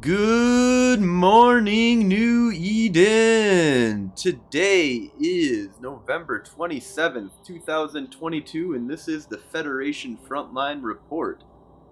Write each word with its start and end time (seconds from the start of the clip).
Good 0.00 1.02
morning, 1.02 2.08
New 2.08 2.50
Eden! 2.52 4.12
Today 4.16 5.12
is 5.20 5.68
November 5.78 6.42
27th, 6.42 7.30
2022, 7.44 8.74
and 8.74 8.88
this 8.88 9.08
is 9.08 9.26
the 9.26 9.36
Federation 9.36 10.18
Frontline 10.26 10.82
Report. 10.82 11.44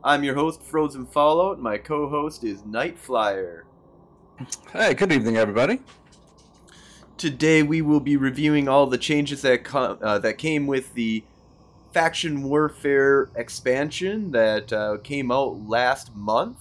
I'm 0.02 0.24
your 0.24 0.34
host, 0.34 0.62
Frozen 0.62 1.08
Fallout, 1.08 1.56
and 1.56 1.62
my 1.62 1.76
co 1.76 2.08
host 2.08 2.44
is 2.44 2.64
Night 2.64 2.98
Flyer. 2.98 3.66
Hey, 4.72 4.94
good 4.94 5.12
evening, 5.12 5.36
everybody. 5.36 5.80
Today 7.18 7.62
we 7.62 7.82
will 7.82 8.00
be 8.00 8.16
reviewing 8.16 8.68
all 8.68 8.86
the 8.86 8.98
changes 8.98 9.42
that, 9.42 9.64
com- 9.64 9.98
uh, 10.00 10.18
that 10.20 10.38
came 10.38 10.66
with 10.66 10.94
the 10.94 11.24
Faction 11.92 12.42
Warfare 12.42 13.28
expansion 13.36 14.30
that 14.30 14.72
uh, 14.72 14.96
came 15.04 15.30
out 15.30 15.68
last 15.68 16.16
month. 16.16 16.56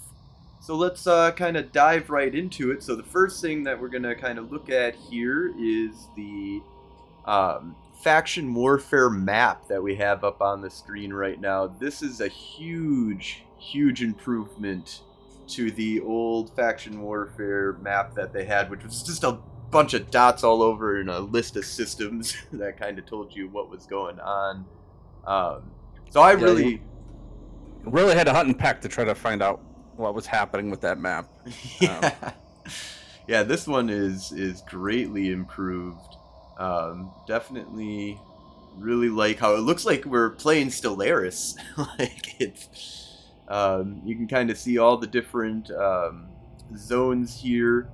So 0.61 0.75
let's 0.75 1.07
uh, 1.07 1.31
kind 1.31 1.57
of 1.57 1.71
dive 1.71 2.11
right 2.11 2.33
into 2.33 2.69
it. 2.69 2.83
So 2.83 2.95
the 2.95 3.01
first 3.01 3.41
thing 3.41 3.63
that 3.63 3.81
we're 3.81 3.87
going 3.87 4.03
to 4.03 4.13
kind 4.13 4.37
of 4.37 4.51
look 4.51 4.69
at 4.69 4.93
here 4.93 5.51
is 5.59 6.07
the 6.15 6.61
um, 7.25 7.75
faction 8.03 8.53
warfare 8.53 9.09
map 9.09 9.67
that 9.69 9.81
we 9.81 9.95
have 9.95 10.23
up 10.23 10.39
on 10.39 10.61
the 10.61 10.69
screen 10.69 11.11
right 11.11 11.41
now. 11.41 11.65
This 11.65 12.03
is 12.03 12.21
a 12.21 12.27
huge, 12.27 13.43
huge 13.57 14.03
improvement 14.03 15.01
to 15.47 15.71
the 15.71 15.99
old 16.01 16.55
faction 16.55 17.01
warfare 17.01 17.73
map 17.81 18.13
that 18.13 18.31
they 18.31 18.45
had, 18.45 18.69
which 18.69 18.83
was 18.83 19.01
just 19.01 19.23
a 19.23 19.39
bunch 19.71 19.95
of 19.95 20.11
dots 20.11 20.43
all 20.43 20.61
over 20.61 21.01
in 21.01 21.09
a 21.09 21.21
list 21.21 21.55
of 21.55 21.65
systems 21.65 22.37
that 22.53 22.79
kind 22.79 22.99
of 22.99 23.07
told 23.07 23.35
you 23.35 23.49
what 23.49 23.67
was 23.67 23.87
going 23.87 24.19
on. 24.19 24.65
Um, 25.25 25.71
so 26.11 26.21
I 26.21 26.33
Yeah, 26.33 26.43
really. 26.43 26.81
Really 27.83 28.13
had 28.13 28.27
to 28.27 28.31
hunt 28.31 28.47
and 28.47 28.59
peck 28.59 28.79
to 28.81 28.87
try 28.87 29.03
to 29.05 29.15
find 29.15 29.41
out 29.41 29.59
what 30.01 30.15
was 30.15 30.25
happening 30.25 30.69
with 30.69 30.81
that 30.81 30.99
map. 30.99 31.29
yeah. 31.79 32.33
yeah, 33.27 33.43
this 33.43 33.67
one 33.67 33.89
is 33.89 34.31
is 34.31 34.61
greatly 34.61 35.31
improved. 35.31 36.17
Um, 36.57 37.11
definitely, 37.27 38.19
really 38.77 39.09
like 39.09 39.39
how 39.39 39.55
it 39.55 39.59
looks 39.61 39.85
like 39.85 40.05
we're 40.05 40.31
playing 40.31 40.67
Stellaris. 40.67 41.55
like 41.99 42.39
it's, 42.41 43.29
um, 43.47 44.01
you 44.05 44.15
can 44.15 44.27
kind 44.27 44.49
of 44.49 44.57
see 44.57 44.77
all 44.77 44.97
the 44.97 45.07
different 45.07 45.71
um, 45.71 46.27
zones 46.75 47.39
here. 47.39 47.89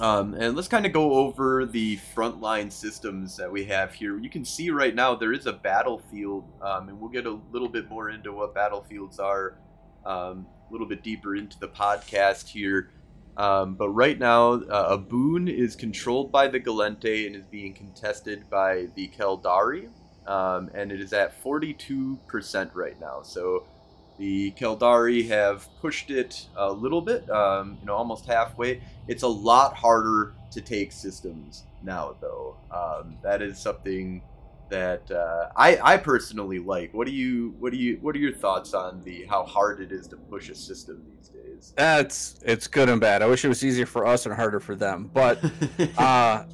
Um, 0.00 0.34
and 0.34 0.54
let's 0.54 0.68
kind 0.68 0.86
of 0.86 0.92
go 0.92 1.14
over 1.14 1.66
the 1.66 1.98
frontline 2.14 2.70
systems 2.70 3.36
that 3.36 3.50
we 3.50 3.64
have 3.64 3.92
here. 3.92 4.16
You 4.16 4.30
can 4.30 4.44
see 4.44 4.70
right 4.70 4.94
now 4.94 5.16
there 5.16 5.32
is 5.32 5.46
a 5.46 5.52
battlefield, 5.52 6.44
um, 6.62 6.88
and 6.88 7.00
we'll 7.00 7.10
get 7.10 7.26
a 7.26 7.40
little 7.50 7.68
bit 7.68 7.88
more 7.88 8.10
into 8.10 8.32
what 8.32 8.54
battlefields 8.54 9.18
are 9.18 9.56
um, 10.06 10.46
little 10.70 10.86
bit 10.86 11.02
deeper 11.02 11.36
into 11.36 11.58
the 11.58 11.68
podcast 11.68 12.48
here. 12.48 12.90
Um, 13.36 13.74
but 13.74 13.90
right 13.90 14.18
now, 14.18 14.54
uh, 14.54 14.96
Aboon 14.98 15.48
is 15.48 15.76
controlled 15.76 16.32
by 16.32 16.48
the 16.48 16.58
Gallente 16.58 17.26
and 17.26 17.36
is 17.36 17.46
being 17.46 17.72
contested 17.72 18.50
by 18.50 18.88
the 18.96 19.08
Caldari, 19.16 19.88
um, 20.26 20.70
and 20.74 20.90
it 20.90 21.00
is 21.00 21.12
at 21.12 21.40
42% 21.42 22.74
right 22.74 23.00
now. 23.00 23.22
So 23.22 23.64
the 24.18 24.50
Caldari 24.52 25.28
have 25.28 25.68
pushed 25.80 26.10
it 26.10 26.46
a 26.56 26.70
little 26.72 27.00
bit, 27.00 27.30
um, 27.30 27.78
you 27.80 27.86
know, 27.86 27.94
almost 27.94 28.26
halfway. 28.26 28.82
It's 29.06 29.22
a 29.22 29.28
lot 29.28 29.74
harder 29.74 30.34
to 30.50 30.60
take 30.60 30.90
systems 30.90 31.62
now, 31.84 32.16
though. 32.20 32.56
Um, 32.72 33.16
that 33.22 33.40
is 33.40 33.58
something 33.58 34.20
that 34.70 35.10
uh, 35.10 35.48
I, 35.56 35.78
I 35.82 35.96
personally 35.96 36.58
like. 36.58 36.92
What 36.94 37.06
do 37.06 37.12
you 37.12 37.54
what 37.58 37.72
do 37.72 37.78
you 37.78 37.98
what 38.00 38.14
are 38.14 38.18
your 38.18 38.32
thoughts 38.32 38.74
on 38.74 39.02
the 39.02 39.24
how 39.26 39.44
hard 39.44 39.80
it 39.80 39.92
is 39.92 40.06
to 40.08 40.16
push 40.16 40.48
a 40.50 40.54
system 40.54 41.02
these 41.16 41.28
days? 41.28 41.72
That's 41.76 42.40
it's 42.44 42.66
good 42.66 42.88
and 42.88 43.00
bad. 43.00 43.22
I 43.22 43.26
wish 43.26 43.44
it 43.44 43.48
was 43.48 43.64
easier 43.64 43.86
for 43.86 44.06
us 44.06 44.26
and 44.26 44.34
harder 44.34 44.60
for 44.60 44.74
them, 44.74 45.10
but 45.12 45.38
uh, 45.98 46.44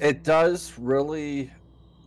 it 0.00 0.22
does 0.22 0.72
really 0.78 1.50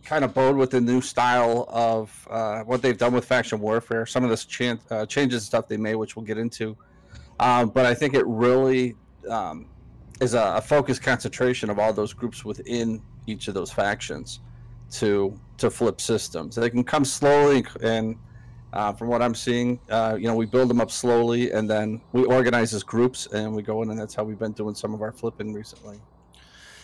kind 0.04 0.24
of 0.24 0.34
bode 0.34 0.56
with 0.56 0.70
the 0.70 0.80
new 0.80 1.00
style 1.00 1.66
of 1.68 2.28
uh, 2.30 2.60
what 2.60 2.82
they've 2.82 2.98
done 2.98 3.12
with 3.14 3.24
faction 3.24 3.60
warfare. 3.60 4.04
Some 4.04 4.22
of 4.22 4.30
this 4.30 4.44
chan- 4.44 4.80
uh, 4.90 5.06
changes 5.06 5.42
and 5.42 5.46
stuff 5.46 5.66
they 5.66 5.78
made, 5.78 5.94
which 5.94 6.14
we'll 6.14 6.26
get 6.26 6.36
into. 6.36 6.76
Um, 7.40 7.70
but 7.70 7.86
I 7.86 7.94
think 7.94 8.14
it 8.14 8.26
really 8.26 8.94
um, 9.28 9.66
is 10.20 10.34
a, 10.34 10.54
a 10.56 10.60
focused 10.60 11.02
concentration 11.02 11.70
of 11.70 11.78
all 11.78 11.92
those 11.92 12.12
groups 12.12 12.44
within 12.44 13.02
each 13.26 13.48
of 13.48 13.54
those 13.54 13.70
factions 13.70 14.40
to 14.94 15.38
to 15.58 15.70
flip 15.70 16.00
systems. 16.00 16.56
They 16.56 16.70
can 16.70 16.84
come 16.84 17.04
slowly, 17.04 17.64
and 17.82 18.16
uh, 18.72 18.92
from 18.92 19.08
what 19.08 19.22
I'm 19.22 19.34
seeing, 19.34 19.78
uh, 19.88 20.16
you 20.18 20.26
know, 20.26 20.34
we 20.34 20.46
build 20.46 20.68
them 20.68 20.80
up 20.80 20.90
slowly, 20.90 21.52
and 21.52 21.70
then 21.70 22.00
we 22.12 22.24
organize 22.24 22.74
as 22.74 22.82
groups, 22.82 23.26
and 23.26 23.54
we 23.54 23.62
go 23.62 23.82
in, 23.82 23.90
and 23.90 23.98
that's 23.98 24.14
how 24.14 24.24
we've 24.24 24.38
been 24.38 24.52
doing 24.52 24.74
some 24.74 24.94
of 24.94 25.02
our 25.02 25.12
flipping 25.12 25.52
recently. 25.52 26.00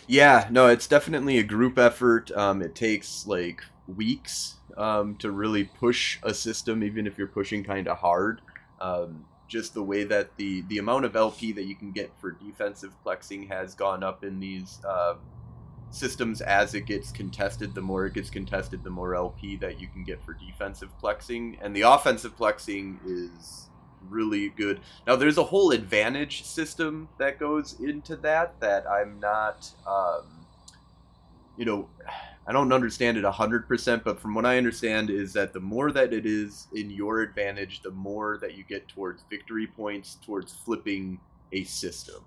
Yeah, 0.07 0.47
no, 0.49 0.67
it's 0.67 0.87
definitely 0.87 1.37
a 1.37 1.43
group 1.43 1.77
effort. 1.77 2.31
Um, 2.31 2.61
it 2.61 2.75
takes 2.75 3.27
like 3.27 3.63
weeks 3.87 4.55
um, 4.77 5.15
to 5.17 5.31
really 5.31 5.65
push 5.65 6.19
a 6.23 6.33
system, 6.33 6.83
even 6.83 7.07
if 7.07 7.17
you're 7.17 7.27
pushing 7.27 7.63
kind 7.63 7.87
of 7.87 7.97
hard. 7.97 8.41
Um, 8.79 9.25
just 9.47 9.73
the 9.73 9.83
way 9.83 10.05
that 10.05 10.37
the 10.37 10.61
the 10.69 10.77
amount 10.77 11.03
of 11.03 11.15
LP 11.15 11.51
that 11.51 11.65
you 11.65 11.75
can 11.75 11.91
get 11.91 12.09
for 12.19 12.31
defensive 12.31 12.93
plexing 13.05 13.49
has 13.49 13.75
gone 13.75 14.01
up 14.01 14.23
in 14.23 14.39
these 14.39 14.79
uh, 14.87 15.15
systems 15.91 16.41
as 16.41 16.73
it 16.73 16.85
gets 16.85 17.11
contested. 17.11 17.75
The 17.75 17.81
more 17.81 18.05
it 18.05 18.13
gets 18.13 18.29
contested, 18.29 18.83
the 18.83 18.89
more 18.89 19.15
LP 19.15 19.57
that 19.57 19.79
you 19.79 19.87
can 19.87 20.03
get 20.03 20.23
for 20.23 20.33
defensive 20.33 20.89
plexing, 21.01 21.57
and 21.61 21.75
the 21.75 21.81
offensive 21.81 22.35
plexing 22.37 22.97
is 23.05 23.69
really 24.09 24.49
good. 24.49 24.79
Now, 25.05 25.15
there's 25.15 25.37
a 25.37 25.43
whole 25.43 25.71
advantage 25.71 26.43
system 26.43 27.07
that 27.17 27.39
goes 27.39 27.79
into 27.79 28.15
that 28.17 28.59
that 28.59 28.89
I'm 28.89 29.19
not, 29.19 29.69
um, 29.87 30.45
you 31.57 31.65
know, 31.65 31.87
I 32.47 32.51
don't 32.53 32.73
understand 32.73 33.17
it 33.17 33.23
100%, 33.23 34.03
but 34.03 34.19
from 34.19 34.33
what 34.33 34.45
I 34.45 34.57
understand 34.57 35.09
is 35.09 35.33
that 35.33 35.53
the 35.53 35.59
more 35.59 35.91
that 35.91 36.11
it 36.11 36.25
is 36.25 36.67
in 36.73 36.89
your 36.89 37.21
advantage, 37.21 37.81
the 37.81 37.91
more 37.91 38.39
that 38.41 38.55
you 38.55 38.63
get 38.63 38.87
towards 38.87 39.23
victory 39.29 39.67
points, 39.67 40.17
towards 40.25 40.51
flipping 40.51 41.19
a 41.51 41.63
system. 41.63 42.23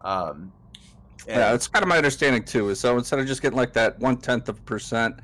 Um, 0.00 0.52
Yeah, 1.26 1.52
that's 1.52 1.68
kind 1.68 1.82
of 1.82 1.88
my 1.88 1.96
understanding 1.96 2.44
too. 2.44 2.70
Is 2.70 2.80
so 2.80 2.96
instead 2.98 3.18
of 3.18 3.26
just 3.26 3.42
getting 3.42 3.56
like 3.56 3.72
that 3.74 3.98
one 3.98 4.16
tenth 4.16 4.48
of 4.48 4.58
a 4.58 4.62
percent, 4.62 5.20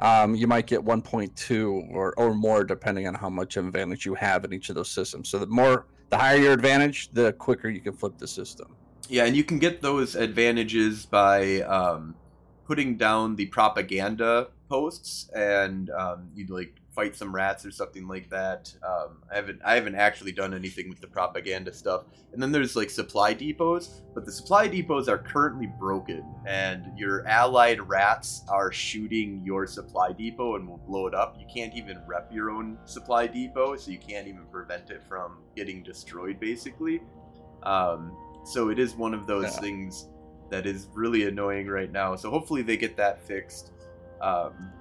um, 0.00 0.34
you 0.34 0.46
might 0.46 0.66
get 0.66 0.82
one 0.82 1.02
point 1.02 1.34
two 1.36 1.84
or 1.90 2.14
or 2.18 2.34
more, 2.34 2.64
depending 2.64 3.06
on 3.06 3.14
how 3.14 3.28
much 3.28 3.56
advantage 3.56 4.06
you 4.06 4.14
have 4.14 4.44
in 4.44 4.52
each 4.52 4.68
of 4.68 4.74
those 4.74 4.90
systems. 4.90 5.28
So 5.28 5.38
the 5.38 5.46
more, 5.46 5.86
the 6.10 6.18
higher 6.18 6.36
your 6.36 6.52
advantage, 6.52 7.10
the 7.12 7.32
quicker 7.34 7.68
you 7.68 7.80
can 7.80 7.92
flip 7.92 8.18
the 8.18 8.26
system. 8.26 8.74
Yeah, 9.08 9.24
and 9.24 9.36
you 9.36 9.44
can 9.44 9.58
get 9.58 9.82
those 9.82 10.16
advantages 10.16 11.06
by 11.06 11.60
um, 11.62 12.16
putting 12.64 12.96
down 12.96 13.36
the 13.36 13.46
propaganda 13.46 14.48
posts, 14.68 15.30
and 15.34 15.90
um, 15.90 16.28
you'd 16.34 16.50
like 16.50 16.74
fight 16.96 17.14
some 17.14 17.32
rats 17.32 17.66
or 17.66 17.70
something 17.70 18.08
like 18.08 18.30
that. 18.30 18.74
Um, 18.82 19.18
I 19.30 19.36
haven't 19.36 19.60
I 19.62 19.74
haven't 19.74 19.94
actually 19.94 20.32
done 20.32 20.54
anything 20.54 20.88
with 20.88 21.00
the 21.00 21.06
propaganda 21.06 21.72
stuff. 21.72 22.06
And 22.32 22.42
then 22.42 22.50
there's 22.50 22.74
like 22.74 22.90
supply 22.90 23.34
depots, 23.34 24.00
but 24.14 24.24
the 24.24 24.32
supply 24.32 24.66
depots 24.66 25.06
are 25.06 25.18
currently 25.18 25.68
broken, 25.78 26.24
and 26.46 26.98
your 26.98 27.26
allied 27.28 27.80
rats 27.82 28.42
are 28.48 28.72
shooting 28.72 29.42
your 29.44 29.66
supply 29.66 30.12
depot 30.12 30.56
and 30.56 30.66
will 30.66 30.78
blow 30.78 31.06
it 31.06 31.14
up. 31.14 31.36
You 31.38 31.46
can't 31.54 31.74
even 31.74 32.00
rep 32.06 32.32
your 32.32 32.50
own 32.50 32.78
supply 32.86 33.26
depot, 33.26 33.76
so 33.76 33.90
you 33.90 33.98
can't 33.98 34.26
even 34.26 34.46
prevent 34.50 34.90
it 34.90 35.02
from 35.06 35.38
getting 35.54 35.82
destroyed, 35.82 36.40
basically. 36.40 37.02
Um, 37.62 38.16
so 38.44 38.70
it 38.70 38.78
is 38.78 38.94
one 38.94 39.12
of 39.12 39.26
those 39.26 39.44
Yeah. 39.54 39.60
things 39.60 40.08
that 40.50 40.66
is 40.66 40.88
really 40.94 41.26
annoying 41.26 41.66
right 41.66 41.90
now. 41.92 42.16
So 42.16 42.30
hopefully 42.30 42.62
they 42.62 42.76
get 42.76 42.96
that 42.96 43.20
fixed. 43.26 43.72
Um, 44.20 44.72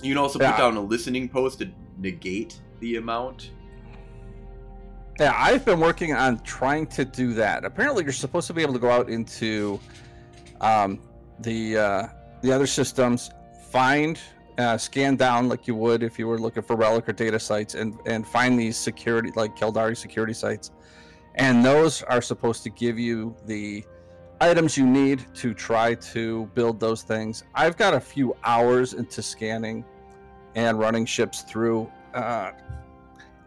you 0.00 0.14
can 0.14 0.18
also 0.18 0.38
put 0.38 0.46
Yeah. 0.46 0.56
down 0.56 0.76
a 0.76 0.80
listening 0.80 1.28
post 1.28 1.58
to 1.58 1.70
negate 1.98 2.60
the 2.80 2.96
amount. 2.96 3.50
Yeah, 5.20 5.34
I've 5.36 5.64
been 5.64 5.78
working 5.78 6.14
on 6.14 6.38
trying 6.40 6.86
to 6.88 7.04
do 7.04 7.34
that. 7.34 7.64
Apparently, 7.64 8.02
you're 8.02 8.12
supposed 8.12 8.46
to 8.46 8.54
be 8.54 8.62
able 8.62 8.72
to 8.72 8.78
go 8.78 8.90
out 8.90 9.10
into 9.10 9.78
um, 10.60 11.00
the 11.40 11.76
uh, 11.76 12.06
the 12.40 12.50
other 12.50 12.66
systems, 12.66 13.30
find, 13.70 14.18
uh, 14.58 14.78
scan 14.78 15.16
down 15.16 15.48
like 15.48 15.66
you 15.68 15.74
would 15.74 16.02
if 16.02 16.18
you 16.18 16.26
were 16.26 16.38
looking 16.38 16.62
for 16.62 16.76
relic 16.76 17.08
or 17.08 17.12
data 17.12 17.38
sites, 17.38 17.74
and 17.74 17.94
and 18.06 18.26
find 18.26 18.58
these 18.58 18.76
security 18.76 19.30
like 19.36 19.54
Caldari 19.56 19.96
security 19.96 20.32
sites, 20.32 20.70
and 21.34 21.64
those 21.64 22.02
are 22.04 22.22
supposed 22.22 22.62
to 22.64 22.70
give 22.70 22.98
you 22.98 23.36
the 23.46 23.84
items 24.42 24.76
you 24.76 24.84
need 24.84 25.24
to 25.34 25.54
try 25.54 25.94
to 25.94 26.46
build 26.54 26.80
those 26.80 27.02
things. 27.02 27.44
I've 27.54 27.76
got 27.76 27.94
a 27.94 28.00
few 28.00 28.36
hours 28.42 28.92
into 28.92 29.22
scanning 29.22 29.84
and 30.56 30.78
running 30.78 31.06
ships 31.06 31.42
through. 31.42 31.90
Uh, 32.12 32.50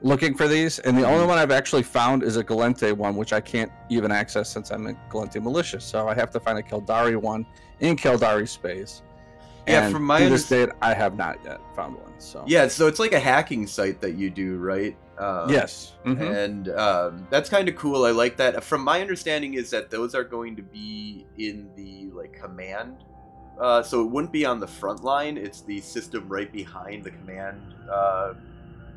looking 0.01 0.33
for 0.33 0.47
these, 0.47 0.79
and 0.79 0.97
the 0.97 1.05
only 1.05 1.27
one 1.27 1.37
I've 1.37 1.51
actually 1.51 1.83
found 1.83 2.23
is 2.23 2.37
a 2.37 2.43
Gallente 2.43 2.93
one, 2.93 3.17
which 3.17 3.33
I 3.33 3.41
can't 3.41 3.71
even 3.89 4.09
access 4.09 4.49
since 4.49 4.71
I'm 4.71 4.87
in 4.87 4.97
Gallente 5.09 5.41
Militia. 5.43 5.81
So 5.81 6.07
I 6.07 6.15
have 6.15 6.31
to 6.31 6.39
find 6.39 6.57
a 6.57 6.63
Caldari 6.63 7.17
one 7.17 7.45
in 7.81 7.97
Caldari 7.97 8.47
space. 8.47 9.01
Yeah, 9.67 9.85
And 9.85 9.93
from 9.93 10.03
my 10.03 10.19
to 10.19 10.29
this 10.29 10.47
date, 10.47 10.69
I 10.81 10.93
have 10.93 11.17
not 11.17 11.39
yet 11.43 11.59
found 11.75 11.95
one. 11.95 12.13
So 12.19 12.45
Yeah, 12.47 12.67
so 12.69 12.87
it's 12.87 12.99
like 12.99 13.13
a 13.13 13.19
hacking 13.19 13.67
site 13.67 13.99
that 13.99 14.15
you 14.15 14.29
do, 14.29 14.57
right? 14.57 14.95
Um, 15.17 15.49
yes, 15.49 15.93
Mhm. 16.03 16.43
and 16.45 16.69
um, 16.69 17.27
that's 17.29 17.49
kind 17.49 17.69
of 17.69 17.75
cool. 17.75 18.03
I 18.05 18.11
like 18.11 18.35
that. 18.37 18.63
From 18.63 18.81
my 18.83 18.99
understanding, 19.01 19.53
is 19.53 19.69
that 19.69 19.89
those 19.89 20.13
are 20.13 20.23
going 20.25 20.55
to 20.57 20.61
be 20.61 21.25
in 21.37 21.69
the 21.75 22.09
like 22.13 22.33
command. 22.33 22.97
Uh, 23.59 23.81
so 23.81 24.01
it 24.03 24.11
wouldn't 24.11 24.33
be 24.33 24.45
on 24.45 24.59
the 24.59 24.67
front 24.67 25.03
line. 25.05 25.37
It's 25.37 25.61
the 25.61 25.79
system 25.79 26.27
right 26.27 26.51
behind 26.51 27.05
the 27.05 27.11
command 27.11 27.61
uh, 27.89 28.33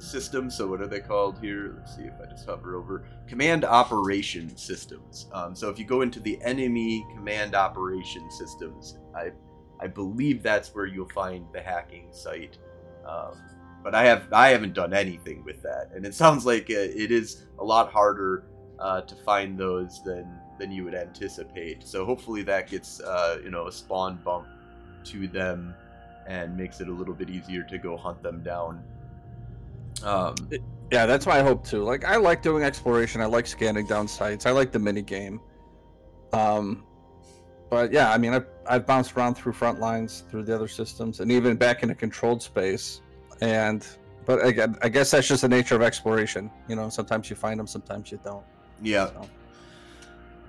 system. 0.00 0.50
So 0.50 0.66
what 0.66 0.80
are 0.80 0.88
they 0.88 0.98
called 0.98 1.38
here? 1.40 1.74
Let's 1.76 1.94
see 1.94 2.02
if 2.02 2.14
I 2.20 2.28
just 2.28 2.46
hover 2.46 2.74
over 2.74 3.04
command 3.28 3.64
operation 3.64 4.56
systems. 4.56 5.28
Um, 5.32 5.54
so 5.54 5.68
if 5.70 5.78
you 5.78 5.84
go 5.84 6.02
into 6.02 6.18
the 6.18 6.40
enemy 6.42 7.06
command 7.14 7.54
operation 7.54 8.28
systems, 8.32 8.98
I 9.14 9.30
I 9.80 9.86
believe 9.86 10.42
that's 10.42 10.74
where 10.74 10.86
you'll 10.86 11.08
find 11.10 11.46
the 11.52 11.60
hacking 11.60 12.08
site. 12.10 12.58
Um, 13.06 13.40
but 13.82 13.94
I 13.94 14.04
have 14.04 14.32
I 14.32 14.48
haven't 14.48 14.74
done 14.74 14.92
anything 14.92 15.44
with 15.44 15.62
that, 15.62 15.90
and 15.94 16.04
it 16.04 16.14
sounds 16.14 16.44
like 16.46 16.70
it 16.70 17.12
is 17.12 17.44
a 17.58 17.64
lot 17.64 17.90
harder 17.90 18.44
uh, 18.78 19.02
to 19.02 19.14
find 19.16 19.58
those 19.58 20.02
than 20.04 20.28
than 20.58 20.72
you 20.72 20.84
would 20.84 20.94
anticipate. 20.94 21.86
So 21.86 22.04
hopefully 22.04 22.42
that 22.42 22.68
gets 22.68 23.00
uh, 23.00 23.38
you 23.42 23.50
know 23.50 23.66
a 23.66 23.72
spawn 23.72 24.20
bump 24.24 24.46
to 25.04 25.28
them 25.28 25.74
and 26.26 26.56
makes 26.56 26.80
it 26.80 26.88
a 26.88 26.92
little 26.92 27.14
bit 27.14 27.30
easier 27.30 27.62
to 27.64 27.78
go 27.78 27.96
hunt 27.96 28.22
them 28.22 28.42
down. 28.42 28.82
Um, 30.04 30.34
yeah, 30.90 31.06
that's 31.06 31.26
my 31.26 31.40
hope 31.40 31.66
too. 31.66 31.82
Like 31.82 32.04
I 32.04 32.16
like 32.16 32.42
doing 32.42 32.62
exploration. 32.64 33.20
I 33.20 33.26
like 33.26 33.46
scanning 33.46 33.86
down 33.86 34.08
sites. 34.08 34.46
I 34.46 34.50
like 34.50 34.72
the 34.72 34.78
mini 34.78 35.02
game. 35.02 35.40
Um, 36.32 36.84
but 37.70 37.92
yeah, 37.92 38.12
I 38.12 38.18
mean, 38.18 38.32
I've 38.32 38.46
I've 38.66 38.86
bounced 38.86 39.16
around 39.16 39.34
through 39.34 39.52
front 39.52 39.80
lines, 39.80 40.24
through 40.30 40.44
the 40.44 40.54
other 40.54 40.68
systems, 40.68 41.20
and 41.20 41.30
even 41.30 41.56
back 41.56 41.82
in 41.82 41.90
a 41.90 41.94
controlled 41.94 42.42
space. 42.42 43.02
And 43.40 43.86
but 44.26 44.44
again, 44.44 44.76
I 44.82 44.88
guess 44.88 45.10
that's 45.10 45.28
just 45.28 45.42
the 45.42 45.48
nature 45.48 45.74
of 45.74 45.82
exploration. 45.82 46.50
You 46.68 46.76
know, 46.76 46.88
sometimes 46.88 47.30
you 47.30 47.36
find 47.36 47.58
them, 47.58 47.66
sometimes 47.66 48.12
you 48.12 48.20
don't. 48.24 48.44
yeah. 48.82 49.06
So. 49.06 49.28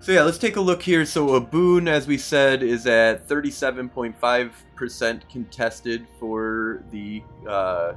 So 0.01 0.13
yeah, 0.13 0.24
let's 0.24 0.38
take 0.38 0.56
a 0.56 0.62
look 0.62 0.81
here. 0.81 1.06
So 1.06 1.36
a 1.36 1.41
boon, 1.41 1.89
as 1.89 2.07
we 2.07 2.18
said, 2.18 2.63
is 2.63 2.88
at 2.88 3.27
37.5% 3.27 5.30
contested 5.30 6.07
for 6.18 6.86
the 6.89 7.21
uh, 7.45 7.95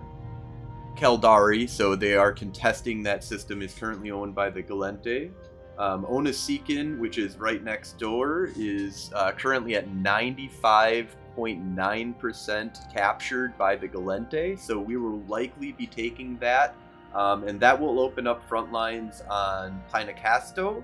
Caldari. 0.96 1.68
So 1.68 1.94
they 1.94 2.16
are 2.16 2.32
contesting 2.32 3.04
that 3.04 3.22
system 3.22 3.62
is 3.62 3.72
currently 3.74 4.10
owned 4.10 4.34
by 4.34 4.50
the 4.50 4.64
Gallente. 4.64 5.30
Um, 5.78 6.04
Onasikin, 6.06 6.98
which 6.98 7.18
is 7.18 7.36
right 7.36 7.62
next 7.62 7.98
door, 7.98 8.50
is 8.56 9.12
uh, 9.14 9.30
currently 9.30 9.76
at 9.76 9.86
95.9% 11.36 12.92
captured 12.92 13.56
by 13.58 13.76
the 13.76 13.88
Gallente. 13.88 14.58
So 14.58 14.78
we 14.78 14.96
will 14.96 15.20
likely 15.22 15.72
be 15.72 15.86
taking 15.86 16.36
that. 16.38 16.74
Um, 17.14 17.44
and 17.44 17.60
that 17.60 17.78
will 17.78 18.00
open 18.00 18.26
up 18.26 18.46
front 18.48 18.72
lines 18.72 19.22
on 19.28 19.82
Pynekastoh 19.92 20.82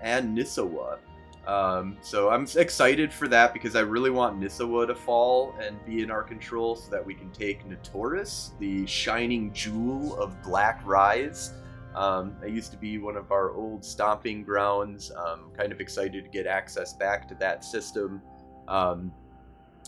and 0.00 0.36
Nisuwa. 0.36 0.98
Um, 1.46 1.96
so 2.02 2.28
I'm 2.28 2.46
excited 2.56 3.12
for 3.12 3.26
that 3.28 3.54
because 3.54 3.74
I 3.74 3.80
really 3.80 4.10
want 4.10 4.38
Nisuwa 4.38 4.86
to 4.86 4.94
fall 4.94 5.54
and 5.60 5.82
be 5.86 6.02
in 6.02 6.10
our 6.10 6.22
control 6.22 6.76
so 6.76 6.90
that 6.90 7.04
we 7.04 7.14
can 7.14 7.30
take 7.30 7.66
Notoras, 7.66 8.58
the 8.58 8.86
shining 8.86 9.52
jewel 9.52 10.16
of 10.20 10.40
Black 10.42 10.80
Rise. 10.84 11.52
Um, 11.94 12.36
that 12.40 12.50
used 12.50 12.70
to 12.72 12.78
be 12.78 12.98
one 12.98 13.16
of 13.16 13.32
our 13.32 13.50
old 13.52 13.84
stomping 13.84 14.44
grounds. 14.44 15.10
Um, 15.10 15.50
kind 15.56 15.72
of 15.72 15.80
excited 15.80 16.24
to 16.24 16.30
get 16.30 16.46
access 16.46 16.92
back 16.92 17.26
to 17.28 17.34
that 17.36 17.64
system. 17.64 18.22
Um, 18.68 19.12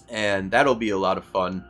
and 0.08 0.50
that'll 0.50 0.74
be 0.74 0.90
a 0.90 0.98
lot 0.98 1.18
of 1.18 1.24
fun. 1.24 1.64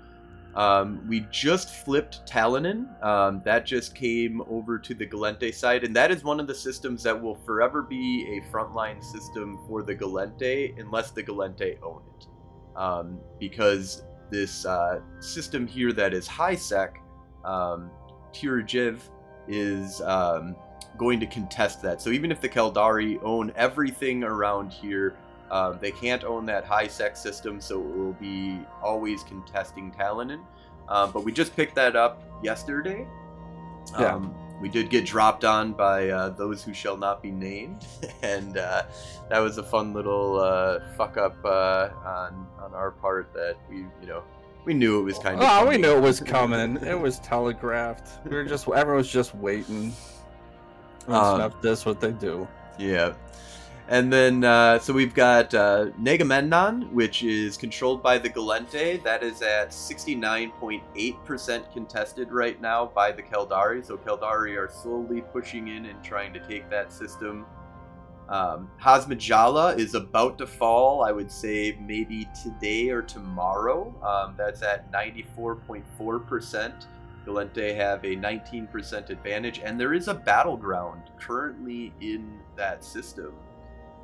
Um, 0.55 1.03
we 1.09 1.27
just 1.31 1.71
flipped 1.85 2.27
Talonin. 2.27 3.03
Um, 3.03 3.41
that 3.45 3.65
just 3.65 3.95
came 3.95 4.43
over 4.43 4.79
to 4.79 4.95
the 4.95 5.07
Gallente 5.07 5.55
side, 5.55 5.83
and 5.85 5.97
that 5.97 6.11
is 6.11 6.25
one 6.25 6.41
of 6.41 6.47
the 6.47 6.55
systems 6.55 7.03
that 7.05 7.21
will 7.21 7.37
forever 7.37 7.83
be 7.83 8.39
a 8.39 8.53
frontline 8.53 9.03
system 9.03 9.59
for 9.67 9.83
the 9.83 9.95
Gallente 9.95 10.79
unless 10.79 11.11
the 11.11 11.23
Gallente 11.23 11.79
own 11.83 12.03
it. 12.19 12.27
Um, 12.77 13.19
because 13.39 14.03
this 14.31 14.67
uh, 14.67 15.01
system 15.21 15.67
here 15.67 15.93
that 15.93 16.13
is 16.13 16.27
high 16.27 16.57
sec, 16.57 16.99
um, 17.45 17.91
Tirajiv, 18.33 18.99
is 19.49 20.01
um, 20.03 20.55
going 20.99 21.19
to 21.21 21.27
contest 21.27 21.83
that. 21.83 22.03
So 22.03 22.11
even 22.11 22.31
if 22.31 22.41
the 22.41 22.49
Caldari 22.49 23.23
own 23.23 23.53
everything 23.57 24.23
around 24.23 24.73
here, 24.73 25.17
um, 25.53 25.79
they 25.81 25.91
can't 25.93 26.25
own 26.25 26.47
that 26.47 26.65
high 26.65 26.89
sex 26.89 27.21
system, 27.21 27.61
so 27.61 27.79
it 27.81 27.97
will 27.97 28.15
be 28.15 28.59
always 28.83 29.23
contesting 29.23 29.93
Talonin. 29.93 30.41
Um, 30.89 31.13
but 31.13 31.25
we 31.25 31.31
just 31.33 31.55
picked 31.55 31.75
that 31.77 31.95
up 31.95 32.23
yesterday. 32.43 33.07
Yeah. 33.99 34.15
Um, 34.15 34.35
we 34.61 34.69
did 34.69 34.91
get 34.91 35.05
dropped 35.05 35.45
on 35.45 35.73
by 35.73 36.09
uh, 36.09 36.29
those 36.31 36.63
who 36.63 36.73
shall 36.73 36.97
not 36.97 37.23
be 37.23 37.31
named, 37.33 37.85
and 38.23 38.57
uh, 38.59 38.85
that 39.29 39.39
was 39.41 39.59
a 39.59 39.63
fun 39.63 39.93
little 39.93 40.41
uh, 40.41 40.81
fuck 40.97 41.17
up 41.17 41.37
uh, 41.45 41.89
on 42.05 42.47
on 42.61 42.73
our 42.75 42.91
part. 42.93 43.33
That 43.35 43.57
we, 43.69 43.79
you 43.79 44.07
know, 44.07 44.23
we 44.65 44.73
knew 44.75 45.01
it 45.01 45.03
was 45.03 45.19
kind 45.19 45.37
of. 45.37 45.43
Oh, 45.43 45.61
we 45.67 45.75
coming. 45.77 45.81
knew 45.83 45.97
it 45.97 46.01
was 46.01 46.21
coming. 46.37 46.77
It 46.79 46.99
was 46.99 47.19
telegraphed. 47.21 48.25
We 48.25 48.31
were 48.37 48.45
just 48.45 48.69
everyone 48.69 48.99
was 48.99 49.11
just 49.11 49.35
waiting. 49.35 49.93
Um, 51.09 51.15
Um, 51.41 51.53
that's 51.61 51.85
what 51.85 52.01
they 52.01 52.13
do. 52.13 52.47
Yeah. 52.79 53.15
And 53.93 54.11
then, 54.11 54.43
uh, 54.43 54.79
so 54.79 54.95
we've 54.95 55.13
got 55.13 55.53
uh, 55.53 55.91
Negamennon, 56.01 56.91
which 56.93 57.23
is 57.23 57.59
controlled 57.59 58.03
by 58.03 58.17
the 58.17 58.31
Gallente. 58.31 59.05
That 59.05 59.23
is 59.23 59.43
at 59.43 59.69
69.8% 59.69 61.73
contested 61.75 62.33
right 62.33 62.59
now 62.59 62.87
by 62.87 63.13
the 63.13 63.23
Caldari. 63.23 63.85
So 63.85 63.99
Caldari 63.99 64.57
are 64.57 64.71
slowly 64.73 65.21
pushing 65.21 65.69
in 65.69 65.85
and 65.85 66.03
trying 66.03 66.33
to 66.33 66.41
take 66.49 66.71
that 66.71 66.91
system. 66.91 67.45
Um, 68.31 68.71
Hasmijaala 68.81 69.79
is 69.79 69.95
about 69.95 70.39
to 70.39 70.47
fall, 70.47 71.05
I 71.05 71.13
would 71.13 71.31
say 71.31 71.77
maybe 71.79 72.27
today 72.43 72.89
or 72.89 73.03
tomorrow. 73.03 73.95
Um, 74.03 74.37
that's 74.39 74.63
at 74.63 74.91
94.4%. 74.91 76.87
Gallente 77.27 77.77
have 77.77 78.03
a 78.05 78.17
19% 78.17 79.11
advantage, 79.11 79.61
and 79.63 79.79
there 79.79 79.93
is 79.93 80.09
a 80.09 80.15
battleground 80.15 81.11
currently 81.19 81.93
in 82.01 82.41
that 82.57 82.83
system. 82.83 83.35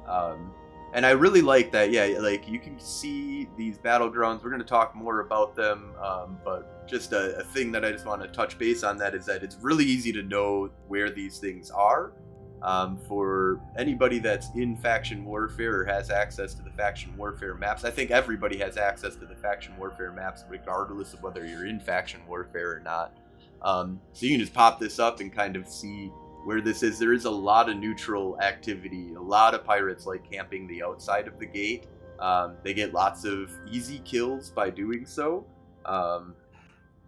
Um, 0.09 0.53
and 0.95 1.05
I 1.05 1.11
really 1.11 1.43
like 1.43 1.71
that. 1.73 1.91
Yeah, 1.91 2.07
like 2.19 2.49
you 2.49 2.59
can 2.59 2.79
see 2.81 3.49
these 3.57 3.79
battlegrounds. 3.79 4.43
We're 4.43 4.51
going 4.51 4.63
to 4.63 4.69
talk 4.69 4.95
more 4.95 5.21
about 5.21 5.55
them, 5.55 5.93
um, 6.03 6.39
but 6.45 6.89
just 6.89 7.13
a, 7.13 7.37
a 7.37 7.45
thing 7.45 7.71
that 7.73 7.85
I 7.85 7.93
just 7.93 8.07
want 8.07 8.23
to 8.23 8.29
touch 8.29 8.59
base 8.59 8.83
on 8.83 8.97
that 8.99 9.15
is 9.15 9.27
that 9.27 9.43
it's 9.43 9.57
really 9.61 9.85
easy 9.85 10.13
to 10.13 10.23
know 10.23 10.71
where 10.87 11.11
these 11.11 11.39
things 11.39 11.71
are. 11.71 12.13
Um, 12.61 12.99
for 13.07 13.61
anybody 13.77 14.19
that's 14.19 14.49
in 14.57 14.77
faction 14.77 15.25
warfare 15.25 15.83
or 15.83 15.85
has 15.85 16.11
access 16.11 16.55
to 16.55 16.63
the 16.63 16.71
faction 16.71 17.17
warfare 17.17 17.55
maps, 17.55 17.85
I 17.85 17.91
think 17.91 18.11
everybody 18.11 18.59
has 18.59 18.77
access 18.77 19.15
to 19.17 19.27
the 19.27 19.37
faction 19.37 19.77
warfare 19.79 20.11
maps, 20.11 20.45
regardless 20.49 21.13
of 21.15 21.23
whether 21.23 21.47
you're 21.47 21.67
in 21.67 21.79
faction 21.79 22.21
warfare 22.27 22.73
or 22.73 22.81
not. 22.81 23.17
Um, 23.63 24.01
so 24.13 24.27
you 24.27 24.33
can 24.33 24.41
just 24.41 24.55
pop 24.55 24.81
this 24.81 24.99
up 24.99 25.21
and 25.21 25.33
kind 25.33 25.55
of 25.55 25.69
see 25.69 26.11
where 26.45 26.61
this 26.61 26.83
is. 26.83 26.99
There 26.99 27.13
is 27.13 27.25
a 27.25 27.31
lot 27.31 27.69
of 27.69 27.77
neutral 27.77 28.41
activity. 28.41 29.15
A 29.15 29.21
lot 29.21 29.55
of 29.55 29.65
pirates 29.65 30.07
like 30.07 30.29
camping 30.31 30.67
the 30.67 30.83
outside 30.83 31.27
of 31.29 31.39
the 31.39 31.47
gate. 31.47 31.87
Um, 32.19 32.57
they 32.65 32.75
get 32.75 32.93
lots 32.93 33.25
of 33.25 33.51
easy 33.71 34.01
kills 34.01 34.51
by 34.51 34.71
doing 34.71 35.07
so. 35.07 35.47
Um, 35.85 36.35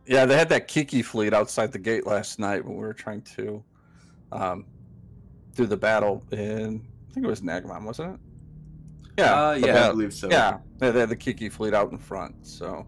Yeah, 0.07 0.25
they 0.27 0.37
had 0.37 0.49
that 0.51 0.69
Kiki 0.69 1.03
fleet 1.03 1.33
outside 1.35 1.73
the 1.73 1.79
gate 1.79 2.07
last 2.07 2.39
night 2.39 2.65
when 2.65 2.75
we 2.77 2.81
were 2.83 2.95
trying 2.95 3.23
to 3.37 3.63
um, 4.33 4.65
do 5.57 5.67
the 5.67 5.77
battle 5.77 6.23
in. 6.31 6.87
I 7.11 7.13
think 7.13 7.27
it 7.27 7.29
was 7.29 7.41
Nagamon, 7.41 7.83
wasn't 7.85 8.15
it? 8.15 8.21
Yeah, 9.19 9.49
uh, 9.49 9.53
yeah, 9.55 9.89
I 9.89 9.91
believe 9.91 10.15
so. 10.15 10.29
yeah. 10.31 10.59
They 10.79 10.91
they 10.93 11.01
had 11.01 11.09
the 11.09 11.17
Kiki 11.17 11.49
fleet 11.49 11.75
out 11.75 11.91
in 11.93 11.99
front. 11.99 12.35
So 12.47 12.87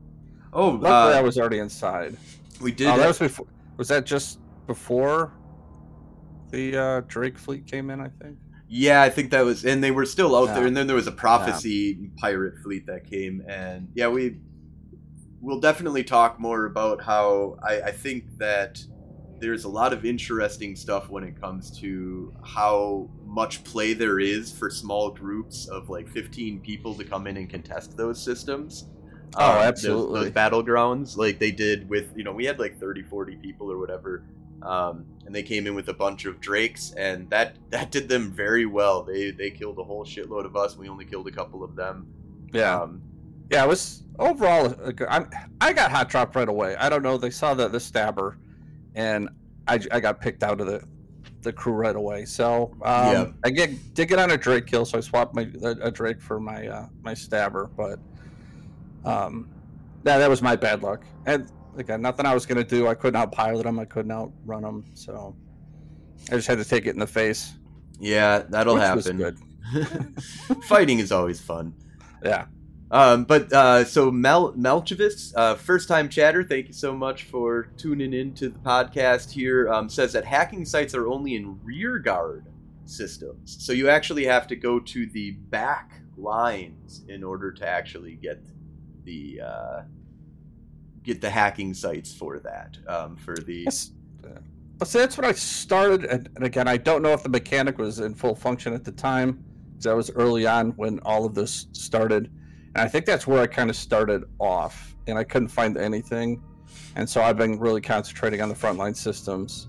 Oh, 0.53 0.69
luckily, 0.69 1.15
uh, 1.15 1.19
I 1.19 1.21
was 1.23 1.39
already 1.39 1.59
inside. 1.59 2.17
we 2.61 2.71
did. 2.73 2.87
Oh, 2.87 2.97
that 2.97 3.09
was 3.09 3.19
before. 3.19 3.47
Was 3.79 3.89
that 3.89 4.07
just 4.07 4.39
before 4.67 5.33
the 6.52 6.76
uh, 6.76 7.00
Drake 7.09 7.38
fleet 7.38 7.66
came 7.66 7.90
in? 7.90 8.00
I 8.00 8.09
think. 8.23 8.37
Yeah, 8.68 9.02
I 9.02 9.11
think 9.11 9.30
that 9.32 9.44
was, 9.44 9.64
and 9.66 9.85
they 9.85 9.90
were 9.90 10.06
still 10.06 10.35
out 10.35 10.54
there. 10.54 10.64
And 10.66 10.75
then 10.76 10.87
there 10.87 10.97
was 10.97 11.06
a 11.06 11.12
prophecy 11.12 12.11
pirate 12.16 12.54
fleet 12.62 12.87
that 12.87 13.04
came, 13.04 13.42
and 13.47 13.88
yeah, 13.94 14.09
we 14.09 14.38
we'll 15.40 15.61
definitely 15.61 16.04
talk 16.04 16.38
more 16.38 16.66
about 16.66 17.02
how 17.02 17.59
I, 17.62 17.80
I 17.82 17.90
think 17.90 18.38
that 18.38 18.82
there's 19.40 19.64
a 19.64 19.68
lot 19.68 19.92
of 19.92 20.04
interesting 20.04 20.76
stuff 20.76 21.11
when 21.11 21.25
it 21.25 21.38
comes 21.40 21.76
to 21.80 22.32
how 22.44 23.11
much 23.26 23.64
play 23.64 23.92
there 23.92 24.21
is 24.21 24.52
for 24.52 24.71
small 24.71 25.11
groups 25.11 25.66
of 25.66 25.88
like 25.88 26.09
15 26.09 26.61
people 26.61 26.94
to 26.94 27.02
come 27.04 27.26
in 27.26 27.37
and 27.37 27.50
contest 27.50 27.97
those 27.97 28.23
systems. 28.23 28.87
Oh, 29.35 29.44
Um, 29.50 29.54
those- 29.56 29.64
absolutely. 29.66 30.21
Those, 30.21 30.30
battlegrounds, 30.32 31.16
like 31.16 31.40
they 31.40 31.50
did 31.50 31.88
with, 31.88 32.12
you 32.16 32.23
know, 32.23 32.32
we 32.32 32.44
had 32.44 32.61
like 32.61 32.78
30, 32.78 33.02
40 33.02 33.35
people 33.37 33.68
or 33.71 33.78
whatever. 33.78 34.25
Um, 34.64 35.07
and 35.26 35.35
they 35.35 35.42
came 35.42 35.66
in 35.66 35.75
with 35.75 35.88
a 35.88 35.95
bunch 35.95 36.25
of 36.25 36.40
drakes, 36.40 36.92
and 36.97 37.28
that 37.31 37.57
that 37.71 37.90
did 37.90 38.09
them 38.09 38.31
very 38.33 38.66
well. 38.66 39.02
They 39.02 39.31
they 39.31 39.50
killed 39.50 39.78
a 39.78 39.85
whole 39.85 40.04
shitload 40.04 40.45
of 40.45 40.57
us. 40.57 40.76
We 40.76 40.88
only 40.88 41.04
killed 41.04 41.26
a 41.28 41.33
couple 41.33 41.62
of 41.64 41.75
them. 41.76 42.07
Yeah. 42.52 42.81
Um, 42.81 43.02
Yeah, 43.50 43.64
it 43.64 43.69
was 43.69 44.02
overall. 44.19 44.66
a 44.83 44.92
good- 44.92 45.09
I'm, 45.11 45.28
I 45.61 45.73
got 45.73 45.90
hot 45.90 46.09
drop 46.09 46.35
right 46.37 46.49
away. 46.49 46.76
I 46.76 46.88
don't 46.88 47.02
know. 47.02 47.16
They 47.19 47.31
saw 47.31 47.54
the 47.54 47.69
the 47.69 47.81
stabber, 47.81 48.38
and 48.95 49.28
I, 49.69 49.81
I 49.90 50.00
got 50.00 50.21
picked 50.21 50.42
out 50.42 50.61
of 50.61 50.66
the 50.66 50.83
the 51.42 51.52
crew 51.52 51.73
right 51.73 51.97
away. 51.97 52.25
So 52.25 52.73
um, 52.83 53.12
Yeah. 53.12 53.26
I 53.45 53.50
get 53.50 53.95
did 53.95 54.09
get 54.09 54.19
on 54.19 54.31
a 54.31 54.37
Drake 54.37 54.66
kill, 54.66 54.85
so 54.85 54.99
I 54.99 55.00
swapped 55.00 55.35
my 55.35 55.49
a, 55.62 55.71
a 55.83 55.90
Drake 55.90 56.21
for 56.21 56.38
my 56.40 56.66
uh, 56.69 56.87
my 57.02 57.14
stabber. 57.14 57.71
But 57.76 57.99
um, 59.04 59.49
yeah, 60.04 60.19
that 60.19 60.31
was 60.31 60.42
my 60.42 60.57
bad 60.57 60.83
luck. 60.83 61.04
And 61.26 61.50
again, 61.76 62.02
nothing 62.02 62.26
I 62.26 62.35
was 62.35 62.47
gonna 62.47 62.64
do. 62.64 62.87
I 62.87 62.95
couldn't 62.95 63.21
outpilot 63.21 63.64
him. 63.64 63.79
I 63.79 63.85
couldn't 63.85 64.12
outrun 64.12 64.64
him. 64.64 64.85
So 64.95 65.35
I 66.31 66.37
just 66.37 66.49
had 66.49 66.59
to 66.59 66.64
take 66.64 66.87
it 66.87 66.91
in 66.91 66.99
the 66.99 67.07
face. 67.07 67.52
Yeah, 67.99 68.41
that'll 68.49 68.76
happen. 68.76 69.17
good. 69.17 69.38
Fighting 70.64 70.99
is 70.99 71.12
always 71.12 71.41
fun. 71.41 71.75
Yeah. 72.25 72.47
Um, 72.91 73.25
but 73.25 73.50
uh, 73.52 73.85
so 73.85 74.11
Mel 74.11 74.52
Melchivis, 74.52 75.33
uh, 75.35 75.55
first 75.55 75.88
time 75.88 76.11
chatter, 76.11 76.45
thank 76.45 76.69
you 76.69 76.75
so 76.75 76.93
much 76.93 77.25
for 77.25 77.71
tuning 77.79 78.12
in 78.12 78.35
to 78.35 78.50
the 78.50 78.59
podcast 78.59 79.31
here. 79.31 79.69
Um, 79.71 79.88
says 79.88 80.12
that 80.12 80.26
hacking 80.26 80.67
sites 80.67 80.95
are 80.95 81.09
only 81.09 81.35
in 81.37 81.59
rear 81.64 81.99
guard 81.99 82.45
systems, 82.85 83.57
so 83.64 83.73
you 83.73 83.88
actually 83.88 84.26
have 84.26 84.47
to 84.49 84.57
go 84.57 84.79
to 84.79 85.07
the 85.07 85.31
back 85.31 86.02
lines 86.19 87.02
in 87.09 87.25
order 87.25 87.50
to 87.50 87.67
actually 87.67 88.17
get 88.17 88.45
the 89.05 89.41
uh, 89.41 89.83
get 91.02 91.21
the 91.21 91.30
hacking 91.30 91.75
sites 91.75 92.14
for 92.14 92.38
that. 92.40 92.78
Um, 92.87 93.16
for 93.16 93.37
the 93.37 93.64
Yes. 93.66 93.92
Uh, 94.25 94.85
so 94.85 94.99
that's 94.99 95.16
what 95.16 95.26
I 95.26 95.32
started, 95.32 96.04
and, 96.06 96.28
and 96.37 96.44
again, 96.44 96.66
I 96.66 96.76
don't 96.76 97.02
know 97.02 97.12
if 97.12 97.23
the 97.23 97.28
mechanic 97.28 97.78
was 97.78 98.00
in 98.00 98.14
full 98.14 98.35
function 98.35 98.73
at 98.73 98.85
the 98.85 98.92
time, 98.92 99.44
because 99.71 99.85
that 99.85 99.97
was 99.97 100.11
early 100.11 100.47
on 100.47 100.71
when 100.73 100.99
all 101.00 101.25
of 101.25 101.35
this 101.35 101.66
started, 101.73 102.30
and 102.75 102.82
I 102.82 102.88
think 102.88 103.04
that's 103.06 103.26
where 103.26 103.40
I 103.42 103.47
kind 103.47 103.71
of 103.71 103.76
started 103.76 104.25
off, 104.40 104.97
and 105.06 105.16
I 105.18 105.25
couldn't 105.25 105.49
find 105.49 105.76
anything, 105.76 106.42
and 106.97 107.09
so 107.09 107.23
I've 107.23 107.37
been 107.37 107.59
really 107.61 107.80
concentrating 107.80 108.40
on 108.40 108.49
the 108.49 108.54
frontline 108.54 108.97
systems 108.97 109.68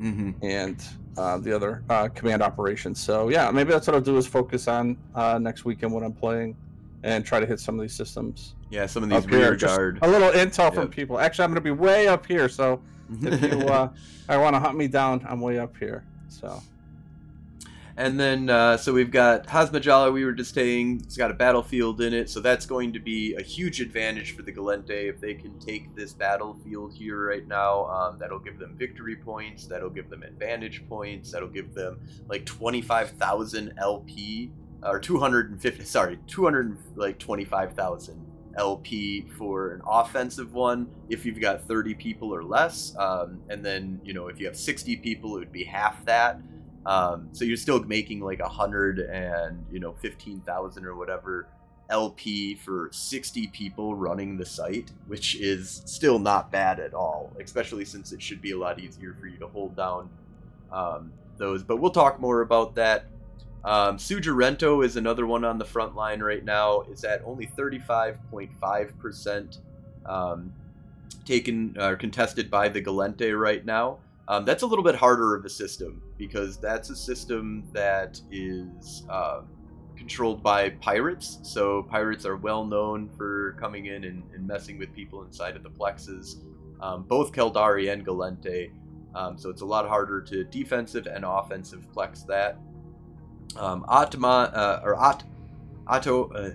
Mhm. 0.00 0.34
and 0.42 0.82
uh, 1.18 1.36
the 1.38 1.54
other 1.54 1.82
uh, 1.90 2.08
command 2.08 2.42
operations. 2.42 2.98
So 3.00 3.28
yeah, 3.28 3.50
maybe 3.50 3.70
that's 3.72 3.86
what 3.86 3.94
I'll 3.96 4.00
do 4.02 4.16
is 4.16 4.26
focus 4.26 4.68
on 4.68 4.96
uh, 5.14 5.38
next 5.38 5.64
weekend 5.64 5.92
when 5.92 6.04
I'm 6.04 6.12
playing, 6.14 6.56
and 7.02 7.24
try 7.24 7.40
to 7.40 7.46
hit 7.46 7.60
some 7.60 7.76
of 7.76 7.82
these 7.82 7.94
systems. 7.94 8.54
yeah, 8.70 8.86
some 8.86 9.02
of 9.02 9.08
these 9.10 9.26
rear 9.26 9.56
guard. 9.56 9.98
A 10.02 10.08
little 10.08 10.30
intel 10.30 10.72
from 10.74 10.88
people. 10.88 11.18
Actually, 11.18 11.44
I'm 11.44 11.50
going 11.50 11.56
to 11.56 11.60
be 11.62 11.70
way 11.70 12.08
up 12.08 12.26
here, 12.26 12.48
so 12.48 12.80
if 13.22 13.42
you 13.42 13.66
uh, 13.68 13.88
I 14.28 14.36
want 14.36 14.54
to 14.54 14.60
hunt 14.60 14.76
me 14.76 14.86
down, 14.88 15.24
I'm 15.28 15.40
way 15.40 15.58
up 15.58 15.76
here. 15.76 16.04
So 16.28 16.62
And 17.96 18.18
then, 18.18 18.48
uh, 18.48 18.76
so 18.76 18.92
we've 18.94 19.10
got 19.10 19.46
Hasmijaala, 19.46 20.12
we 20.12 20.24
were 20.24 20.32
just 20.32 20.54
saying, 20.54 21.02
it's 21.04 21.16
got 21.16 21.30
a 21.30 21.34
battlefield 21.34 22.00
in 22.00 22.14
it, 22.14 22.30
so 22.30 22.40
that's 22.40 22.64
going 22.64 22.92
to 22.92 23.00
be 23.00 23.34
a 23.34 23.42
huge 23.42 23.80
advantage 23.80 24.34
for 24.36 24.42
the 24.42 24.52
Gallente 24.52 25.08
if 25.08 25.20
they 25.20 25.34
can 25.34 25.58
take 25.58 25.94
this 25.96 26.12
battlefield 26.14 26.94
here 26.94 27.26
right 27.28 27.46
now. 27.46 27.86
Um, 27.86 28.18
that'll 28.18 28.38
give 28.38 28.58
them 28.58 28.76
victory 28.78 29.16
points, 29.16 29.66
that'll 29.66 29.90
give 29.90 30.08
them 30.08 30.22
advantage 30.22 30.88
points, 30.88 31.32
that'll 31.32 31.48
give 31.48 31.74
them 31.74 32.00
like 32.28 32.46
25,000 32.46 33.74
LP, 33.76 34.50
or 34.82 34.98
250, 34.98 35.84
sorry, 35.84 36.18
200, 36.26 36.78
like 36.96 37.18
25,000 37.18 38.26
LP 38.56 39.26
for 39.38 39.72
an 39.72 39.82
offensive 39.86 40.52
one 40.52 40.88
if 41.08 41.24
you've 41.24 41.40
got 41.40 41.66
30 41.68 41.94
people 41.94 42.34
or 42.34 42.42
less. 42.42 42.94
Um, 42.96 43.40
and 43.48 43.64
then, 43.64 44.00
you 44.04 44.14
know, 44.14 44.28
if 44.28 44.40
you 44.40 44.46
have 44.46 44.56
60 44.56 44.96
people, 44.96 45.36
it 45.36 45.40
would 45.40 45.52
be 45.52 45.64
half 45.64 46.04
that. 46.06 46.40
Um, 46.86 47.28
so 47.32 47.44
you're 47.44 47.56
still 47.56 47.82
making 47.82 48.20
like 48.20 48.40
a 48.40 48.48
hundred 48.48 49.00
and 49.00 49.64
you 49.70 49.80
know 49.80 49.92
fifteen 49.92 50.40
thousand 50.40 50.86
or 50.86 50.94
whatever 50.96 51.46
LP 51.90 52.54
for 52.54 52.88
sixty 52.92 53.48
people 53.48 53.94
running 53.94 54.38
the 54.38 54.46
site, 54.46 54.90
which 55.06 55.36
is 55.36 55.82
still 55.84 56.18
not 56.18 56.50
bad 56.50 56.80
at 56.80 56.94
all. 56.94 57.32
Especially 57.40 57.84
since 57.84 58.12
it 58.12 58.22
should 58.22 58.40
be 58.40 58.52
a 58.52 58.58
lot 58.58 58.80
easier 58.80 59.14
for 59.14 59.26
you 59.26 59.36
to 59.38 59.46
hold 59.48 59.76
down 59.76 60.08
um, 60.72 61.12
those. 61.36 61.62
But 61.62 61.76
we'll 61.78 61.90
talk 61.90 62.18
more 62.18 62.40
about 62.40 62.74
that. 62.76 63.06
Um, 63.64 63.98
Sujarento 63.98 64.84
is 64.84 64.96
another 64.96 65.26
one 65.26 65.44
on 65.44 65.58
the 65.58 65.64
front 65.64 65.94
line 65.94 66.20
right 66.20 66.44
now. 66.44 66.80
It's 66.90 67.04
at 67.04 67.22
only 67.24 67.46
thirty 67.46 67.78
five 67.78 68.18
point 68.30 68.50
five 68.60 68.98
percent 68.98 69.58
um, 70.06 70.52
taken 71.24 71.76
or 71.78 71.96
contested 71.96 72.50
by 72.50 72.68
the 72.68 72.80
Gallente 72.80 73.38
right 73.38 73.64
now. 73.64 73.98
Um, 74.28 74.44
that's 74.44 74.62
a 74.62 74.66
little 74.66 74.84
bit 74.84 74.94
harder 74.94 75.34
of 75.34 75.44
a 75.44 75.50
system 75.50 76.00
because 76.16 76.56
that's 76.56 76.88
a 76.90 76.96
system 76.96 77.64
that 77.72 78.20
is 78.30 79.02
um, 79.10 79.48
controlled 79.96 80.42
by 80.42 80.70
pirates. 80.70 81.40
So 81.42 81.82
pirates 81.82 82.24
are 82.24 82.36
well 82.36 82.64
known 82.64 83.10
for 83.16 83.56
coming 83.58 83.86
in 83.86 84.04
and, 84.04 84.22
and 84.34 84.46
messing 84.46 84.78
with 84.78 84.94
people 84.94 85.24
inside 85.24 85.56
of 85.56 85.62
the 85.62 85.70
plexes, 85.70 86.36
um, 86.80 87.02
both 87.02 87.32
Caldari 87.32 87.92
and 87.92 88.06
Gallente. 88.06 88.70
Um, 89.14 89.36
so 89.36 89.50
it's 89.50 89.62
a 89.62 89.66
lot 89.66 89.88
harder 89.88 90.22
to 90.22 90.44
defensive 90.44 91.06
and 91.06 91.24
offensive 91.26 91.86
plex 91.94 92.24
that. 92.26 92.56
Um, 93.56 93.84
Atma 93.90 94.50
uh, 94.54 94.80
or 94.84 95.02
At 95.02 95.24
Atto 95.88 96.30
uh, 96.30 96.50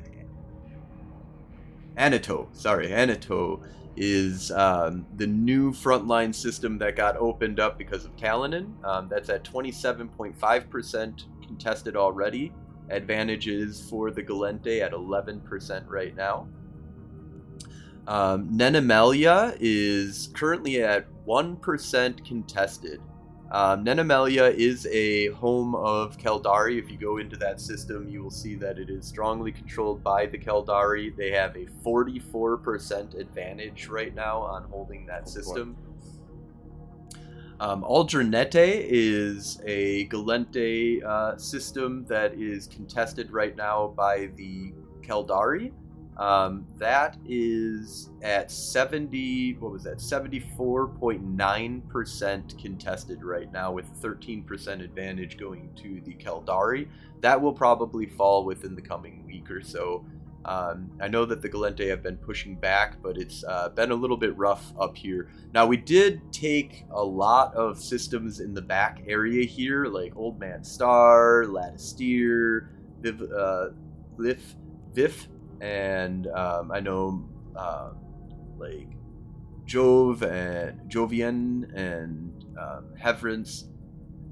Anato, 1.97 2.47
sorry, 2.53 2.87
Anato 2.89 3.61
is 3.97 4.51
um, 4.51 5.05
the 5.15 5.27
new 5.27 5.71
frontline 5.71 6.35
system 6.35 6.77
that 6.79 6.95
got 6.95 7.15
opened 7.17 7.59
up 7.59 7.77
because 7.77 8.05
of 8.05 8.15
Kalanin. 8.17 8.83
Um, 8.83 9.07
that's 9.09 9.29
at 9.29 9.43
27.5% 9.43 11.23
contested 11.45 11.95
already. 11.95 12.51
Advantages 12.89 13.87
for 13.89 14.11
the 14.11 14.21
Gallente 14.21 14.81
at 14.81 14.91
11% 14.91 15.85
right 15.87 16.15
now. 16.15 16.47
Um, 18.07 18.49
Nennamaila 18.49 19.57
is 19.59 20.29
currently 20.33 20.83
at 20.83 21.07
1% 21.25 22.25
contested. 22.25 23.01
Um, 23.51 23.85
Nennamaila 23.85 24.53
is 24.55 24.87
a 24.87 25.27
home 25.27 25.75
of 25.75 26.17
Caldari. 26.17 26.79
If 26.83 26.91
you 26.91 26.97
go 26.97 27.17
into 27.17 27.37
that 27.37 27.61
system, 27.61 28.09
you 28.09 28.23
will 28.23 28.31
see 28.31 28.55
that 28.55 28.79
it 28.79 28.89
is 28.89 29.05
strongly 29.05 29.51
controlled 29.51 30.03
by 30.03 30.25
the 30.25 30.37
Caldari. 30.37 31.15
They 31.15 31.31
have 31.31 31.55
a 31.55 31.65
44% 31.85 33.19
advantage 33.19 33.87
right 33.87 34.13
now 34.15 34.39
on 34.39 34.63
holding 34.63 35.05
that 35.05 35.29
system. 35.29 35.77
Um, 37.59 37.83
Aldranette 37.83 38.55
is 38.89 39.61
a 39.65 40.07
Gallente 40.07 41.03
uh, 41.03 41.37
system 41.37 42.05
that 42.09 42.33
is 42.33 42.67
contested 42.67 43.31
right 43.31 43.55
now 43.55 43.93
by 43.95 44.31
the 44.35 44.73
Caldari. 45.01 45.71
Um, 46.17 46.65
that 46.77 47.17
is 47.25 48.09
at 48.21 48.49
70, 48.49 49.57
what 49.59 49.73
was 49.73 49.83
that, 49.83 49.97
74.9% 49.97 52.61
contested 52.61 53.21
right 53.23 53.51
now 53.51 53.73
with 53.73 53.93
13% 54.01 54.81
advantage 54.81 55.37
going 55.37 55.73
to 55.75 55.99
the 56.01 56.13
Caldari. 56.13 56.87
That 57.21 57.41
will 57.41 57.53
probably 57.53 58.05
fall 58.05 58.45
within 58.45 58.75
the 58.75 58.81
coming 58.81 59.25
week 59.25 59.51
or 59.51 59.61
so. 59.61 60.05
Um, 60.45 60.91
I 61.01 61.07
know 61.07 61.25
that 61.25 61.41
the 61.41 61.49
Gallente 61.49 61.89
have 61.89 62.03
been 62.03 62.17
pushing 62.17 62.55
back, 62.55 63.01
but 63.01 63.17
it's 63.17 63.43
uh, 63.43 63.69
been 63.69 63.91
a 63.91 63.95
little 63.95 64.15
bit 64.15 64.37
rough 64.37 64.71
up 64.79 64.95
here. 64.95 65.27
Now, 65.53 65.65
we 65.65 65.75
did 65.75 66.21
take 66.31 66.85
a 66.91 67.03
lot 67.03 67.53
of 67.55 67.81
systems 67.81 68.39
in 68.39 68.53
the 68.53 68.61
back 68.61 69.01
area 69.07 69.43
here, 69.45 69.87
like 69.87 70.15
Old 70.15 70.39
Man 70.39 70.63
Star, 70.63 71.45
Latisteer, 71.45 72.67
Viv, 73.01 73.23
uh, 73.23 73.69
Vif, 74.19 74.55
Vif, 74.93 75.27
and 75.61 76.27
um, 76.27 76.71
I 76.71 76.79
know 76.79 77.27
uh, 77.55 77.91
like 78.57 78.89
Jove 79.65 80.23
and 80.23 80.89
Jovian 80.89 81.73
and 81.75 82.45
um. 82.57 82.93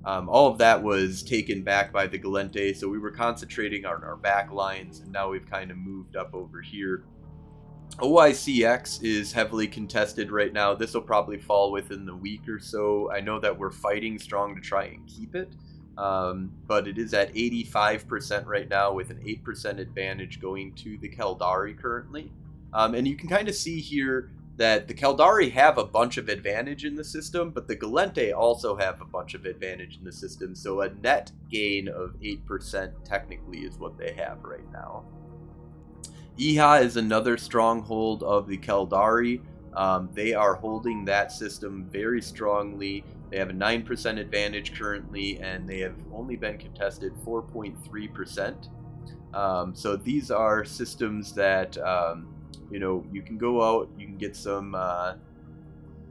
Um, 0.06 0.28
all 0.28 0.52
of 0.52 0.58
that 0.58 0.84
was 0.84 1.24
taken 1.24 1.64
back 1.64 1.94
by 1.94 2.08
the 2.08 2.20
Gallente, 2.20 2.76
so 2.76 2.90
we 2.90 3.00
were 3.00 3.12
concentrating 3.12 3.86
on 3.86 4.04
our 4.04 4.18
back 4.18 4.52
lines, 4.52 5.00
and 5.00 5.12
now 5.12 5.30
we've 5.30 5.50
kind 5.50 5.72
of 5.72 5.78
moved 5.78 6.18
up 6.18 6.34
over 6.34 6.62
here. 6.62 7.06
OICX 8.00 9.04
is 9.04 9.32
heavily 9.32 9.68
contested 9.68 10.32
right 10.32 10.52
now. 10.52 10.74
This 10.74 10.94
will 10.94 11.02
probably 11.02 11.38
fall 11.38 11.72
within 11.72 12.06
the 12.06 12.16
week 12.16 12.50
or 12.50 12.60
so. 12.60 13.10
I 13.12 13.22
know 13.22 13.40
that 13.40 13.58
we're 13.58 13.72
fighting 13.72 14.20
strong 14.20 14.56
to 14.56 14.62
try 14.62 14.86
and 14.86 15.08
keep 15.08 15.36
it, 15.36 15.56
um, 15.98 16.52
but 16.68 16.88
it 16.88 16.98
is 16.98 17.14
at 17.14 17.34
85% 17.34 18.46
right 18.46 18.70
now 18.70 18.94
with 18.94 19.10
an 19.10 19.18
8% 19.18 19.80
advantage 19.80 20.42
going 20.42 20.74
to 20.76 20.98
the 20.98 21.10
Caldari 21.10 21.78
currently. 21.78 22.32
Um, 22.74 22.96
and 22.96 23.08
you 23.08 23.16
can 23.16 23.30
kind 23.30 23.48
of 23.48 23.56
see 23.56 23.80
here 23.80 24.32
that 24.56 24.88
the 24.88 24.94
Caldari 24.94 25.52
have 25.52 25.78
a 25.78 25.84
bunch 25.84 26.18
of 26.18 26.30
advantage 26.30 26.86
in 26.86 26.96
the 26.96 27.04
system, 27.04 27.50
but 27.50 27.68
the 27.68 27.76
Gallente 27.76 28.36
also 28.36 28.76
have 28.76 29.02
a 29.02 29.06
bunch 29.06 29.34
of 29.34 29.46
advantage 29.46 29.98
in 29.98 30.04
the 30.04 30.12
system. 30.12 30.56
So 30.56 30.82
a 30.82 30.90
net 30.90 31.32
gain 31.50 31.88
of 31.88 32.16
8% 32.22 32.92
technically 33.04 33.60
is 33.60 33.78
what 33.78 33.98
they 33.98 34.14
have 34.14 34.44
right 34.44 34.72
now. 34.72 35.06
Eha 36.38 36.84
is 36.84 36.98
another 36.98 37.38
stronghold 37.38 38.24
of 38.24 38.48
the 38.48 38.58
Caldari. 38.58 39.42
Um, 39.76 40.10
they 40.14 40.34
are 40.34 40.54
holding 40.56 41.06
that 41.06 41.32
system 41.32 41.88
very 41.92 42.22
strongly. 42.22 43.04
They 43.34 43.40
have 43.40 43.50
a 43.50 43.54
9% 43.54 44.20
advantage 44.20 44.78
currently, 44.78 45.40
and 45.40 45.68
they 45.68 45.80
have 45.80 45.96
only 46.14 46.36
been 46.36 46.60
contested 46.60 47.16
4.3%. 47.26 48.68
Um, 49.34 49.74
so 49.74 49.96
these 49.96 50.30
are 50.30 50.64
systems 50.64 51.34
that 51.34 51.76
um, 51.80 52.28
you 52.70 52.78
know 52.78 53.04
you 53.12 53.24
can 53.24 53.40
go 53.40 53.64
out, 53.64 53.90
you 53.98 54.06
can 54.06 54.20
get 54.20 54.36
some 54.36 54.76
uh, 54.76 55.16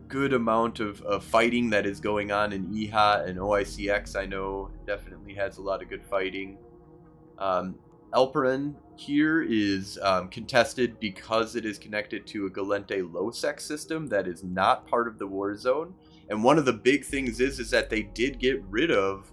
good 0.08 0.32
amount 0.32 0.80
of, 0.80 1.00
of 1.02 1.22
fighting 1.22 1.70
that 1.70 1.86
is 1.86 2.00
going 2.00 2.32
on 2.32 2.52
in 2.52 2.66
Eha 2.66 3.24
and 3.28 3.38
OICX. 3.38 4.16
I 4.16 4.26
know 4.26 4.72
definitely 4.84 5.34
has 5.34 5.58
a 5.58 5.62
lot 5.62 5.80
of 5.80 5.88
good 5.88 6.02
fighting. 6.02 6.58
Um, 7.38 7.76
Elperen 8.12 8.74
here 8.96 9.42
is 9.42 9.96
um, 10.02 10.28
contested 10.28 10.98
because 10.98 11.54
it 11.54 11.64
is 11.64 11.78
connected 11.78 12.26
to 12.26 12.46
a 12.46 12.50
Gallente 12.50 13.12
low-sec 13.12 13.60
system 13.60 14.08
that 14.08 14.26
is 14.26 14.42
not 14.42 14.88
part 14.88 15.06
of 15.06 15.20
the 15.20 15.26
war 15.28 15.56
zone. 15.56 15.94
And 16.32 16.42
one 16.42 16.56
of 16.56 16.64
the 16.64 16.72
big 16.72 17.04
things 17.04 17.40
is 17.40 17.58
is 17.58 17.68
that 17.72 17.90
they 17.90 18.04
did 18.04 18.38
get 18.38 18.64
rid 18.70 18.90
of 18.90 19.30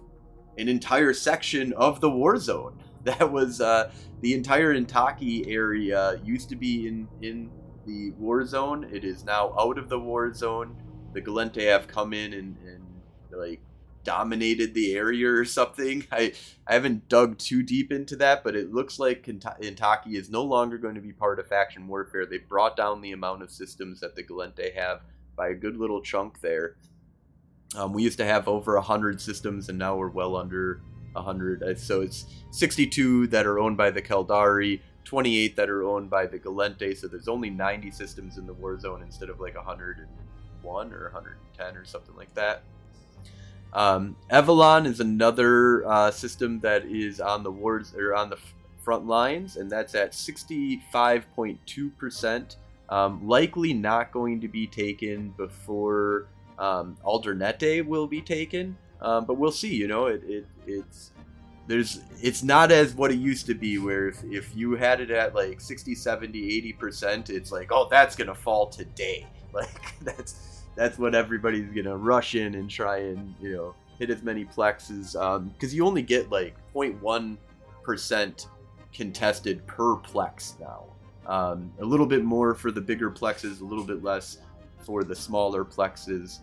an 0.58 0.68
entire 0.68 1.14
section 1.14 1.72
of 1.72 2.02
the 2.02 2.10
war 2.10 2.36
zone. 2.36 2.78
That 3.04 3.32
was 3.32 3.62
uh, 3.62 3.90
the 4.20 4.34
entire 4.34 4.78
Intaki 4.78 5.50
area 5.50 6.20
used 6.22 6.50
to 6.50 6.56
be 6.56 6.86
in 6.86 7.08
in 7.22 7.50
the 7.86 8.10
war 8.10 8.44
zone. 8.44 8.84
It 8.92 9.02
is 9.02 9.24
now 9.24 9.54
out 9.58 9.78
of 9.78 9.88
the 9.88 9.98
war 9.98 10.30
zone. 10.34 10.76
The 11.14 11.22
Gallente 11.22 11.66
have 11.66 11.88
come 11.88 12.12
in 12.12 12.34
and, 12.34 12.58
and 12.58 12.84
like 13.32 13.62
dominated 14.04 14.74
the 14.74 14.92
area 14.92 15.32
or 15.32 15.46
something. 15.46 16.06
I 16.12 16.34
I 16.66 16.74
haven't 16.74 17.08
dug 17.08 17.38
too 17.38 17.62
deep 17.62 17.90
into 17.90 18.16
that, 18.16 18.44
but 18.44 18.54
it 18.54 18.74
looks 18.74 18.98
like 18.98 19.24
Intaki 19.24 20.12
is 20.12 20.28
no 20.28 20.42
longer 20.42 20.76
going 20.76 20.96
to 20.96 21.00
be 21.00 21.14
part 21.14 21.40
of 21.40 21.46
faction 21.46 21.88
warfare. 21.88 22.26
They 22.26 22.36
brought 22.36 22.76
down 22.76 23.00
the 23.00 23.12
amount 23.12 23.42
of 23.42 23.50
systems 23.50 24.00
that 24.00 24.14
the 24.14 24.22
Gallente 24.22 24.74
have 24.74 25.00
by 25.40 25.48
a 25.48 25.54
good 25.54 25.78
little 25.78 26.02
chunk 26.02 26.42
there. 26.42 26.76
Um, 27.76 27.92
we 27.92 28.02
used 28.02 28.18
to 28.18 28.24
have 28.24 28.48
over 28.48 28.74
100 28.74 29.20
systems, 29.20 29.68
and 29.68 29.78
now 29.78 29.96
we're 29.96 30.08
well 30.08 30.36
under 30.36 30.80
100. 31.12 31.62
Uh, 31.62 31.74
so 31.74 32.00
it's 32.00 32.26
62 32.50 33.28
that 33.28 33.46
are 33.46 33.58
owned 33.58 33.76
by 33.76 33.90
the 33.90 34.02
Caldari, 34.02 34.80
28 35.04 35.56
that 35.56 35.70
are 35.70 35.84
owned 35.84 36.10
by 36.10 36.26
the 36.26 36.38
Gallente. 36.38 36.96
So 36.96 37.06
there's 37.06 37.28
only 37.28 37.50
90 37.50 37.90
systems 37.90 38.38
in 38.38 38.46
the 38.46 38.52
war 38.52 38.78
zone 38.78 39.02
instead 39.02 39.28
of 39.28 39.40
like 39.40 39.54
101 39.54 40.92
or 40.92 41.10
110 41.12 41.76
or 41.76 41.84
something 41.84 42.16
like 42.16 42.34
that. 42.34 42.62
Um, 43.72 44.16
is 44.30 45.00
another 45.00 45.86
uh, 45.86 46.10
system 46.10 46.58
that 46.60 46.84
is 46.86 47.20
on 47.20 47.44
the 47.44 47.52
wards 47.52 47.94
or 47.94 48.14
on 48.14 48.30
the 48.30 48.38
front 48.84 49.06
lines, 49.06 49.56
and 49.56 49.70
that's 49.70 49.94
at 49.94 50.12
65.2 50.12 51.96
percent. 51.96 52.56
Um, 52.88 53.28
likely 53.28 53.72
not 53.72 54.10
going 54.10 54.40
to 54.40 54.48
be 54.48 54.66
taken 54.66 55.32
before 55.36 56.26
um, 56.60 56.96
Aldranette 57.04 57.84
will 57.86 58.06
be 58.06 58.20
taken, 58.20 58.76
um, 59.00 59.24
but 59.24 59.34
we'll 59.34 59.50
see. 59.50 59.74
You 59.74 59.88
know, 59.88 60.06
it, 60.06 60.22
it 60.24 60.46
it's 60.66 61.10
there's 61.66 62.00
it's 62.20 62.42
not 62.42 62.72
as 62.72 62.94
what 62.94 63.10
it 63.10 63.18
used 63.18 63.46
to 63.46 63.54
be 63.54 63.78
where 63.78 64.08
if, 64.08 64.24
if 64.24 64.56
you 64.56 64.72
had 64.72 65.00
it 65.00 65.10
at 65.10 65.36
like 65.36 65.60
60 65.60 65.94
70 65.94 66.56
80 66.56 66.72
percent 66.72 67.30
it's 67.30 67.52
like 67.52 67.70
oh 67.70 67.86
that's 67.88 68.16
gonna 68.16 68.34
fall 68.34 68.66
today 68.66 69.24
like 69.52 69.94
that's 70.02 70.64
that's 70.74 70.98
what 70.98 71.14
everybody's 71.14 71.70
gonna 71.70 71.96
rush 71.96 72.34
in 72.34 72.56
and 72.56 72.68
try 72.68 72.98
and 72.98 73.34
you 73.40 73.52
know 73.52 73.74
hit 74.00 74.10
as 74.10 74.22
many 74.22 74.44
plexes 74.44 75.12
because 75.52 75.72
um, 75.72 75.76
you 75.76 75.86
only 75.86 76.02
get 76.02 76.28
like 76.30 76.56
0.1 76.74 77.36
percent 77.84 78.48
contested 78.92 79.64
per 79.68 79.94
plex 79.96 80.58
now 80.58 80.86
um, 81.26 81.72
a 81.80 81.84
little 81.84 82.06
bit 82.06 82.24
more 82.24 82.52
for 82.52 82.72
the 82.72 82.80
bigger 82.80 83.12
plexes 83.12 83.60
a 83.60 83.64
little 83.64 83.84
bit 83.84 84.02
less 84.02 84.38
for 84.84 85.04
the 85.04 85.14
smaller 85.14 85.64
plexes 85.64 86.40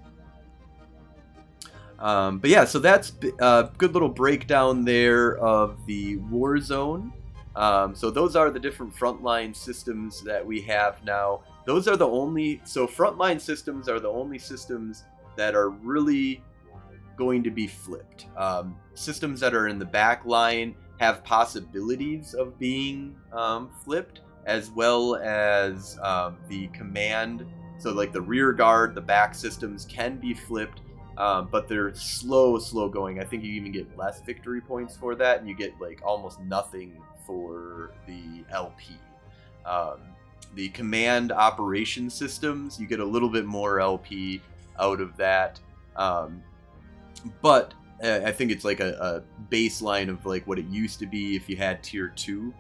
um, 1.99 2.39
but 2.39 2.49
yeah, 2.49 2.65
so 2.65 2.79
that's 2.79 3.13
a 3.39 3.69
good 3.77 3.93
little 3.93 4.09
breakdown 4.09 4.85
there 4.85 5.37
of 5.37 5.85
the 5.85 6.17
war 6.17 6.59
zone. 6.59 7.11
Um, 7.55 7.95
so 7.95 8.11
those 8.11 8.35
are 8.35 8.51
the 8.51 8.59
different 8.59 8.95
frontline 8.95 9.55
systems 9.55 10.21
that 10.23 10.45
we 10.45 10.61
have 10.61 11.03
now. 11.03 11.41
Those 11.65 11.87
are 11.87 11.97
the 11.97 12.07
only 12.07 12.61
so 12.65 12.85
frontline 12.85 13.41
systems 13.41 13.89
are 13.89 13.99
the 13.99 14.09
only 14.09 14.37
systems 14.37 15.05
that 15.35 15.55
are 15.55 15.69
really 15.69 16.43
going 17.17 17.43
to 17.43 17.49
be 17.49 17.65
flipped. 17.65 18.27
Um, 18.37 18.77
systems 18.93 19.39
that 19.39 19.55
are 19.55 19.67
in 19.67 19.79
the 19.79 19.85
back 19.85 20.23
line 20.25 20.75
have 20.99 21.23
possibilities 21.23 22.35
of 22.35 22.59
being 22.59 23.15
um, 23.33 23.69
flipped, 23.83 24.21
as 24.45 24.69
well 24.69 25.15
as 25.15 25.97
um, 26.03 26.37
the 26.47 26.67
command. 26.67 27.43
So 27.77 27.91
like 27.91 28.11
the 28.11 28.21
rear 28.21 28.53
guard, 28.53 28.95
the 28.95 29.01
back 29.01 29.35
systems 29.35 29.85
can 29.85 30.17
be 30.17 30.33
flipped 30.33 30.81
um, 31.17 31.49
but 31.51 31.67
they're 31.67 31.93
slow, 31.95 32.59
slow 32.59 32.87
going. 32.89 33.19
I 33.19 33.23
think 33.23 33.43
you 33.43 33.51
even 33.53 33.71
get 33.71 33.97
less 33.97 34.21
victory 34.21 34.61
points 34.61 34.95
for 34.95 35.15
that, 35.15 35.39
and 35.39 35.49
you 35.49 35.55
get 35.55 35.73
like 35.81 35.99
almost 36.03 36.39
nothing 36.41 37.01
for 37.25 37.91
the 38.05 38.43
LP. 38.51 38.95
Um, 39.65 39.99
the 40.53 40.69
command 40.69 41.31
operation 41.31 42.09
systems, 42.09 42.79
you 42.79 42.87
get 42.87 42.99
a 42.99 43.05
little 43.05 43.29
bit 43.29 43.45
more 43.45 43.79
LP 43.79 44.41
out 44.79 45.01
of 45.01 45.17
that, 45.17 45.59
um, 45.95 46.41
but 47.41 47.73
I 48.03 48.31
think 48.31 48.51
it's 48.51 48.63
like 48.63 48.79
a, 48.79 48.93
a, 48.93 49.23
baseline 49.51 50.07
of 50.07 50.23
like 50.23 50.45
what 50.45 50.59
it 50.59 50.65
used 50.65 50.99
to 50.99 51.07
be 51.07 51.35
if 51.35 51.49
you 51.49 51.57
had 51.57 51.81
tier 51.81 52.09
two. 52.09 52.53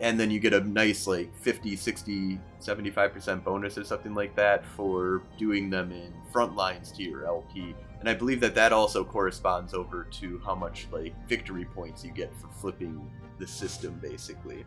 And 0.00 0.18
then 0.18 0.30
you 0.30 0.40
get 0.40 0.52
a 0.52 0.60
nice 0.60 1.06
like 1.06 1.34
50 1.38 1.76
60 1.76 2.40
75% 2.60 3.44
bonus 3.44 3.78
or 3.78 3.84
something 3.84 4.14
like 4.14 4.34
that 4.36 4.66
for 4.66 5.22
doing 5.38 5.70
them 5.70 5.92
in 5.92 6.12
front 6.32 6.56
lines 6.56 6.90
to 6.92 7.02
your 7.02 7.26
lp 7.26 7.74
and 8.00 8.08
i 8.08 8.14
believe 8.14 8.40
that 8.40 8.54
that 8.54 8.72
also 8.72 9.04
corresponds 9.04 9.72
over 9.72 10.04
to 10.04 10.40
how 10.44 10.54
much 10.54 10.88
like 10.90 11.14
victory 11.28 11.64
points 11.64 12.04
you 12.04 12.10
get 12.10 12.34
for 12.40 12.48
flipping 12.48 13.08
the 13.38 13.46
system 13.46 13.98
basically. 14.02 14.64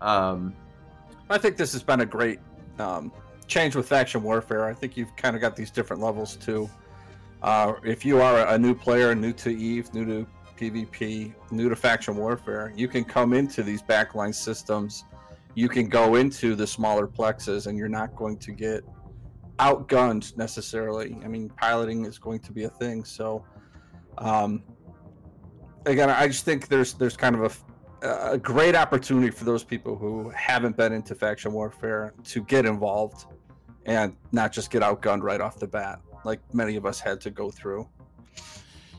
Um, 0.00 0.54
i 1.30 1.38
think 1.38 1.56
this 1.56 1.72
has 1.72 1.82
been 1.82 2.00
a 2.00 2.06
great 2.06 2.40
um, 2.78 3.12
change 3.48 3.74
with 3.74 3.88
faction 3.88 4.22
warfare. 4.22 4.66
I 4.66 4.74
think 4.74 4.96
you've 4.96 5.14
kind 5.16 5.34
of 5.34 5.42
got 5.42 5.56
these 5.56 5.70
different 5.70 6.00
levels 6.02 6.36
too. 6.36 6.70
Uh, 7.42 7.74
if 7.84 8.04
you 8.04 8.20
are 8.20 8.46
a 8.48 8.58
new 8.58 8.74
player 8.74 9.14
new 9.14 9.32
to 9.32 9.50
eve 9.50 9.92
new 9.94 10.04
to 10.04 10.26
PvP, 10.58 11.34
new 11.50 11.68
to 11.68 11.76
faction 11.76 12.16
warfare, 12.16 12.72
you 12.76 12.88
can 12.88 13.04
come 13.04 13.32
into 13.32 13.62
these 13.62 13.82
backline 13.82 14.34
systems. 14.34 15.04
You 15.54 15.68
can 15.68 15.88
go 15.88 16.16
into 16.16 16.54
the 16.54 16.66
smaller 16.66 17.06
plexes, 17.06 17.66
and 17.66 17.78
you're 17.78 17.88
not 17.88 18.14
going 18.16 18.36
to 18.38 18.52
get 18.52 18.84
outgunned 19.58 20.36
necessarily. 20.36 21.16
I 21.24 21.28
mean, 21.28 21.48
piloting 21.50 22.04
is 22.04 22.18
going 22.18 22.40
to 22.40 22.52
be 22.52 22.64
a 22.64 22.68
thing. 22.68 23.04
So, 23.04 23.44
um, 24.18 24.62
again, 25.86 26.10
I 26.10 26.26
just 26.28 26.44
think 26.44 26.68
there's 26.68 26.94
there's 26.94 27.16
kind 27.16 27.36
of 27.36 27.64
a, 28.02 28.32
a 28.32 28.38
great 28.38 28.74
opportunity 28.74 29.30
for 29.30 29.44
those 29.44 29.64
people 29.64 29.96
who 29.96 30.30
haven't 30.30 30.76
been 30.76 30.92
into 30.92 31.14
faction 31.14 31.52
warfare 31.52 32.14
to 32.24 32.42
get 32.44 32.66
involved 32.66 33.26
and 33.86 34.14
not 34.32 34.52
just 34.52 34.70
get 34.70 34.82
outgunned 34.82 35.22
right 35.22 35.40
off 35.40 35.58
the 35.58 35.66
bat, 35.66 36.00
like 36.24 36.40
many 36.54 36.76
of 36.76 36.84
us 36.84 37.00
had 37.00 37.20
to 37.22 37.30
go 37.30 37.50
through. 37.50 37.88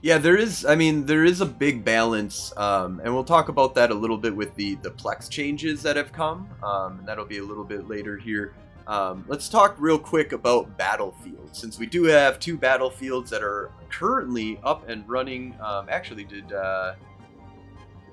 Yeah, 0.02 0.18
there 0.18 0.38
is. 0.38 0.66
I 0.66 0.76
mean, 0.76 1.06
there 1.06 1.26
is 1.26 1.42
a 1.42 1.46
big 1.46 1.84
balance, 1.84 2.54
um, 2.56 3.02
and 3.04 3.14
we'll 3.14 3.26
talk 3.26 3.50
about 3.50 3.76
that 3.76 3.92
a 3.92 3.94
little 3.94 4.18
bit 4.18 4.34
with 4.34 4.56
the 4.56 4.76
the 4.76 4.92
plex 4.92 5.30
changes 5.30 5.82
that 5.84 5.98
have 5.98 6.14
come, 6.14 6.50
um, 6.64 7.00
and 7.00 7.08
that'll 7.08 7.26
be 7.26 7.40
a 7.40 7.44
little 7.44 7.66
bit 7.66 7.90
later 7.90 8.16
here. 8.16 8.54
Um, 8.88 9.26
let's 9.28 9.50
talk 9.50 9.76
real 9.78 10.00
quick 10.00 10.32
about 10.32 10.78
battlefields, 10.78 11.60
since 11.60 11.78
we 11.78 11.86
do 11.86 12.06
have 12.06 12.40
two 12.40 12.58
battlefields 12.58 13.30
that 13.30 13.44
are 13.44 13.72
currently 13.90 14.58
up 14.64 14.88
and 14.88 15.08
running. 15.08 15.54
Um, 15.60 15.88
actually, 15.90 16.24
did 16.24 16.54
uh, 16.54 16.94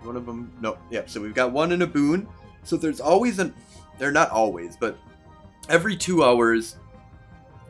one 0.03 0.17
of 0.17 0.27
them? 0.27 0.53
No, 0.61 0.79
yeah. 0.91 1.03
So 1.07 1.21
we've 1.21 1.35
got 1.35 1.53
one 1.53 1.71
in 1.71 1.83
a 1.83 1.87
boon. 1.87 2.27
So 2.65 2.77
there's 2.77 3.01
always 3.01 3.39
an. 3.39 3.55
They're 3.97 4.11
not 4.11 4.31
always, 4.31 4.77
but 4.77 4.99
every 5.69 5.97
two 5.97 6.25
hours, 6.25 6.79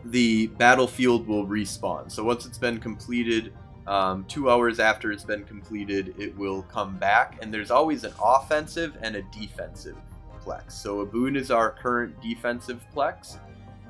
the 0.07 0.47
battlefield 0.47 1.29
will 1.29 1.47
respawn. 1.47 2.11
So 2.11 2.25
once 2.25 2.47
it's 2.47 2.59
been 2.59 2.79
completed 2.79 3.53
um, 3.87 4.25
two 4.25 4.51
hours 4.51 4.81
after 4.81 5.13
it's 5.13 5.25
been 5.25 5.45
completed, 5.45 6.15
it 6.19 6.37
will 6.37 6.63
come 6.63 6.97
back, 6.97 7.39
and 7.41 7.53
there's 7.53 7.71
always 7.71 8.05
an 8.05 8.13
offensive 8.23 8.97
and 9.03 9.17
a 9.17 9.23
defensive 9.23 9.97
plex. 10.45 10.73
So 10.73 11.05
Abun 11.05 11.37
is 11.37 11.51
our 11.51 11.71
current 11.71 12.21
defensive 12.21 12.85
plex. 12.95 13.39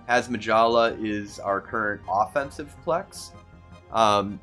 Hasmijaala 0.09 1.02
is 1.04 1.38
our 1.38 1.61
current 1.61 2.02
offensive 2.09 2.74
plex. 2.85 3.30
Um, 3.92 4.38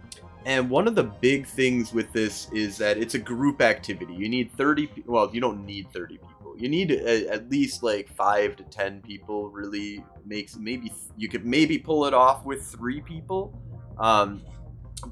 and 0.46 0.70
one 0.70 0.88
of 0.88 0.96
the 0.96 1.04
big 1.04 1.46
things 1.46 1.94
with 1.94 2.12
this 2.12 2.52
is 2.52 2.78
that 2.78 2.98
it's 2.98 3.14
a 3.14 3.20
group 3.20 3.62
activity. 3.62 4.14
You 4.14 4.28
need 4.28 4.52
30 4.54 5.04
well, 5.06 5.30
you 5.34 5.40
don't 5.40 5.66
need 5.66 5.92
30 5.94 6.18
people. 6.18 6.56
You 6.58 6.70
need 6.70 6.92
a, 6.92 7.30
at 7.30 7.50
least 7.50 7.82
like 7.82 8.10
5 8.14 8.58
to 8.58 8.64
10 8.64 9.02
people 9.02 9.50
really 9.50 10.04
makes 10.26 10.58
maybe 10.58 10.92
you 11.16 11.30
could 11.30 11.46
maybe 11.46 11.78
pull 11.78 12.06
it 12.06 12.14
off 12.14 12.46
with 12.46 12.66
3 12.66 13.02
people. 13.02 13.58
Um, 13.98 14.42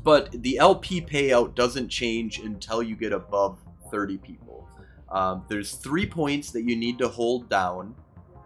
but 0.03 0.31
the 0.31 0.57
LP 0.57 1.01
payout 1.01 1.55
doesn't 1.55 1.89
change 1.89 2.39
until 2.39 2.81
you 2.81 2.95
get 2.95 3.13
above 3.13 3.59
30 3.91 4.17
people. 4.17 4.67
Um, 5.09 5.43
there's 5.49 5.73
three 5.73 6.05
points 6.05 6.51
that 6.51 6.63
you 6.63 6.75
need 6.75 6.97
to 6.99 7.07
hold 7.07 7.49
down. 7.49 7.95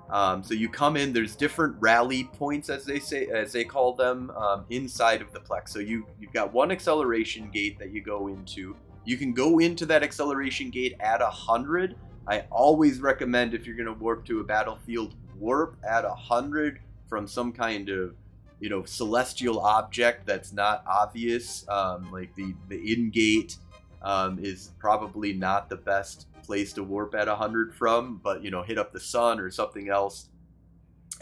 Um, 0.10 0.44
so 0.44 0.54
you 0.54 0.70
come 0.70 0.98
in. 0.98 1.14
There's 1.14 1.36
different 1.36 1.76
rally 1.80 2.26
points, 2.26 2.70
as 2.70 2.86
they 2.86 3.00
say, 3.00 3.28
as 3.28 3.52
they 3.52 3.64
call 3.64 3.94
them, 3.94 4.32
um, 4.32 4.66
inside 4.70 5.22
of 5.22 5.32
the 5.32 5.40
plex. 5.40 5.70
So 5.70 5.80
you 5.80 6.06
you've 6.20 6.34
got 6.34 6.54
one 6.54 6.72
acceleration 6.72 7.50
gate 7.50 7.80
that 7.80 7.92
you 7.92 8.02
go 8.02 8.28
into. 8.28 8.76
You 9.04 9.18
can 9.18 9.34
go 9.34 9.60
into 9.60 9.86
that 9.88 10.04
acceleration 10.04 10.70
gate 10.70 10.96
at 11.00 11.22
100. 11.22 11.96
I 12.28 12.46
always 12.52 13.00
recommend 13.00 13.54
if 13.54 13.68
you're 13.68 13.76
going 13.76 13.88
to 13.88 13.94
warp 13.94 14.26
to 14.26 14.40
a 14.40 14.44
battlefield, 14.44 15.16
warp 15.38 15.78
at 15.88 16.04
100 16.04 16.80
from 17.08 17.28
some 17.28 17.52
kind 17.52 17.90
of 17.90 18.16
you 18.60 18.70
know 18.70 18.84
celestial 18.84 19.60
object 19.60 20.26
that's 20.26 20.54
not 20.54 20.84
obvious 20.88 21.66
um, 21.70 22.12
like 22.12 22.34
the 22.36 22.54
the 22.70 22.94
in 22.94 23.10
gate 23.10 23.58
um, 24.02 24.40
is 24.42 24.72
probably 24.80 25.34
not 25.34 25.70
the 25.70 25.76
best 25.76 26.28
place 26.44 26.74
to 26.74 26.84
warp 26.84 27.16
at 27.16 27.28
100 27.28 27.74
from 27.74 28.20
but 28.24 28.44
you 28.44 28.52
know 28.52 28.64
hit 28.64 28.78
up 28.78 28.94
the 28.94 29.00
sun 29.00 29.40
or 29.40 29.50
something 29.50 29.90
else 29.90 30.30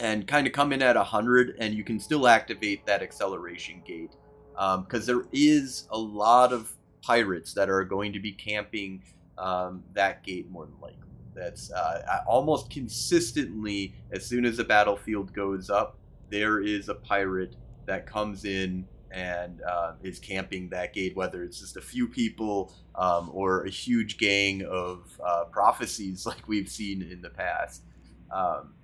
and 0.00 0.26
kind 0.26 0.46
of 0.46 0.52
come 0.52 0.72
in 0.72 0.82
at 0.82 0.96
100 0.96 1.56
and 1.58 1.74
you 1.74 1.84
can 1.84 1.98
still 1.98 2.26
activate 2.26 2.84
that 2.86 3.02
acceleration 3.02 3.80
gate 3.84 4.16
because 4.54 5.08
um, 5.08 5.16
there 5.16 5.24
is 5.32 5.86
a 5.90 5.98
lot 5.98 6.52
of 6.52 6.72
pirates 7.02 7.52
that 7.54 7.68
are 7.68 7.84
going 7.84 8.12
to 8.12 8.20
be 8.20 8.32
camping 8.32 9.02
um, 9.38 9.82
that 9.92 10.22
gate 10.22 10.50
more 10.50 10.66
than 10.66 10.80
likely. 10.80 10.98
That's 11.34 11.72
uh, 11.72 12.20
almost 12.26 12.70
consistently 12.70 13.94
as 14.12 14.24
soon 14.24 14.44
as 14.44 14.56
the 14.58 14.64
battlefield 14.64 15.32
goes 15.34 15.68
up 15.68 15.98
there 16.34 16.60
is 16.60 16.88
a 16.88 16.94
pirate 16.96 17.54
that 17.86 18.06
comes 18.06 18.44
in 18.44 18.84
and 19.12 19.62
uh, 19.62 19.92
is 20.02 20.18
camping 20.18 20.68
that 20.70 20.92
gate, 20.92 21.14
whether 21.14 21.44
it's 21.44 21.60
just 21.60 21.76
a 21.76 21.80
few 21.80 22.08
people 22.08 22.74
um, 22.96 23.30
or 23.32 23.62
a 23.62 23.70
huge 23.70 24.18
gang 24.18 24.64
of 24.68 25.16
uh, 25.24 25.44
prophecies 25.44 26.26
like 26.30 26.48
we've 26.48 26.68
seen 26.68 27.02
in 27.02 27.22
the 27.22 27.30
past. 27.30 27.84
Um, 28.32 28.74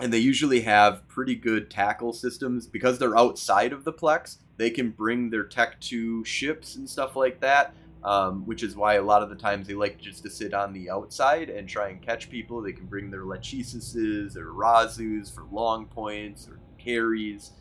and 0.00 0.10
they 0.10 0.20
usually 0.20 0.62
have 0.62 1.06
pretty 1.06 1.34
good 1.34 1.70
tackle 1.70 2.14
systems 2.14 2.66
because 2.66 2.98
they're 2.98 3.18
outside 3.18 3.74
of 3.74 3.84
the 3.84 3.92
Plex. 3.92 4.38
They 4.56 4.70
can 4.70 4.88
bring 4.88 5.28
their 5.28 5.44
tech 5.44 5.78
to 5.82 6.24
ships 6.24 6.76
and 6.76 6.88
stuff 6.88 7.14
like 7.14 7.40
that, 7.40 7.74
um, 8.04 8.46
which 8.46 8.62
is 8.62 8.74
why 8.74 8.94
a 8.94 9.02
lot 9.02 9.22
of 9.22 9.28
the 9.28 9.36
times 9.36 9.68
they 9.68 9.74
like 9.74 10.00
just 10.00 10.22
to 10.22 10.30
sit 10.30 10.54
on 10.54 10.72
the 10.72 10.88
outside 10.88 11.50
and 11.50 11.68
try 11.68 11.90
and 11.90 12.00
catch 12.00 12.30
people. 12.30 12.62
They 12.62 12.72
can 12.72 12.86
bring 12.86 13.10
their 13.10 13.24
Lachesises 13.24 14.34
or 14.34 14.54
Razus 14.54 15.30
for 15.30 15.44
long 15.52 15.84
points 15.84 16.48
or 16.48 16.58
carries 16.82 17.52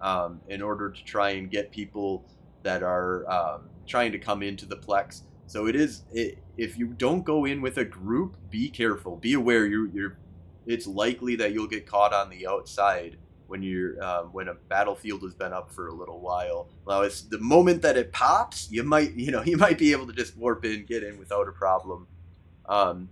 um, 0.00 0.40
in 0.48 0.62
order 0.62 0.90
to 0.90 1.04
try 1.04 1.30
and 1.30 1.50
get 1.50 1.70
people 1.70 2.24
that 2.62 2.82
are 2.82 3.28
um, 3.30 3.68
trying 3.86 4.12
to 4.12 4.18
come 4.18 4.42
into 4.42 4.66
the 4.66 4.76
plex. 4.76 5.22
So 5.46 5.66
it 5.66 5.76
is 5.76 6.02
it, 6.12 6.38
if 6.56 6.76
you 6.76 6.88
don't 6.88 7.24
go 7.24 7.44
in 7.44 7.60
with 7.60 7.78
a 7.78 7.84
group, 7.84 8.36
be 8.50 8.68
careful, 8.68 9.16
be 9.16 9.34
aware. 9.34 9.66
You're, 9.66 9.88
you're 9.88 10.18
it's 10.66 10.86
likely 10.86 11.36
that 11.36 11.52
you'll 11.52 11.68
get 11.68 11.86
caught 11.86 12.12
on 12.12 12.28
the 12.28 12.46
outside 12.46 13.16
when 13.46 13.62
you're 13.62 14.02
um, 14.02 14.26
when 14.32 14.48
a 14.48 14.54
battlefield 14.54 15.22
has 15.22 15.34
been 15.34 15.52
up 15.52 15.72
for 15.72 15.88
a 15.88 15.94
little 15.94 16.20
while. 16.20 16.68
Now, 16.86 17.02
it's 17.02 17.22
the 17.22 17.38
moment 17.38 17.82
that 17.82 17.96
it 17.96 18.12
pops, 18.12 18.70
you 18.70 18.82
might 18.82 19.14
you 19.14 19.30
know 19.30 19.42
you 19.46 19.56
might 19.56 19.78
be 19.78 19.92
able 19.92 20.06
to 20.06 20.12
just 20.12 20.36
warp 20.36 20.64
in, 20.64 20.84
get 20.84 21.02
in 21.02 21.18
without 21.18 21.48
a 21.48 21.52
problem. 21.52 22.08
Um, 22.68 23.08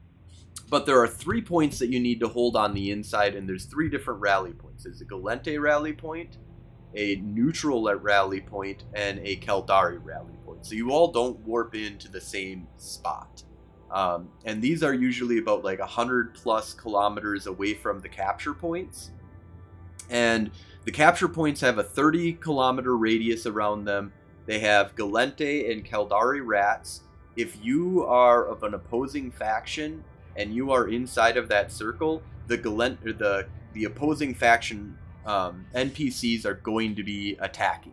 but 0.71 0.87
there 0.87 1.01
are 1.01 1.09
three 1.09 1.43
points 1.43 1.79
that 1.79 1.89
you 1.89 2.01
need 2.01 2.21
to 2.21 2.29
hold 2.29 2.57
on 2.57 2.75
the 2.75 2.91
inside, 2.91 3.35
and 3.35 3.49
there's 3.49 3.67
three 3.67 3.89
different 3.89 4.21
rally 4.21 4.53
points. 4.53 4.85
There's 4.85 5.01
a 5.01 5.05
Gallente 5.05 5.61
rally 5.61 5.93
point, 5.93 6.39
a 6.95 7.17
neutral 7.17 7.93
rally 7.97 8.41
point, 8.41 8.85
and 8.95 9.19
a 9.21 9.37
Caldari 9.37 9.99
rally 10.03 10.35
point. 10.45 10.67
So 10.67 10.75
you 10.75 10.91
all 10.91 11.13
don't 11.13 11.39
warp 11.41 11.75
into 11.75 12.09
the 12.09 12.21
same 12.21 12.67
spot. 12.77 13.43
Um, 13.91 14.29
and 14.45 14.61
these 14.61 14.83
are 14.83 14.95
usually 14.95 15.39
about 15.39 15.63
like 15.63 15.79
100 15.79 16.35
plus 16.35 16.75
kilometers 16.75 17.47
away 17.47 17.75
from 17.75 18.01
the 18.01 18.09
capture 18.09 18.55
points. 18.55 19.13
And 20.11 20.51
the 20.85 20.93
capture 20.93 21.29
points 21.29 21.61
have 21.61 21.79
a 21.79 21.83
30 21.85 22.35
kilometer 22.35 22.97
radius 22.97 23.47
around 23.47 23.85
them. 23.85 24.13
They 24.47 24.59
have 24.59 24.97
Gallente 24.97 25.71
and 25.71 25.85
Caldari 25.85 26.41
rats. 26.45 27.03
If 27.37 27.57
you 27.63 28.05
are 28.05 28.47
of 28.47 28.63
an 28.63 28.75
opposing 28.75 29.31
faction 29.31 30.05
and 30.37 30.55
you 30.55 30.71
are 30.73 30.89
inside 30.89 31.37
of 31.37 31.49
that 31.49 31.73
circle, 31.73 32.23
the 32.47 32.59
Gallente 32.59 33.07
or 33.07 33.13
the 33.13 33.47
the 33.73 33.85
opposing 33.85 34.35
faction 34.35 34.97
um, 35.27 35.67
NPCs 35.75 36.45
are 36.45 36.55
going 36.55 36.95
to 36.95 37.03
be 37.03 37.37
attacking. 37.41 37.93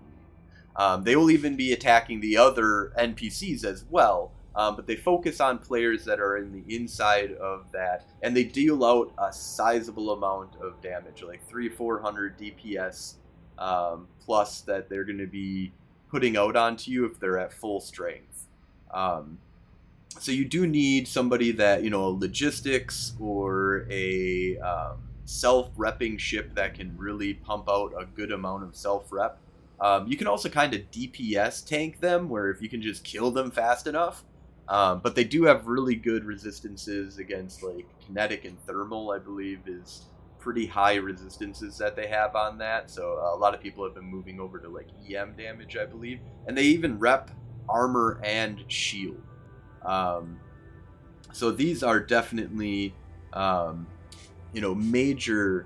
Um, 0.75 1.03
they 1.03 1.15
will 1.15 1.31
even 1.31 1.55
be 1.55 1.73
attacking 1.73 2.21
the 2.21 2.37
other 2.37 2.93
NPCs 2.97 3.65
as 3.65 3.85
well, 3.89 4.31
um, 4.55 4.75
but 4.75 4.87
they 4.87 4.95
focus 4.95 5.41
on 5.41 5.57
players 5.57 6.05
that 6.05 6.19
are 6.19 6.37
in 6.37 6.51
the 6.51 6.75
inside 6.75 7.33
of 7.33 7.65
that, 7.71 8.05
and 8.21 8.35
they 8.35 8.43
deal 8.43 8.83
out 8.85 9.11
a 9.17 9.33
sizable 9.33 10.11
amount 10.11 10.55
of 10.61 10.81
damage, 10.81 11.23
like 11.23 11.45
three, 11.47 11.69
four 11.69 11.99
hundred 12.01 12.37
DPS 12.37 13.15
um, 13.57 14.07
plus 14.23 14.61
that 14.61 14.89
they're 14.89 15.03
going 15.03 15.17
to 15.17 15.27
be 15.27 15.71
putting 16.09 16.35
out 16.35 16.55
onto 16.55 16.91
you 16.91 17.05
if 17.05 17.19
they're 17.19 17.39
at 17.39 17.53
full 17.53 17.79
strength. 17.79 18.47
Um, 18.91 19.37
so 20.19 20.31
you 20.31 20.45
do 20.45 20.67
need 20.67 21.07
somebody 21.07 21.51
that 21.53 21.83
you 21.83 21.89
know 21.89 22.09
logistics 22.09 23.13
or 23.19 23.87
a 23.89 24.57
um, 24.59 24.97
self-repping 25.25 26.19
ship 26.19 26.53
that 26.55 26.75
can 26.75 26.95
really 26.97 27.33
pump 27.33 27.69
out 27.69 27.93
a 27.97 28.05
good 28.05 28.31
amount 28.31 28.63
of 28.63 28.75
self-rep. 28.75 29.37
Um, 29.79 30.07
you 30.07 30.15
can 30.15 30.27
also 30.27 30.49
kind 30.49 30.73
of 30.73 30.81
DPS 30.91 31.65
tank 31.65 31.99
them, 31.99 32.29
where 32.29 32.51
if 32.51 32.61
you 32.61 32.69
can 32.69 32.81
just 32.81 33.03
kill 33.03 33.31
them 33.31 33.49
fast 33.49 33.87
enough. 33.87 34.23
Um, 34.67 35.01
but 35.01 35.15
they 35.15 35.23
do 35.23 35.43
have 35.43 35.67
really 35.67 35.95
good 35.95 36.23
resistances 36.23 37.17
against 37.17 37.63
like 37.63 37.87
kinetic 38.05 38.45
and 38.45 38.59
thermal. 38.65 39.11
I 39.11 39.17
believe 39.17 39.59
is 39.65 40.05
pretty 40.39 40.65
high 40.65 40.95
resistances 40.95 41.77
that 41.77 41.95
they 41.95 42.07
have 42.07 42.35
on 42.35 42.57
that. 42.57 42.89
So 42.89 43.19
a 43.33 43.37
lot 43.37 43.53
of 43.53 43.61
people 43.61 43.83
have 43.83 43.93
been 43.93 44.05
moving 44.05 44.39
over 44.39 44.59
to 44.59 44.69
like 44.69 44.87
EM 45.09 45.35
damage, 45.37 45.77
I 45.77 45.85
believe, 45.85 46.19
and 46.47 46.57
they 46.57 46.63
even 46.63 46.99
rep 46.99 47.31
armor 47.69 48.19
and 48.23 48.63
shield. 48.67 49.21
Um, 49.85 50.39
so 51.33 51.51
these 51.51 51.83
are 51.83 51.99
definitely, 51.99 52.93
um, 53.33 53.87
you 54.53 54.61
know, 54.61 54.75
major 54.75 55.65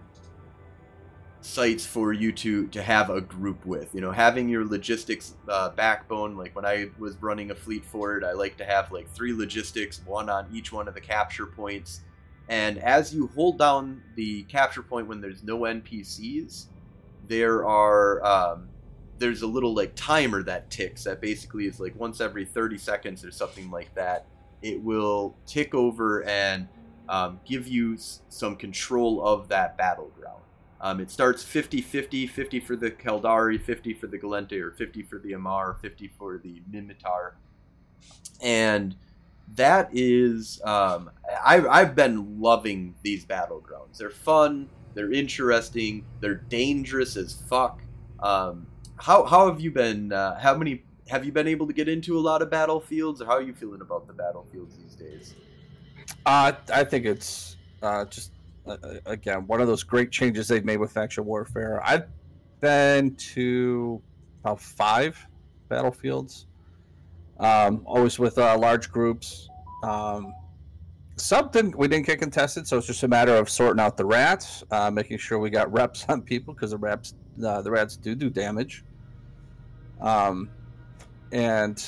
sites 1.45 1.85
for 1.85 2.11
you 2.11 2.31
to 2.31 2.65
to 2.67 2.81
have 2.81 3.09
a 3.09 3.21
group 3.21 3.65
with. 3.65 3.93
You 3.93 4.01
know, 4.01 4.11
having 4.11 4.49
your 4.49 4.65
logistics 4.65 5.35
uh, 5.47 5.69
backbone. 5.69 6.35
Like 6.35 6.55
when 6.55 6.65
I 6.65 6.89
was 6.97 7.15
running 7.21 7.51
a 7.51 7.55
fleet 7.55 7.85
forward, 7.85 8.23
I 8.23 8.31
like 8.33 8.57
to 8.57 8.65
have 8.65 8.91
like 8.91 9.09
three 9.11 9.33
logistics, 9.33 10.01
one 10.05 10.29
on 10.29 10.47
each 10.51 10.71
one 10.71 10.87
of 10.87 10.93
the 10.93 11.01
capture 11.01 11.45
points. 11.45 12.01
And 12.47 12.77
as 12.79 13.13
you 13.13 13.27
hold 13.35 13.57
down 13.57 14.01
the 14.15 14.43
capture 14.43 14.83
point 14.83 15.07
when 15.07 15.19
there's 15.19 15.43
no 15.43 15.59
NPCs, 15.61 16.65
there 17.27 17.65
are 17.65 18.23
um, 18.23 18.69
there's 19.17 19.41
a 19.41 19.47
little 19.47 19.73
like 19.73 19.93
timer 19.95 20.43
that 20.43 20.69
ticks 20.69 21.03
that 21.05 21.21
basically 21.21 21.65
is 21.65 21.79
like 21.79 21.95
once 21.95 22.21
every 22.21 22.45
30 22.45 22.77
seconds 22.77 23.23
or 23.25 23.31
something 23.31 23.69
like 23.71 23.93
that 23.95 24.25
it 24.61 24.81
will 24.81 25.35
tick 25.45 25.73
over 25.75 26.23
and 26.25 26.67
um, 27.07 27.39
give 27.45 27.67
you 27.67 27.93
s- 27.95 28.21
some 28.29 28.55
control 28.55 29.25
of 29.25 29.47
that 29.49 29.77
battleground 29.77 30.41
um, 30.81 30.99
it 30.99 31.09
starts 31.11 31.43
50 31.43 31.81
50 31.81 32.27
50 32.27 32.59
for 32.59 32.75
the 32.75 32.91
Caldari 32.91 33.61
50 33.61 33.93
for 33.93 34.07
the 34.07 34.17
Gallente, 34.19 34.59
or 34.61 34.71
50 34.71 35.03
for 35.03 35.19
the 35.19 35.31
Amarr 35.33 35.79
50 35.81 36.07
for 36.17 36.37
the 36.37 36.61
Minmatar. 36.71 37.33
and 38.41 38.95
that 39.55 39.89
is 39.93 40.61
um, 40.65 41.09
I, 41.45 41.65
I've 41.67 41.95
been 41.95 42.39
loving 42.41 42.95
these 43.03 43.25
battlegrounds 43.25 43.97
they're 43.97 44.09
fun 44.09 44.69
they're 44.93 45.11
interesting 45.11 46.05
they're 46.19 46.35
dangerous 46.35 47.15
as 47.15 47.33
fuck 47.33 47.81
um, 48.19 48.65
how 48.97 49.23
how 49.25 49.47
have 49.47 49.59
you 49.59 49.71
been? 49.71 50.11
Uh, 50.11 50.39
how 50.39 50.55
many 50.55 50.83
have 51.07 51.25
you 51.25 51.31
been 51.31 51.47
able 51.47 51.67
to 51.67 51.73
get 51.73 51.87
into 51.87 52.17
a 52.17 52.21
lot 52.21 52.41
of 52.41 52.49
battlefields, 52.49 53.21
or 53.21 53.25
how 53.25 53.33
are 53.33 53.41
you 53.41 53.53
feeling 53.53 53.81
about 53.81 54.07
the 54.07 54.13
battlefields 54.13 54.75
these 54.77 54.95
days? 54.95 55.35
Uh, 56.25 56.53
I 56.73 56.83
think 56.83 57.05
it's 57.05 57.57
uh, 57.81 58.05
just 58.05 58.31
uh, 58.65 58.77
again 59.05 59.47
one 59.47 59.61
of 59.61 59.67
those 59.67 59.83
great 59.83 60.11
changes 60.11 60.47
they've 60.47 60.65
made 60.65 60.77
with 60.77 60.91
faction 60.91 61.25
warfare. 61.25 61.81
I've 61.83 62.07
been 62.61 63.15
to 63.15 64.01
about 64.41 64.61
five 64.61 65.17
battlefields, 65.69 66.47
um, 67.39 67.81
always 67.85 68.17
with 68.17 68.37
uh, 68.37 68.57
large 68.57 68.91
groups. 68.91 69.49
Um, 69.83 70.33
some 71.17 71.49
didn't 71.49 71.77
we 71.77 71.87
didn't 71.87 72.05
get 72.05 72.19
contested, 72.19 72.67
so 72.67 72.77
it's 72.77 72.87
just 72.87 73.03
a 73.03 73.07
matter 73.07 73.35
of 73.35 73.49
sorting 73.49 73.79
out 73.79 73.97
the 73.97 74.05
rats, 74.05 74.63
uh, 74.71 74.89
making 74.91 75.17
sure 75.17 75.39
we 75.39 75.49
got 75.49 75.71
reps 75.71 76.05
on 76.09 76.21
people 76.21 76.53
because 76.53 76.71
the 76.71 76.77
rats 76.77 77.13
uh, 77.43 77.61
the 77.61 77.71
rats 77.71 77.97
do 77.97 78.15
do 78.15 78.29
damage. 78.29 78.83
Um, 80.01 80.49
and 81.31 81.83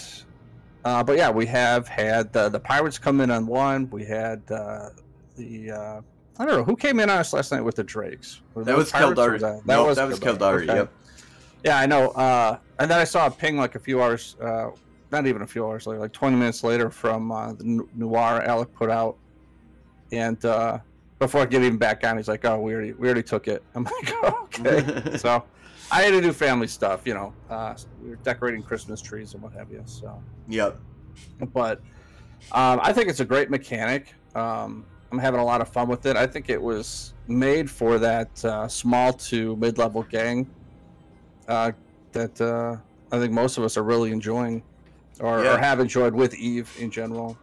uh, 0.86 1.04
but 1.04 1.18
yeah, 1.18 1.30
we 1.30 1.46
have 1.46 1.88
had 1.88 2.32
the, 2.34 2.50
the 2.50 2.60
pirates 2.60 2.98
come 2.98 3.22
in 3.22 3.32
on 3.32 3.46
one. 3.46 3.90
We 3.90 4.06
had 4.06 4.42
uh, 4.50 4.90
the 5.36 5.72
uh, 5.72 6.02
I 6.40 6.46
don't 6.46 6.56
know 6.56 6.64
who 6.64 6.76
came 6.76 7.00
in 7.00 7.10
on 7.10 7.18
us 7.18 7.34
last 7.34 7.52
night 7.52 7.62
with 7.62 7.76
the 7.76 7.84
drakes. 7.84 8.42
That 8.56 8.78
was 8.78 8.92
Caldari. 8.92 9.40
That, 9.40 9.66
that 9.66 9.68
nope, 9.68 9.88
was 9.88 9.98
that 9.98 10.08
was 10.08 10.20
Caldari. 10.20 10.64
Okay. 10.64 10.76
Yep. 10.76 10.94
Yeah, 11.66 11.80
I 11.80 11.86
know. 11.86 12.10
Uh, 12.10 12.58
and 12.80 12.90
then 12.90 13.00
I 13.00 13.04
saw 13.04 13.28
a 13.28 13.32
ping 13.32 13.58
like 13.58 13.76
a 13.76 13.80
few 13.80 14.02
hours, 14.02 14.36
uh, 14.42 14.70
not 15.12 15.26
even 15.26 15.42
a 15.42 15.48
few 15.48 15.66
hours 15.66 15.88
later, 15.88 16.00
like 16.00 16.14
20 16.14 16.36
minutes 16.36 16.64
later 16.64 16.90
from 16.90 17.32
uh, 17.32 17.54
the 17.54 17.86
Noir 17.96 18.44
Alec 18.44 18.74
put 18.76 18.90
out, 18.90 19.18
and 20.12 20.44
uh, 20.46 20.78
before 21.20 21.42
I 21.42 21.46
get 21.46 21.62
even 21.64 21.78
back 21.78 22.04
on, 22.06 22.18
he's 22.18 22.28
like, 22.28 22.46
"Oh, 22.46 22.60
we 22.60 22.74
already 22.74 22.94
we 22.94 23.08
already 23.08 23.24
took 23.24 23.48
it." 23.48 23.64
I'm 23.76 23.84
like, 23.84 24.12
oh, 24.24 24.48
"Okay." 24.60 25.18
so 25.18 25.44
I 25.92 26.02
had 26.04 26.12
to 26.12 26.22
do 26.22 26.34
family 26.34 26.68
stuff, 26.68 27.02
you 27.06 27.14
know. 27.14 27.34
Uh, 27.50 27.76
we 28.04 28.10
were 28.10 28.16
decorating 28.18 28.62
Christmas 28.64 29.02
trees 29.02 29.34
and 29.34 29.42
what 29.42 29.54
have 29.54 29.72
you. 29.72 29.82
So. 29.86 30.22
Yep. 30.48 30.80
But 31.54 31.80
um, 32.52 32.80
I 32.84 32.94
think 32.94 33.10
it's 33.10 33.20
a 33.20 33.26
great 33.26 33.50
mechanic. 33.50 34.14
Um, 34.36 34.86
I'm 35.12 35.20
having 35.20 35.40
a 35.40 35.46
lot 35.46 35.62
of 35.62 35.70
fun 35.70 35.88
with 35.88 36.06
it. 36.06 36.16
I 36.18 36.28
think 36.28 36.50
it 36.50 36.62
was 36.62 37.14
made 37.28 37.70
for 37.72 37.98
that 38.00 38.44
uh, 38.46 38.68
small 38.68 39.14
to 39.14 39.56
mid 39.56 39.78
level 39.78 40.04
gang 40.04 40.50
uh, 41.48 41.72
that 42.12 42.40
uh, 42.42 42.78
I 43.12 43.20
think 43.20 43.32
most 43.32 43.58
of 43.58 43.64
us 43.64 43.78
are 43.78 43.84
really 43.84 44.12
enjoying 44.12 44.62
or, 45.20 45.44
Yeah. 45.44 45.56
or 45.56 45.58
have 45.58 45.80
enjoyed 45.80 46.14
with 46.14 46.36
Eve 46.36 46.70
in 46.80 46.92
general. 46.92 47.38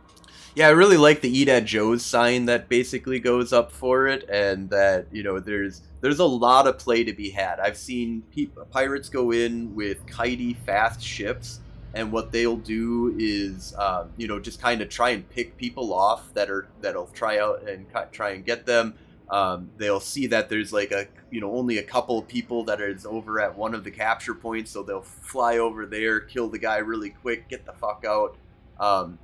Yeah, 0.56 0.68
I 0.68 0.70
really 0.70 0.96
like 0.96 1.20
the 1.20 1.36
Eat 1.36 1.48
at 1.48 1.64
Joe's 1.64 2.04
sign 2.04 2.44
that 2.46 2.68
basically 2.68 3.18
goes 3.18 3.52
up 3.52 3.72
for 3.72 4.06
it, 4.06 4.28
and 4.28 4.70
that 4.70 5.06
you 5.10 5.24
know 5.24 5.40
there's 5.40 5.82
there's 6.00 6.20
a 6.20 6.24
lot 6.24 6.68
of 6.68 6.78
play 6.78 7.02
to 7.02 7.12
be 7.12 7.30
had. 7.30 7.58
I've 7.58 7.76
seen 7.76 8.22
peop 8.30 8.56
pirates 8.70 9.08
go 9.08 9.32
in 9.32 9.74
with 9.74 10.06
kitey 10.06 10.56
fast 10.58 11.00
ships, 11.02 11.58
and 11.94 12.12
what 12.12 12.30
they'll 12.30 12.56
do 12.56 13.16
is 13.18 13.74
um, 13.78 14.10
you 14.16 14.28
know 14.28 14.38
just 14.38 14.62
kind 14.62 14.80
of 14.80 14.88
try 14.88 15.10
and 15.10 15.28
pick 15.28 15.56
people 15.56 15.92
off 15.92 16.32
that 16.34 16.48
are 16.48 16.68
that'll 16.80 17.08
try 17.08 17.40
out 17.40 17.68
and 17.68 17.86
try 18.12 18.30
and 18.30 18.44
get 18.46 18.64
them. 18.64 18.94
Um, 19.30 19.70
they'll 19.76 19.98
see 19.98 20.28
that 20.28 20.48
there's 20.48 20.72
like 20.72 20.92
a 20.92 21.08
you 21.32 21.40
know 21.40 21.52
only 21.52 21.78
a 21.78 21.82
couple 21.82 22.16
of 22.16 22.28
people 22.28 22.62
that 22.66 22.80
is 22.80 23.04
over 23.04 23.40
at 23.40 23.56
one 23.58 23.74
of 23.74 23.82
the 23.82 23.90
capture 23.90 24.34
points, 24.36 24.70
so 24.70 24.84
they'll 24.84 25.02
fly 25.02 25.58
over 25.58 25.84
there, 25.84 26.20
kill 26.20 26.48
the 26.48 26.60
guy 26.60 26.76
really 26.76 27.10
quick, 27.10 27.48
get 27.48 27.66
the 27.66 27.72
fuck 27.72 28.04
out. 28.06 28.36
Um, 28.78 29.18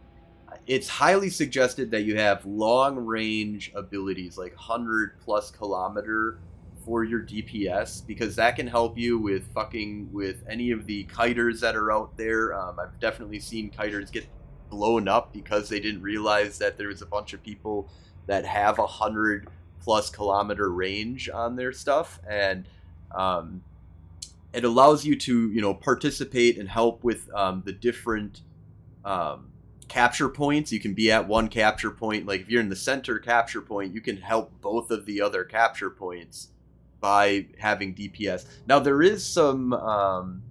it's 0.70 0.88
highly 0.88 1.28
suggested 1.28 1.90
that 1.90 2.02
you 2.02 2.16
have 2.16 2.46
long 2.46 2.94
range 2.94 3.72
abilities 3.74 4.38
like 4.38 4.54
100 4.54 5.18
plus 5.18 5.50
kilometer 5.50 6.38
for 6.84 7.02
your 7.02 7.18
DPS 7.18 8.06
because 8.06 8.36
that 8.36 8.54
can 8.54 8.68
help 8.68 8.96
you 8.96 9.18
with 9.18 9.52
fucking 9.52 10.08
with 10.12 10.44
any 10.48 10.70
of 10.70 10.86
the 10.86 11.04
kiters 11.06 11.58
that 11.58 11.74
are 11.74 11.90
out 11.90 12.16
there. 12.16 12.54
Um, 12.54 12.78
I've 12.78 13.00
definitely 13.00 13.40
seen 13.40 13.72
kiters 13.72 14.12
get 14.12 14.28
blown 14.70 15.08
up 15.08 15.32
because 15.32 15.68
they 15.68 15.80
didn't 15.80 16.02
realize 16.02 16.58
that 16.58 16.78
there 16.78 16.86
was 16.86 17.02
a 17.02 17.06
bunch 17.06 17.32
of 17.32 17.42
people 17.42 17.90
that 18.28 18.44
have 18.44 18.78
a 18.78 18.86
hundred 18.86 19.48
plus 19.80 20.08
kilometer 20.08 20.70
range 20.70 21.28
on 21.28 21.56
their 21.56 21.72
stuff 21.72 22.20
and 22.28 22.68
um, 23.12 23.64
it 24.52 24.62
allows 24.62 25.04
you 25.04 25.16
to 25.16 25.50
you 25.50 25.60
know 25.60 25.74
participate 25.74 26.58
and 26.58 26.68
help 26.68 27.02
with 27.02 27.28
um, 27.34 27.64
the 27.66 27.72
different 27.72 28.42
um, 29.04 29.49
capture 29.90 30.28
points. 30.28 30.72
You 30.72 30.80
can 30.80 30.94
be 30.94 31.10
at 31.10 31.28
one 31.28 31.48
capture 31.48 31.90
point. 31.90 32.24
Like 32.24 32.40
if 32.40 32.48
you're 32.48 32.62
in 32.62 32.68
the 32.68 32.76
center 32.76 33.18
capture 33.18 33.60
point, 33.60 33.92
you 33.92 34.00
can 34.00 34.16
help 34.16 34.52
both 34.60 34.90
of 34.90 35.04
the 35.04 35.20
other 35.20 35.44
capture 35.44 35.90
points 35.90 36.48
by 37.00 37.46
having 37.58 37.94
DPS. 37.94 38.46
Now 38.66 38.78
there 38.78 39.02
is 39.02 39.26
some 39.26 39.72
um, 39.72 40.42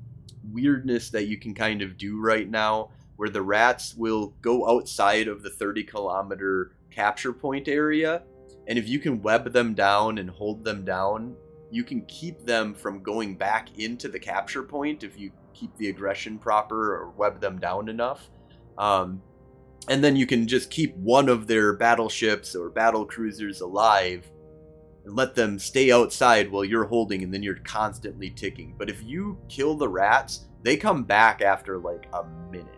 weirdness 0.51 1.09
that 1.11 1.27
you 1.27 1.37
can 1.37 1.53
kind 1.53 1.81
of 1.81 1.97
do 1.97 2.19
right 2.19 2.49
now, 2.49 2.89
where 3.15 3.29
the 3.29 3.41
rats 3.41 3.95
will 3.95 4.33
go 4.41 4.69
outside 4.69 5.27
of 5.27 5.41
the 5.41 5.49
30 5.49 5.83
kilometer 5.83 6.71
capture 6.91 7.33
point 7.33 7.67
area, 7.67 8.23
and 8.67 8.77
if 8.77 8.89
you 8.89 8.99
can 8.99 9.21
web 9.21 9.51
them 9.53 9.73
down 9.73 10.17
and 10.17 10.29
hold 10.29 10.63
them 10.63 10.83
down, 10.83 11.35
you 11.71 11.83
can 11.83 12.01
keep 12.07 12.45
them 12.45 12.73
from 12.73 13.01
going 13.01 13.35
back 13.35 13.77
into 13.77 14.09
the 14.09 14.19
capture 14.19 14.63
point 14.63 15.03
if 15.03 15.17
you 15.17 15.31
keep 15.53 15.75
the 15.77 15.89
aggression 15.89 16.37
proper 16.37 16.95
or 16.95 17.09
web 17.11 17.39
them 17.39 17.59
down 17.59 17.89
enough. 17.89 18.29
Um, 18.77 19.21
and 19.87 20.03
then 20.03 20.15
you 20.15 20.27
can 20.27 20.47
just 20.47 20.69
keep 20.69 20.95
one 20.97 21.29
of 21.29 21.47
their 21.47 21.73
battleships 21.73 22.55
or 22.55 22.69
battle 22.69 23.05
cruisers 23.05 23.61
alive 23.61 24.29
and 25.05 25.15
let 25.15 25.35
them 25.35 25.57
stay 25.57 25.91
outside 25.91 26.51
while 26.51 26.65
you're 26.65 26.85
holding, 26.85 27.23
and 27.23 27.33
then 27.33 27.41
you're 27.41 27.59
constantly 27.63 28.29
ticking. 28.29 28.75
But 28.77 28.89
if 28.89 29.03
you 29.03 29.37
kill 29.47 29.75
the 29.75 29.87
rats, 29.87 30.45
they 30.61 30.77
come 30.77 31.03
back 31.03 31.41
after 31.41 31.77
like 31.77 32.07
a 32.13 32.23
minute. 32.51 32.67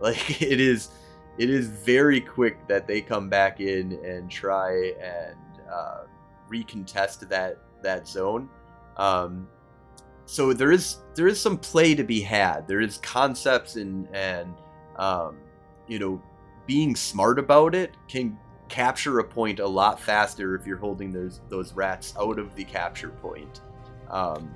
Like 0.00 0.40
it 0.40 0.60
is, 0.60 0.90
it 1.38 1.50
is 1.50 1.66
very 1.66 2.20
quick 2.20 2.68
that 2.68 2.86
they 2.86 3.00
come 3.00 3.28
back 3.28 3.58
in 3.58 3.94
and 4.04 4.30
try 4.30 4.92
and 5.02 5.36
uh, 5.68 6.04
recontest 6.48 7.28
that 7.28 7.58
that 7.82 8.06
zone. 8.06 8.48
Um, 8.96 9.48
so 10.24 10.52
there 10.52 10.70
is 10.70 10.98
there 11.16 11.26
is 11.26 11.40
some 11.40 11.58
play 11.58 11.96
to 11.96 12.04
be 12.04 12.20
had. 12.20 12.68
There 12.68 12.80
is 12.80 12.98
concepts 12.98 13.74
and 13.74 14.06
and 14.14 14.54
um, 14.96 15.38
you 15.88 15.98
know 15.98 16.22
being 16.66 16.94
smart 16.94 17.38
about 17.38 17.74
it 17.74 17.94
can 18.06 18.38
capture 18.68 19.18
a 19.20 19.24
point 19.24 19.58
a 19.58 19.66
lot 19.66 19.98
faster 19.98 20.54
if 20.54 20.66
you're 20.66 20.76
holding 20.76 21.12
those 21.12 21.40
those 21.48 21.72
rats 21.72 22.14
out 22.18 22.38
of 22.38 22.54
the 22.54 22.64
capture 22.64 23.10
point. 23.10 23.60
Um, 24.10 24.54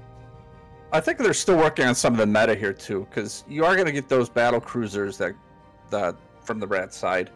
I 0.93 1.01
think 1.01 1.19
they're 1.19 1.33
still 1.33 1.57
working 1.57 1.87
on 1.87 1.95
some 1.95 2.13
of 2.13 2.19
the 2.19 2.27
meta 2.27 2.55
here 2.55 2.75
too, 2.75 3.07
because 3.09 3.45
you 3.49 3.65
are 3.65 3.75
going 3.75 3.87
to 3.87 3.93
get 3.93 4.11
those 4.11 4.29
battle 4.29 4.61
cruisers 4.61 5.17
that, 5.19 5.35
that 5.89 6.17
from 6.43 6.61
the 6.61 6.67
rat 6.67 6.93
side. 6.93 7.31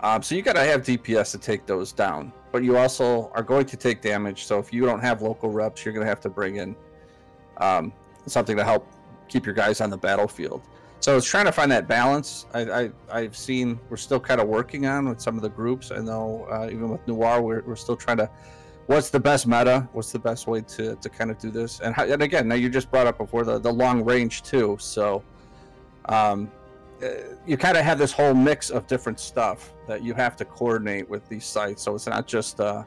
Um, 0.00 0.22
so 0.22 0.36
you 0.36 0.42
got 0.42 0.52
to 0.54 0.62
have 0.62 0.82
DPS 0.82 1.32
to 1.32 1.38
take 1.38 1.66
those 1.66 1.92
down, 1.92 2.32
but 2.52 2.62
you 2.62 2.76
also 2.76 3.30
are 3.34 3.42
going 3.42 3.66
to 3.66 3.76
take 3.76 4.00
damage. 4.00 4.44
So 4.44 4.60
if 4.60 4.72
you 4.72 4.86
don't 4.86 5.00
have 5.00 5.22
local 5.22 5.50
reps, 5.50 5.84
you're 5.84 5.92
going 5.92 6.04
to 6.04 6.08
have 6.08 6.20
to 6.20 6.30
bring 6.30 6.56
in 6.56 6.76
um, 7.56 7.92
something 8.26 8.56
to 8.56 8.64
help 8.64 8.86
keep 9.28 9.44
your 9.44 9.56
guys 9.56 9.80
on 9.80 9.90
the 9.90 9.98
battlefield. 9.98 10.62
So 11.00 11.16
it's 11.16 11.26
trying 11.26 11.46
to 11.46 11.52
find 11.52 11.72
that 11.72 11.88
balance. 11.88 12.46
I, 12.52 12.60
I 12.60 12.90
I've 13.10 13.36
seen 13.36 13.80
we're 13.88 13.96
still 13.96 14.20
kind 14.20 14.40
of 14.40 14.48
working 14.48 14.86
on 14.86 15.08
with 15.08 15.20
some 15.20 15.36
of 15.36 15.42
the 15.42 15.48
groups. 15.48 15.90
I 15.90 15.98
know 15.98 16.46
uh, 16.50 16.66
even 16.66 16.90
with 16.90 17.06
Noir, 17.08 17.40
we're, 17.40 17.62
we're 17.62 17.76
still 17.76 17.96
trying 17.96 18.18
to 18.18 18.30
what's 18.90 19.08
the 19.08 19.20
best 19.20 19.46
meta 19.46 19.88
what's 19.92 20.10
the 20.10 20.18
best 20.18 20.48
way 20.48 20.60
to, 20.62 20.96
to 20.96 21.08
kind 21.08 21.30
of 21.30 21.38
do 21.38 21.48
this 21.48 21.78
and, 21.78 21.94
how, 21.94 22.02
and 22.02 22.22
again 22.22 22.48
now 22.48 22.56
you 22.56 22.68
just 22.68 22.90
brought 22.90 23.06
up 23.06 23.18
before 23.18 23.44
the, 23.44 23.56
the 23.56 23.72
long 23.72 24.04
range 24.04 24.42
too 24.42 24.76
so 24.80 25.22
um, 26.06 26.50
uh, 27.00 27.08
you 27.46 27.56
kind 27.56 27.76
of 27.76 27.84
have 27.84 27.98
this 27.98 28.10
whole 28.10 28.34
mix 28.34 28.68
of 28.68 28.88
different 28.88 29.20
stuff 29.20 29.72
that 29.86 30.02
you 30.02 30.12
have 30.12 30.34
to 30.34 30.44
coordinate 30.44 31.08
with 31.08 31.26
these 31.28 31.44
sites 31.44 31.82
so 31.82 31.94
it's 31.94 32.08
not 32.08 32.26
just 32.26 32.58
uh, 32.58 32.82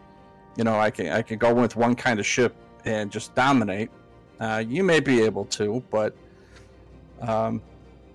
you 0.57 0.65
know 0.65 0.77
i 0.77 0.91
can 0.91 1.07
i 1.07 1.21
can 1.21 1.37
go 1.37 1.53
with 1.53 1.77
one 1.77 1.95
kind 1.95 2.19
of 2.19 2.25
ship 2.25 2.53
and 2.83 3.09
just 3.09 3.33
dominate 3.33 3.89
uh, 4.41 4.61
you 4.67 4.83
may 4.83 4.99
be 4.99 5.21
able 5.21 5.45
to 5.45 5.81
but 5.89 6.13
um, 7.21 7.61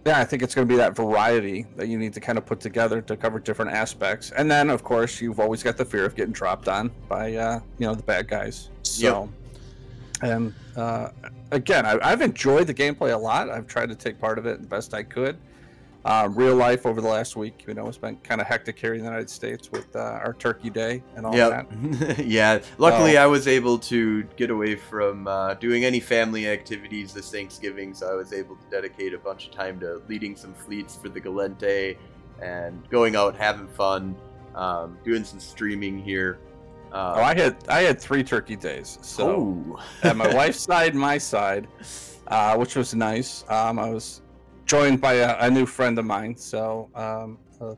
yeah, 0.07 0.19
I 0.19 0.25
think 0.25 0.43
it's 0.43 0.55
going 0.55 0.67
to 0.67 0.73
be 0.73 0.77
that 0.79 0.97
variety 0.97 1.67
that 1.77 1.89
you 1.89 1.99
need 1.99 2.15
to 2.15 2.21
kind 2.21 2.39
of 2.39 2.47
put 2.47 2.61
together 2.61 3.03
to 3.03 3.17
cover 3.17 3.39
different 3.39 3.73
aspects. 3.73 4.31
And 4.31 4.51
then, 4.51 4.71
of 4.71 4.83
course, 4.83 5.21
you've 5.21 5.41
always 5.41 5.63
got 5.63 5.77
the 5.77 5.85
fear 5.85 6.05
of 6.05 6.15
getting 6.15 6.33
dropped 6.33 6.69
on 6.69 6.91
by, 7.09 7.35
uh, 7.35 7.61
you 7.79 7.87
know, 7.87 7.95
the 7.95 8.03
bad 8.03 8.29
guys. 8.29 8.71
So, 8.83 9.31
and 10.23 10.55
uh, 10.77 11.11
again, 11.51 11.85
I, 11.85 11.99
I've 12.03 12.23
enjoyed 12.23 12.67
the 12.67 12.75
gameplay 12.75 13.13
a 13.13 13.19
lot. 13.19 13.51
I've 13.51 13.67
tried 13.67 13.89
to 13.91 13.95
take 13.95 14.19
part 14.19 14.39
of 14.39 14.47
it 14.47 14.61
the 14.61 14.67
best 14.67 14.95
I 14.95 15.03
could. 15.03 15.37
Um, 16.05 16.35
real 16.35 16.55
life 16.55 16.87
over 16.87 17.01
the 17.01 17.09
last 17.09 17.37
week, 17.37 17.65
you 17.67 17.75
know, 17.75 17.87
it's 17.87 17.99
been 17.99 18.17
kind 18.19 18.41
of 18.41 18.47
hectic 18.47 18.79
here 18.79 18.95
in 18.95 19.01
the 19.01 19.05
United 19.05 19.29
States 19.29 19.71
with 19.71 19.95
uh, 19.97 19.99
our 19.99 20.33
Turkey 20.33 20.71
Day 20.71 21.03
and 21.17 21.27
all 21.27 21.33
that. 21.33 21.67
Yeah. 22.25 22.61
Luckily, 22.79 23.15
So- 23.15 23.23
I 23.23 23.27
was 23.27 23.49
able 23.49 23.79
to 23.81 24.23
get 24.37 24.51
away 24.51 24.77
from 24.77 25.27
uh, 25.27 25.55
doing 25.55 25.85
any 25.85 26.01
family 26.01 26.49
activities 26.49 27.13
this 27.13 27.31
Thanksgiving, 27.31 27.95
so 27.95 28.11
I 28.11 28.15
was 28.15 28.33
able 28.33 28.57
to 28.57 28.65
dedicate 28.71 29.13
a 29.13 29.19
bunch 29.19 29.47
of 29.47 29.53
time 29.53 29.81
to 29.81 30.01
leading 30.09 30.37
some 30.37 30.55
fleets 30.55 30.95
for 30.97 31.09
the 31.09 31.21
Gallente 31.21 31.97
and 32.41 32.89
going 32.91 33.17
out 33.17 33.35
having 33.37 33.67
fun, 33.67 34.17
um, 34.55 34.99
doing 35.05 35.25
some 35.25 35.41
streaming 35.41 35.99
here. 35.99 36.39
Uh, 36.93 37.15
Oh, 37.17 37.23
I 37.23 37.35
had 37.39 37.57
I 37.69 37.81
had 37.83 38.01
three 38.01 38.23
turkey 38.25 38.57
days. 38.57 38.99
So 39.03 39.29
oh. 39.77 39.83
at 40.05 40.17
my 40.17 40.33
wife's 40.35 40.61
side, 40.61 40.95
my 40.95 41.19
side, 41.19 41.69
uh, 42.29 42.57
which 42.57 42.77
was 42.77 42.95
nice. 42.95 43.45
Um, 43.51 43.79
I 43.79 43.91
was 43.91 44.23
joined 44.68 45.00
by 45.00 45.14
a, 45.14 45.37
a 45.40 45.50
new 45.50 45.66
friend 45.66 45.98
of 45.98 46.04
mine. 46.04 46.37
So 46.37 46.88
um, 46.94 47.38
uh, 47.61 47.74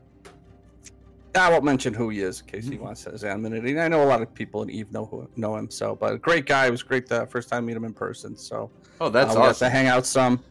I 1.33 1.49
won't 1.49 1.63
mention 1.63 1.93
who 1.93 2.09
he 2.09 2.19
is 2.19 2.41
in 2.41 2.47
case 2.47 2.67
he 2.67 2.77
wants 2.77 3.05
to 3.05 3.17
say 3.17 3.31
I'm 3.31 3.45
it. 3.45 3.79
I 3.79 3.87
know 3.87 4.03
a 4.03 4.05
lot 4.05 4.21
of 4.21 4.33
people 4.35 4.61
in 4.63 4.69
Eve 4.69 4.91
know 4.91 5.05
who, 5.05 5.27
know 5.37 5.55
him. 5.55 5.71
So, 5.71 5.95
but 5.95 6.13
a 6.13 6.17
great 6.17 6.45
guy. 6.45 6.67
It 6.67 6.71
was 6.71 6.83
great 6.83 7.07
the 7.07 7.25
first 7.27 7.49
time 7.49 7.63
I 7.63 7.67
meet 7.67 7.77
him 7.77 7.85
in 7.85 7.93
person. 7.93 8.35
So 8.35 8.69
oh, 8.99 9.09
that's 9.09 9.35
uh, 9.35 9.39
we 9.39 9.45
got 9.47 9.55
to 9.55 9.69
hang 9.69 9.87
out 9.87 10.05
some, 10.05 10.43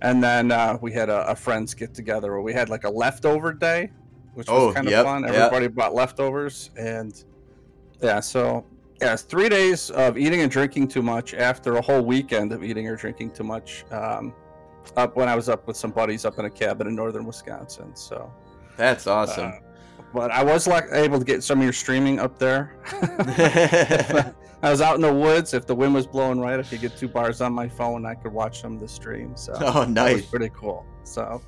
and 0.00 0.24
then 0.24 0.50
uh, 0.50 0.78
we 0.80 0.92
had 0.92 1.10
a, 1.10 1.28
a 1.28 1.36
friends 1.36 1.74
get 1.74 1.92
together 1.92 2.32
where 2.32 2.40
we 2.40 2.54
had 2.54 2.70
like 2.70 2.84
a 2.84 2.90
leftover 2.90 3.52
day, 3.52 3.90
which 4.32 4.48
was 4.48 4.70
Oh, 4.70 4.72
kind 4.72 4.86
of 4.86 4.90
yep, 4.92 5.04
fun. 5.04 5.22
yep. 5.24 5.34
Everybody 5.34 5.68
brought 5.68 5.94
leftovers, 5.94 6.70
and 6.78 7.22
yeah, 8.00 8.20
so 8.20 8.64
yeah, 9.02 9.16
three 9.16 9.50
days 9.50 9.90
of 9.90 10.16
eating 10.16 10.40
and 10.40 10.50
drinking 10.50 10.88
too 10.88 11.02
much 11.02 11.34
after 11.34 11.76
a 11.76 11.82
whole 11.82 12.02
weekend 12.02 12.52
of 12.52 12.64
eating 12.64 12.88
or 12.88 12.96
drinking 12.96 13.32
too 13.32 13.44
much. 13.44 13.84
Um, 13.90 14.32
up 14.96 15.16
when 15.16 15.28
I 15.28 15.34
was 15.34 15.48
up 15.48 15.66
with 15.66 15.76
some 15.76 15.90
buddies 15.90 16.24
up 16.24 16.38
in 16.38 16.44
a 16.44 16.50
cabin 16.50 16.86
in 16.86 16.94
northern 16.94 17.24
Wisconsin. 17.24 17.94
So, 17.94 18.32
That's 18.76 19.06
awesome. 19.06 19.52
uh, 19.52 19.52
but 20.14 20.30
I 20.30 20.42
was 20.42 20.66
like 20.66 20.84
able 20.92 21.18
to 21.18 21.24
get 21.24 21.42
some 21.42 21.58
of 21.58 21.64
your 21.64 21.72
streaming 21.72 22.18
up 22.18 22.38
there. 22.38 22.76
I 24.62 24.70
was 24.70 24.80
out 24.80 24.94
in 24.94 25.00
the 25.00 25.12
woods. 25.12 25.54
If 25.54 25.66
the 25.66 25.74
wind 25.74 25.94
was 25.94 26.06
blowing 26.06 26.38
right, 26.38 26.60
I 26.60 26.62
could 26.62 26.80
get 26.80 26.96
two 26.96 27.08
bars 27.08 27.40
on 27.40 27.52
my 27.52 27.68
phone. 27.68 28.06
I 28.06 28.14
could 28.14 28.32
watch 28.32 28.60
some 28.60 28.74
of 28.74 28.80
the 28.80 28.88
stream. 28.88 29.36
So 29.36 29.54
oh, 29.60 29.84
nice. 29.84 30.26
pretty 30.26 30.50
cool. 30.54 30.86
So 31.04 31.42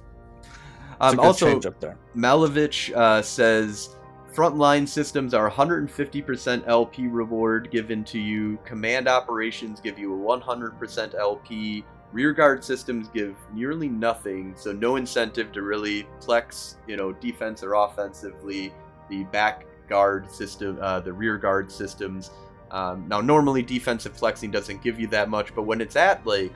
Um, 1.01 1.21
also, 1.21 1.61
up 1.61 1.81
there. 1.81 1.97
Malovich 2.17 2.95
uh, 2.95 3.23
says 3.23 3.97
frontline 4.35 4.89
systems 4.89 5.33
are 5.33 5.49
150% 5.49 6.67
LP 6.67 7.07
reward 7.07 7.71
given 7.71 8.03
to 8.05 8.19
you. 8.19 8.59
Command 8.65 9.07
operations 9.07 9.81
give 9.81 9.99
you 9.99 10.13
a 10.13 10.41
100% 10.41 11.15
LP. 11.15 11.85
Rear 12.15 12.33
guard 12.33 12.63
systems 12.63 13.09
give 13.09 13.35
nearly 13.53 13.89
nothing, 13.89 14.55
so 14.57 14.71
no 14.71 14.95
incentive 14.95 15.51
to 15.51 15.63
really 15.63 16.07
flex, 16.21 16.77
you 16.87 16.97
know, 16.97 17.11
defense 17.11 17.65
or 17.65 17.75
offensively. 17.75 18.73
The 19.09 19.25
back 19.25 19.67
guard 19.89 20.31
system, 20.31 20.79
uh, 20.81 21.01
the 21.01 21.13
rear 21.13 21.37
guard 21.37 21.73
systems. 21.73 22.31
Um, 22.71 23.09
now, 23.09 23.21
normally 23.21 23.63
defensive 23.63 24.17
flexing 24.17 24.53
doesn't 24.53 24.81
give 24.81 25.01
you 25.01 25.09
that 25.09 25.29
much, 25.29 25.57
but 25.57 25.63
when 25.63 25.81
it's 25.81 25.97
at 25.97 26.25
like, 26.25 26.53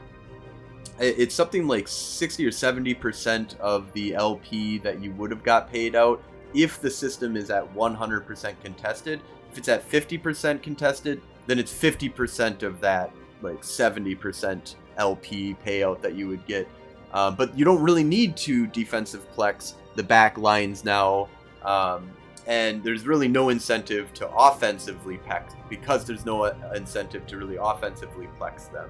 it's 1.00 1.34
something 1.34 1.66
like 1.66 1.88
60 1.88 2.46
or 2.46 2.52
70 2.52 2.94
percent 2.94 3.56
of 3.58 3.92
the 3.94 4.14
LP 4.14 4.78
that 4.78 5.02
you 5.02 5.10
would 5.14 5.32
have 5.32 5.42
got 5.42 5.72
paid 5.72 5.96
out 5.96 6.22
if 6.54 6.80
the 6.80 6.90
system 6.90 7.36
is 7.36 7.50
at 7.50 7.74
100% 7.74 8.54
contested. 8.62 9.20
If 9.50 9.58
it's 9.58 9.68
at 9.68 9.90
50% 9.90 10.62
contested, 10.62 11.20
then 11.48 11.58
it's 11.58 11.72
50% 11.72 12.62
of 12.62 12.80
that 12.80 13.10
like 13.42 13.62
70% 13.62 14.76
LP 14.98 15.56
payout 15.64 16.00
that 16.02 16.14
you 16.14 16.28
would 16.28 16.44
get. 16.46 16.68
Uh, 17.12 17.30
but 17.30 17.56
you 17.56 17.64
don't 17.64 17.82
really 17.82 18.04
need 18.04 18.36
to 18.36 18.66
defensive 18.66 19.26
plex 19.34 19.74
the 19.94 20.02
back 20.02 20.36
lines 20.36 20.84
now. 20.84 21.28
Um, 21.62 22.10
and 22.46 22.82
there's 22.82 23.06
really 23.06 23.28
no 23.28 23.50
incentive 23.50 24.12
to 24.14 24.28
offensively 24.30 25.18
plex 25.18 25.54
because 25.68 26.04
there's 26.04 26.24
no 26.24 26.44
uh, 26.44 26.54
incentive 26.74 27.26
to 27.26 27.36
really 27.36 27.58
offensively 27.60 28.28
plex 28.40 28.72
them. 28.72 28.88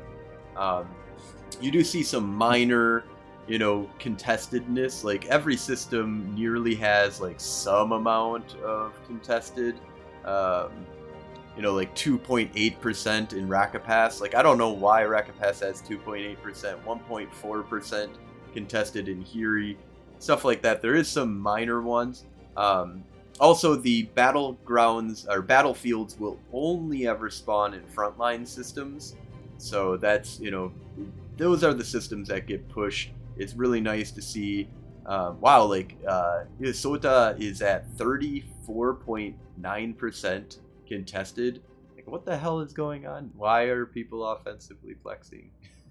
Um, 0.56 0.88
you 1.60 1.70
do 1.70 1.82
see 1.82 2.02
some 2.02 2.32
minor, 2.32 3.04
you 3.46 3.58
know, 3.58 3.88
contestedness. 3.98 5.02
Like 5.02 5.26
every 5.26 5.56
system 5.56 6.34
nearly 6.34 6.74
has 6.76 7.20
like 7.20 7.40
some 7.40 7.92
amount 7.92 8.56
of 8.56 8.92
contested. 9.06 9.76
Um, 10.24 10.70
you 11.58 11.62
know, 11.62 11.74
like 11.74 11.94
2.8% 11.96 13.32
in 13.32 13.48
Rakapas. 13.48 14.20
Like, 14.20 14.36
I 14.36 14.42
don't 14.42 14.58
know 14.58 14.70
why 14.70 15.02
Rakapas 15.02 15.58
has 15.58 15.82
2.8%, 15.82 16.36
1.4% 16.84 18.08
contested 18.54 19.08
in 19.08 19.24
Hiri, 19.24 19.76
stuff 20.20 20.44
like 20.44 20.62
that. 20.62 20.80
There 20.80 20.94
is 20.94 21.08
some 21.08 21.36
minor 21.36 21.82
ones. 21.82 22.26
Um, 22.56 23.02
also, 23.40 23.74
the 23.74 24.08
battlegrounds 24.16 25.28
or 25.28 25.42
battlefields 25.42 26.16
will 26.16 26.38
only 26.52 27.08
ever 27.08 27.28
spawn 27.28 27.74
in 27.74 27.82
frontline 27.86 28.46
systems. 28.46 29.16
So 29.56 29.96
that's, 29.96 30.38
you 30.38 30.52
know, 30.52 30.72
those 31.36 31.64
are 31.64 31.74
the 31.74 31.84
systems 31.84 32.28
that 32.28 32.46
get 32.46 32.68
pushed. 32.68 33.10
It's 33.36 33.54
really 33.54 33.80
nice 33.80 34.12
to 34.12 34.22
see. 34.22 34.68
Um, 35.06 35.40
wow, 35.40 35.64
like, 35.64 35.96
uh, 36.06 36.44
Sota 36.60 37.36
is 37.40 37.62
at 37.62 37.90
34.9% 37.96 40.58
contested. 40.88 41.62
Like, 41.94 42.06
what 42.06 42.24
the 42.24 42.36
hell 42.36 42.60
is 42.60 42.72
going 42.72 43.06
on? 43.06 43.30
Why 43.36 43.64
are 43.64 43.86
people 43.86 44.24
offensively 44.24 44.94
plexing? 44.94 45.50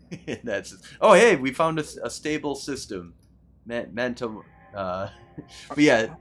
that's 0.43 0.71
just, 0.71 0.85
oh 1.01 1.13
hey, 1.13 1.35
we 1.35 1.51
found 1.51 1.79
a, 1.79 1.85
a 2.03 2.09
stable 2.09 2.55
system. 2.55 3.13
Meant 3.65 3.93
meant 3.93 4.17
to, 4.19 4.43
uh, 4.75 5.09
but 5.69 5.77
yeah. 5.77 6.15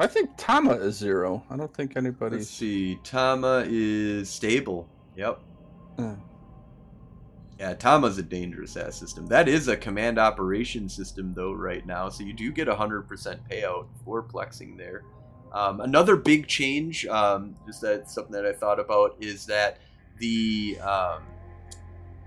I 0.00 0.06
think 0.06 0.30
Tama 0.36 0.74
is 0.74 0.96
zero. 0.96 1.44
I 1.50 1.56
don't 1.56 1.74
think 1.74 1.96
anybody. 1.96 2.36
Let's 2.36 2.48
see. 2.48 3.00
Tama 3.02 3.64
is 3.66 4.30
stable. 4.30 4.88
Yep. 5.16 5.40
Uh. 5.98 6.14
Yeah, 7.58 7.74
Tama's 7.74 8.18
a 8.18 8.22
dangerous 8.22 8.76
ass 8.76 8.94
system. 8.94 9.26
That 9.26 9.48
is 9.48 9.66
a 9.66 9.76
command 9.76 10.16
operation 10.18 10.88
system 10.88 11.34
though 11.34 11.52
right 11.52 11.84
now, 11.84 12.08
so 12.08 12.22
you 12.22 12.32
do 12.32 12.52
get 12.52 12.68
a 12.68 12.74
hundred 12.74 13.08
percent 13.08 13.40
payout 13.50 13.86
for 14.04 14.22
plexing 14.22 14.78
there. 14.78 15.02
Um, 15.52 15.80
another 15.80 16.16
big 16.16 16.46
change, 16.46 17.06
um, 17.06 17.56
just 17.66 17.80
that 17.82 18.10
something 18.10 18.32
that 18.32 18.46
I 18.46 18.52
thought 18.52 18.78
about, 18.78 19.16
is 19.20 19.46
that 19.46 19.78
the 20.18 20.78
um, 20.80 21.22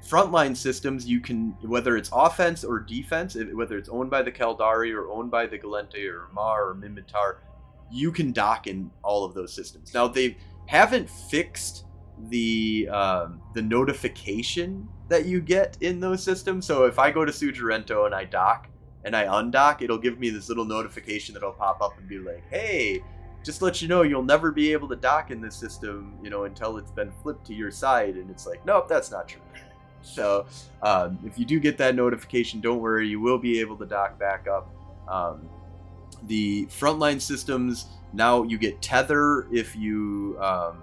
frontline 0.07 0.55
systems 0.55 1.05
you 1.05 1.19
can 1.19 1.51
whether 1.61 1.95
it's 1.95 2.09
offense 2.13 2.63
or 2.63 2.79
defense, 2.79 3.37
whether 3.53 3.77
it's 3.77 3.89
owned 3.89 4.09
by 4.09 4.21
the 4.21 4.31
Caldari 4.31 4.93
or 4.93 5.09
owned 5.11 5.31
by 5.31 5.45
the 5.45 5.57
Gallente 5.57 6.07
or 6.07 6.29
Mar 6.33 6.69
or 6.69 6.75
Minmatar, 6.75 7.37
you 7.91 8.11
can 8.11 8.31
dock 8.31 8.67
in 8.67 8.89
all 9.03 9.23
of 9.23 9.33
those 9.33 9.53
systems. 9.53 9.93
Now 9.93 10.07
they 10.07 10.37
haven't 10.65 11.09
fixed 11.09 11.85
the 12.29 12.87
um, 12.89 13.41
the 13.53 13.61
notification 13.61 14.87
that 15.09 15.25
you 15.25 15.41
get 15.41 15.77
in 15.81 15.99
those 15.99 16.23
systems. 16.23 16.65
So 16.65 16.85
if 16.85 16.97
I 16.97 17.11
go 17.11 17.25
to 17.25 17.31
Sujarento 17.31 18.05
and 18.05 18.15
I 18.15 18.25
dock, 18.25 18.69
and 19.03 19.15
I 19.15 19.25
undock, 19.25 19.81
it'll 19.81 19.97
give 19.97 20.19
me 20.19 20.29
this 20.29 20.49
little 20.49 20.65
notification 20.65 21.33
that'll 21.33 21.53
pop 21.53 21.81
up 21.81 21.97
and 21.97 22.07
be 22.07 22.19
like, 22.19 22.43
"Hey, 22.49 23.03
just 23.43 23.61
let 23.61 23.81
you 23.81 23.87
know 23.87 24.03
you'll 24.03 24.23
never 24.23 24.51
be 24.51 24.71
able 24.71 24.87
to 24.89 24.95
dock 24.95 25.31
in 25.31 25.41
this 25.41 25.55
system, 25.55 26.17
you 26.23 26.29
know, 26.29 26.43
until 26.43 26.77
it's 26.77 26.91
been 26.91 27.11
flipped 27.23 27.45
to 27.47 27.53
your 27.53 27.71
side." 27.71 28.15
And 28.15 28.29
it's 28.29 28.45
like, 28.45 28.65
"Nope, 28.65 28.87
that's 28.87 29.11
not 29.11 29.27
true." 29.27 29.41
So 30.03 30.47
um, 30.81 31.19
if 31.23 31.37
you 31.37 31.45
do 31.45 31.59
get 31.59 31.77
that 31.77 31.93
notification, 31.93 32.59
don't 32.59 32.79
worry, 32.79 33.07
you 33.07 33.19
will 33.19 33.37
be 33.37 33.59
able 33.59 33.77
to 33.77 33.85
dock 33.85 34.17
back 34.17 34.47
up. 34.47 34.67
Um, 35.07 35.47
the 36.23 36.65
frontline 36.65 37.21
systems 37.21 37.85
now 38.13 38.43
you 38.43 38.57
get 38.57 38.81
tether 38.81 39.47
if 39.51 39.75
you 39.75 40.37
um, 40.39 40.77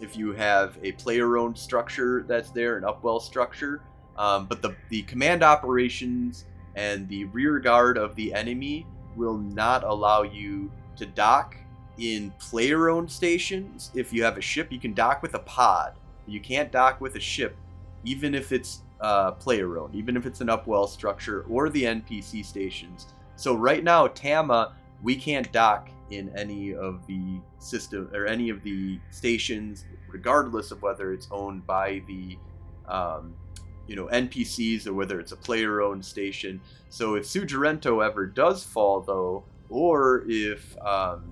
if 0.00 0.16
you 0.16 0.32
have 0.32 0.76
a 0.82 0.92
player-owned 0.92 1.56
structure 1.56 2.24
that's 2.26 2.50
there, 2.50 2.76
an 2.76 2.84
upwell 2.84 3.20
structure. 3.20 3.82
Um, 4.16 4.46
but 4.46 4.62
the 4.62 4.74
the 4.88 5.02
command 5.02 5.42
operations 5.42 6.46
and 6.76 7.08
the 7.08 7.24
rear 7.26 7.58
guard 7.58 7.98
of 7.98 8.14
the 8.14 8.32
enemy 8.32 8.86
will 9.16 9.36
not 9.36 9.84
allow 9.84 10.22
you 10.22 10.70
to 10.96 11.06
dock 11.06 11.56
in 11.98 12.32
player 12.38 12.88
owned 12.88 13.10
stations. 13.10 13.90
If 13.94 14.12
you 14.12 14.24
have 14.24 14.38
a 14.38 14.40
ship, 14.40 14.72
you 14.72 14.78
can 14.78 14.94
dock 14.94 15.22
with 15.22 15.34
a 15.34 15.40
pod. 15.40 15.94
You 16.26 16.40
can't 16.40 16.72
dock 16.72 17.00
with 17.00 17.16
a 17.16 17.20
ship, 17.20 17.56
even 18.04 18.34
if 18.34 18.52
it's 18.52 18.82
uh, 19.00 19.32
player 19.32 19.78
owned, 19.78 19.94
even 19.94 20.16
if 20.16 20.26
it's 20.26 20.40
an 20.40 20.48
upwell 20.48 20.88
structure 20.88 21.44
or 21.48 21.68
the 21.68 21.84
NPC 21.84 22.44
stations. 22.44 23.08
So 23.36 23.54
right 23.54 23.82
now, 23.82 24.06
Tama, 24.06 24.74
we 25.02 25.16
can't 25.16 25.50
dock 25.52 25.90
in 26.10 26.30
any 26.36 26.74
of 26.74 27.06
the 27.06 27.40
system 27.58 28.10
or 28.14 28.26
any 28.26 28.50
of 28.50 28.62
the 28.62 28.98
stations, 29.10 29.84
regardless 30.08 30.70
of 30.70 30.80
whether 30.82 31.12
it's 31.12 31.28
owned 31.30 31.66
by 31.66 32.02
the 32.06 32.38
um, 32.88 33.34
you 33.92 33.96
know 33.96 34.06
NPCs 34.06 34.86
or 34.86 34.94
whether 34.94 35.20
it's 35.20 35.32
a 35.32 35.36
player-owned 35.36 36.02
station. 36.02 36.62
So 36.88 37.14
if 37.14 37.24
Sujarento 37.24 38.02
ever 38.02 38.24
does 38.24 38.64
fall, 38.64 39.02
though, 39.02 39.44
or 39.68 40.24
if 40.26 40.74
um, 40.80 41.30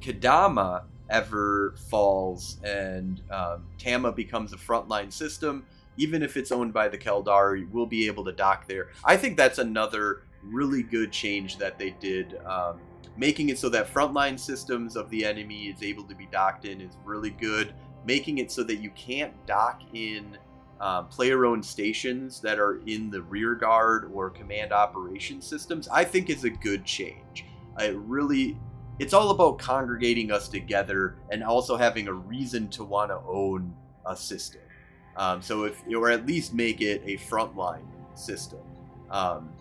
Kedama 0.00 0.84
ever 1.10 1.74
falls 1.90 2.56
and 2.64 3.20
um, 3.30 3.66
Tama 3.76 4.10
becomes 4.12 4.54
a 4.54 4.56
frontline 4.56 5.12
system, 5.12 5.66
even 5.98 6.22
if 6.22 6.38
it's 6.38 6.50
owned 6.50 6.72
by 6.72 6.88
the 6.88 6.96
Caldari, 6.96 7.70
we'll 7.70 7.84
be 7.84 8.06
able 8.06 8.24
to 8.24 8.32
dock 8.32 8.66
there. 8.66 8.88
I 9.04 9.18
think 9.18 9.36
that's 9.36 9.58
another 9.58 10.22
really 10.42 10.82
good 10.82 11.12
change 11.12 11.58
that 11.58 11.78
they 11.78 11.90
did. 12.00 12.38
Um, 12.46 12.80
making 13.18 13.50
it 13.50 13.58
so 13.58 13.68
that 13.68 13.92
frontline 13.92 14.40
systems 14.40 14.96
of 14.96 15.10
the 15.10 15.26
enemy 15.26 15.66
is 15.66 15.82
able 15.82 16.04
to 16.04 16.14
be 16.14 16.26
docked 16.32 16.64
in 16.64 16.80
is 16.80 16.96
really 17.04 17.32
good. 17.32 17.74
Making 18.06 18.38
it 18.38 18.50
so 18.50 18.62
that 18.62 18.76
you 18.76 18.88
can't 18.92 19.34
dock 19.46 19.82
in 19.92 20.38
um, 20.82 21.06
player 21.06 21.46
owned 21.46 21.64
stations 21.64 22.40
that 22.40 22.58
are 22.58 22.80
in 22.86 23.08
the 23.08 23.22
rear 23.22 23.54
guard 23.54 24.10
or 24.12 24.30
command 24.30 24.72
operation 24.72 25.40
systems, 25.40 25.86
I 25.86 26.02
think 26.02 26.28
is 26.28 26.42
a 26.42 26.50
good 26.50 26.84
change. 26.84 27.44
It 27.78 27.96
really, 27.96 28.58
it's 28.98 29.14
all 29.14 29.30
about 29.30 29.58
congregating 29.58 30.32
us 30.32 30.48
together 30.48 31.14
and 31.30 31.44
also 31.44 31.76
having 31.76 32.08
a 32.08 32.12
reason 32.12 32.68
to 32.70 32.82
want 32.82 33.12
to 33.12 33.20
own 33.28 33.72
a 34.04 34.16
system. 34.16 34.60
Um, 35.16 35.40
so 35.40 35.64
if, 35.64 35.80
or 35.94 36.10
at 36.10 36.26
least 36.26 36.52
make 36.52 36.80
it 36.80 37.00
a 37.06 37.16
frontline 37.16 37.86
system. 38.14 38.58
Um, 39.08 39.52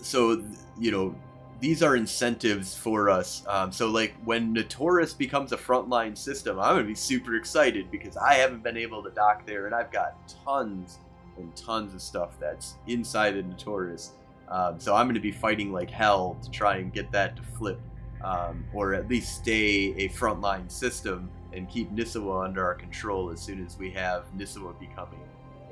so, 0.00 0.44
you 0.78 0.92
know, 0.92 1.14
these 1.60 1.82
are 1.82 1.96
incentives 1.96 2.74
for 2.74 3.08
us. 3.08 3.42
Um, 3.46 3.72
so, 3.72 3.88
like 3.88 4.14
when 4.24 4.54
Notoras 4.54 5.16
becomes 5.16 5.52
a 5.52 5.56
frontline 5.56 6.16
system, 6.16 6.58
I'm 6.58 6.76
gonna 6.76 6.84
be 6.84 6.94
super 6.94 7.36
excited 7.36 7.90
because 7.90 8.16
I 8.16 8.34
haven't 8.34 8.62
been 8.62 8.76
able 8.76 9.02
to 9.02 9.10
dock 9.10 9.46
there, 9.46 9.66
and 9.66 9.74
I've 9.74 9.90
got 9.90 10.16
tons 10.44 10.98
and 11.38 11.54
tons 11.56 11.94
of 11.94 12.02
stuff 12.02 12.38
that's 12.40 12.76
inside 12.86 13.36
of 13.36 13.44
Notoras. 13.44 14.10
Um, 14.48 14.78
so 14.78 14.94
I'm 14.94 15.06
gonna 15.06 15.20
be 15.20 15.32
fighting 15.32 15.72
like 15.72 15.90
hell 15.90 16.36
to 16.42 16.50
try 16.50 16.76
and 16.76 16.92
get 16.92 17.10
that 17.12 17.36
to 17.36 17.42
flip, 17.42 17.80
um, 18.22 18.64
or 18.72 18.94
at 18.94 19.08
least 19.08 19.36
stay 19.36 19.94
a 19.96 20.08
frontline 20.10 20.70
system 20.70 21.30
and 21.52 21.68
keep 21.68 21.90
Nisuwa 21.92 22.44
under 22.44 22.64
our 22.64 22.74
control 22.74 23.30
as 23.30 23.40
soon 23.40 23.64
as 23.64 23.78
we 23.78 23.90
have 23.92 24.24
Nisuwa 24.36 24.78
becoming 24.78 25.20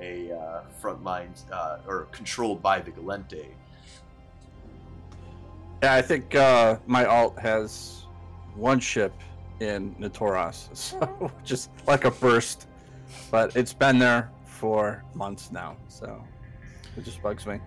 a 0.01 0.33
uh, 0.33 0.63
frontline 0.83 1.31
uh, 1.53 1.79
or 1.87 2.09
controlled 2.11 2.63
by 2.63 2.81
the 2.81 2.91
Gallente. 2.91 3.47
Yeah, 5.85 5.93
I 5.93 6.01
think 6.01 6.35
uh, 6.35 6.79
my 6.87 7.05
alt 7.05 7.39
has 7.39 8.07
one 8.55 8.81
ship 8.81 9.13
in 9.61 9.95
Notoras, 9.97 10.75
so 10.75 11.31
just 11.45 11.69
like 11.87 12.07
a 12.07 12.11
burst, 12.11 12.69
but 13.31 13.55
it's 13.55 13.75
been 13.75 13.99
there 13.99 14.31
for 14.47 15.05
months 15.13 15.53
now, 15.53 15.77
so 15.89 16.25
it 16.97 17.05
just 17.05 17.23
bugs 17.23 17.45
me. 17.47 17.61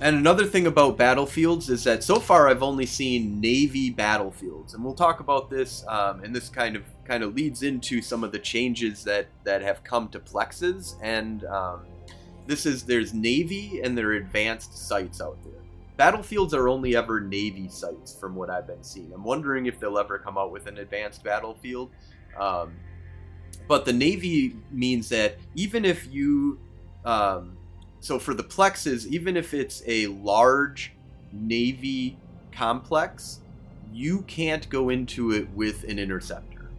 And 0.00 0.16
another 0.16 0.46
thing 0.46 0.66
about 0.66 0.96
battlefields 0.96 1.68
is 1.68 1.84
that 1.84 2.02
so 2.02 2.18
far 2.18 2.48
I've 2.48 2.62
only 2.62 2.86
seen 2.86 3.38
navy 3.38 3.90
battlefields, 3.90 4.72
and 4.72 4.82
we'll 4.82 4.94
talk 4.94 5.20
about 5.20 5.50
this. 5.50 5.84
Um, 5.88 6.24
and 6.24 6.34
this 6.34 6.48
kind 6.48 6.74
of 6.74 6.84
kind 7.04 7.22
of 7.22 7.34
leads 7.34 7.62
into 7.62 8.00
some 8.00 8.24
of 8.24 8.32
the 8.32 8.38
changes 8.38 9.04
that 9.04 9.26
that 9.44 9.60
have 9.60 9.84
come 9.84 10.08
to 10.08 10.20
plexes 10.20 10.94
and 11.02 11.44
um, 11.44 11.82
this 12.46 12.64
is 12.64 12.84
there's 12.84 13.12
Navy 13.12 13.82
and 13.82 13.96
there 13.96 14.08
are 14.08 14.14
advanced 14.14 14.76
sites 14.88 15.20
out 15.20 15.36
there. 15.44 15.61
Battlefields 15.96 16.54
are 16.54 16.68
only 16.68 16.96
ever 16.96 17.20
Navy 17.20 17.68
sites, 17.68 18.14
from 18.18 18.34
what 18.34 18.48
I've 18.50 18.66
been 18.66 18.82
seeing. 18.82 19.12
I'm 19.12 19.24
wondering 19.24 19.66
if 19.66 19.78
they'll 19.78 19.98
ever 19.98 20.18
come 20.18 20.38
out 20.38 20.50
with 20.50 20.66
an 20.66 20.78
advanced 20.78 21.22
battlefield. 21.22 21.90
Um, 22.38 22.74
but 23.68 23.84
the 23.84 23.92
Navy 23.92 24.56
means 24.70 25.08
that 25.10 25.36
even 25.54 25.84
if 25.84 26.10
you, 26.12 26.58
um, 27.04 27.56
so 28.00 28.18
for 28.18 28.34
the 28.34 28.42
plexes, 28.42 29.06
even 29.06 29.36
if 29.36 29.54
it's 29.54 29.82
a 29.86 30.06
large 30.06 30.92
Navy 31.30 32.16
complex, 32.52 33.40
you 33.92 34.22
can't 34.22 34.68
go 34.70 34.88
into 34.88 35.32
it 35.32 35.48
with 35.50 35.84
an 35.84 35.98
interceptor. 35.98 36.70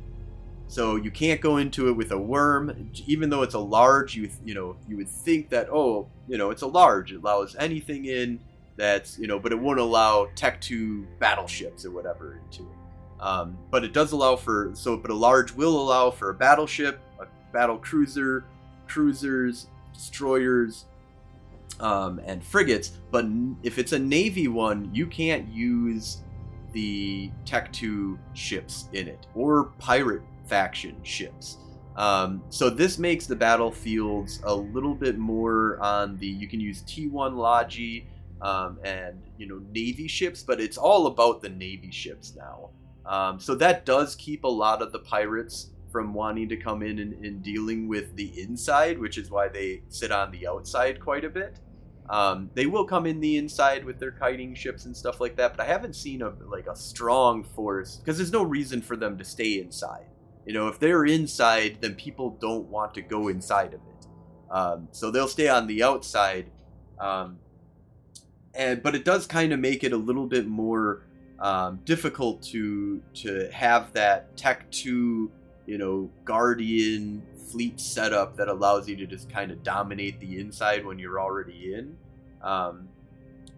So 0.68 0.95
you 0.95 1.11
can't 1.11 1.39
go 1.39 1.57
into 1.57 1.88
it 1.88 1.91
with 1.91 2.11
a 2.11 2.18
worm, 2.18 2.91
even 3.05 3.30
though 3.30 3.43
it's 3.43 3.53
a 3.53 3.59
large. 3.59 4.16
You 4.16 4.30
you 4.43 4.55
know 4.55 4.76
you 4.88 4.97
would 4.97 5.09
think 5.09 5.49
that 5.49 5.70
oh 5.70 6.07
you 6.28 6.38
know 6.38 6.49
it's 6.49 6.64
a 6.64 6.68
large, 6.68 7.11
it 7.11 7.18
allows 7.18 7.55
anything 7.57 8.05
in 8.05 8.39
that's 8.76 9.19
you 9.19 9.28
know, 9.28 9.39
but 9.39 9.51
it 9.51 9.59
won't 9.59 9.80
allow 9.80 10.28
Tech 10.36 10.59
Two 10.61 11.05
battleships 11.19 11.86
or 11.86 11.91
whatever 11.91 12.39
into 12.43 12.63
it. 12.63 12.78
Um, 13.19 13.57
but 13.71 13.84
it 13.84 13.93
does 13.93 14.11
allow 14.11 14.36
for 14.36 14.71
so, 14.74 14.97
but 14.97 15.11
a 15.11 15.15
large 15.15 15.51
will 15.53 15.80
allow 15.80 16.11
for 16.11 16.30
a 16.30 16.34
battleship, 16.34 16.99
a 17.19 17.26
battle 17.51 17.78
cruiser, 17.78 18.45
cruisers, 18.88 19.67
destroyers, 19.93 20.86
um, 21.80 22.19
and 22.26 22.43
frigates. 22.43 22.89
But 23.11 23.26
if 23.63 23.78
it's 23.78 23.93
a 23.93 23.99
navy 23.99 24.47
one, 24.47 24.89
you 24.93 25.07
can't 25.07 25.47
use 25.47 26.17
the 26.74 27.32
Tech 27.45 27.71
Two 27.71 28.17
ships 28.34 28.89
in 28.93 29.07
it 29.07 29.28
or 29.36 29.65
pirate 29.78 30.24
faction 30.45 30.95
ships. 31.03 31.57
Um, 31.95 32.43
so 32.49 32.71
this 32.71 32.97
makes 32.97 33.28
the 33.28 33.36
battlefields 33.36 34.41
a 34.45 34.55
little 34.55 34.95
bit 34.95 35.17
more 35.17 35.80
on 35.80 36.17
the. 36.17 36.28
You 36.28 36.47
can 36.47 36.59
use 36.59 36.82
T1 36.84 37.36
Logi 37.36 38.07
um, 38.44 38.78
and 38.84 39.22
you 39.38 39.48
know 39.48 39.62
Navy 39.72 40.08
ships, 40.08 40.44
but 40.44 40.60
it's 40.60 40.78
all 40.78 41.08
about 41.08 41.41
the 41.41 41.50
Navy 41.50 41.91
ships 41.91 42.36
now. 42.36 42.70
Um, 43.06 43.39
so 43.39 43.56
that 43.56 43.86
does 43.86 44.16
keep 44.16 44.44
a 44.44 44.48
lot 44.50 44.82
of 44.82 44.91
the 44.91 45.00
pirates 45.00 45.72
from 45.91 46.14
wanting 46.14 46.50
to 46.50 46.58
come 46.58 46.82
in 46.82 47.00
and, 47.00 47.14
and, 47.26 47.44
dealing 47.44 47.88
with 47.88 48.16
the 48.16 48.41
inside, 48.41 48.98
which 48.98 49.18
is 49.18 49.30
why 49.30 49.48
they 49.48 49.84
sit 49.89 50.12
on 50.12 50.32
the 50.32 50.48
outside 50.48 51.00
quite 51.00 51.24
a 51.24 51.30
bit. 51.30 51.60
Um, 52.10 52.50
they 52.56 52.66
will 52.66 52.86
come 52.86 53.06
in 53.06 53.20
the 53.20 53.38
inside 53.38 53.86
with 53.86 54.00
their 54.00 54.12
kiting 54.12 54.56
ships 54.56 54.86
and 54.86 54.96
stuff 54.96 55.22
like 55.22 55.36
that, 55.38 55.56
but 55.56 55.64
I 55.64 55.68
haven't 55.68 55.96
seen 55.96 56.22
a 56.22 56.34
like 56.48 56.68
a 56.68 56.76
strong 56.76 57.44
force 57.44 57.98
because 57.98 58.18
there's 58.18 58.32
no 58.32 58.44
reason 58.44 58.82
for 58.82 58.96
them 58.98 59.18
to 59.18 59.24
stay 59.24 59.60
inside. 59.60 60.08
You 60.46 60.54
know, 60.54 60.68
if 60.68 60.80
they're 60.80 61.06
inside, 61.06 61.78
then 61.80 61.96
people 61.96 62.38
don't 62.41 62.68
want 62.68 62.94
to 62.96 63.02
go 63.02 63.30
inside 63.30 63.74
of 63.74 63.82
it. 63.82 64.08
Um, 64.52 64.88
so 64.91 65.12
they'll 65.12 65.28
stay 65.28 65.48
on 65.48 65.68
the 65.68 65.84
outside. 65.84 66.52
Um, 67.00 67.38
and 68.56 68.84
but 68.84 68.95
it 68.95 69.06
does 69.06 69.26
kind 69.26 69.54
of 69.54 69.60
make 69.60 69.84
it 69.84 69.93
a 69.93 69.97
little 69.97 70.28
bit 70.28 70.47
more 70.47 71.04
um, 71.39 71.80
difficult 71.86 72.41
to 72.43 73.01
to 73.16 73.49
have 73.51 73.93
that 73.93 74.36
Tech 74.38 74.70
Two, 74.72 75.32
you 75.66 75.78
know, 75.78 76.10
Guardian 76.26 77.24
fleet 77.51 77.80
setup 77.80 78.36
that 78.38 78.47
allows 78.47 78.88
you 78.88 78.95
to 78.95 79.06
just 79.06 79.30
kind 79.30 79.51
of 79.51 79.64
dominate 79.64 80.20
the 80.20 80.39
inside 80.39 80.86
when 80.86 80.97
you're 80.97 81.20
already 81.20 81.74
in. 81.74 81.95
Um, 82.41 82.89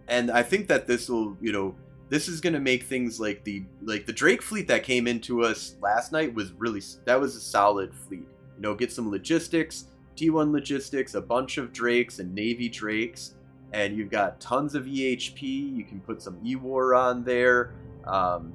and 0.08 0.30
I 0.30 0.44
think 0.44 0.68
that 0.68 0.86
this 0.86 1.10
will, 1.10 1.38
you 1.42 1.52
know, 1.52 1.76
this 2.10 2.28
is 2.28 2.42
going 2.42 2.54
to 2.54 2.60
make 2.60 2.84
things 2.84 3.20
like 3.20 3.44
the 3.44 3.64
like 3.82 4.06
the 4.06 4.14
Drake 4.14 4.42
fleet 4.42 4.68
that 4.68 4.84
came 4.84 5.08
into 5.08 5.44
us 5.44 5.76
last 5.82 6.12
night 6.12 6.34
was 6.34 6.52
really 6.54 6.82
that 7.06 7.20
was 7.20 7.36
a 7.36 7.42
solid 7.42 7.94
fleet. 7.94 8.28
You 8.56 8.62
know, 8.62 8.76
get 8.76 8.92
some 8.92 9.10
logistics, 9.10 9.86
T1 10.16 10.52
logistics, 10.52 11.16
a 11.16 11.22
bunch 11.22 11.58
of 11.58 11.74
Drakes 11.74 12.20
and 12.20 12.34
Navy 12.34 12.70
Drakes, 12.70 13.36
and 13.74 13.96
you've 13.96 14.10
got 14.10 14.40
tons 14.40 14.76
of 14.76 14.86
EHP. 14.86 15.42
You 15.76 15.84
can 15.84 16.00
put 16.00 16.22
some 16.22 16.40
E-War 16.44 16.96
on 16.96 17.24
there, 17.24 17.74
um, 18.06 18.54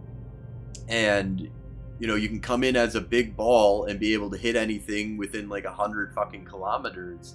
and 0.88 1.50
you 1.98 2.06
know 2.06 2.14
you 2.14 2.28
can 2.28 2.40
come 2.40 2.64
in 2.64 2.76
as 2.76 2.94
a 2.94 3.00
big 3.00 3.36
ball 3.36 3.84
and 3.84 4.00
be 4.00 4.14
able 4.14 4.30
to 4.30 4.38
hit 4.38 4.56
anything 4.56 5.16
within 5.16 5.48
like 5.48 5.64
a 5.64 5.72
hundred 5.72 6.14
fucking 6.14 6.44
kilometers, 6.44 7.34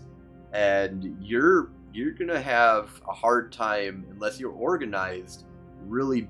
and 0.54 1.18
you're 1.22 1.70
you're 1.94 2.14
gonna 2.14 2.42
have 2.42 3.02
a 3.08 3.14
hard 3.14 3.52
time 3.52 4.06
unless 4.12 4.40
you're 4.40 4.52
organized 4.52 5.46
really 5.88 6.28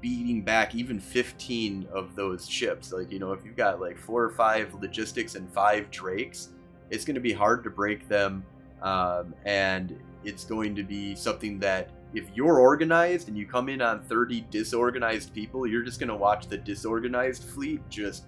beating 0.00 0.42
back 0.42 0.74
even 0.74 1.00
15 1.00 1.88
of 1.92 2.14
those 2.14 2.48
ships. 2.48 2.92
Like, 2.92 3.10
you 3.10 3.18
know, 3.18 3.32
if 3.32 3.44
you've 3.44 3.56
got 3.56 3.80
like 3.80 3.98
four 3.98 4.22
or 4.22 4.30
five 4.30 4.74
logistics 4.74 5.34
and 5.34 5.52
five 5.52 5.90
drakes, 5.90 6.50
it's 6.90 7.04
to 7.14 7.20
be 7.20 7.32
hard 7.32 7.64
to 7.64 7.70
break 7.70 8.08
them. 8.08 8.44
Um, 8.82 9.34
and 9.44 9.98
it's 10.24 10.44
going 10.44 10.74
to 10.76 10.82
be 10.82 11.14
something 11.14 11.58
that 11.60 11.90
if 12.14 12.24
you're 12.34 12.58
organized 12.58 13.28
and 13.28 13.36
you 13.36 13.46
come 13.46 13.68
in 13.68 13.82
on 13.82 14.00
30 14.02 14.46
disorganized 14.50 15.34
people, 15.34 15.66
you're 15.66 15.82
just 15.82 16.00
going 16.00 16.08
to 16.08 16.16
watch 16.16 16.48
the 16.48 16.56
disorganized 16.56 17.44
fleet 17.44 17.80
just 17.88 18.26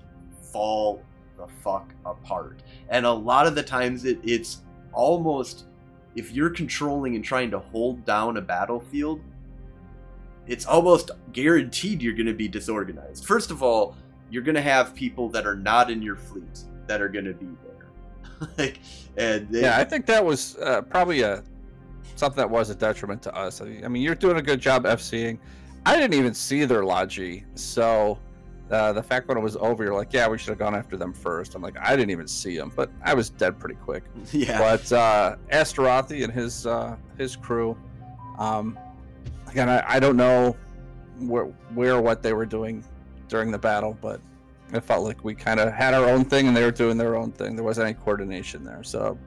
fall 0.52 1.02
the 1.38 1.46
fuck 1.62 1.92
apart. 2.04 2.62
And 2.88 3.06
a 3.06 3.12
lot 3.12 3.46
of 3.46 3.54
the 3.54 3.62
times 3.62 4.04
it, 4.04 4.18
it's 4.22 4.62
almost 4.92 5.64
if 6.14 6.32
you're 6.32 6.50
controlling 6.50 7.14
and 7.14 7.24
trying 7.24 7.50
to 7.50 7.58
hold 7.58 8.04
down 8.04 8.36
a 8.36 8.40
battlefield, 8.40 9.20
it's 10.46 10.66
almost 10.66 11.10
guaranteed 11.32 12.02
you're 12.02 12.14
going 12.14 12.26
to 12.26 12.34
be 12.34 12.48
disorganized. 12.48 13.24
First 13.24 13.50
of 13.50 13.62
all, 13.62 13.96
you're 14.30 14.42
going 14.42 14.56
to 14.56 14.62
have 14.62 14.94
people 14.94 15.28
that 15.30 15.46
are 15.46 15.56
not 15.56 15.90
in 15.90 16.02
your 16.02 16.16
fleet 16.16 16.64
that 16.86 17.00
are 17.00 17.08
going 17.08 17.24
to 17.24 17.34
be 17.34 17.46
there. 17.62 18.48
like, 18.58 18.80
and 19.16 19.48
they, 19.50 19.62
yeah, 19.62 19.78
I 19.78 19.84
think 19.84 20.06
that 20.06 20.24
was 20.24 20.56
uh, 20.56 20.82
probably 20.82 21.22
a 21.22 21.42
something 22.16 22.36
that 22.40 22.50
was 22.50 22.70
a 22.70 22.74
detriment 22.74 23.22
to 23.22 23.34
us. 23.34 23.60
I 23.60 23.88
mean, 23.88 24.02
you're 24.02 24.14
doing 24.14 24.36
a 24.36 24.42
good 24.42 24.60
job 24.60 24.84
FCing. 24.84 25.38
I 25.86 25.96
didn't 25.96 26.14
even 26.14 26.34
see 26.34 26.64
their 26.64 26.84
Logi, 26.84 27.44
so 27.54 28.18
uh, 28.70 28.92
the 28.92 29.02
fact 29.02 29.26
when 29.26 29.36
it 29.36 29.40
was 29.40 29.56
over, 29.56 29.82
you're 29.82 29.94
like, 29.94 30.12
yeah, 30.12 30.28
we 30.28 30.38
should 30.38 30.50
have 30.50 30.58
gone 30.58 30.74
after 30.74 30.96
them 30.96 31.12
first. 31.12 31.54
I'm 31.54 31.62
like, 31.62 31.76
I 31.78 31.96
didn't 31.96 32.10
even 32.10 32.28
see 32.28 32.56
them, 32.56 32.72
but 32.76 32.90
I 33.02 33.14
was 33.14 33.30
dead 33.30 33.58
pretty 33.58 33.76
quick. 33.76 34.04
Yeah. 34.32 34.58
But 34.58 34.92
uh, 34.92 35.36
Astarothi 35.50 36.22
and 36.22 36.32
his 36.32 36.66
uh, 36.66 36.96
his 37.18 37.34
crew, 37.34 37.76
um, 38.38 38.78
again, 39.48 39.68
I, 39.68 39.82
I 39.86 40.00
don't 40.00 40.16
know 40.16 40.56
where 41.18 41.46
where 41.74 42.00
what 42.00 42.22
they 42.22 42.32
were 42.32 42.46
doing 42.46 42.84
during 43.28 43.50
the 43.50 43.58
battle, 43.58 43.96
but 44.00 44.20
it 44.72 44.84
felt 44.84 45.04
like 45.04 45.24
we 45.24 45.34
kind 45.34 45.58
of 45.58 45.72
had 45.72 45.94
our 45.94 46.04
own 46.04 46.24
thing 46.24 46.46
and 46.46 46.56
they 46.56 46.64
were 46.64 46.70
doing 46.70 46.96
their 46.96 47.16
own 47.16 47.32
thing. 47.32 47.56
There 47.56 47.64
wasn't 47.64 47.88
any 47.88 47.94
coordination 47.94 48.62
there, 48.62 48.84
so 48.84 49.18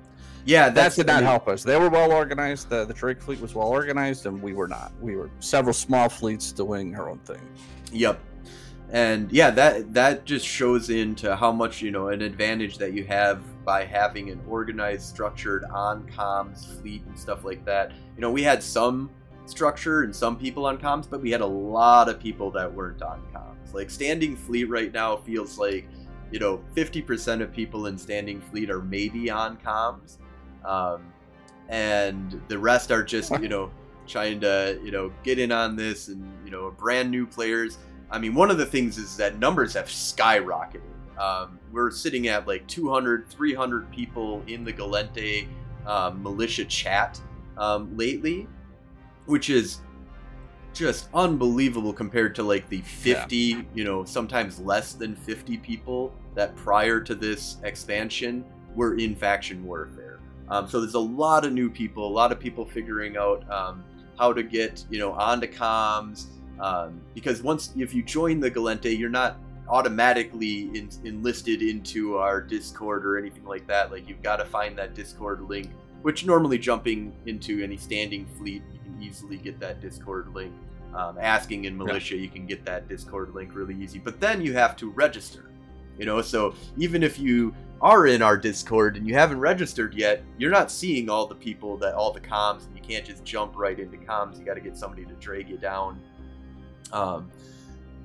yeah, 0.46 0.70
that 0.70 0.96
did 0.96 1.08
not 1.08 1.24
help 1.24 1.48
us. 1.48 1.64
They 1.64 1.78
were 1.78 1.90
well 1.90 2.12
organized. 2.12 2.70
The 2.70 2.86
the 2.86 2.94
Drake 2.94 3.22
fleet 3.22 3.40
was 3.40 3.56
well 3.56 3.68
organized, 3.68 4.26
and 4.26 4.42
we 4.42 4.54
were 4.54 4.68
not. 4.68 4.92
We 5.02 5.16
were 5.16 5.30
several 5.40 5.74
small 5.74 6.10
fleets 6.10 6.52
doing 6.52 6.96
our 6.96 7.10
own 7.10 7.20
thing. 7.20 7.42
Yep, 7.92 8.20
and 8.92 9.32
yeah, 9.32 9.50
that 9.52 9.94
that 9.94 10.26
just 10.26 10.46
shows 10.46 10.90
into 10.90 11.36
how 11.36 11.52
much 11.52 11.82
you 11.82 11.92
know 11.92 12.10
an 12.10 12.22
advantage 12.22 12.78
that 12.78 12.94
you 12.94 13.06
have 13.06 13.42
by 13.66 13.86
having 13.86 14.30
an 14.30 14.42
organized, 14.48 15.04
structured 15.04 15.64
on 15.66 16.04
comms 16.12 16.80
fleet 16.80 17.04
and 17.06 17.18
stuff 17.18 17.44
like 17.44 17.64
that. 17.66 17.92
You 18.16 18.22
know, 18.22 18.32
we 18.32 18.44
had 18.44 18.62
some 18.62 19.10
structure 19.46 20.04
and 20.04 20.16
some 20.16 20.38
people 20.38 20.66
on 20.66 20.78
comms, 20.78 21.10
but 21.10 21.22
we 21.22 21.32
had 21.32 21.42
a 21.42 21.46
lot 21.46 22.10
of 22.10 22.20
people 22.20 22.52
that 22.52 22.72
weren't 22.72 23.02
on 23.02 23.22
comms. 23.34 23.74
Like 23.74 23.90
standing 23.90 24.36
fleet 24.36 24.66
right 24.66 24.92
now 24.92 25.18
feels 25.18 25.58
like, 25.58 25.88
you 26.32 26.40
know, 26.40 26.62
50% 26.76 27.42
of 27.42 27.52
people 27.52 27.88
in 27.88 27.98
standing 27.98 28.42
fleet 28.42 28.70
are 28.70 28.82
maybe 28.82 29.30
on 29.30 29.58
comms. 29.58 30.18
Um, 30.66 31.14
and 31.70 32.42
the 32.48 32.58
rest 32.58 32.92
are 32.92 33.04
just, 33.04 33.32
you 33.42 33.50
know, 33.50 33.72
trying 34.08 34.40
to, 34.42 34.80
you 34.84 34.92
know, 34.92 35.12
get 35.24 35.40
in 35.40 35.52
on 35.52 35.76
this 35.76 36.10
and, 36.10 36.32
you 36.44 36.52
know, 36.52 36.72
brand 36.72 37.10
new 37.10 37.26
players. 37.26 37.78
I 38.12 38.20
mean, 38.20 38.36
one 38.36 38.52
of 38.52 38.58
the 38.58 38.66
things 38.66 38.98
is 38.98 39.18
that 39.18 39.40
numbers 39.40 39.74
have 39.74 39.88
skyrocketed. 39.88 40.82
Um, 41.18 41.60
we're 41.72 41.92
sitting 41.92 42.28
at 42.28 42.48
like 42.48 42.68
200, 42.68 43.30
300 43.30 43.92
people 43.92 44.44
in 44.48 44.64
the 44.64 44.74
Gallente 44.74 45.48
um, 45.86 46.22
militia 46.24 46.66
chat 46.66 47.20
um, 47.58 47.96
lately 47.96 48.48
which 49.26 49.50
is 49.50 49.80
just 50.74 51.08
unbelievable 51.14 51.94
compared 51.94 52.34
to 52.36 52.44
like 52.44 52.68
the 52.70 52.82
50 52.82 53.36
yeah. 53.36 53.62
you 53.74 53.84
know 53.84 54.04
sometimes 54.04 54.60
less 54.60 54.94
than 54.94 55.16
50 55.16 55.58
people 55.58 56.14
that 56.34 56.56
prior 56.56 57.00
to 57.00 57.14
this 57.14 57.58
expansion 57.64 58.44
were 58.74 58.96
in 58.98 59.16
faction 59.16 59.64
warfare 59.64 60.13
um, 60.54 60.68
so 60.68 60.80
there's 60.80 60.94
a 60.94 61.00
lot 61.00 61.46
of 61.46 61.52
new 61.52 61.70
people 61.70 62.08
a 62.08 62.16
lot 62.22 62.32
of 62.32 62.40
people 62.40 62.66
figuring 62.66 63.18
out 63.18 63.50
um, 63.52 63.84
how 64.18 64.32
to 64.32 64.44
get 64.44 64.86
you 64.90 65.00
know 65.00 65.14
onto 65.14 65.48
comms 65.48 66.26
um, 66.60 67.02
because 67.14 67.42
once 67.42 67.74
if 67.76 67.94
you 67.94 68.04
join 68.04 68.40
the 68.40 68.50
Gallente, 68.50 68.98
you're 68.98 69.10
not 69.10 69.38
automatically 69.70 70.70
in, 70.78 70.90
enlisted 71.06 71.62
into 71.62 72.18
our 72.18 72.42
discord 72.42 73.06
or 73.06 73.18
anything 73.18 73.46
like 73.46 73.66
that 73.66 73.92
like 73.92 74.08
you've 74.08 74.22
got 74.22 74.36
to 74.36 74.46
find 74.46 74.78
that 74.78 74.94
discord 74.94 75.42
link 75.42 75.70
which 76.04 76.26
normally 76.26 76.58
jumping 76.58 77.14
into 77.26 77.64
any 77.64 77.78
standing 77.78 78.26
fleet 78.38 78.62
you 78.72 78.80
can 78.80 79.02
easily 79.02 79.38
get 79.38 79.60
that 79.60 79.82
Discord 79.82 80.34
link. 80.34 80.54
Um, 80.94 81.18
asking 81.20 81.66
in 81.66 81.76
militia, 81.76 82.16
you 82.16 82.30
can 82.30 82.46
get 82.46 82.64
that 82.66 82.88
Discord 82.88 83.34
link 83.34 83.56
really 83.56 83.76
easy. 83.76 83.98
But 83.98 84.20
then 84.20 84.42
you 84.42 84.54
have 84.54 84.76
to 84.78 84.92
register. 84.92 85.50
You 85.98 86.06
know, 86.06 86.22
so 86.22 86.56
even 86.78 87.04
if 87.04 87.20
you 87.20 87.54
are 87.82 88.08
in 88.08 88.22
our 88.22 88.38
Discord 88.38 88.96
and 88.98 89.06
you 89.06 89.14
haven't 89.14 89.40
registered 89.40 89.94
yet, 89.94 90.24
you're 90.38 90.52
not 90.52 90.72
seeing 90.72 91.10
all 91.10 91.28
the 91.28 91.36
people 91.36 91.78
that 91.78 91.94
all 91.94 92.12
the 92.12 92.20
comms, 92.20 92.66
and 92.66 92.76
you 92.76 92.82
can't 92.82 93.06
just 93.06 93.24
jump 93.24 93.56
right 93.56 93.78
into 93.78 93.98
comms. 93.98 94.40
You 94.40 94.46
got 94.46 94.54
to 94.56 94.62
get 94.62 94.78
somebody 94.78 95.06
to 95.06 95.14
drag 95.16 95.50
you 95.50 95.58
down. 95.58 96.00
Um, 96.92 97.30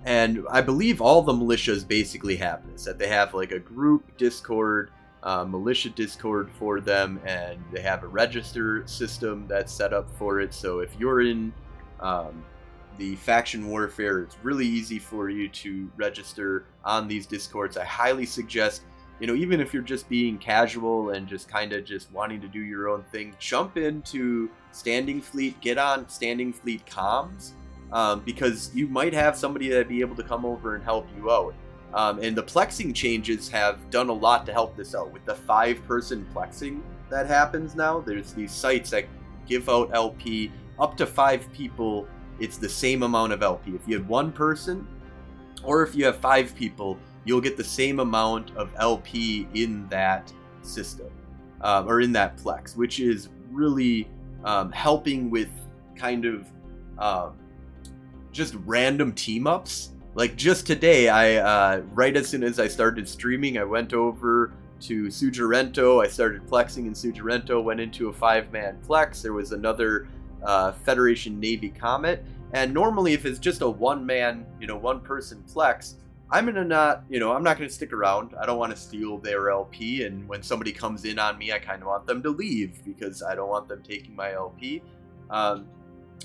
and 0.05 0.45
I 0.51 0.61
believe 0.61 1.01
all 1.01 1.22
the 1.22 1.32
militias 1.32 1.86
basically 1.86 2.36
have 2.36 2.66
this 2.70 2.84
that 2.84 2.99
they 2.99 3.09
have 3.09 3.34
like 3.34 3.53
a 3.53 3.59
group 3.59 4.16
Discord, 4.16 4.91
uh, 5.22 5.45
militia 5.45 5.91
Discord 5.91 6.51
for 6.59 6.80
them, 6.80 7.20
and 7.24 7.62
they 7.72 7.80
have 7.80 8.03
a 8.03 8.09
register 8.09 8.86
system 8.86 9.47
that's 9.49 9.72
set 9.72 9.93
up 9.93 10.11
for 10.16 10.41
it. 10.41 10.55
So 10.55 10.80
if 10.80 10.99
you're 10.99 11.20
in 11.20 11.53
um, 12.01 12.45
the 12.99 13.16
faction 13.16 13.68
warfare, 13.68 14.20
it's 14.20 14.36
really 14.42 14.66
easy 14.66 14.99
for 14.99 15.30
you 15.30 15.49
to 15.49 15.90
register 15.96 16.64
on 16.84 17.09
these 17.09 17.26
Discords. 17.26 17.76
I 17.76 17.84
highly 17.84 18.26
suggest, 18.26 18.82
you 19.20 19.26
know, 19.26 19.34
even 19.34 19.61
if 19.61 19.72
you're 19.72 19.82
just 19.82 20.09
being 20.09 20.36
casual 20.38 21.11
and 21.11 21.26
just 21.26 21.49
kind 21.49 21.72
of 21.72 21.84
just 21.84 22.12
wanting 22.12 22.40
to 22.40 22.49
do 22.49 22.61
your 22.61 22.88
own 22.88 23.05
thing, 23.12 23.34
jump 23.38 23.76
into 23.76 24.51
Standing 24.72 25.20
Fleet, 25.20 25.61
get 25.61 25.78
on 25.78 26.09
Standing 26.09 26.53
Fleet 26.53 26.84
comms 26.86 27.53
um, 27.92 28.20
because 28.20 28.70
you 28.74 28.86
might 28.88 29.14
have 29.14 29.36
somebody 29.36 29.68
that 29.68 29.88
be 29.88 30.01
able 30.01 30.16
to 30.16 30.22
come 30.22 30.44
over 30.44 30.74
and 30.74 30.84
help 30.84 31.07
you 31.16 31.30
out. 31.30 31.55
Um, 31.94 32.18
and 32.22 32.36
the 32.36 32.42
plexing 32.42 32.94
changes 32.94 33.49
have 33.49 33.90
done 33.90 34.09
a 34.09 34.12
lot 34.12 34.44
to 34.46 34.53
help 34.53 34.76
this 34.76 34.94
out. 34.94 35.11
With 35.11 35.24
the 35.24 35.34
five 35.34 35.82
person 35.86 36.26
plexing 36.34 36.82
that 37.09 37.26
happens 37.26 37.74
now, 37.74 38.01
there's 38.01 38.34
these 38.34 38.53
sites 38.53 38.90
that 38.90 39.07
give 39.46 39.68
out 39.68 39.90
LP 39.94 40.53
up 40.78 40.96
to 40.99 41.07
five 41.07 41.51
people. 41.53 42.07
It's 42.39 42.57
the 42.57 42.68
same 42.68 43.03
amount 43.03 43.32
of 43.32 43.43
LP. 43.43 43.72
If 43.72 43.82
you 43.86 43.99
have 43.99 44.09
one 44.09 44.32
person, 44.32 44.86
or 45.64 45.82
if 45.82 45.95
you 45.95 46.05
have 46.05 46.18
five 46.18 46.55
people, 46.55 46.99
you'll 47.24 47.41
get 47.41 47.57
the 47.57 47.64
same 47.64 48.01
amount 48.01 48.57
of 48.57 48.70
LP 48.78 49.49
in 49.55 49.89
that 49.89 50.32
system 50.62 51.11
um, 51.61 51.89
or 51.89 52.01
in 52.01 52.12
that 52.12 52.36
plex, 52.36 52.76
which 52.76 53.01
is 53.01 53.28
really 53.51 54.09
um, 54.45 54.70
helping 54.72 55.30
with 55.30 55.49
kind 55.97 56.24
of 56.24 56.47
um, 56.99 57.36
just 58.32 58.55
random 58.64 59.12
team 59.12 59.47
ups. 59.47 59.91
Like 60.14 60.36
just 60.36 60.66
today, 60.66 61.09
I 61.09 61.36
uh, 61.36 61.82
right 61.93 62.16
as 62.16 62.28
soon 62.28 62.43
as 62.43 62.59
I 62.59 62.68
started 62.68 63.09
streaming, 63.09 63.59
I 63.59 63.64
went 63.64 63.93
over 63.93 64.53
to 64.80 65.07
Sujarento. 65.07 66.05
I 66.05 66.09
started 66.09 66.47
plexing 66.47 66.86
in 66.86 66.93
Sujarento. 66.93 67.62
Went 67.62 67.80
into 67.80 68.09
a 68.09 68.12
five 68.12 68.51
man 68.53 68.78
plex. 68.86 69.22
There 69.22 69.32
was 69.32 69.53
another 69.53 70.09
uh, 70.43 70.72
Federation 70.72 71.39
Navy 71.41 71.68
Comet, 71.70 72.24
and 72.53 72.72
normally 72.72 73.12
if 73.12 73.24
it's 73.26 73.39
just 73.39 73.62
a 73.62 73.68
one 73.68 74.05
man, 74.05 74.47
you 74.61 74.66
know, 74.66 74.76
one 74.76 75.01
person 75.01 75.43
plex, 75.53 75.95
I'm 76.30 76.45
gonna 76.45 76.64
not, 76.64 77.05
you 77.09 77.18
know, 77.20 77.32
I'm 77.32 77.43
not 77.43 77.57
gonna 77.57 77.70
stick 77.70 77.93
around. 77.93 78.34
I 78.41 78.45
don't 78.47 78.59
want 78.59 78.70
to 78.74 78.76
steal 78.80 79.18
their 79.18 79.51
LP, 79.51 80.05
and 80.05 80.28
when 80.28 80.43
somebody 80.43 80.72
comes 80.72 81.05
in 81.05 81.18
on 81.18 81.39
me, 81.39 81.53
I 81.53 81.59
kind 81.59 81.80
of 81.82 81.89
want 81.89 82.07
them 82.07 82.22
to 82.22 82.30
leave 82.30 82.84
because 82.84 83.22
I 83.22 83.34
don't 83.34 83.49
want 83.49 83.68
them 83.68 83.82
taking 83.82 84.14
my 84.14 84.32
LP. 84.34 84.82
Um, 85.30 85.66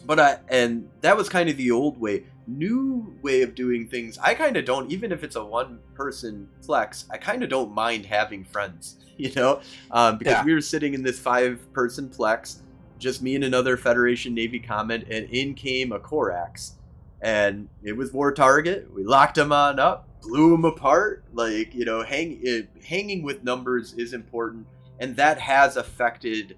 but 0.06 0.20
I 0.20 0.40
and 0.50 0.90
that 1.02 1.16
was 1.16 1.30
kind 1.30 1.50
of 1.50 1.56
the 1.58 1.72
old 1.72 1.98
way. 2.00 2.26
New 2.46 3.16
way 3.22 3.42
of 3.44 3.56
doing 3.56 3.88
things. 3.88 4.18
I 4.18 4.34
kind 4.34 4.58
of 4.58 4.66
don't, 4.66 4.92
even 4.92 5.14
if 5.14 5.24
it's 5.24 5.38
a 5.38 5.44
one 5.46 5.80
person 5.94 6.50
plex. 6.62 7.06
I 7.10 7.18
kind 7.18 7.42
of 7.42 7.50
don't 7.50 7.72
mind 7.74 8.06
having 8.06 8.44
friends, 8.44 8.98
you 9.18 9.32
know, 9.34 9.62
um, 9.92 10.18
because 10.18 10.34
Yeah. 10.34 10.44
we 10.44 10.54
were 10.54 10.60
sitting 10.60 10.94
in 10.94 11.04
this 11.04 11.18
five 11.18 11.66
person 11.72 12.10
plex, 12.10 12.58
just 13.04 13.22
me 13.22 13.36
and 13.36 13.44
another 13.44 13.78
Federation 13.78 14.34
Navy 14.34 14.60
comment, 14.60 15.06
and 15.10 15.30
in 15.30 15.54
came 15.54 15.92
a 15.92 16.00
Corax, 16.00 16.74
and 17.22 17.68
it 17.84 17.96
was 17.96 18.14
War 18.14 18.32
Target. 18.32 18.90
We 18.94 19.04
locked 19.04 19.38
him 19.38 19.52
on 19.52 19.78
up, 19.78 20.08
blew 20.22 20.56
him 20.56 20.66
apart. 20.66 21.24
Like 21.34 21.76
you 21.76 21.86
know, 21.86 22.04
hang 22.04 22.40
it, 22.42 22.70
hanging 22.84 23.22
with 23.22 23.44
numbers 23.44 23.94
is 23.94 24.14
important, 24.14 24.66
and 25.00 25.16
that 25.18 25.40
has 25.40 25.76
affected 25.78 26.56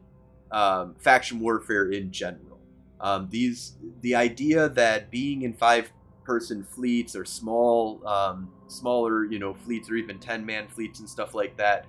um, 0.52 0.96
faction 1.00 1.40
warfare 1.40 1.92
in 1.92 2.12
general. 2.12 2.60
Um, 3.02 3.28
these 3.30 3.74
the 4.02 4.16
idea 4.16 4.70
that 4.70 5.12
being 5.12 5.42
in 5.42 5.54
five 5.54 5.92
person 6.24 6.64
fleets 6.64 7.16
or 7.16 7.26
small 7.26 8.06
um, 8.08 8.52
smaller 8.68 9.26
you 9.26 9.40
know 9.40 9.54
fleets 9.54 9.90
or 9.90 9.96
even 9.96 10.18
10 10.20 10.46
man 10.46 10.68
fleets 10.68 11.00
and 11.00 11.10
stuff 11.10 11.36
like 11.36 11.56
that 11.58 11.86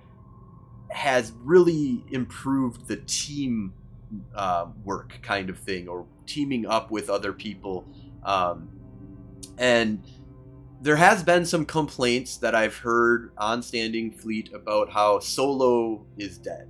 has 0.89 1.33
really 1.43 2.03
improved 2.11 2.87
the 2.87 2.97
team 2.97 3.73
uh, 4.35 4.67
work 4.83 5.19
kind 5.21 5.49
of 5.49 5.57
thing 5.59 5.87
or 5.87 6.05
teaming 6.25 6.65
up 6.65 6.91
with 6.91 7.09
other 7.09 7.33
people 7.33 7.85
um, 8.23 8.69
and 9.57 10.03
there 10.81 10.95
has 10.95 11.23
been 11.23 11.45
some 11.45 11.65
complaints 11.65 12.37
that 12.37 12.55
i've 12.55 12.77
heard 12.77 13.31
on 13.37 13.61
standing 13.61 14.11
fleet 14.11 14.51
about 14.53 14.91
how 14.91 15.19
solo 15.19 16.05
is 16.17 16.37
dead 16.37 16.67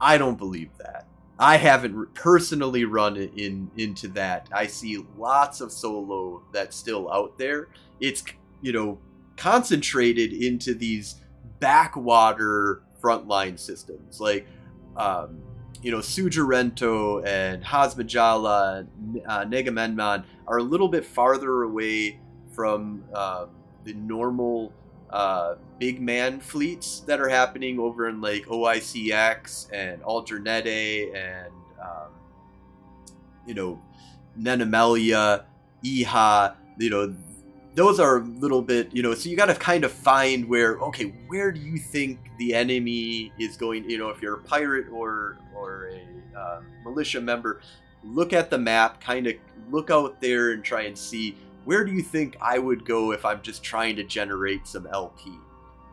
i 0.00 0.16
don't 0.18 0.38
believe 0.38 0.70
that 0.78 1.06
I 1.38 1.58
haven't 1.58 2.14
personally 2.14 2.84
run 2.84 3.16
in 3.16 3.70
into 3.76 4.08
that. 4.08 4.48
I 4.52 4.66
see 4.66 5.04
lots 5.18 5.60
of 5.60 5.70
solo 5.70 6.42
that's 6.52 6.76
still 6.76 7.12
out 7.12 7.36
there. 7.36 7.68
It's 8.00 8.24
you 8.62 8.72
know 8.72 8.98
concentrated 9.36 10.32
into 10.32 10.72
these 10.72 11.16
backwater 11.60 12.82
frontline 13.02 13.58
systems 13.58 14.18
like 14.18 14.46
um, 14.96 15.42
you 15.82 15.90
know 15.90 15.98
Sujarento 15.98 17.24
and 17.26 17.62
Hasmijaala, 17.64 18.86
uh, 19.26 19.44
Negamenman 19.44 20.24
are 20.46 20.58
a 20.58 20.62
little 20.62 20.88
bit 20.88 21.04
farther 21.04 21.62
away 21.62 22.18
from 22.52 23.04
um, 23.14 23.50
the 23.84 23.94
normal 23.94 24.72
uh, 25.10 25.54
big 25.78 26.00
man 26.00 26.40
fleets 26.40 27.00
that 27.00 27.20
are 27.20 27.28
happening 27.28 27.78
over 27.78 28.08
in 28.08 28.20
like 28.20 28.44
OICX 28.46 29.72
and 29.72 30.02
Aldranette 30.02 31.14
and 31.14 31.52
um, 31.80 32.10
you 33.46 33.54
know 33.54 33.80
Nennamaila, 34.38 35.44
Eha, 35.84 36.54
you 36.78 36.90
know 36.90 37.14
those 37.76 38.00
are 38.00 38.18
a 38.18 38.24
little 38.24 38.62
bit 38.62 38.92
you 38.92 39.02
know 39.02 39.14
so 39.14 39.28
you 39.28 39.36
got 39.36 39.46
to 39.46 39.54
kind 39.54 39.84
of 39.84 39.92
find 39.92 40.48
where 40.48 40.78
okay 40.78 41.14
where 41.28 41.52
do 41.52 41.60
you 41.60 41.78
think 41.78 42.18
the 42.38 42.52
enemy 42.52 43.32
is 43.38 43.56
going 43.56 43.88
you 43.88 43.98
know 43.98 44.08
if 44.08 44.20
you're 44.20 44.34
a 44.34 44.42
pirate 44.42 44.86
or 44.90 45.38
or 45.54 45.90
a 45.92 46.38
uh, 46.38 46.60
militia 46.84 47.20
member 47.20 47.60
look 48.02 48.32
at 48.32 48.50
the 48.50 48.58
map 48.58 49.00
kind 49.00 49.26
of 49.26 49.34
look 49.70 49.90
out 49.90 50.20
there 50.20 50.52
and 50.52 50.64
try 50.64 50.82
and 50.82 50.96
see 50.98 51.36
where 51.66 51.84
do 51.84 51.92
you 51.92 52.00
think 52.00 52.36
I 52.40 52.58
would 52.58 52.84
go 52.84 53.12
if 53.12 53.24
I'm 53.24 53.42
just 53.42 53.62
trying 53.62 53.96
to 53.96 54.04
generate 54.04 54.68
some 54.68 54.86
LP? 54.86 55.32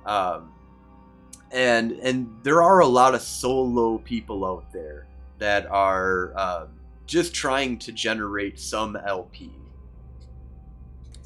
Um, 0.06 0.54
and 1.52 1.94
and 1.94 2.30
there 2.44 2.62
are 2.62 2.80
a 2.80 2.88
lot 2.88 3.16
of 3.16 3.22
solo 3.22 3.98
people 3.98 4.46
out 4.46 4.72
there 4.72 5.08
that 5.40 5.66
are 5.66 6.38
um, 6.38 6.68
just 7.08 7.34
trying 7.34 7.80
to 7.80 7.92
generate 7.92 8.60
some 8.60 8.96
LP. 8.96 9.52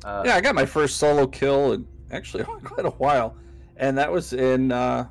Uh, 0.04 0.24
yeah, 0.26 0.36
I 0.36 0.42
got 0.42 0.56
my 0.56 0.66
first 0.66 0.98
solo 0.98 1.28
kill 1.28 1.74
in 1.74 1.88
actually 2.12 2.44
quite 2.64 2.86
a 2.86 2.92
while, 2.92 3.36
and 3.78 3.98
that 3.98 4.12
was 4.12 4.34
in 4.34 4.72
uh, 4.72 5.08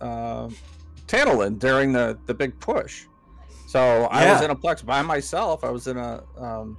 uh, 0.00 0.48
Tannolen 1.06 1.58
during 1.58 1.92
the 1.92 2.18
the 2.26 2.34
big 2.34 2.58
push. 2.60 3.06
So 3.66 4.04
I 4.04 4.30
was 4.30 4.42
in 4.42 4.50
a 4.50 4.56
plex 4.56 4.84
by 4.84 5.02
myself. 5.02 5.64
I 5.64 5.70
was 5.70 5.88
in 5.88 5.96
a, 5.96 6.22
um, 6.38 6.78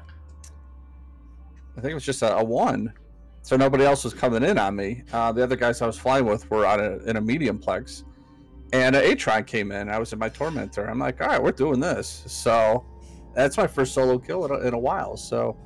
I 1.78 1.82
think 1.82 1.92
it 1.92 1.94
was 1.94 2.06
just 2.06 2.22
a, 2.22 2.38
a 2.38 2.44
one, 2.44 2.94
so 3.42 3.58
nobody 3.58 3.84
else 3.84 4.06
was 4.06 4.14
coming 4.14 4.44
in 4.44 4.58
on 4.58 4.78
me. 4.78 5.04
Uh, 5.12 5.34
the 5.34 5.44
other 5.44 5.58
guys 5.58 5.82
I 5.82 5.88
was 5.88 5.98
flying 5.98 6.26
with 6.26 6.50
were 6.50 6.66
on 6.66 6.80
a, 6.80 6.98
in 7.00 7.18
a 7.18 7.22
medium 7.22 7.60
plex, 7.60 8.04
and 8.72 8.96
an 8.96 9.04
Atron 9.04 9.46
came 9.46 9.74
in. 9.74 9.90
I 9.90 10.00
was 10.00 10.14
in 10.14 10.20
my 10.20 10.30
tormentor. 10.30 10.86
I'm 10.86 11.00
like, 11.00 11.20
all 11.22 11.28
right, 11.28 11.44
we're 11.44 11.52
doing 11.52 11.82
this. 11.82 12.24
So 12.28 12.86
that's 13.34 13.58
my 13.58 13.68
first 13.68 13.94
solo 13.94 14.18
kill 14.18 14.46
in 14.46 14.52
a, 14.52 14.68
in 14.68 14.74
a 14.74 14.80
while. 14.80 15.18
So 15.18 15.58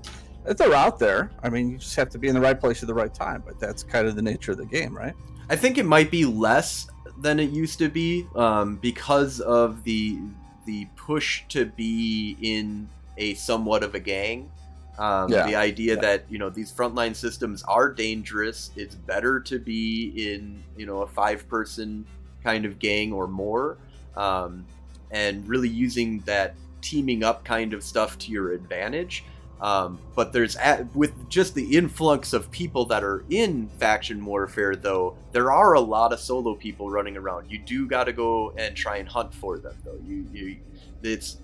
they're 0.58 0.74
out 0.74 1.00
there. 1.00 1.32
I 1.44 1.50
mean, 1.50 1.70
you 1.70 1.78
just 1.78 1.96
have 1.96 2.10
to 2.10 2.18
be 2.18 2.28
in 2.28 2.34
the 2.36 2.42
right 2.42 2.60
place 2.60 2.82
at 2.82 2.88
the 2.88 2.94
right 2.94 3.14
time. 3.14 3.44
But 3.46 3.60
that's 3.60 3.84
kind 3.84 4.08
of 4.08 4.16
the 4.16 4.22
nature 4.22 4.52
of 4.52 4.58
the 4.58 4.66
game, 4.66 4.96
right? 4.96 5.14
I 5.50 5.56
think 5.56 5.78
it 5.78 5.86
might 5.86 6.12
be 6.12 6.26
less 6.26 6.88
than 7.22 7.40
it 7.40 7.50
used 7.50 7.80
to 7.80 7.90
be 7.90 8.28
um, 8.36 8.78
because 8.78 9.40
of 9.42 9.84
the 9.84 10.20
the 10.66 10.86
push 10.96 11.44
to 11.50 11.66
be 11.66 12.38
in 12.42 12.88
a 13.18 13.34
somewhat 13.36 13.84
of 13.84 13.96
a 13.96 14.00
gang. 14.00 14.52
Um, 14.98 15.32
Yeah, 15.32 15.46
The 15.46 15.56
idea 15.56 15.96
yeah. 15.96 16.02
that 16.02 16.26
you 16.30 16.38
know 16.38 16.50
these 16.50 16.72
frontline 16.72 17.16
systems 17.16 17.64
are 17.64 17.92
dangerous. 17.92 18.72
It's 18.76 18.96
better 18.96 19.40
to 19.42 19.60
be 19.60 20.34
in 20.34 20.64
you 20.78 20.86
know 20.86 21.02
a 21.02 21.08
five 21.08 21.48
person 21.48 22.06
kind 22.44 22.66
of 22.66 22.80
gang 22.80 23.12
or 23.12 23.28
more, 23.28 23.78
um, 24.16 24.66
and 25.12 25.48
really 25.48 25.70
using 25.70 26.20
that 26.22 26.56
teaming 26.82 27.24
up 27.24 27.44
kind 27.44 27.74
of 27.74 27.84
stuff 27.84 28.18
to 28.20 28.32
your 28.32 28.54
advantage. 28.54 29.24
Um, 29.62 30.00
but 30.16 30.32
there's 30.32 30.56
with 30.94 31.28
just 31.30 31.54
the 31.54 31.76
influx 31.76 32.32
of 32.32 32.50
people 32.50 32.86
that 32.86 33.04
are 33.04 33.26
in 33.30 33.68
faction 33.78 34.24
warfare, 34.26 34.76
though, 34.76 35.18
there 35.34 35.52
are 35.52 35.74
a 35.74 35.82
lot 35.82 36.14
of 36.14 36.20
solo 36.20 36.56
people 36.56 36.90
running 36.90 37.18
around. 37.18 37.52
You 37.52 37.60
do 37.60 37.88
got 37.88 38.06
to 38.06 38.14
go 38.14 38.52
and 38.58 38.76
try 38.76 38.98
and 38.98 39.10
hunt 39.10 39.34
for 39.34 39.60
them, 39.60 39.76
though. 39.84 40.00
You, 40.06 40.26
you, 40.32 40.58
it's 41.04 41.38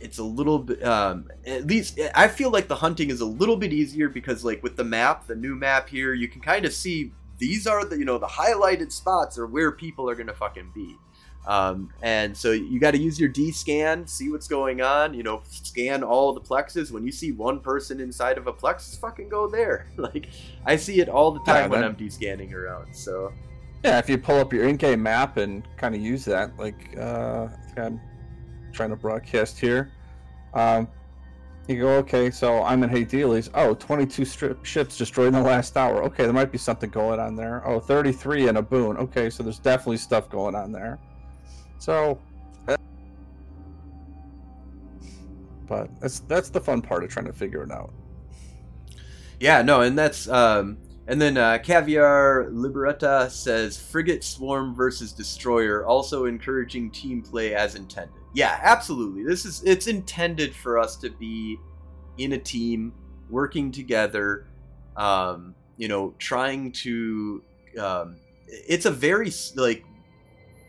it's 0.00 0.18
a 0.18 0.24
little 0.24 0.60
bit 0.60 0.82
um, 0.84 1.28
at 1.46 1.66
least 1.66 1.98
i 2.14 2.28
feel 2.28 2.50
like 2.50 2.68
the 2.68 2.76
hunting 2.76 3.10
is 3.10 3.20
a 3.20 3.26
little 3.26 3.56
bit 3.56 3.72
easier 3.72 4.08
because 4.08 4.44
like 4.44 4.62
with 4.62 4.76
the 4.76 4.84
map 4.84 5.26
the 5.26 5.34
new 5.34 5.54
map 5.56 5.88
here 5.88 6.14
you 6.14 6.28
can 6.28 6.40
kind 6.40 6.64
of 6.64 6.72
see 6.72 7.12
these 7.38 7.66
are 7.66 7.84
the 7.84 7.98
you 7.98 8.04
know 8.04 8.18
the 8.18 8.26
highlighted 8.26 8.92
spots 8.92 9.38
are 9.38 9.46
where 9.46 9.72
people 9.72 10.08
are 10.08 10.14
gonna 10.14 10.34
fucking 10.34 10.70
be 10.74 10.96
um, 11.46 11.90
and 12.02 12.36
so 12.36 12.52
you 12.52 12.78
got 12.78 12.90
to 12.90 12.98
use 12.98 13.18
your 13.18 13.28
D 13.28 13.50
scan, 13.52 14.06
see 14.06 14.30
what's 14.30 14.48
going 14.48 14.82
on. 14.82 15.14
You 15.14 15.22
know, 15.22 15.42
scan 15.48 16.02
all 16.02 16.32
the 16.32 16.40
plexes. 16.40 16.90
When 16.90 17.04
you 17.04 17.12
see 17.12 17.32
one 17.32 17.60
person 17.60 18.00
inside 18.00 18.38
of 18.38 18.46
a 18.46 18.52
plexus, 18.52 18.96
fucking 18.98 19.28
go 19.28 19.48
there. 19.48 19.86
like 19.96 20.28
I 20.66 20.76
see 20.76 21.00
it 21.00 21.08
all 21.08 21.30
the 21.30 21.40
time 21.40 21.64
yeah, 21.64 21.66
when 21.68 21.84
I'm 21.84 21.94
D 21.94 22.10
scanning 22.10 22.52
around. 22.52 22.94
So 22.94 23.32
yeah, 23.84 23.98
if 23.98 24.08
you 24.08 24.18
pull 24.18 24.38
up 24.38 24.52
your 24.52 24.68
in-game 24.68 25.02
map 25.02 25.36
and 25.36 25.66
kind 25.76 25.94
of 25.94 26.00
use 26.00 26.24
that, 26.26 26.56
like 26.58 26.96
uh, 26.98 27.48
I'm 27.76 28.00
trying 28.72 28.90
to 28.90 28.96
broadcast 28.96 29.58
here. 29.58 29.92
Um, 30.54 30.88
you 31.68 31.80
go, 31.82 31.88
okay, 31.96 32.30
so 32.30 32.62
I'm 32.62 32.82
in 32.82 32.88
Hay 32.88 33.06
Oh, 33.54 33.74
22 33.74 34.24
strip 34.24 34.64
ships 34.64 34.96
destroyed 34.96 35.28
in 35.28 35.34
the 35.34 35.42
last 35.42 35.76
hour. 35.76 36.02
Okay, 36.04 36.24
there 36.24 36.32
might 36.32 36.50
be 36.50 36.56
something 36.56 36.88
going 36.88 37.20
on 37.20 37.36
there. 37.36 37.62
Oh, 37.66 37.78
33 37.78 38.48
in 38.48 38.56
a 38.56 38.62
boon. 38.62 38.96
Okay, 38.96 39.28
so 39.28 39.42
there's 39.42 39.58
definitely 39.58 39.98
stuff 39.98 40.30
going 40.30 40.54
on 40.54 40.72
there. 40.72 40.98
So, 41.78 42.18
but 45.66 45.88
that's 46.00 46.20
that's 46.20 46.50
the 46.50 46.60
fun 46.60 46.82
part 46.82 47.04
of 47.04 47.10
trying 47.10 47.26
to 47.26 47.32
figure 47.32 47.62
it 47.62 47.70
out. 47.70 47.92
Yeah, 49.40 49.62
no, 49.62 49.82
and 49.82 49.96
that's 49.96 50.28
um, 50.28 50.78
and 51.06 51.20
then 51.20 51.36
uh, 51.36 51.58
Caviar 51.62 52.48
Liberetta 52.50 53.30
says 53.30 53.78
frigate 53.78 54.24
swarm 54.24 54.74
versus 54.74 55.12
destroyer, 55.12 55.86
also 55.86 56.24
encouraging 56.24 56.90
team 56.90 57.22
play 57.22 57.54
as 57.54 57.76
intended. 57.76 58.12
Yeah, 58.34 58.58
absolutely. 58.62 59.24
This 59.24 59.44
is 59.44 59.62
it's 59.64 59.86
intended 59.86 60.54
for 60.54 60.78
us 60.78 60.96
to 60.96 61.10
be 61.10 61.56
in 62.18 62.32
a 62.32 62.38
team, 62.38 62.92
working 63.30 63.70
together. 63.70 64.46
Um, 64.96 65.54
you 65.76 65.88
know, 65.88 66.14
trying 66.18 66.72
to. 66.72 67.42
Um, 67.78 68.16
it's 68.46 68.86
a 68.86 68.90
very 68.90 69.30
like 69.56 69.84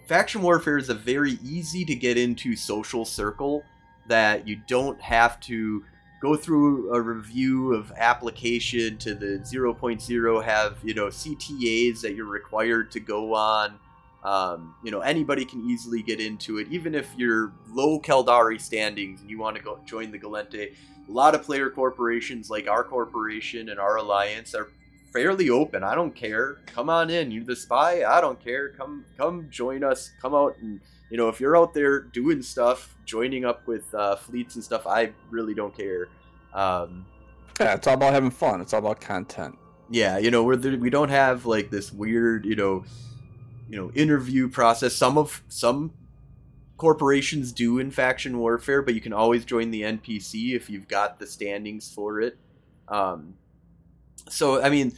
faction 0.10 0.42
warfare 0.42 0.80
is 0.80 0.90
a 0.90 0.96
very 0.96 1.34
easy 1.44 1.86
to 1.86 1.94
get 1.94 2.18
into 2.18 2.56
social 2.56 3.06
circle 3.06 3.64
that 4.08 4.48
you 4.48 4.60
don't 4.66 5.00
have 5.00 5.40
to 5.40 5.86
go 6.20 6.36
through 6.36 6.92
a 6.96 7.00
review 7.00 7.76
of 7.76 7.92
application 7.96 8.98
to 8.98 9.14
the 9.14 9.40
0.0 9.44 10.44
have 10.44 10.78
you 10.84 10.96
know 10.96 11.06
ctas 11.06 12.02
that 12.02 12.16
you're 12.16 12.26
required 12.26 12.90
to 12.90 13.00
go 13.00 13.36
on. 13.36 13.78
Um, 14.24 14.74
you 14.84 14.90
know 14.90 15.02
anybody 15.02 15.46
can 15.46 15.70
easily 15.70 16.02
get 16.02 16.20
into 16.20 16.58
it. 16.58 16.68
Even 16.72 16.96
if 16.96 17.14
you're 17.16 17.54
low 17.72 18.00
Caldari 18.00 18.60
standings 18.60 19.22
and 19.22 19.30
you 19.30 19.38
want 19.38 19.58
to 19.58 19.62
go 19.62 19.80
join 19.86 20.12
the 20.12 20.18
Gallente 20.18 20.74
a 21.08 21.12
lot 21.12 21.36
of 21.36 21.44
player 21.44 21.70
corporations 21.70 22.50
like 22.50 22.68
our 22.68 22.84
corporation 22.84 23.70
and 23.70 23.80
our 23.80 23.98
alliance 23.98 24.54
are 24.54 24.70
fairly 25.12 25.50
open. 25.50 25.84
I 25.84 25.96
don't 25.96 26.16
care. 26.16 26.58
Come 26.68 26.90
on 26.90 27.10
in. 27.10 27.32
You're 27.32 27.44
the 27.44 27.56
spy? 27.56 28.04
I 28.04 28.22
don't 28.22 28.40
care. 28.40 28.70
Come 28.70 29.06
come 29.18 29.48
join 29.50 29.84
us. 29.84 30.12
Come 30.22 30.34
out 30.34 30.58
and 30.62 30.80
you 31.10 31.18
know 31.18 31.30
if 31.30 31.40
you're 31.40 31.58
out 31.58 31.74
there 31.74 32.00
doing 32.00 32.42
stuff, 32.42 32.96
joining 33.06 33.46
up 33.46 33.68
with 33.68 33.94
uh, 33.94 34.16
fleets 34.16 34.56
and 34.56 34.64
stuff. 34.64 34.88
I 34.88 35.12
really 35.30 35.54
don't 35.54 35.76
care. 35.76 36.10
Um, 36.54 37.06
yeah, 37.60 37.76
it's 37.76 37.88
all 37.88 37.96
about 37.96 38.14
having 38.14 38.32
fun. 38.32 38.62
It's 38.62 38.74
all 38.74 38.80
about 38.80 39.02
content. 39.02 39.58
Yeah, 39.90 40.18
you 40.18 40.32
know 40.32 40.44
we're 40.44 40.56
there, 40.56 40.78
we 40.78 40.90
don't 40.90 41.10
have 41.10 41.46
like 41.46 41.72
this 41.72 41.92
weird 41.92 42.46
you 42.46 42.56
know 42.56 42.86
you 43.68 43.78
know 43.78 43.92
interview 43.92 44.50
process. 44.50 44.94
Some 44.94 45.18
of 45.18 45.44
some 45.50 45.94
corporations 46.78 47.52
do 47.52 47.80
in 47.80 47.92
faction 47.92 48.40
warfare, 48.40 48.82
but 48.82 48.96
you 48.96 49.02
can 49.02 49.14
always 49.14 49.46
join 49.46 49.70
the 49.70 49.82
NPC 49.82 50.56
if 50.56 50.70
you've 50.70 50.88
got 50.88 51.20
the 51.20 51.28
standings 51.28 51.92
for 51.94 52.22
it. 52.22 52.38
Um, 52.88 53.36
so 54.30 54.62
I 54.62 54.70
mean, 54.70 54.94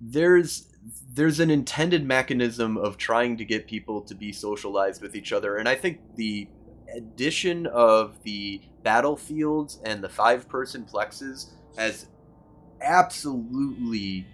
there's 0.00 0.72
there's 1.12 1.40
an 1.40 1.50
intended 1.50 2.04
mechanism 2.04 2.76
of 2.76 2.96
trying 2.96 3.36
to 3.38 3.44
get 3.44 3.66
people 3.66 4.00
to 4.02 4.14
be 4.14 4.32
socialized 4.32 5.02
with 5.02 5.16
each 5.16 5.32
other, 5.32 5.56
and 5.56 5.68
I 5.68 5.74
think 5.74 6.00
the 6.16 6.48
addition 6.94 7.66
of 7.66 8.22
the 8.22 8.60
battlefields 8.82 9.80
and 9.84 10.02
the 10.02 10.08
five 10.08 10.48
person 10.48 10.84
plexes 10.84 11.50
has 11.76 12.06
absolutely 12.80 14.26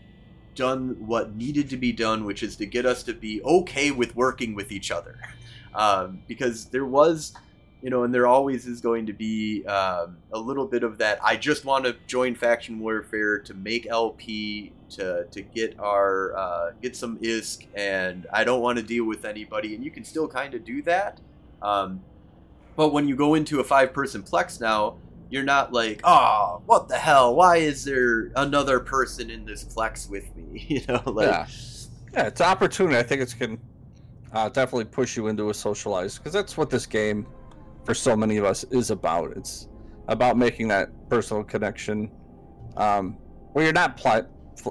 done 0.54 0.96
what 1.06 1.34
needed 1.34 1.70
to 1.70 1.76
be 1.76 1.92
done, 1.92 2.24
which 2.24 2.42
is 2.42 2.56
to 2.56 2.66
get 2.66 2.84
us 2.84 3.02
to 3.04 3.14
be 3.14 3.42
okay 3.42 3.90
with 3.90 4.14
working 4.14 4.54
with 4.54 4.70
each 4.70 4.90
other. 4.90 5.18
Um, 5.74 6.20
because 6.28 6.66
there 6.66 6.84
was 6.84 7.32
you 7.82 7.90
know, 7.90 8.04
and 8.04 8.14
there 8.14 8.28
always 8.28 8.66
is 8.66 8.80
going 8.80 9.06
to 9.06 9.12
be 9.12 9.66
um, 9.66 10.16
a 10.32 10.38
little 10.38 10.66
bit 10.66 10.84
of 10.84 10.98
that. 10.98 11.18
I 11.22 11.36
just 11.36 11.64
want 11.64 11.84
to 11.84 11.96
join 12.06 12.36
faction 12.36 12.78
warfare 12.78 13.40
to 13.40 13.54
make 13.54 13.88
LP 13.88 14.72
to 14.90 15.26
to 15.30 15.42
get 15.42 15.78
our 15.80 16.36
uh, 16.36 16.70
get 16.80 16.94
some 16.94 17.18
ISK, 17.18 17.66
and 17.74 18.26
I 18.32 18.44
don't 18.44 18.60
want 18.60 18.78
to 18.78 18.84
deal 18.84 19.04
with 19.04 19.24
anybody. 19.24 19.74
And 19.74 19.84
you 19.84 19.90
can 19.90 20.04
still 20.04 20.28
kind 20.28 20.54
of 20.54 20.64
do 20.64 20.80
that, 20.82 21.20
um, 21.60 22.00
but 22.76 22.92
when 22.92 23.08
you 23.08 23.16
go 23.16 23.34
into 23.34 23.58
a 23.58 23.64
five 23.64 23.92
person 23.92 24.22
plex 24.22 24.60
now, 24.60 24.96
you're 25.28 25.42
not 25.42 25.72
like, 25.72 26.00
oh, 26.04 26.62
what 26.66 26.88
the 26.88 26.96
hell? 26.96 27.34
Why 27.34 27.56
is 27.56 27.84
there 27.84 28.30
another 28.36 28.78
person 28.78 29.28
in 29.28 29.44
this 29.44 29.64
plex 29.64 30.08
with 30.08 30.34
me? 30.36 30.66
You 30.68 30.82
know, 30.86 31.02
like 31.06 31.26
yeah, 31.26 31.46
yeah 32.14 32.26
it's 32.28 32.40
opportunity. 32.40 32.96
I 32.96 33.02
think 33.02 33.22
it's 33.22 33.34
can 33.34 33.58
uh, 34.32 34.48
definitely 34.50 34.84
push 34.84 35.16
you 35.16 35.26
into 35.26 35.50
a 35.50 35.54
socialized 35.54 36.18
because 36.18 36.32
that's 36.32 36.56
what 36.56 36.70
this 36.70 36.86
game 36.86 37.26
for 37.84 37.94
so 37.94 38.16
many 38.16 38.36
of 38.36 38.44
us 38.44 38.64
is 38.64 38.90
about. 38.90 39.36
It's 39.36 39.68
about 40.08 40.36
making 40.36 40.68
that 40.68 40.90
personal 41.08 41.44
connection 41.44 42.10
um, 42.76 43.16
where 43.52 43.64
you're 43.64 43.72
not 43.72 43.96
pl- 43.96 44.28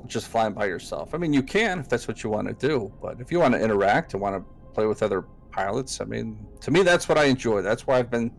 just 0.08 0.28
flying 0.28 0.54
by 0.54 0.66
yourself. 0.66 1.14
I 1.14 1.18
mean, 1.18 1.34
you 1.34 1.44
can 1.44 1.80
if 1.80 1.90
that's 1.90 2.08
what 2.08 2.24
you 2.24 2.30
want 2.30 2.48
to 2.48 2.68
do, 2.68 2.92
but 3.02 3.20
if 3.20 3.32
you 3.32 3.40
want 3.40 3.54
to 3.54 3.60
interact 3.60 4.14
and 4.14 4.22
want 4.22 4.36
to 4.36 4.74
play 4.74 4.86
with 4.86 5.04
other 5.04 5.24
pilots, 5.52 6.02
I 6.02 6.06
mean, 6.06 6.46
to 6.62 6.72
me, 6.72 6.84
that's 6.84 7.08
what 7.10 7.18
I 7.18 7.26
enjoy. 7.26 7.62
That's 7.62 7.86
why 7.86 8.00
I've 8.00 8.12
been 8.12 8.32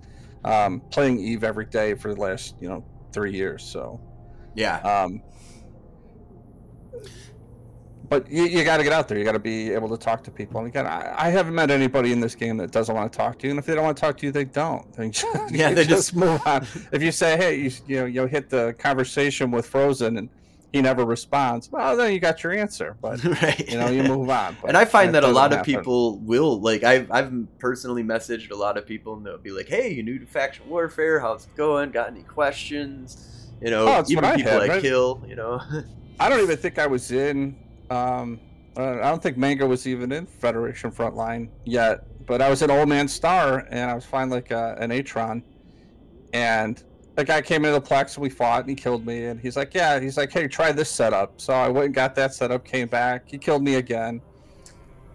um, 0.45 0.81
playing 0.91 1.21
Eve 1.21 1.45
every 1.45 1.67
day 1.67 1.95
for 1.95 2.15
the 2.15 2.21
last, 2.21 2.57
you 2.61 2.69
know, 2.69 2.85
three 3.13 3.33
years. 3.33 3.63
So, 3.63 4.01
yeah. 4.55 4.79
Um, 4.79 5.23
but 8.13 8.31
you, 8.31 8.45
you 8.45 8.63
got 8.63 8.77
to 8.77 8.83
get 8.83 8.93
out 8.93 9.09
there. 9.09 9.17
You 9.17 9.25
got 9.25 9.33
to 9.33 9.39
be 9.39 9.71
able 9.73 9.89
to 9.89 9.97
talk 9.97 10.23
to 10.25 10.31
people. 10.31 10.61
And 10.61 10.69
again, 10.69 10.87
I, 10.87 11.15
I, 11.17 11.31
haven't 11.31 11.55
met 11.55 11.71
anybody 11.71 12.13
in 12.13 12.21
this 12.21 12.35
game 12.35 12.59
that 12.59 12.71
doesn't 12.71 12.95
want 12.95 13.11
to 13.11 13.17
talk 13.17 13.39
to 13.39 13.47
you. 13.47 13.53
And 13.53 13.59
if 13.59 13.65
they 13.65 13.75
don't 13.75 13.85
want 13.85 13.97
to 13.97 14.01
talk 14.03 14.19
to 14.19 14.27
you, 14.27 14.33
they 14.33 14.45
don't. 14.45 14.93
They 14.93 15.09
just, 15.09 15.25
yeah, 15.51 15.73
they 15.73 15.87
just, 15.87 16.13
just 16.13 16.17
move 16.17 16.39
on. 16.45 16.67
If 16.93 17.03
you 17.03 17.11
say, 17.11 17.39
"Hey, 17.39 17.57
you, 17.57 17.71
you 17.87 18.01
know, 18.01 18.05
you 18.05 18.27
hit 18.27 18.51
the 18.51 18.75
conversation 18.79 19.51
with 19.51 19.65
Frozen," 19.65 20.19
and 20.19 20.29
he 20.75 20.83
never 20.83 21.07
responds, 21.07 21.73
well, 21.73 21.97
then 21.97 22.13
you 22.13 22.21
got 22.21 22.43
your 22.43 22.53
answer. 22.53 22.99
But 23.01 23.25
right. 23.43 23.67
you 23.67 23.79
know, 23.79 23.89
you 23.89 24.03
move 24.03 24.29
on. 24.29 24.59
and 24.69 24.77
I 24.77 24.85
find 24.85 25.15
that, 25.15 25.23
that 25.23 25.31
a 25.31 25.33
lot 25.33 25.53
happen. 25.53 25.61
of 25.61 25.65
people 25.65 26.19
will 26.19 26.61
like. 26.61 26.83
I've 26.85 27.11
I've 27.11 27.33
personally 27.59 28.05
messaged 28.05 28.51
a 28.51 28.57
lot 28.57 28.77
of 28.77 28.87
people, 28.87 29.17
and 29.17 29.25
they'll 29.25 29.39
be 29.39 29.53
like, 29.53 29.69
"Hey, 29.69 29.91
you 29.91 30.03
new 30.03 30.19
to 30.19 30.27
faction 30.27 30.69
warfare? 30.69 31.19
How's 31.19 31.47
it 31.47 31.57
going? 31.57 31.93
Got 31.93 32.09
any 32.09 32.25
questions?" 32.25 33.49
You 33.63 33.71
know, 33.71 33.87
oh, 33.89 34.05
even 34.07 34.23
people 34.35 34.53
I, 34.53 34.67
had, 34.67 34.71
I 34.71 34.81
kill. 34.83 35.25
You 35.27 35.37
know. 35.37 35.63
I 36.21 36.29
don't 36.29 36.41
even 36.41 36.59
think 36.59 36.79
I 36.79 36.87
was 36.87 37.11
in 37.11 37.57
um, 37.91 38.41
I 38.77 39.09
don't 39.09 39.23
think 39.23 39.37
Mango 39.37 39.67
was 39.67 39.87
even 39.87 40.13
in 40.13 40.27
Federation 40.27 40.91
Frontline 40.91 41.51
yet, 41.65 42.05
but 42.27 42.41
I 42.41 42.49
was 42.49 42.63
an 42.63 42.71
Old 42.71 42.89
Man 42.89 43.07
Star, 43.07 43.67
and 43.71 43.91
I 43.91 43.95
was 43.95 44.05
flying 44.05 44.31
like 44.31 44.51
a, 44.51 44.77
an 44.81 44.91
Atron, 44.91 45.43
and 46.33 46.83
the 47.15 47.25
guy 47.25 47.43
came 47.43 47.67
into 47.67 47.79
the 47.79 47.87
Plex, 47.87 48.15
and 48.15 48.23
we 48.23 48.31
fought, 48.31 48.61
and 48.61 48.71
he 48.71 48.75
killed 48.75 49.05
me, 49.05 49.27
and 49.27 49.39
he's 49.39 49.57
like, 49.57 49.75
yeah, 49.75 50.01
he's 50.01 50.17
like, 50.17 50.33
hey, 50.33 50.49
try 50.49 50.73
this 50.73 50.89
setup. 50.89 51.39
So 51.39 51.53
I 51.53 51.69
went 51.69 51.87
and 51.87 51.95
got 51.95 52.15
that 52.15 52.33
setup, 52.33 52.65
came 52.65 52.89
back, 52.89 53.29
he 53.29 53.37
killed 53.37 53.63
me 53.63 53.75
again, 53.75 54.23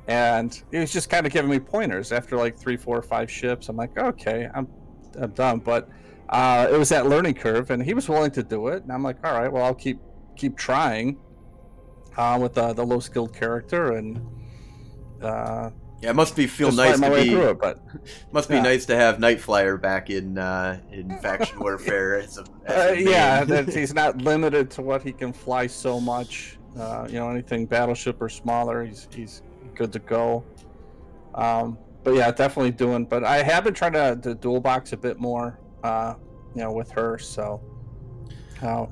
and 0.08 0.62
he 0.72 0.78
was 0.78 0.94
just 0.94 1.10
kind 1.10 1.26
of 1.26 1.34
giving 1.34 1.50
me 1.50 1.60
pointers 1.60 2.12
after 2.12 2.38
like 2.38 2.58
three, 2.58 2.78
four, 2.78 3.02
five 3.02 3.32
ships. 3.32 3.70
I'm 3.70 3.76
like, 3.76 3.98
okay, 3.98 4.50
I'm, 4.54 4.68
I'm 5.20 5.32
done, 5.32 5.60
but 5.60 5.90
uh, 6.30 6.68
it 6.72 6.78
was 6.78 6.90
that 6.90 7.08
learning 7.08 7.34
curve, 7.34 7.72
and 7.72 7.82
he 7.82 7.96
was 7.96 8.08
willing 8.08 8.32
to 8.32 8.44
do 8.44 8.68
it, 8.68 8.84
and 8.84 8.92
I'm 8.92 9.02
like, 9.02 9.18
all 9.26 9.34
right, 9.34 9.52
well, 9.52 9.64
I'll 9.64 9.74
keep 9.74 10.00
keep 10.36 10.56
trying 10.56 11.18
uh, 12.18 12.38
with 12.42 12.54
the, 12.54 12.74
the 12.74 12.86
low 12.86 13.00
skilled 13.00 13.34
character 13.34 13.94
and 13.94 14.20
uh, 15.22 15.70
yeah, 16.02 16.12
it 16.12 16.16
must 16.16 16.36
be 16.36 16.46
feel 16.46 16.72
nice 16.72 17.00
to 17.00 17.10
be. 17.10 17.34
It, 17.34 17.60
but 17.60 17.80
must 18.32 18.50
be 18.50 18.56
yeah. 18.56 18.62
nice 18.62 18.86
to 18.86 18.96
have 18.96 19.18
Nightflyer 19.18 19.82
back 19.82 20.12
in 20.12 20.38
uh, 20.38 20.80
in 20.92 21.18
faction 21.18 21.60
warfare. 21.60 22.20
As 22.20 22.38
a, 22.38 22.46
as 22.66 22.92
uh, 22.92 22.94
yeah, 22.94 23.62
he's 23.64 23.96
not 23.96 24.20
limited 24.20 24.70
to 24.72 24.84
what 24.84 25.02
he 25.02 25.12
can 25.12 25.34
fly 25.34 25.66
so 25.66 26.00
much. 26.00 26.60
Uh, 26.78 27.08
you 27.10 27.16
know, 27.16 27.30
anything 27.32 27.66
battleship 27.66 28.22
or 28.22 28.30
smaller, 28.30 28.86
he's 28.86 29.08
he's 29.12 29.42
good 29.74 29.92
to 29.92 30.00
go. 30.00 30.46
Um, 31.34 31.80
but 32.04 32.14
yeah, 32.14 32.30
definitely 32.30 32.72
doing. 32.72 33.06
But 33.06 33.24
I 33.24 33.42
have 33.42 33.64
been 33.64 33.74
trying 33.74 33.94
to, 33.94 34.20
to 34.22 34.36
dual 34.36 34.62
box 34.62 34.94
a 34.94 34.98
bit 34.98 35.20
more. 35.20 35.60
Uh, 35.84 36.14
you 36.54 36.62
know, 36.64 36.72
with 36.72 36.92
her, 36.92 37.18
so 37.18 37.62
uh, 38.62 38.86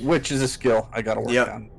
which 0.00 0.30
is 0.32 0.42
a 0.42 0.48
skill 0.48 0.88
I 0.92 1.02
got 1.02 1.14
to 1.14 1.20
work 1.20 1.30
yep. 1.30 1.48
on. 1.48 1.70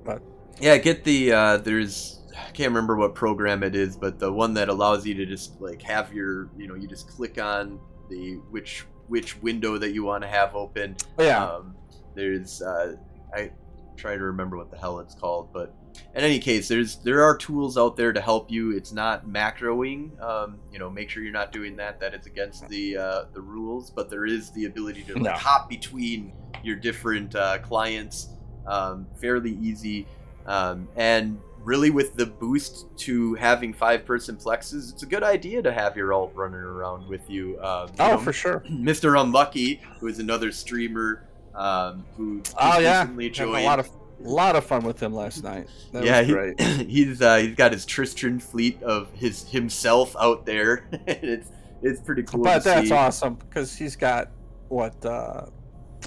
Yeah, 0.59 0.77
get 0.77 1.03
the 1.03 1.31
uh, 1.31 1.57
there's 1.57 2.19
I 2.37 2.51
can't 2.51 2.69
remember 2.69 2.95
what 2.95 3.15
program 3.15 3.63
it 3.63 3.75
is, 3.75 3.95
but 3.95 4.19
the 4.19 4.31
one 4.31 4.53
that 4.55 4.69
allows 4.69 5.05
you 5.05 5.13
to 5.15 5.25
just 5.25 5.59
like 5.61 5.81
have 5.81 6.13
your 6.13 6.49
you 6.57 6.67
know 6.67 6.75
you 6.75 6.87
just 6.87 7.07
click 7.09 7.41
on 7.41 7.79
the 8.09 8.35
which 8.49 8.85
which 9.07 9.41
window 9.41 9.77
that 9.77 9.91
you 9.93 10.03
want 10.03 10.23
to 10.23 10.27
have 10.27 10.55
open. 10.55 10.95
Yeah. 11.17 11.45
Um, 11.45 11.75
there's 12.15 12.61
uh, 12.61 12.95
I 13.33 13.51
try 13.95 14.15
to 14.17 14.23
remember 14.23 14.57
what 14.57 14.71
the 14.71 14.77
hell 14.77 14.99
it's 14.99 15.15
called, 15.15 15.51
but 15.53 15.73
in 16.13 16.23
any 16.23 16.39
case, 16.39 16.67
there's 16.67 16.97
there 16.97 17.23
are 17.23 17.35
tools 17.37 17.77
out 17.77 17.95
there 17.95 18.11
to 18.13 18.21
help 18.21 18.51
you. 18.51 18.71
It's 18.75 18.91
not 18.91 19.27
macroing. 19.27 20.19
Um, 20.21 20.59
you 20.71 20.79
know, 20.79 20.89
make 20.89 21.09
sure 21.09 21.23
you're 21.23 21.31
not 21.31 21.51
doing 21.51 21.75
that. 21.77 21.99
That 21.99 22.13
is 22.13 22.25
against 22.25 22.67
the 22.67 22.97
uh, 22.97 23.23
the 23.33 23.41
rules. 23.41 23.89
But 23.91 24.09
there 24.09 24.25
is 24.25 24.51
the 24.51 24.65
ability 24.65 25.03
to 25.03 25.13
like, 25.13 25.23
No. 25.23 25.31
hop 25.31 25.69
between 25.69 26.33
your 26.63 26.75
different 26.75 27.35
uh, 27.35 27.59
clients 27.59 28.29
um, 28.67 29.07
fairly 29.19 29.51
easy. 29.61 30.07
Um, 30.49 30.87
and 30.95 31.39
really, 31.63 31.91
with 31.91 32.15
the 32.15 32.25
boost 32.25 32.87
to 32.97 33.35
having 33.35 33.71
five 33.71 34.03
person 34.03 34.35
plexes, 34.35 34.91
it's 34.91 35.03
a 35.03 35.05
good 35.05 35.23
idea 35.23 35.61
to 35.61 35.71
have 35.71 35.95
your 35.95 36.11
alt 36.11 36.31
running 36.33 36.59
around 36.59 37.07
with 37.07 37.29
you. 37.29 37.61
Um, 37.61 37.89
you 37.89 37.95
oh, 37.99 38.11
know, 38.11 38.17
for 38.17 38.33
sure. 38.33 38.59
Mr. 38.69 39.21
Unlucky, 39.21 39.79
who 39.99 40.07
is 40.07 40.19
another 40.19 40.51
streamer 40.51 41.29
um, 41.53 42.05
who 42.17 42.41
Oh 42.57 42.79
yeah, 42.79 43.01
recently 43.01 43.25
Had 43.25 43.33
joined. 43.33 43.63
a 43.63 43.65
lot 43.65 43.79
of 43.79 43.89
lot 44.21 44.55
of 44.55 44.65
fun 44.65 44.83
with 44.83 45.01
him 45.01 45.13
last 45.13 45.43
night. 45.43 45.67
That 45.93 46.03
yeah, 46.03 46.21
was 46.21 46.55
he, 46.57 46.83
he's 46.85 47.21
uh, 47.21 47.37
he's 47.37 47.55
got 47.55 47.71
his 47.71 47.85
Tristan 47.85 48.39
fleet 48.39 48.81
of 48.81 49.11
his 49.13 49.47
himself 49.47 50.15
out 50.19 50.45
there. 50.45 50.87
it's 51.07 51.51
it's 51.81 52.01
pretty 52.01 52.23
cool. 52.23 52.43
but 52.43 52.63
that's 52.63 52.89
see. 52.89 52.93
awesome 52.93 53.35
because 53.35 53.75
he's 53.75 53.95
got 53.95 54.31
what 54.69 55.05
uh, 55.05 55.45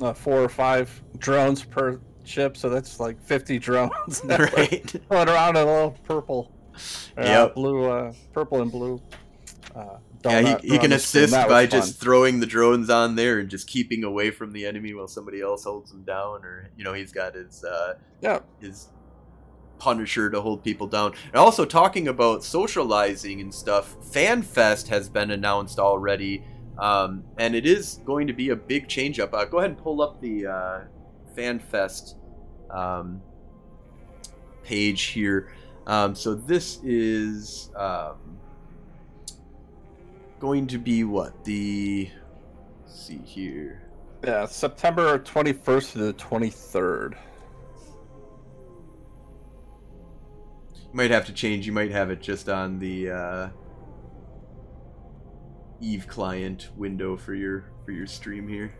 uh, 0.00 0.12
four 0.12 0.42
or 0.42 0.48
five 0.48 1.02
drones 1.18 1.64
per 1.64 2.00
ship, 2.24 2.56
so 2.56 2.68
that's 2.68 3.00
like 3.00 3.20
fifty 3.22 3.58
drones 3.58 4.22
right? 4.24 4.94
going 5.08 5.28
around 5.28 5.56
in 5.56 5.62
a 5.62 5.66
little 5.66 5.96
purple, 6.04 6.52
uh, 7.18 7.22
Yep. 7.22 7.54
blue, 7.54 7.84
uh, 7.90 8.12
purple 8.32 8.62
and 8.62 8.70
blue. 8.70 9.00
Uh, 9.74 9.96
Yeah, 10.24 10.58
he, 10.60 10.68
he 10.68 10.78
can 10.78 10.84
on 10.84 10.90
the 10.90 10.98
screen. 10.98 11.24
assist 11.24 11.48
by 11.48 11.66
just 11.66 11.98
throwing 12.00 12.40
the 12.40 12.46
drones 12.46 12.90
on 12.90 13.16
there 13.16 13.38
and 13.40 13.48
just 13.50 13.66
keeping 13.66 14.04
away 14.04 14.30
from 14.30 14.52
the 14.52 14.66
enemy 14.66 14.94
while 14.94 15.08
somebody 15.08 15.40
else 15.40 15.64
holds 15.64 15.90
them 15.90 16.04
down. 16.04 16.44
Or 16.44 16.70
you 16.76 16.84
know, 16.84 16.92
he's 16.92 17.12
got 17.12 17.34
his 17.34 17.64
uh, 17.64 17.94
yeah. 18.20 18.40
his 18.60 18.88
Punisher 19.78 20.30
to 20.30 20.40
hold 20.40 20.62
people 20.62 20.86
down. 20.86 21.12
And 21.26 21.36
also 21.36 21.64
talking 21.64 22.06
about 22.06 22.44
socializing 22.44 23.40
and 23.40 23.52
stuff, 23.52 23.96
FanFest 24.12 24.86
has 24.88 25.08
been 25.08 25.32
announced 25.32 25.80
already, 25.80 26.44
um, 26.78 27.24
and 27.36 27.56
it 27.56 27.66
is 27.66 27.98
going 28.04 28.28
to 28.28 28.32
be 28.32 28.50
a 28.50 28.56
big 28.56 28.86
change 28.88 29.18
up. 29.18 29.34
Uh, 29.34 29.44
go 29.44 29.58
ahead 29.58 29.70
and 29.70 29.78
pull 29.78 30.00
up 30.00 30.20
the 30.20 30.46
uh, 30.46 30.80
FanFest 31.36 32.14
um, 32.70 33.22
page 34.62 35.02
here. 35.02 35.52
Um, 35.86 36.14
so 36.14 36.34
this 36.34 36.78
is 36.84 37.70
um, 37.76 38.38
going 40.38 40.66
to 40.68 40.78
be 40.78 41.04
what 41.04 41.44
the 41.44 42.10
let's 42.82 43.06
see 43.06 43.18
here. 43.18 43.82
Yeah, 44.24 44.46
September 44.46 45.18
21st 45.18 45.92
to 45.92 45.98
the 45.98 46.14
23rd. 46.14 47.16
You 50.74 50.90
might 50.92 51.10
have 51.10 51.26
to 51.26 51.32
change. 51.32 51.66
You 51.66 51.72
might 51.72 51.90
have 51.90 52.10
it 52.10 52.20
just 52.20 52.48
on 52.48 52.78
the 52.78 53.10
uh, 53.10 53.48
Eve 55.80 56.06
client 56.06 56.68
window 56.76 57.16
for 57.16 57.34
your 57.34 57.64
for 57.84 57.90
your 57.90 58.06
stream 58.06 58.46
here. 58.46 58.74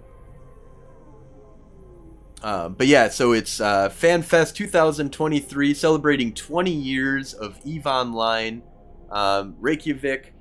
Uh, 2.43 2.69
but 2.69 2.89
yeah, 2.89 3.09
so 3.09 3.33
it's 3.33 3.61
uh, 3.61 3.89
FanFest 3.89 4.55
2023, 4.55 5.75
celebrating 5.75 6.35
20 6.35 6.71
years 6.73 7.35
of 7.35 7.59
Eve 7.65 7.87
Online, 7.87 8.63
um, 9.11 9.55
Reykjavik, 9.61 10.35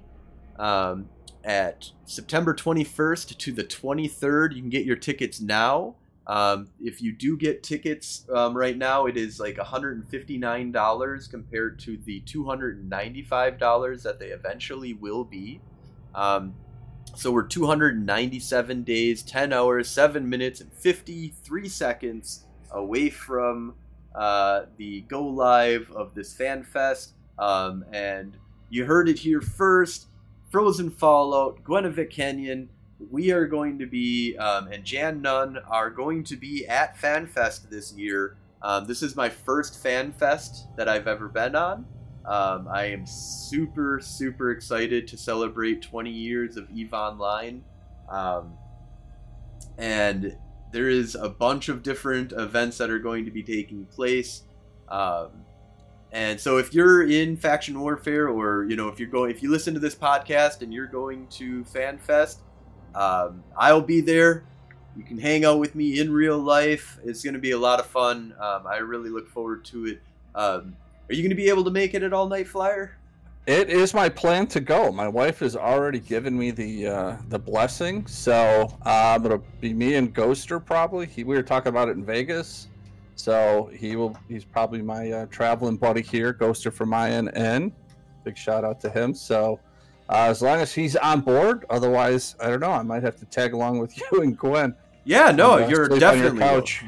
um, 0.57 1.09
at 1.43 1.91
September 2.05 2.55
21st 2.55 3.37
to 3.37 3.51
the 3.51 3.63
23rd. 3.63 4.55
You 4.55 4.61
can 4.61 4.69
get 4.69 4.85
your 4.85 4.95
tickets 4.95 5.39
now. 5.39 5.95
Um, 6.25 6.69
if 6.79 7.01
you 7.01 7.11
do 7.11 7.37
get 7.37 7.61
tickets 7.61 8.25
um, 8.33 8.55
right 8.55 8.77
now, 8.77 9.05
it 9.05 9.17
is 9.17 9.39
like 9.39 9.57
$159 9.57 11.29
compared 11.29 11.79
to 11.79 11.97
the 11.97 12.21
$295 12.21 14.03
that 14.03 14.19
they 14.19 14.27
eventually 14.27 14.93
will 14.93 15.23
be. 15.23 15.61
So 17.15 17.31
we're 17.31 17.43
297 17.43 18.83
days, 18.83 19.21
10 19.21 19.53
hours, 19.53 19.89
7 19.89 20.27
minutes, 20.27 20.61
and 20.61 20.71
53 20.73 21.67
seconds 21.67 22.45
away 22.71 23.09
from 23.09 23.75
uh, 24.15 24.63
the 24.77 25.01
go 25.01 25.25
live 25.25 25.91
of 25.91 26.15
this 26.15 26.33
fan 26.33 26.63
fest. 26.63 27.13
Um, 27.37 27.85
and 27.91 28.37
you 28.69 28.85
heard 28.85 29.09
it 29.09 29.19
here 29.19 29.41
first 29.41 30.07
Frozen 30.49 30.91
Fallout, 30.91 31.63
Gwenevik 31.63 32.09
Canyon. 32.09 32.69
We 33.09 33.31
are 33.31 33.45
going 33.45 33.79
to 33.79 33.85
be, 33.85 34.37
um, 34.37 34.67
and 34.67 34.83
Jan 34.83 35.21
Nunn 35.21 35.57
are 35.69 35.89
going 35.89 36.23
to 36.25 36.35
be 36.35 36.67
at 36.67 36.97
FanFest 36.97 37.69
this 37.69 37.93
year. 37.93 38.37
Um, 38.61 38.85
this 38.85 39.01
is 39.01 39.15
my 39.15 39.29
first 39.29 39.83
FanFest 39.83 40.75
that 40.75 40.87
I've 40.87 41.07
ever 41.07 41.27
been 41.27 41.55
on. 41.55 41.85
Um, 42.25 42.67
I 42.71 42.85
am 42.85 43.05
super, 43.05 43.99
super 44.01 44.51
excited 44.51 45.07
to 45.07 45.17
celebrate 45.17 45.81
20 45.81 46.09
years 46.09 46.57
of 46.57 46.69
EVE 46.71 46.93
Online. 46.93 47.63
Um, 48.09 48.53
and 49.77 50.35
there 50.71 50.89
is 50.89 51.15
a 51.15 51.29
bunch 51.29 51.69
of 51.69 51.83
different 51.83 52.31
events 52.31 52.77
that 52.77 52.89
are 52.89 52.99
going 52.99 53.25
to 53.25 53.31
be 53.31 53.43
taking 53.43 53.85
place. 53.85 54.43
Um, 54.87 55.29
and 56.11 56.39
so 56.39 56.57
if 56.57 56.73
you're 56.73 57.07
in 57.09 57.37
faction 57.37 57.79
warfare 57.79 58.27
or, 58.27 58.65
you 58.65 58.75
know, 58.75 58.89
if 58.89 58.99
you're 58.99 59.09
going, 59.09 59.31
if 59.31 59.41
you 59.41 59.49
listen 59.49 59.73
to 59.73 59.79
this 59.79 59.95
podcast 59.95 60.61
and 60.61 60.73
you're 60.73 60.87
going 60.87 61.27
to 61.27 61.63
FanFest, 61.63 62.39
um, 62.95 63.43
I'll 63.57 63.81
be 63.81 64.01
there. 64.01 64.43
You 64.97 65.03
can 65.03 65.17
hang 65.17 65.45
out 65.45 65.59
with 65.59 65.73
me 65.73 65.99
in 65.99 66.11
real 66.11 66.37
life. 66.37 66.99
It's 67.05 67.23
going 67.23 67.33
to 67.33 67.39
be 67.39 67.51
a 67.51 67.57
lot 67.57 67.79
of 67.79 67.85
fun. 67.85 68.35
Um, 68.39 68.67
I 68.67 68.77
really 68.77 69.09
look 69.09 69.29
forward 69.29 69.63
to 69.65 69.85
it. 69.87 70.01
Um, 70.35 70.75
are 71.11 71.13
you 71.13 71.23
going 71.23 71.29
to 71.29 71.35
be 71.35 71.49
able 71.49 71.65
to 71.65 71.71
make 71.71 71.93
it 71.93 72.03
at 72.03 72.13
All 72.13 72.29
Night 72.29 72.47
Flyer? 72.47 72.97
It 73.45 73.69
is 73.69 73.93
my 73.93 74.07
plan 74.07 74.47
to 74.47 74.61
go. 74.61 74.93
My 74.93 75.09
wife 75.09 75.39
has 75.39 75.57
already 75.57 75.99
given 75.99 76.37
me 76.37 76.51
the 76.51 76.87
uh, 76.87 77.17
the 77.27 77.37
blessing, 77.37 78.07
so 78.07 78.73
um, 78.83 79.25
it'll 79.25 79.43
be 79.59 79.73
me 79.73 79.95
and 79.95 80.15
Ghoster 80.15 80.63
probably. 80.63 81.07
He, 81.07 81.25
we 81.25 81.35
were 81.35 81.43
talking 81.43 81.67
about 81.67 81.89
it 81.89 81.97
in 81.97 82.05
Vegas, 82.05 82.69
so 83.15 83.69
he 83.73 83.97
will. 83.97 84.15
He's 84.29 84.45
probably 84.45 84.81
my 84.81 85.11
uh, 85.11 85.25
traveling 85.25 85.75
buddy 85.75 86.01
here, 86.01 86.33
Ghoster 86.33 86.71
from 86.71 86.93
INN. 86.93 87.73
Big 88.23 88.37
shout 88.37 88.63
out 88.63 88.79
to 88.81 88.89
him. 88.89 89.13
So 89.13 89.59
uh, 90.07 90.27
as 90.29 90.41
long 90.41 90.61
as 90.61 90.71
he's 90.71 90.95
on 90.95 91.19
board, 91.19 91.65
otherwise 91.69 92.37
I 92.39 92.47
don't 92.47 92.61
know. 92.61 92.71
I 92.71 92.83
might 92.83 93.03
have 93.03 93.17
to 93.17 93.25
tag 93.25 93.51
along 93.53 93.79
with 93.79 93.97
you 94.11 94.21
and 94.21 94.37
Gwen. 94.37 94.75
Yeah, 95.03 95.31
no, 95.31 95.53
uh, 95.53 95.67
you're 95.67 95.89
your 95.89 95.99
definitely. 95.99 96.39
couch. 96.39 96.83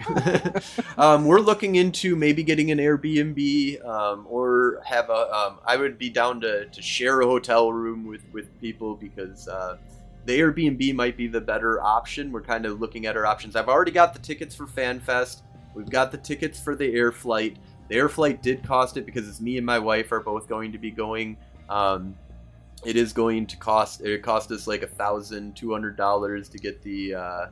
um, 0.97 1.26
we're 1.26 1.39
looking 1.39 1.76
into 1.76 2.16
maybe 2.16 2.43
getting 2.43 2.70
an 2.70 2.78
Airbnb 2.78 3.84
um, 3.86 4.28
or 4.30 4.82
have 4.86 5.09
a. 5.09 5.34
Um, 5.34 5.59
I 5.66 5.78
would 5.78 5.97
be 5.97 6.09
down 6.09 6.39
to, 6.41 6.66
to 6.66 6.82
share 6.82 7.22
a 7.22 7.26
hotel 7.26 7.74
room 7.74 8.05
with 8.05 8.22
with 8.32 8.59
people 8.61 8.95
because 8.95 9.47
uh, 9.47 9.78
the 10.26 10.39
Airbnb 10.39 10.93
might 10.93 11.18
be 11.18 11.28
the 11.28 11.41
better 11.41 11.82
option. 11.82 12.32
We're 12.32 12.43
kind 12.43 12.68
of 12.68 12.80
looking 12.80 13.07
at 13.07 13.18
our 13.18 13.26
options. 13.26 13.55
I've 13.55 13.68
already 13.68 13.91
got 13.91 14.14
the 14.14 14.20
tickets 14.20 14.53
for 14.53 14.68
FanFest. 14.68 15.41
We've 15.74 15.89
got 15.89 16.11
the 16.11 16.20
tickets 16.20 16.59
for 16.59 16.76
the 16.76 16.93
air 16.93 17.11
flight. 17.11 17.57
The 17.89 17.95
air 17.95 18.09
flight 18.09 18.43
did 18.43 18.64
cost 18.64 18.95
it 18.95 19.07
because 19.07 19.28
it's 19.28 19.41
me 19.41 19.57
and 19.57 19.66
my 19.66 19.80
wife 19.80 20.11
are 20.11 20.20
both 20.20 20.47
going 20.47 20.72
to 20.72 20.78
be 20.78 20.91
going. 20.91 21.36
Um, 21.68 22.16
it 22.86 22.95
is 22.95 23.11
going 23.11 23.47
to 23.47 23.57
cost. 23.57 24.01
It 24.01 24.22
cost 24.22 24.51
us 24.51 24.68
like 24.68 24.84
a 24.84 24.88
thousand 24.88 25.55
two 25.55 25.72
hundred 25.72 25.97
dollars 25.97 26.47
to 26.49 26.59
get 26.59 26.84
the. 26.84 27.16
Uh, 27.16 27.45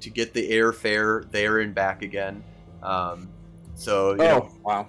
to 0.00 0.10
get 0.10 0.32
the 0.32 0.50
airfare 0.50 1.30
there 1.30 1.60
and 1.60 1.74
back 1.74 2.02
again. 2.02 2.42
Um, 2.82 3.28
so 3.74 4.10
you 4.12 4.16
know, 4.18 4.48
Oh 4.50 4.56
wow! 4.64 4.86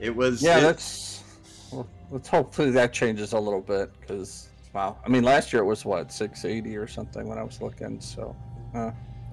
it 0.00 0.14
was 0.14 0.42
Yeah, 0.42 0.58
it- 0.58 0.62
that's. 0.62 1.22
Well, 1.72 1.88
let's 2.10 2.28
hopefully 2.28 2.70
that 2.72 2.92
changes 2.92 3.32
a 3.32 3.38
little 3.38 3.60
bit 3.60 3.90
because 4.00 4.48
wow. 4.74 4.98
I 5.04 5.08
mean, 5.08 5.22
last 5.24 5.52
year 5.52 5.62
it 5.62 5.66
was 5.66 5.84
what 5.84 6.12
six 6.12 6.44
eighty 6.44 6.76
or 6.76 6.86
something 6.86 7.26
when 7.28 7.38
I 7.38 7.42
was 7.42 7.60
looking. 7.62 8.00
So 8.00 8.36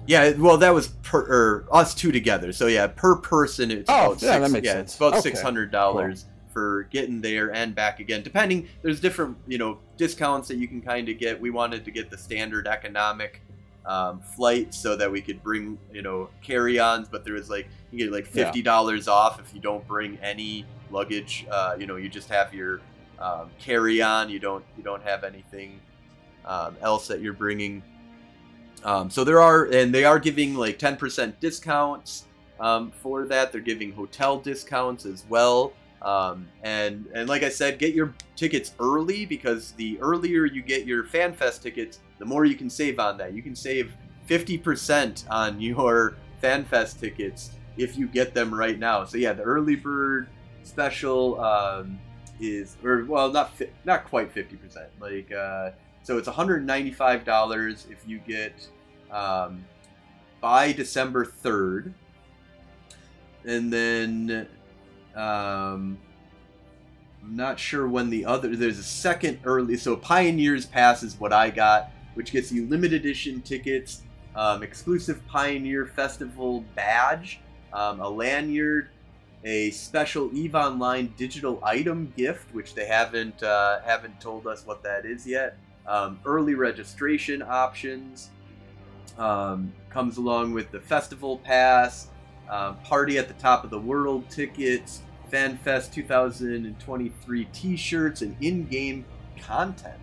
yeah. 0.06 0.30
Well, 0.32 0.56
that 0.58 0.70
was 0.74 0.88
per 1.02 1.66
us 1.70 1.94
two 1.94 2.10
together. 2.12 2.52
So 2.52 2.66
yeah, 2.66 2.86
per 2.88 3.16
person 3.16 3.70
it's 3.70 3.88
Oh, 3.90 4.12
about 4.12 4.22
yeah, 4.22 4.32
six, 4.32 4.40
that 4.46 4.50
makes 4.50 4.66
yeah, 4.66 4.72
sense. 4.74 4.90
it's 4.90 4.96
about 4.96 5.12
Okay, 5.14 5.20
six 5.20 5.40
hundred 5.40 5.70
dollars 5.70 6.24
for 6.52 6.84
getting 6.90 7.20
there 7.20 7.52
and 7.54 7.74
back 7.74 8.00
again. 8.00 8.22
Depending, 8.22 8.66
there's 8.82 9.00
different 9.00 9.36
you 9.46 9.58
know 9.58 9.78
discounts 9.96 10.48
that 10.48 10.56
you 10.56 10.66
can 10.66 10.80
kind 10.80 11.08
of 11.08 11.18
get. 11.18 11.40
We 11.40 11.50
wanted 11.50 11.84
to 11.84 11.90
get 11.90 12.10
the 12.10 12.18
standard 12.18 12.66
economic. 12.66 13.42
Um, 13.86 14.20
flight 14.20 14.74
so 14.74 14.94
that 14.94 15.10
we 15.10 15.22
could 15.22 15.42
bring 15.42 15.78
you 15.90 16.02
know 16.02 16.28
carry-ons 16.42 17.08
but 17.08 17.24
there 17.24 17.32
was 17.32 17.48
like 17.48 17.66
you 17.90 17.98
get 17.98 18.12
like 18.12 18.26
fifty 18.26 18.60
dollars 18.60 19.08
off 19.08 19.40
if 19.40 19.54
you 19.54 19.60
don't 19.60 19.86
bring 19.88 20.18
any 20.18 20.66
luggage. 20.90 21.46
Uh, 21.50 21.76
you 21.78 21.86
know 21.86 21.96
you 21.96 22.08
just 22.08 22.28
have 22.28 22.52
your 22.52 22.80
um, 23.18 23.50
carry-on. 23.58 24.28
You 24.28 24.38
don't 24.38 24.64
you 24.76 24.82
don't 24.82 25.02
have 25.02 25.24
anything 25.24 25.80
um, 26.44 26.76
else 26.80 27.08
that 27.08 27.20
you're 27.20 27.32
bringing. 27.32 27.82
Um, 28.84 29.10
so 29.10 29.24
there 29.24 29.40
are 29.40 29.64
and 29.66 29.94
they 29.94 30.04
are 30.04 30.18
giving 30.18 30.54
like 30.54 30.78
10% 30.78 31.38
discounts 31.40 32.26
um, 32.58 32.90
for 32.90 33.26
that. 33.26 33.52
They're 33.52 33.60
giving 33.60 33.92
hotel 33.92 34.38
discounts 34.38 35.04
as 35.06 35.24
well 35.28 35.72
Um, 36.02 36.48
and 36.62 37.06
and 37.14 37.28
like 37.28 37.42
I 37.42 37.50
said, 37.50 37.78
get 37.78 37.94
your 37.94 38.14
tickets 38.36 38.72
early 38.80 39.26
because 39.26 39.72
the 39.72 39.98
earlier 40.00 40.46
you 40.46 40.62
get 40.62 40.86
your 40.86 41.04
FanFest 41.04 41.62
tickets, 41.62 42.00
the 42.18 42.24
more 42.24 42.44
you 42.44 42.54
can 42.54 42.70
save 42.70 42.98
on 42.98 43.18
that. 43.18 43.34
You 43.34 43.42
can 43.42 43.54
save 43.54 43.92
50% 44.28 45.24
on 45.30 45.60
your 45.60 46.14
FanFest 46.42 47.00
tickets 47.00 47.50
if 47.76 47.96
you 47.96 48.06
get 48.06 48.34
them 48.34 48.54
right 48.54 48.78
now. 48.78 49.04
So 49.04 49.18
yeah, 49.18 49.32
the 49.32 49.42
early 49.42 49.76
bird 49.76 50.28
special 50.62 51.40
um, 51.40 51.98
is, 52.40 52.76
or 52.82 53.04
well, 53.04 53.30
not 53.30 53.54
fi- 53.56 53.70
not 53.84 54.04
quite 54.06 54.34
50%. 54.34 54.86
Like 55.00 55.30
uh, 55.32 55.70
so, 56.02 56.16
it's 56.16 56.26
195 56.26 57.24
dollars 57.24 57.86
if 57.90 57.98
you 58.06 58.18
get 58.18 58.68
um, 59.10 59.64
by 60.40 60.72
December 60.72 61.26
3rd, 61.26 61.92
and 63.44 63.72
then 63.72 64.48
um, 65.14 65.98
I'm 67.22 67.36
not 67.36 67.58
sure 67.58 67.86
when 67.86 68.10
the 68.10 68.24
other. 68.24 68.54
There's 68.56 68.78
a 68.78 68.82
second 68.84 69.40
early. 69.44 69.76
So 69.76 69.96
Pioneers 69.96 70.66
Pass 70.66 71.02
is 71.02 71.18
what 71.18 71.32
I 71.32 71.50
got, 71.50 71.90
which 72.14 72.32
gets 72.32 72.50
you 72.50 72.66
limited 72.66 73.00
edition 73.00 73.42
tickets, 73.42 74.02
um, 74.34 74.62
exclusive 74.62 75.26
Pioneer 75.26 75.86
Festival 75.86 76.64
badge, 76.74 77.40
um, 77.72 78.00
a 78.00 78.08
lanyard, 78.08 78.88
a 79.44 79.70
special 79.70 80.30
Eve 80.34 80.54
Online 80.54 81.12
digital 81.16 81.60
item 81.62 82.12
gift, 82.16 82.54
which 82.54 82.74
they 82.74 82.86
haven't 82.86 83.42
uh, 83.42 83.80
haven't 83.80 84.20
told 84.20 84.46
us 84.46 84.66
what 84.66 84.82
that 84.82 85.04
is 85.04 85.26
yet. 85.26 85.56
Um, 85.86 86.20
early 86.24 86.54
registration 86.54 87.42
options 87.42 88.30
um, 89.18 89.72
comes 89.88 90.16
along 90.18 90.52
with 90.52 90.70
the 90.70 90.80
festival 90.80 91.38
pass, 91.38 92.08
um, 92.50 92.76
party 92.78 93.16
at 93.18 93.28
the 93.28 93.34
top 93.34 93.64
of 93.64 93.70
the 93.70 93.78
world 93.78 94.28
tickets, 94.28 95.02
FanFest 95.32 95.92
2023 95.92 97.44
T-shirts, 97.46 98.22
and 98.22 98.36
in-game 98.40 99.04
content. 99.40 99.96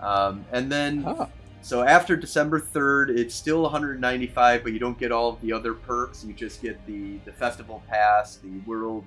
Um, 0.00 0.44
and 0.52 0.70
then, 0.70 1.02
Huh. 1.02 1.26
so 1.60 1.82
after 1.82 2.16
December 2.16 2.60
3rd, 2.60 3.10
it's 3.10 3.34
still 3.34 3.62
195, 3.62 4.62
but 4.62 4.72
you 4.72 4.78
don't 4.78 4.98
get 4.98 5.12
all 5.12 5.30
of 5.30 5.40
the 5.40 5.52
other 5.52 5.74
perks. 5.74 6.24
You 6.24 6.32
just 6.32 6.62
get 6.62 6.84
the 6.86 7.18
the 7.24 7.32
festival 7.32 7.82
pass, 7.88 8.36
the 8.36 8.58
world 8.66 9.04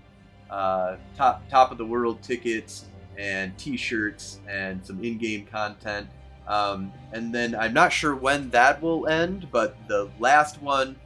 uh, 0.49 0.97
top 1.17 1.47
top 1.49 1.71
of 1.71 1.77
the 1.77 1.86
world 1.86 2.21
tickets, 2.21 2.86
and 3.17 3.57
T-shirts, 3.57 4.39
and 4.47 4.86
some 4.86 5.03
in-game 5.03 5.45
content. 5.45 6.07
Um, 6.47 6.91
and 7.13 7.34
then 7.34 7.55
I'm 7.55 7.73
not 7.73 7.93
sure 7.93 8.13
when 8.15 8.49
that 8.49 8.81
will 8.81 9.07
end, 9.07 9.47
but 9.51 9.75
the 9.88 10.09
last 10.19 10.61
one 10.61 10.97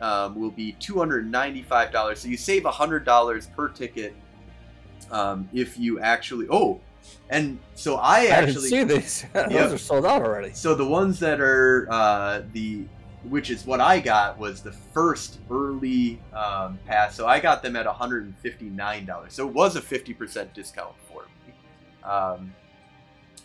um, 0.00 0.38
will 0.38 0.50
be 0.50 0.74
$295. 0.80 2.16
So 2.16 2.28
you 2.28 2.36
save 2.36 2.62
$100 2.64 3.56
per 3.56 3.68
ticket 3.68 4.14
um, 5.10 5.48
if 5.52 5.78
you 5.78 6.00
actually. 6.00 6.46
Oh, 6.50 6.80
and 7.30 7.58
so 7.74 7.96
I 7.96 8.26
actually. 8.26 8.80
I 8.80 8.84
didn't 8.84 9.02
see 9.02 9.22
these. 9.22 9.26
Those 9.32 9.52
Yeah. 9.52 9.72
are 9.72 9.78
sold 9.78 10.06
out 10.06 10.22
already. 10.22 10.52
So 10.52 10.74
the 10.74 10.84
ones 10.86 11.18
that 11.20 11.40
are 11.40 11.86
uh, 11.90 12.42
the, 12.52 12.84
which 13.28 13.50
is 13.50 13.64
what 13.66 13.80
I 13.80 14.00
got, 14.00 14.38
was 14.38 14.60
the 14.62 14.72
first 14.72 15.38
early 15.50 16.20
um, 16.32 16.78
pass. 16.86 17.14
So 17.14 17.26
I 17.26 17.40
got 17.40 17.62
them 17.62 17.76
at 17.76 17.86
$159. 17.86 19.30
So 19.30 19.48
it 19.48 19.54
was 19.54 19.76
a 19.76 19.80
50% 19.80 20.52
discount 20.52 20.94
for 21.08 21.24
me. 21.46 21.54
Um, 22.08 22.52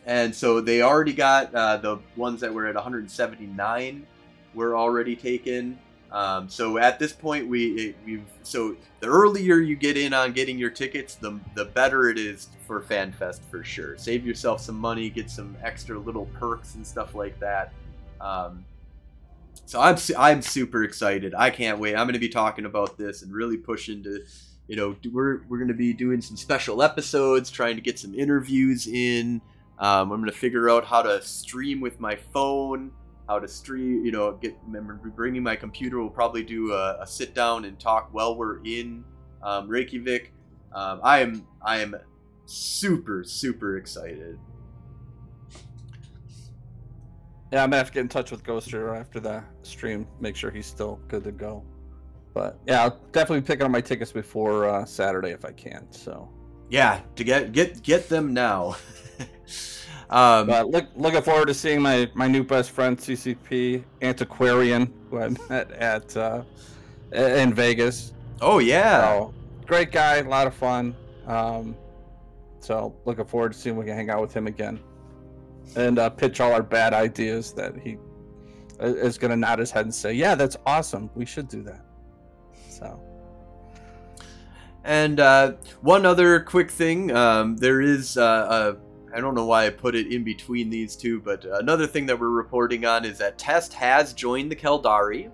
and 0.05 0.33
so 0.33 0.61
they 0.61 0.81
already 0.81 1.13
got 1.13 1.53
uh, 1.53 1.77
the 1.77 1.99
ones 2.15 2.41
that 2.41 2.51
were 2.53 2.65
at 2.67 2.73
179 2.75 4.07
were 4.55 4.75
already 4.75 5.15
taken. 5.15 5.77
Um, 6.11 6.49
so 6.49 6.77
at 6.77 6.99
this 6.99 7.13
point, 7.13 7.47
we 7.47 7.95
we've 8.05 8.25
so 8.43 8.75
the 8.99 9.07
earlier 9.07 9.57
you 9.57 9.75
get 9.75 9.97
in 9.97 10.13
on 10.13 10.33
getting 10.33 10.57
your 10.57 10.69
tickets, 10.69 11.15
the 11.15 11.39
the 11.55 11.65
better 11.65 12.09
it 12.09 12.17
is 12.17 12.49
for 12.67 12.81
FanFest 12.81 13.39
for 13.49 13.63
sure. 13.63 13.97
Save 13.97 14.25
yourself 14.25 14.59
some 14.59 14.77
money, 14.77 15.09
get 15.09 15.29
some 15.29 15.55
extra 15.63 15.97
little 15.97 16.25
perks 16.37 16.75
and 16.75 16.85
stuff 16.85 17.15
like 17.15 17.39
that. 17.39 17.71
Um, 18.19 18.65
so 19.65 19.79
I'm 19.79 19.95
I'm 20.17 20.41
super 20.41 20.83
excited. 20.83 21.33
I 21.33 21.49
can't 21.49 21.79
wait. 21.79 21.95
I'm 21.95 22.05
going 22.05 22.13
to 22.13 22.19
be 22.19 22.29
talking 22.29 22.65
about 22.65 22.97
this 22.97 23.21
and 23.21 23.31
really 23.31 23.57
pushing 23.57 24.03
to, 24.03 24.21
you 24.67 24.75
know, 24.75 24.97
we're 25.13 25.43
we're 25.47 25.59
going 25.59 25.69
to 25.69 25.73
be 25.73 25.93
doing 25.93 26.19
some 26.19 26.35
special 26.35 26.83
episodes, 26.83 27.49
trying 27.49 27.75
to 27.75 27.81
get 27.81 27.97
some 27.97 28.13
interviews 28.13 28.85
in. 28.87 29.41
Um, 29.79 30.11
I'm 30.11 30.19
going 30.19 30.25
to 30.29 30.37
figure 30.37 30.69
out 30.69 30.85
how 30.85 31.01
to 31.01 31.21
stream 31.21 31.79
with 31.79 32.01
my 32.01 32.17
phone 32.17 32.91
how 33.27 33.39
to 33.39 33.47
stream, 33.47 34.05
you 34.05 34.11
know, 34.11 34.33
get 34.33 34.57
remember 34.65 34.93
bringing 34.95 35.43
my 35.43 35.55
computer. 35.55 35.99
We'll 35.99 36.09
probably 36.09 36.43
do 36.43 36.73
a, 36.73 36.99
a 37.01 37.07
sit 37.07 37.33
down 37.33 37.65
and 37.65 37.79
talk 37.79 38.09
while 38.11 38.35
we're 38.35 38.63
in 38.63 39.03
um, 39.41 39.67
Reykjavik. 39.67 40.33
Um, 40.73 40.99
I 41.03 41.19
am 41.19 41.45
I 41.61 41.79
am 41.79 41.95
super 42.45 43.23
super 43.23 43.77
excited. 43.77 44.37
Yeah, 47.51 47.63
I'm 47.63 47.69
gonna 47.69 47.77
have 47.77 47.87
to 47.87 47.93
get 47.93 47.99
in 48.01 48.07
touch 48.09 48.31
with 48.31 48.43
Ghoster 48.43 48.97
after 48.97 49.19
the 49.19 49.43
stream, 49.63 50.07
make 50.21 50.35
sure 50.35 50.51
he's 50.51 50.65
still 50.65 50.99
good 51.07 51.23
to 51.25 51.31
go. 51.31 51.63
But 52.33 52.59
yeah, 52.65 52.83
I'll 52.83 52.97
definitely 53.11 53.41
picking 53.41 53.65
up 53.65 53.71
my 53.71 53.81
tickets 53.81 54.11
before 54.11 54.69
uh, 54.69 54.85
Saturday 54.85 55.31
if 55.31 55.43
I 55.43 55.51
can. 55.51 55.85
So, 55.91 56.29
Yeah, 56.69 57.01
to 57.15 57.23
get 57.23 57.51
get 57.51 57.83
get 57.83 58.07
them 58.07 58.33
now. 58.33 58.77
um, 60.11 60.47
but 60.47 60.67
look, 60.69 60.85
looking 60.95 61.21
forward 61.21 61.47
to 61.47 61.53
seeing 61.53 61.81
my 61.81 62.09
my 62.13 62.27
new 62.27 62.43
best 62.43 62.71
friend 62.71 62.97
CCP 62.97 63.83
Antiquarian, 64.01 64.93
who 65.09 65.19
I 65.19 65.29
met 65.49 65.71
at 65.71 66.15
uh, 66.17 66.43
in 67.11 67.53
Vegas. 67.53 68.13
oh 68.41 68.59
yeah, 68.59 69.01
So, 69.01 69.33
great 69.65 69.91
guy, 69.91 70.17
a 70.17 70.23
lot 70.23 70.47
of 70.47 70.53
fun. 70.53 70.95
Um, 71.27 71.75
so 72.59 72.93
looking 73.05 73.25
forward 73.25 73.53
to 73.53 73.57
seeing 73.57 73.75
we 73.75 73.85
can 73.85 73.95
hang 73.95 74.09
out 74.09 74.21
with 74.21 74.33
him 74.33 74.45
again 74.47 74.79
and 75.75 75.97
uh, 75.99 76.09
pitch 76.09 76.39
all 76.41 76.51
our 76.51 76.63
bad 76.63 76.93
ideas 76.93 77.53
that 77.53 77.75
he 77.77 77.97
is 78.79 79.17
going 79.17 79.31
to 79.31 79.37
nod 79.37 79.59
his 79.59 79.71
head 79.71 79.85
and 79.85 79.93
say, 79.93 80.11
"Yeah, 80.13 80.35
that's 80.35 80.57
awesome. 80.65 81.09
We 81.15 81.25
should 81.25 81.47
do 81.47 81.61
that." 81.63 81.85
So 82.69 82.99
And 84.83 85.19
uh, 85.19 85.53
one 85.81 86.05
other 86.05 86.39
quick 86.39 86.71
thing, 86.71 87.15
um, 87.15 87.55
there 87.57 87.81
is 87.81 88.17
uh, 88.17 88.75
a, 88.75 88.90
I 89.13 89.19
don't 89.19 89.35
know 89.35 89.45
why 89.45 89.65
I 89.65 89.69
put 89.69 89.95
it 89.95 90.11
in 90.11 90.23
between 90.23 90.69
these 90.69 90.95
two, 90.95 91.19
but 91.19 91.45
another 91.45 91.87
thing 91.87 92.05
that 92.05 92.19
we're 92.19 92.29
reporting 92.29 92.85
on 92.85 93.05
is 93.05 93.17
that 93.17 93.37
Test 93.37 93.73
has 93.73 94.13
joined 94.13 94.51
the 94.51 94.55
Caldari. 94.55 95.29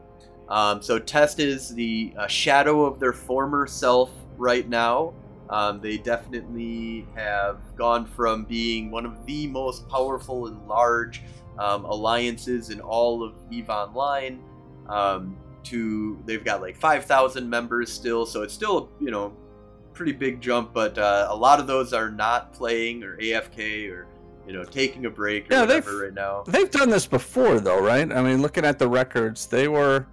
Um, 0.49 0.81
so 0.81 0.97
Test 0.97 1.39
is 1.39 1.73
the 1.73 2.13
uh, 2.17 2.27
shadow 2.27 2.85
of 2.85 2.99
their 2.99 3.13
former 3.13 3.67
self 3.67 4.11
right 4.37 4.67
now. 4.67 5.13
Um, 5.49 5.79
they 5.79 5.97
definitely 5.97 7.07
have 7.15 7.59
gone 7.75 8.05
from 8.05 8.45
being 8.45 8.91
one 8.91 9.05
of 9.05 9.25
the 9.25 9.47
most 9.47 9.87
powerful 9.87 10.47
and 10.47 10.67
large 10.67 11.21
um, 11.57 11.85
alliances 11.85 12.69
in 12.69 12.81
all 12.81 13.23
of 13.23 13.33
EVE 13.51 13.69
Online 13.69 14.43
um, 14.89 15.37
to 15.63 16.21
they've 16.25 16.43
got 16.43 16.61
like 16.61 16.77
5,000 16.77 17.49
members 17.49 17.91
still, 17.91 18.25
so 18.25 18.41
it's 18.41 18.53
still 18.53 18.89
you 18.99 19.11
know 19.11 19.35
pretty 19.97 20.13
big 20.13 20.39
jump. 20.39 20.73
But 20.73 20.97
uh, 20.97 21.27
a 21.29 21.35
lot 21.35 21.59
of 21.59 21.67
those 21.67 21.91
are 21.91 22.09
not 22.09 22.53
playing 22.53 23.03
or 23.03 23.17
AFK 23.17 23.91
or 23.91 24.07
you 24.47 24.53
know 24.53 24.63
taking 24.63 25.05
a 25.05 25.09
break 25.09 25.51
or 25.51 25.55
Yeah, 25.55 25.61
whatever 25.61 25.91
they've- 25.91 26.01
right 26.01 26.13
now. 26.13 26.43
they've 26.47 26.71
done 26.71 26.89
this 26.89 27.05
before, 27.07 27.59
though, 27.59 27.81
right? 27.81 28.09
I 28.11 28.21
mean, 28.21 28.41
looking 28.41 28.63
at 28.63 28.79
the 28.79 28.87
records, 28.87 29.47
they 29.47 29.67
were 29.67 30.05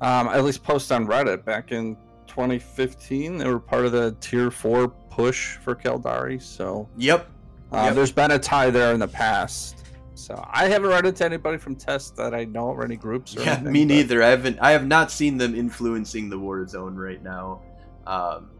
um, 0.00 0.28
at 0.28 0.42
least 0.44 0.62
post 0.64 0.90
on 0.90 1.06
Reddit 1.06 1.44
back 1.44 1.72
in 1.72 1.96
2015. 2.26 3.38
They 3.38 3.46
were 3.48 3.60
part 3.60 3.84
of 3.84 3.92
the 3.92 4.16
Tier 4.20 4.50
Four 4.50 4.88
push 4.88 5.56
for 5.58 5.74
Caldari. 5.74 6.40
So 6.40 6.88
Yep. 6.96 7.28
Uh, 7.70 7.84
Yep. 7.86 7.94
There's 7.94 8.12
been 8.12 8.30
a 8.32 8.38
tie 8.38 8.70
there 8.70 8.92
in 8.94 9.00
the 9.00 9.08
past. 9.08 9.78
So 10.14 10.42
I 10.50 10.66
haven't 10.68 10.88
run 10.90 11.06
into 11.06 11.24
anybody 11.24 11.56
from 11.58 11.74
Test 11.74 12.16
that 12.16 12.34
I 12.34 12.44
know 12.44 12.66
or 12.66 12.84
any 12.84 12.96
groups. 12.96 13.36
Or 13.36 13.40
Yeah, 13.42 13.52
anything, 13.54 13.72
me 13.72 13.84
but- 13.84 13.94
neither. 13.94 14.22
I 14.22 14.28
haven't. 14.28 14.58
I 14.60 14.70
have 14.72 14.86
not 14.86 15.10
seen 15.10 15.36
them 15.38 15.54
influencing 15.54 16.28
the 16.30 16.38
war 16.38 16.66
zone 16.66 16.94
right 16.96 17.22
now. 17.22 17.62
Um, 18.06 18.50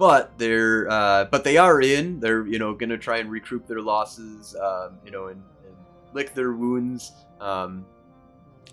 but 0.00 0.32
they're. 0.38 0.90
Uh, 0.90 1.26
but 1.26 1.44
they 1.44 1.58
are 1.58 1.82
in. 1.82 2.18
They're 2.20 2.46
you 2.46 2.58
know 2.58 2.74
gonna 2.74 2.96
try 2.96 3.18
and 3.18 3.30
recoup 3.30 3.66
their 3.66 3.82
losses. 3.82 4.56
Um, 4.56 4.98
you 5.04 5.10
know 5.10 5.26
and, 5.26 5.42
and 5.66 5.76
lick 6.14 6.34
their 6.34 6.52
wounds. 6.52 7.12
Um, 7.38 7.84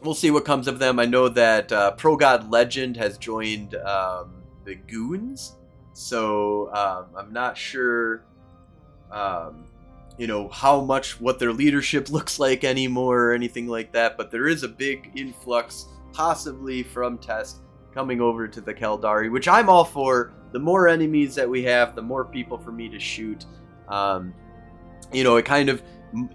we'll 0.01 0.13
see 0.13 0.31
what 0.31 0.45
comes 0.45 0.69
of 0.69 0.79
them. 0.79 0.99
I 0.99 1.05
know 1.05 1.27
that 1.27 1.69
uh, 1.69 1.91
Pro 1.91 2.15
God 2.15 2.49
Legend 2.49 2.95
has 2.95 3.17
joined 3.17 3.75
um, 3.75 4.35
the 4.63 4.75
Goons. 4.75 5.57
So 5.91 6.73
um, 6.73 7.07
I'm 7.17 7.33
not 7.33 7.57
sure. 7.57 8.23
Um, 9.11 9.65
you 10.17 10.27
know 10.27 10.47
how 10.47 10.79
much 10.79 11.19
what 11.19 11.39
their 11.39 11.51
leadership 11.51 12.09
looks 12.09 12.39
like 12.39 12.63
anymore 12.63 13.25
or 13.25 13.33
anything 13.33 13.67
like 13.67 13.91
that 13.91 14.17
but 14.17 14.31
there 14.31 14.47
is 14.47 14.63
a 14.63 14.67
big 14.67 15.11
influx 15.15 15.85
possibly 16.11 16.81
from 16.81 17.19
test 17.19 17.59
coming 17.93 18.19
over 18.19 18.47
to 18.47 18.59
the 18.59 18.73
Caldari 18.73 19.31
which 19.31 19.47
I'm 19.47 19.69
all 19.69 19.85
for 19.85 20.33
the 20.51 20.59
more 20.59 20.87
enemies 20.87 21.35
that 21.35 21.49
we 21.49 21.63
have 21.63 21.95
the 21.95 22.01
more 22.01 22.25
people 22.25 22.57
for 22.57 22.71
me 22.71 22.89
to 22.89 22.99
shoot 22.99 23.45
um, 23.89 24.33
you 25.11 25.23
know 25.23 25.35
it 25.37 25.45
kind 25.45 25.69
of 25.69 25.81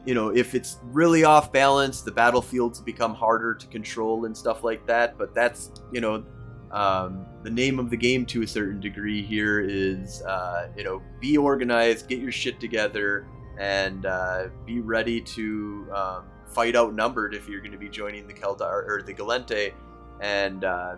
you 0.04 0.14
know 0.14 0.28
if 0.28 0.54
it's 0.54 0.78
really 0.84 1.24
off 1.24 1.52
balance 1.52 2.02
the 2.02 2.12
battlefields 2.12 2.80
become 2.80 3.14
harder 3.14 3.54
to 3.54 3.66
control 3.68 4.26
and 4.26 4.36
stuff 4.36 4.64
like 4.64 4.86
that 4.86 5.16
but 5.18 5.34
that's 5.34 5.70
you 5.92 6.00
know 6.00 6.24
Um, 6.72 7.26
the 7.42 7.50
name 7.50 7.78
of 7.78 7.90
the 7.90 7.98
game, 7.98 8.24
to 8.32 8.40
a 8.42 8.46
certain 8.46 8.80
degree, 8.80 9.20
here 9.22 9.60
is 9.60 10.22
uh, 10.22 10.72
you 10.74 10.84
know 10.84 11.02
be 11.20 11.36
organized, 11.36 12.08
get 12.08 12.18
your 12.18 12.32
shit 12.32 12.58
together, 12.60 13.26
and 13.58 14.06
uh, 14.06 14.48
be 14.64 14.80
ready 14.80 15.20
to 15.36 15.86
um, 15.94 16.22
fight 16.46 16.74
outnumbered 16.74 17.34
if 17.34 17.46
you're 17.46 17.60
going 17.60 17.76
to 17.78 17.78
be 17.78 17.90
joining 17.90 18.26
the 18.26 18.32
Keldar 18.32 18.88
or 18.88 19.02
the 19.04 19.12
Gallente. 19.12 19.74
And 20.22 20.64
uh, 20.64 20.96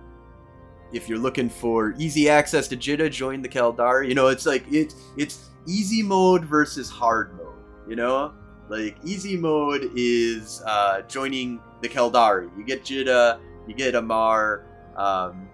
if 0.94 1.08
you're 1.08 1.18
looking 1.18 1.48
for 1.48 1.94
easy 1.98 2.28
access 2.28 2.68
to 2.68 2.76
Jita, 2.76 3.10
join 3.10 3.42
the 3.42 3.48
Keldar. 3.48 4.06
You 4.06 4.14
know, 4.14 4.28
it's 4.28 4.46
like 4.46 4.64
it's 4.70 4.94
it's 5.16 5.50
easy 5.66 6.02
mode 6.02 6.44
versus 6.44 6.88
hard 6.88 7.36
mode. 7.36 7.64
You 7.88 7.96
know, 7.96 8.32
like 8.68 8.96
easy 9.04 9.36
mode 9.36 9.90
is 9.94 10.62
uh, 10.66 11.02
joining 11.02 11.60
the 11.82 11.88
Caldari. 11.88 12.50
You 12.56 12.64
get 12.64 12.84
Jita, 12.84 13.40
you 13.66 13.74
get 13.74 13.94
Amarr. 13.94 14.64
Um, 14.96 15.48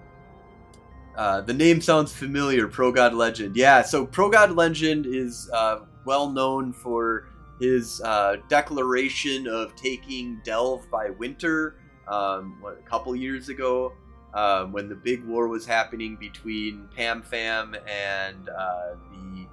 uh, 1.16 1.40
the 1.40 1.54
name 1.54 1.80
sounds 1.80 2.12
familiar. 2.12 2.68
Pro 2.68 2.92
God 2.92 3.14
Legend, 3.14 3.56
yeah. 3.56 3.82
So 3.82 4.06
Pro 4.06 4.30
God 4.30 4.52
Legend 4.52 5.06
is 5.06 5.50
uh, 5.52 5.80
well 6.04 6.30
known 6.30 6.72
for 6.72 7.26
his 7.60 8.00
uh, 8.02 8.36
declaration 8.48 9.46
of 9.46 9.74
taking 9.74 10.40
Delve 10.44 10.88
by 10.90 11.10
winter. 11.10 11.76
Um, 12.08 12.56
what, 12.60 12.78
a 12.78 12.88
couple 12.88 13.14
years 13.14 13.48
ago, 13.48 13.92
um, 14.34 14.72
when 14.72 14.88
the 14.88 14.94
big 14.94 15.24
war 15.24 15.48
was 15.48 15.66
happening 15.66 16.16
between 16.16 16.88
PanFam 16.96 17.76
and 17.88 18.48
uh, 18.48 18.94
the 19.10 19.46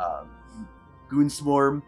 um, 0.00 0.28
Goon 1.08 1.30
Swarm. 1.30 1.82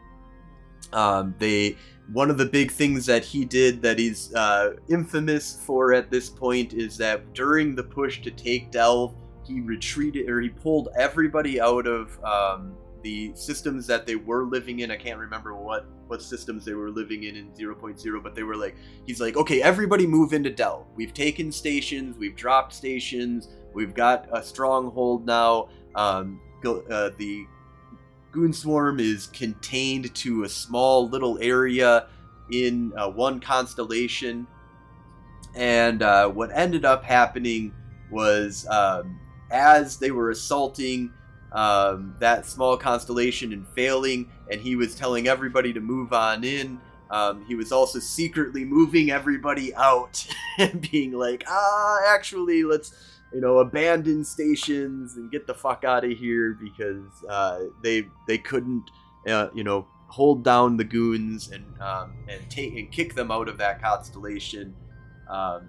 Um, 0.92 1.34
they 1.38 1.76
one 2.12 2.30
of 2.30 2.36
the 2.36 2.46
big 2.46 2.70
things 2.70 3.06
that 3.06 3.24
he 3.24 3.44
did 3.44 3.80
that 3.82 3.98
he's 3.98 4.34
uh, 4.34 4.74
infamous 4.88 5.62
for 5.64 5.92
at 5.94 6.10
this 6.10 6.28
point 6.28 6.74
is 6.74 6.96
that 6.98 7.32
during 7.32 7.74
the 7.74 7.82
push 7.82 8.20
to 8.22 8.30
take 8.30 8.70
Delve, 8.70 9.14
he 9.46 9.60
retreated 9.60 10.28
or 10.28 10.40
he 10.40 10.48
pulled 10.48 10.88
everybody 10.98 11.60
out 11.60 11.86
of 11.86 12.22
um, 12.24 12.74
the 13.02 13.32
systems 13.34 13.86
that 13.86 14.06
they 14.06 14.16
were 14.16 14.44
living 14.44 14.80
in. 14.80 14.90
I 14.90 14.96
can't 14.96 15.18
remember 15.18 15.54
what 15.54 15.86
what 16.12 16.20
systems 16.20 16.66
they 16.66 16.74
were 16.74 16.90
living 16.90 17.24
in 17.24 17.36
in 17.36 17.50
0.0, 17.52 18.22
but 18.22 18.34
they 18.34 18.42
were 18.42 18.54
like, 18.54 18.76
he's 19.06 19.18
like, 19.18 19.34
okay, 19.34 19.62
everybody 19.62 20.06
move 20.06 20.34
into 20.34 20.50
Delve. 20.50 20.84
We've 20.94 21.14
taken 21.14 21.50
stations, 21.50 22.18
we've 22.18 22.36
dropped 22.36 22.74
stations, 22.74 23.48
we've 23.72 23.94
got 23.94 24.28
a 24.30 24.42
stronghold 24.42 25.24
now. 25.24 25.70
Um, 25.94 26.38
uh, 26.66 27.10
the 27.16 27.46
Goon 28.30 28.52
Swarm 28.52 29.00
is 29.00 29.28
contained 29.28 30.14
to 30.16 30.44
a 30.44 30.48
small 30.50 31.08
little 31.08 31.38
area 31.40 32.08
in 32.52 32.92
uh, 32.98 33.08
one 33.08 33.40
constellation. 33.40 34.46
And 35.54 36.02
uh, 36.02 36.28
what 36.28 36.50
ended 36.52 36.84
up 36.84 37.04
happening 37.04 37.72
was 38.10 38.66
um, 38.68 39.18
as 39.50 39.96
they 39.96 40.10
were 40.10 40.28
assaulting 40.28 41.10
um, 41.52 42.14
that 42.18 42.46
small 42.46 42.76
constellation 42.76 43.52
and 43.52 43.66
failing, 43.68 44.30
and 44.50 44.60
he 44.60 44.76
was 44.76 44.94
telling 44.94 45.28
everybody 45.28 45.72
to 45.72 45.80
move 45.80 46.12
on 46.12 46.44
in. 46.44 46.80
Um, 47.10 47.44
he 47.46 47.54
was 47.54 47.72
also 47.72 47.98
secretly 47.98 48.64
moving 48.64 49.10
everybody 49.10 49.74
out 49.74 50.26
and 50.58 50.88
being 50.90 51.12
like, 51.12 51.44
ah, 51.46 51.98
actually, 52.08 52.64
let's 52.64 52.94
you 53.32 53.40
know, 53.40 53.58
abandon 53.58 54.24
stations 54.24 55.16
and 55.16 55.30
get 55.30 55.46
the 55.46 55.54
fuck 55.54 55.84
out 55.84 56.04
of 56.04 56.10
here 56.10 56.56
because 56.60 57.24
uh, 57.28 57.60
they 57.82 58.06
they 58.28 58.38
couldn't, 58.38 58.84
uh, 59.26 59.48
you 59.54 59.64
know, 59.64 59.86
hold 60.08 60.44
down 60.44 60.76
the 60.76 60.84
goons 60.84 61.50
and 61.50 61.64
um, 61.80 62.14
and 62.28 62.48
take 62.50 62.74
and 62.74 62.92
kick 62.92 63.14
them 63.14 63.30
out 63.30 63.48
of 63.48 63.58
that 63.58 63.80
constellation. 63.82 64.74
Um, 65.30 65.68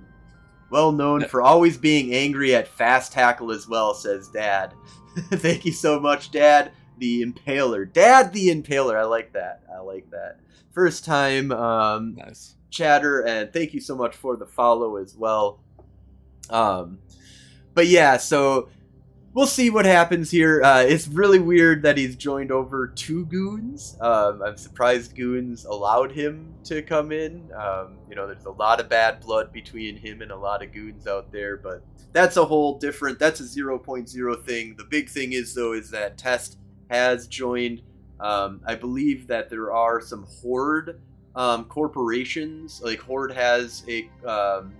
well 0.74 0.92
known 0.92 1.24
for 1.26 1.44
always 1.44 1.78
being 1.78 2.16
angry 2.16 2.56
at 2.56 2.68
fast 2.68 3.12
tackle 3.12 3.52
as 3.52 3.68
well, 3.68 3.94
says 3.94 4.28
Dad. 4.28 4.74
Thank 5.34 5.66
you 5.66 5.72
so 5.72 6.00
much, 6.00 6.32
Dad. 6.32 6.72
The 6.98 7.24
Impaler, 7.24 7.94
Dad, 7.94 8.34
the 8.34 8.48
Impaler. 8.50 8.98
I 8.98 9.04
like 9.04 9.34
that. 9.34 9.62
I 9.72 9.82
like 9.82 10.10
that. 10.10 10.40
First 10.72 11.06
time, 11.06 11.52
um, 11.52 12.16
nice 12.16 12.56
chatter, 12.72 13.22
and 13.22 13.54
thank 13.54 13.76
you 13.76 13.82
so 13.82 13.96
much 13.96 14.16
for 14.16 14.36
the 14.36 14.48
follow 14.48 14.96
as 14.96 15.16
well. 15.16 15.60
Um, 16.50 16.98
but 17.76 17.86
yeah, 17.86 18.18
so 18.18 18.70
we'll 19.34 19.48
see 19.48 19.70
what 19.70 19.86
happens 19.86 20.32
here. 20.32 20.62
Uh, 20.64 20.84
it's 20.84 21.08
really 21.08 21.40
weird 21.40 21.82
that 21.84 21.98
he's 21.98 22.16
joined 22.16 22.52
over 22.52 22.88
two 22.88 23.26
goons. 23.26 23.98
Um, 24.00 24.42
I'm 24.44 24.58
surprised 24.58 25.16
goons 25.16 25.66
allowed 25.66 26.12
him 26.12 26.54
to 26.66 26.82
come 26.82 27.12
in. 27.12 27.50
Um, 27.56 27.98
you 28.10 28.16
know, 28.16 28.28
there's 28.28 28.46
a 28.46 28.52
lot 28.52 28.80
of 28.80 28.90
bad 28.90 29.22
blood 29.22 29.52
between 29.52 29.98
him 29.98 30.22
and 30.22 30.32
a 30.32 30.36
lot 30.36 30.64
of 30.64 30.72
goons 30.72 31.08
out 31.08 31.32
there, 31.32 31.58
but 31.58 31.84
that's 32.12 32.38
a 32.38 32.46
whole 32.46 32.78
different. 32.78 33.20
That's 33.20 33.40
a 33.40 33.44
0.0 33.44 34.46
thing. 34.46 34.76
The 34.78 34.86
big 34.86 35.10
thing 35.10 35.34
is 35.34 35.54
though 35.54 35.74
is 35.74 35.90
that 35.92 36.18
Test 36.18 36.58
has 36.90 37.28
joined. 37.28 37.82
Um, 38.20 38.62
I 38.66 38.76
believe 38.76 39.28
that 39.28 39.50
there 39.50 39.74
are 39.74 40.00
some 40.00 40.24
Horde 40.24 41.02
um, 41.36 41.66
corporations. 41.66 42.82
Like 42.84 43.00
Horde 43.00 43.32
has 43.32 43.84
a 43.90 44.10
um, 44.26 44.74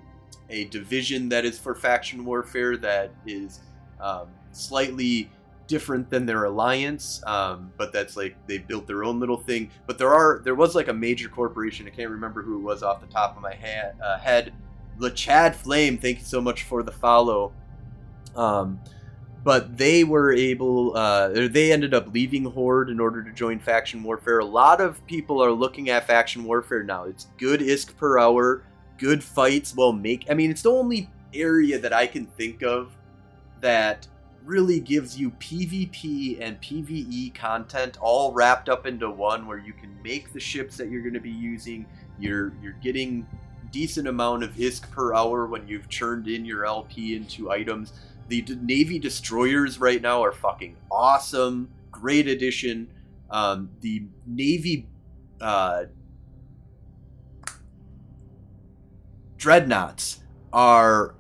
a 0.50 0.66
division 0.66 1.30
that 1.30 1.46
is 1.46 1.58
for 1.58 1.74
faction 1.74 2.24
warfare 2.24 2.78
that 2.78 3.12
is 3.26 3.60
um, 4.00 4.28
slightly 4.54 5.30
different 5.68 6.10
than 6.10 6.26
their 6.26 6.44
alliance 6.44 7.24
um, 7.26 7.72
but 7.78 7.94
that's 7.94 8.18
like 8.18 8.36
they 8.48 8.58
built 8.58 8.86
their 8.86 9.04
own 9.04 9.20
little 9.20 9.38
thing. 9.38 9.70
But 9.88 9.98
there 9.98 10.14
are 10.14 10.42
there 10.44 10.56
was 10.56 10.76
like 10.76 10.88
a 10.88 10.94
major 10.94 11.30
corporation 11.30 11.88
i 11.88 11.90
can't 11.90 12.10
remember 12.10 12.42
who 12.42 12.58
it 12.58 12.62
was 12.62 12.84
off 12.84 13.02
the 13.02 13.08
top 13.08 13.36
of 13.36 13.42
my 13.42 13.56
ha- 13.56 13.92
uh, 14.04 14.20
head 14.20 14.54
the 15.00 15.10
chad 15.10 15.56
flame 15.56 15.98
thank 15.98 16.20
you 16.20 16.26
so 16.26 16.42
much 16.42 16.64
for 16.64 16.84
the 16.84 16.92
follow. 16.92 17.54
Um, 18.36 18.80
but 19.44 19.78
they 19.78 20.04
were 20.06 20.32
able 20.32 20.96
uh, 20.96 21.48
they 21.50 21.72
ended 21.72 21.94
up 21.94 22.14
leaving 22.14 22.46
horde 22.46 22.90
in 22.90 23.00
order 23.00 23.24
to 23.24 23.32
join 23.32 23.60
faction 23.60 24.04
warfare. 24.04 24.40
A 24.40 24.46
lot 24.46 24.80
of 24.80 25.06
people 25.06 25.44
are 25.44 25.52
looking 25.52 25.90
at 25.90 26.08
faction 26.08 26.44
warfare 26.44 26.84
now. 26.84 27.04
It's 27.04 27.28
good 27.38 27.60
isk 27.60 27.96
per 27.98 28.18
hour 28.20 28.64
good 28.98 29.24
fights 29.24 29.76
will 29.76 29.94
make. 29.94 30.26
I 30.30 30.34
mean, 30.34 30.50
it's 30.50 30.62
the 30.62 30.72
only 30.72 31.10
area 31.34 31.80
that 31.80 31.94
I 31.94 32.08
can 32.08 32.26
think 32.26 32.64
of 32.64 32.96
that 33.62 34.08
really 34.46 34.80
gives 34.80 35.18
you 35.18 35.32
PvP 35.32 36.42
and 36.42 36.60
PvE 36.62 37.34
content 37.34 37.98
all 38.02 38.34
wrapped 38.34 38.70
up 38.70 38.86
into 38.86 39.10
one 39.10 39.48
where 39.48 39.58
you 39.58 39.74
can 39.74 39.96
make 40.04 40.34
the 40.34 40.40
ships 40.40 40.78
that 40.78 40.90
you're 40.90 41.02
going 41.02 41.14
to 41.14 41.20
be 41.20 41.32
using. 41.32 41.86
You're 42.20 42.54
you're 42.62 42.74
getting 42.74 43.28
decent 43.72 44.08
amount 44.08 44.44
of 44.44 44.52
ISK 44.52 44.90
per 44.92 45.14
hour 45.14 45.48
when 45.48 45.68
you've 45.68 45.90
churned 45.90 46.28
in 46.28 46.46
your 46.46 46.66
LP 46.66 47.16
into 47.16 47.52
items. 47.52 47.94
The 48.28 48.46
Navy 48.62 49.00
destroyers 49.00 49.80
right 49.80 50.02
now 50.02 50.24
are 50.24 50.32
fucking 50.32 50.78
awesome. 50.92 51.70
Great 51.92 52.28
addition. 52.28 52.90
Um, 53.30 53.72
the 53.82 54.06
Navy 54.28 54.88
uh, 55.42 55.86
dreadnoughts 59.38 60.20
are 60.54 61.16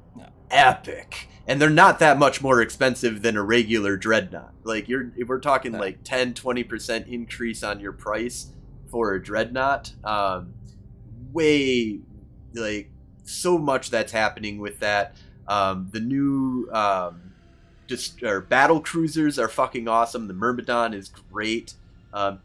epic 0.52 1.28
and 1.48 1.62
they're 1.62 1.70
not 1.70 2.00
that 2.00 2.18
much 2.18 2.41
more 2.41 2.62
expensive 2.62 3.22
than 3.22 3.36
a 3.36 3.44
regular 3.44 3.98
dreadnought. 3.98 4.54
Like 4.64 4.88
you're 4.88 5.12
we're 5.28 5.39
talking 5.39 5.74
like 5.74 6.04
10 6.04 6.34
20% 6.34 7.08
increase 7.08 7.64
on 7.64 7.80
your 7.80 7.91
price 7.91 8.48
for 8.89 9.14
a 9.14 9.22
dreadnought 9.22 9.94
um, 10.04 10.54
way 11.32 12.00
like 12.54 12.89
so 13.24 13.58
much 13.58 13.89
that's 13.89 14.12
happening 14.12 14.60
with 14.60 14.80
that. 14.80 15.16
Um, 15.48 15.89
the 15.91 16.00
new 16.00 16.70
um, 16.72 17.34
just 17.88 18.24
or 18.24 18.41
battle 18.41 18.80
cruisers 18.80 19.38
are 19.38 19.50
fucking 19.50 19.88
awesome. 19.88 20.28
The 20.28 20.34
myrmidon 20.34 20.94
is 20.94 21.10
great. 21.32 21.74
Um, 22.14 22.39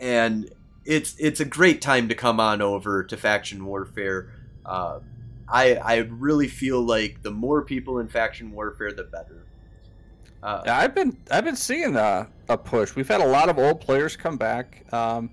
and 0.00 0.50
it's 0.84 1.16
it's 1.18 1.40
a 1.40 1.44
great 1.44 1.82
time 1.82 2.08
to 2.08 2.14
come 2.14 2.40
on 2.40 2.62
over 2.62 3.02
to 3.04 3.16
faction 3.16 3.66
warfare. 3.66 4.30
Uh, 4.64 5.00
I 5.48 5.76
I 5.76 5.96
really 5.96 6.48
feel 6.48 6.80
like 6.82 7.22
the 7.22 7.30
more 7.30 7.62
people 7.62 7.98
in 7.98 8.08
faction 8.08 8.52
warfare, 8.52 8.92
the 8.92 9.04
better. 9.04 9.46
Uh, 10.42 10.62
yeah, 10.66 10.78
I've 10.78 10.94
been 10.94 11.16
I've 11.30 11.44
been 11.44 11.56
seeing 11.56 11.96
a, 11.96 12.28
a 12.48 12.58
push. 12.58 12.94
We've 12.94 13.08
had 13.08 13.20
a 13.20 13.26
lot 13.26 13.48
of 13.48 13.58
old 13.58 13.80
players 13.80 14.16
come 14.16 14.36
back 14.36 14.84
um, 14.92 15.30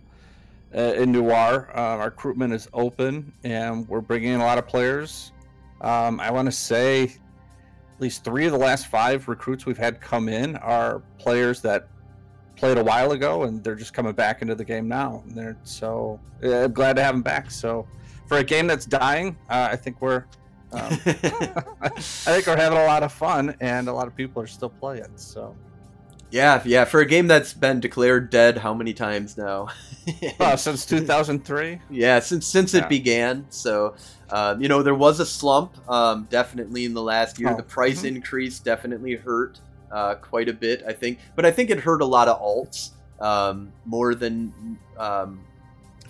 uh, 0.75 0.79
in 0.79 1.11
Noir. 1.11 1.69
Uh, 1.75 1.79
our 1.79 2.05
recruitment 2.05 2.53
is 2.53 2.67
open, 2.73 3.33
and 3.43 3.87
we're 3.87 4.01
bringing 4.01 4.33
in 4.33 4.41
a 4.41 4.43
lot 4.45 4.57
of 4.57 4.67
players. 4.67 5.31
Um, 5.81 6.19
I 6.19 6.31
want 6.31 6.45
to 6.45 6.51
say 6.51 7.03
at 7.03 8.01
least 8.01 8.23
three 8.23 8.45
of 8.45 8.51
the 8.51 8.57
last 8.57 8.87
five 8.87 9.27
recruits 9.27 9.65
we've 9.65 9.77
had 9.77 9.99
come 9.99 10.29
in 10.29 10.55
are 10.57 11.01
players 11.17 11.61
that 11.61 11.87
played 12.55 12.77
a 12.77 12.83
while 12.83 13.11
ago, 13.11 13.43
and 13.43 13.63
they're 13.63 13.75
just 13.75 13.93
coming 13.93 14.13
back 14.13 14.41
into 14.41 14.55
the 14.55 14.65
game 14.65 14.87
now. 14.87 15.21
And 15.27 15.35
they're 15.35 15.57
so 15.63 16.19
yeah, 16.41 16.63
I'm 16.63 16.71
glad 16.71 16.95
to 16.95 17.03
have 17.03 17.13
them 17.13 17.21
back. 17.21 17.51
So 17.51 17.87
for 18.27 18.37
a 18.37 18.43
game 18.43 18.67
that's 18.67 18.85
dying, 18.85 19.37
uh, 19.49 19.69
I 19.71 19.75
think 19.75 20.01
we're 20.01 20.25
um, 20.71 20.81
I 21.05 21.89
think 21.99 22.47
we're 22.47 22.57
having 22.57 22.77
a 22.79 22.85
lot 22.85 23.03
of 23.03 23.11
fun, 23.11 23.55
and 23.59 23.87
a 23.87 23.93
lot 23.93 24.07
of 24.07 24.15
people 24.15 24.41
are 24.41 24.47
still 24.47 24.69
playing. 24.69 25.11
So 25.15 25.55
Yeah, 26.31 26.61
yeah. 26.65 26.85
For 26.85 26.99
a 27.01 27.05
game 27.05 27.27
that's 27.27 27.53
been 27.53 27.79
declared 27.79 28.29
dead, 28.31 28.57
how 28.57 28.73
many 28.73 28.93
times 28.93 29.37
now? 29.37 29.67
oh, 30.39 30.55
since 30.55 30.85
2003. 30.85 31.79
Yeah, 31.89 32.19
since 32.19 32.47
since 32.47 32.73
Yeah. 32.73 32.81
it 32.81 32.89
began. 32.89 33.45
So, 33.49 33.95
um, 34.31 34.61
you 34.61 34.67
know, 34.67 34.81
there 34.81 34.95
was 34.95 35.19
a 35.19 35.25
slump, 35.25 35.77
um, 35.89 36.27
definitely 36.31 36.85
in 36.85 36.93
the 36.93 37.03
last 37.03 37.39
year. 37.39 37.51
Oh, 37.51 37.55
The 37.57 37.63
price 37.63 38.01
mhm. 38.01 38.15
increase 38.15 38.59
definitely 38.59 39.15
hurt 39.15 39.59
uh, 39.91 40.15
quite 40.15 40.49
a 40.49 40.53
bit, 40.53 40.83
I 40.87 40.93
think. 40.93 41.19
But 41.35 41.45
I 41.45 41.51
think 41.51 41.69
it 41.69 41.79
hurt 41.79 42.01
a 42.01 42.05
lot 42.05 42.27
of 42.27 42.41
alts 42.41 42.91
um, 43.21 43.71
more 43.85 44.15
than. 44.15 44.51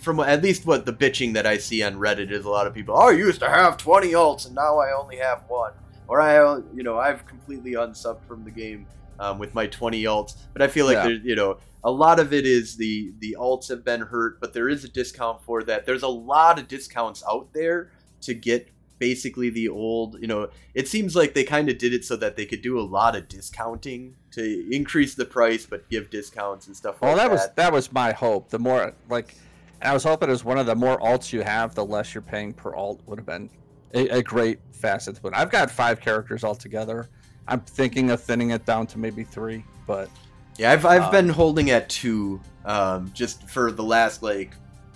From 0.04 0.20
at 0.20 0.42
least 0.44 0.66
what 0.66 0.86
the 0.86 0.94
bitching 0.94 1.34
that 1.34 1.48
I 1.48 1.58
see 1.58 1.82
on 1.84 1.96
Reddit 1.96 2.30
is 2.32 2.46
a 2.46 2.50
lot 2.50 2.68
of 2.68 2.74
people. 2.74 2.96
Oh, 2.96 3.10
I 3.10 3.12
used 3.12 3.40
to 3.40 3.50
have 3.50 3.78
twenty 3.78 4.12
alts 4.12 4.46
and 4.46 4.56
now 4.56 4.78
I 4.80 4.92
only 4.92 5.18
have 5.18 5.44
one, 5.48 5.74
or 6.08 6.22
I, 6.22 6.36
you 6.76 6.84
know, 6.84 6.98
I've 7.00 7.26
completely 7.26 7.72
unsubbed 7.74 8.24
from 8.28 8.44
the 8.44 8.52
game 8.52 8.86
um, 9.20 9.40
with 9.40 9.54
my 9.56 9.68
twenty 9.68 10.04
alts. 10.04 10.36
But 10.54 10.62
I 10.62 10.68
feel 10.68 10.86
like 10.86 10.96
Yeah. 10.96 11.04
there's, 11.08 11.24
you 11.24 11.36
know, 11.36 11.58
a 11.86 11.92
lot 11.92 12.20
of 12.20 12.34
it 12.34 12.46
is 12.46 12.76
the 12.78 13.14
the 13.20 13.36
alts 13.40 13.70
have 13.70 13.84
been 13.86 14.02
hurt, 14.02 14.40
but 14.42 14.54
there 14.54 14.68
is 14.70 14.84
a 14.84 14.90
discount 14.90 15.42
for 15.44 15.64
that. 15.64 15.86
There's 15.86 16.04
a 16.04 16.08
lot 16.10 16.60
of 16.60 16.68
discounts 16.68 17.24
out 17.30 17.54
there 17.54 17.92
to 18.22 18.34
get 18.34 18.70
basically 19.00 19.50
the 19.50 19.68
old. 19.70 20.18
You 20.22 20.28
know, 20.28 20.50
it 20.74 20.88
seems 20.88 21.16
like 21.16 21.34
they 21.34 21.44
kind 21.44 21.70
of 21.70 21.78
did 21.78 21.94
it 21.94 22.04
so 22.06 22.16
that 22.18 22.36
they 22.36 22.46
could 22.46 22.62
do 22.62 22.80
a 22.80 22.84
lot 22.84 23.16
of 23.16 23.28
discounting 23.30 24.16
to 24.32 24.68
increase 24.70 25.16
the 25.16 25.26
price, 25.26 25.66
but 25.66 25.90
give 25.90 26.10
discounts 26.10 26.68
and 26.68 26.76
stuff 26.76 27.00
Well, 27.02 27.14
like 27.14 27.22
that 27.22 27.32
was 27.32 27.42
that. 27.42 27.56
that 27.56 27.72
was 27.74 27.92
my 27.92 28.12
hope. 28.12 28.50
The 28.50 28.60
more 28.60 28.94
like, 29.10 29.36
I 29.84 29.94
was 29.94 30.04
hoping 30.04 30.30
as 30.30 30.44
one 30.44 30.58
of 30.58 30.66
the 30.66 30.76
more 30.76 30.98
alts 31.00 31.34
you 31.34 31.42
have, 31.42 31.76
the 31.76 31.86
less 31.86 32.14
you're 32.14 32.22
paying 32.22 32.54
per 32.54 32.74
alt 32.74 33.02
would 33.06 33.20
have 33.20 33.26
been 33.26 33.50
a, 33.94 34.08
a 34.20 34.24
great 34.24 34.60
facet. 34.72 35.20
But 35.22 35.36
I've 35.36 35.52
got 35.52 35.70
five 35.70 36.00
characters 36.00 36.44
altogether. 36.44 37.10
I'm 37.48 37.60
thinking 37.62 38.10
of 38.12 38.22
thinning 38.22 38.52
it 38.52 38.66
down 38.66 38.88
to 38.88 38.98
maybe 39.00 39.24
three, 39.24 39.66
but 39.86 40.10
Yeah, 40.58 40.72
I've 40.72 40.86
I've 40.86 41.04
Um, 41.04 41.12
been 41.12 41.30
holding 41.30 41.72
at 41.72 41.90
two, 41.90 42.40
um, 42.66 43.12
just 43.14 43.48
for 43.50 43.72
the 43.72 43.84
last 43.84 44.24
like, 44.24 44.56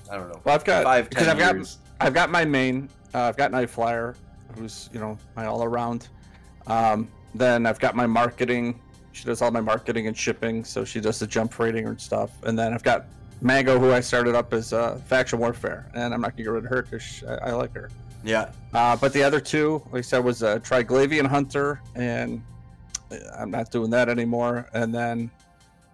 I 0.10 0.16
don't 0.16 0.30
know, 0.30 0.40
well, 0.46 0.56
I've 0.56 0.64
got 0.64 0.84
five 0.84 1.10
because 1.10 1.28
I've 1.28 1.38
got. 1.38 1.78
I've 2.00 2.14
got 2.14 2.30
my 2.30 2.46
main. 2.46 2.90
Uh, 3.14 3.24
I've 3.24 3.38
got 3.38 3.52
Night 3.52 3.70
Flyer, 3.70 4.16
who's 4.56 4.90
you 4.94 5.00
know 5.00 5.18
my 5.36 5.46
all 5.48 5.64
around. 5.64 6.08
Um, 6.68 7.08
then 7.36 7.66
I've 7.66 7.80
got 7.80 7.96
my 7.96 8.06
marketing. 8.08 8.80
She 9.12 9.26
does 9.26 9.42
all 9.42 9.52
my 9.52 9.62
marketing 9.62 10.08
and 10.08 10.16
shipping, 10.16 10.64
so 10.64 10.86
she 10.86 11.00
does 11.02 11.18
the 11.20 11.26
jump 11.28 11.58
rating 11.60 11.88
and 11.88 12.00
stuff. 12.00 12.32
And 12.44 12.58
then 12.58 12.74
I've 12.74 12.84
got 12.84 13.08
Mago, 13.42 13.80
who 13.80 13.92
I 13.92 14.00
started 14.00 14.36
up 14.36 14.54
as 14.54 14.74
uh, 14.74 15.00
faction 15.06 15.40
warfare, 15.40 15.90
and 15.94 16.14
I'm 16.14 16.22
not 16.22 16.32
gonna 16.32 16.44
get 16.44 16.50
rid 16.52 16.66
of 16.66 16.70
her 16.72 16.82
because 16.84 17.24
I, 17.28 17.50
I 17.50 17.52
like 17.52 17.74
her. 17.74 17.90
Yeah, 18.24 18.50
Uh, 18.74 18.96
but 18.98 19.14
the 19.14 19.24
other 19.24 19.40
two, 19.40 19.82
like 19.92 20.00
I 20.00 20.02
said, 20.02 20.24
was 20.24 20.42
a 20.42 20.60
Triglavian 20.60 21.26
Hunter, 21.28 21.82
and 21.96 22.42
uh, 23.12 23.16
I'm 23.38 23.52
not 23.52 23.72
doing 23.72 23.90
that 23.92 24.10
anymore. 24.10 24.68
And 24.74 24.94
then 24.94 25.30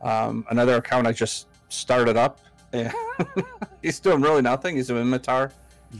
um, 0.02 0.46
another 0.50 0.78
account 0.78 1.06
I 1.06 1.12
just 1.12 1.48
started 1.70 2.18
up, 2.18 2.40
and 2.72 2.92
he's 3.82 4.00
doing 4.00 4.22
really 4.22 4.42
nothing. 4.42 4.78
He's 4.78 4.90
an 4.90 4.96
Minmatar. 4.96 5.52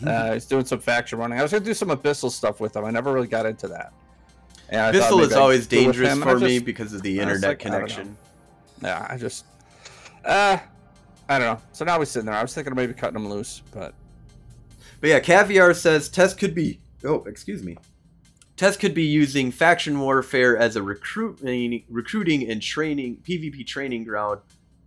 Uh, 0.06 0.34
he's 0.34 0.46
doing 0.46 0.66
some 0.66 0.80
faction 0.80 1.20
running. 1.20 1.38
I 1.40 1.44
was 1.44 1.52
gonna 1.52 1.64
do 1.66 1.74
some 1.74 1.90
abyssal 1.90 2.32
stuff 2.32 2.60
with 2.60 2.76
him. 2.76 2.86
I 2.86 2.90
never 2.90 3.14
really 3.14 3.28
got 3.28 3.46
into 3.46 3.68
that. 3.68 3.94
And 4.70 4.82
I 4.82 4.92
maybe 4.92 5.24
is 5.24 5.34
always 5.34 5.68
do 5.68 5.82
it 5.82 5.88
with 5.88 5.96
dangerous 5.98 6.20
for 6.20 6.38
I 6.38 6.40
me 6.40 6.60
because 6.60 6.94
of 6.94 7.04
the 7.04 7.20
internet 7.20 7.44
like, 7.50 7.60
I 7.60 7.64
connection. 7.70 8.18
Yeah, 8.82 9.06
I 9.08 9.18
just, 9.18 9.46
uh, 10.26 10.58
I 11.30 11.40
don't 11.40 11.48
know. 11.56 11.62
So 11.72 11.86
now 11.86 11.98
we're 12.00 12.06
sitting 12.06 12.26
there. 12.26 12.36
I 12.36 12.42
was 12.42 12.54
thinking 12.54 12.72
of 12.72 12.78
maybe 12.78 12.94
cutting 12.94 13.14
them 13.14 13.30
loose, 13.30 13.62
but 13.72 13.94
But 15.00 15.10
yeah, 15.10 15.20
Caviar 15.20 15.74
says 15.74 16.10
Test 16.10 16.38
could 16.38 16.54
be. 16.54 16.80
Oh, 17.04 17.24
excuse 17.24 17.64
me. 17.64 17.78
Test 18.56 18.80
could 18.80 18.94
be 18.94 19.04
using 19.04 19.52
faction 19.52 20.00
warfare 20.00 20.56
as 20.58 20.76
a 20.76 20.84
recruiting, 20.84 21.84
recruiting 21.90 22.50
and 22.50 22.62
training 22.62 23.18
PvP 23.28 23.66
training 23.66 24.04
ground. 24.04 24.42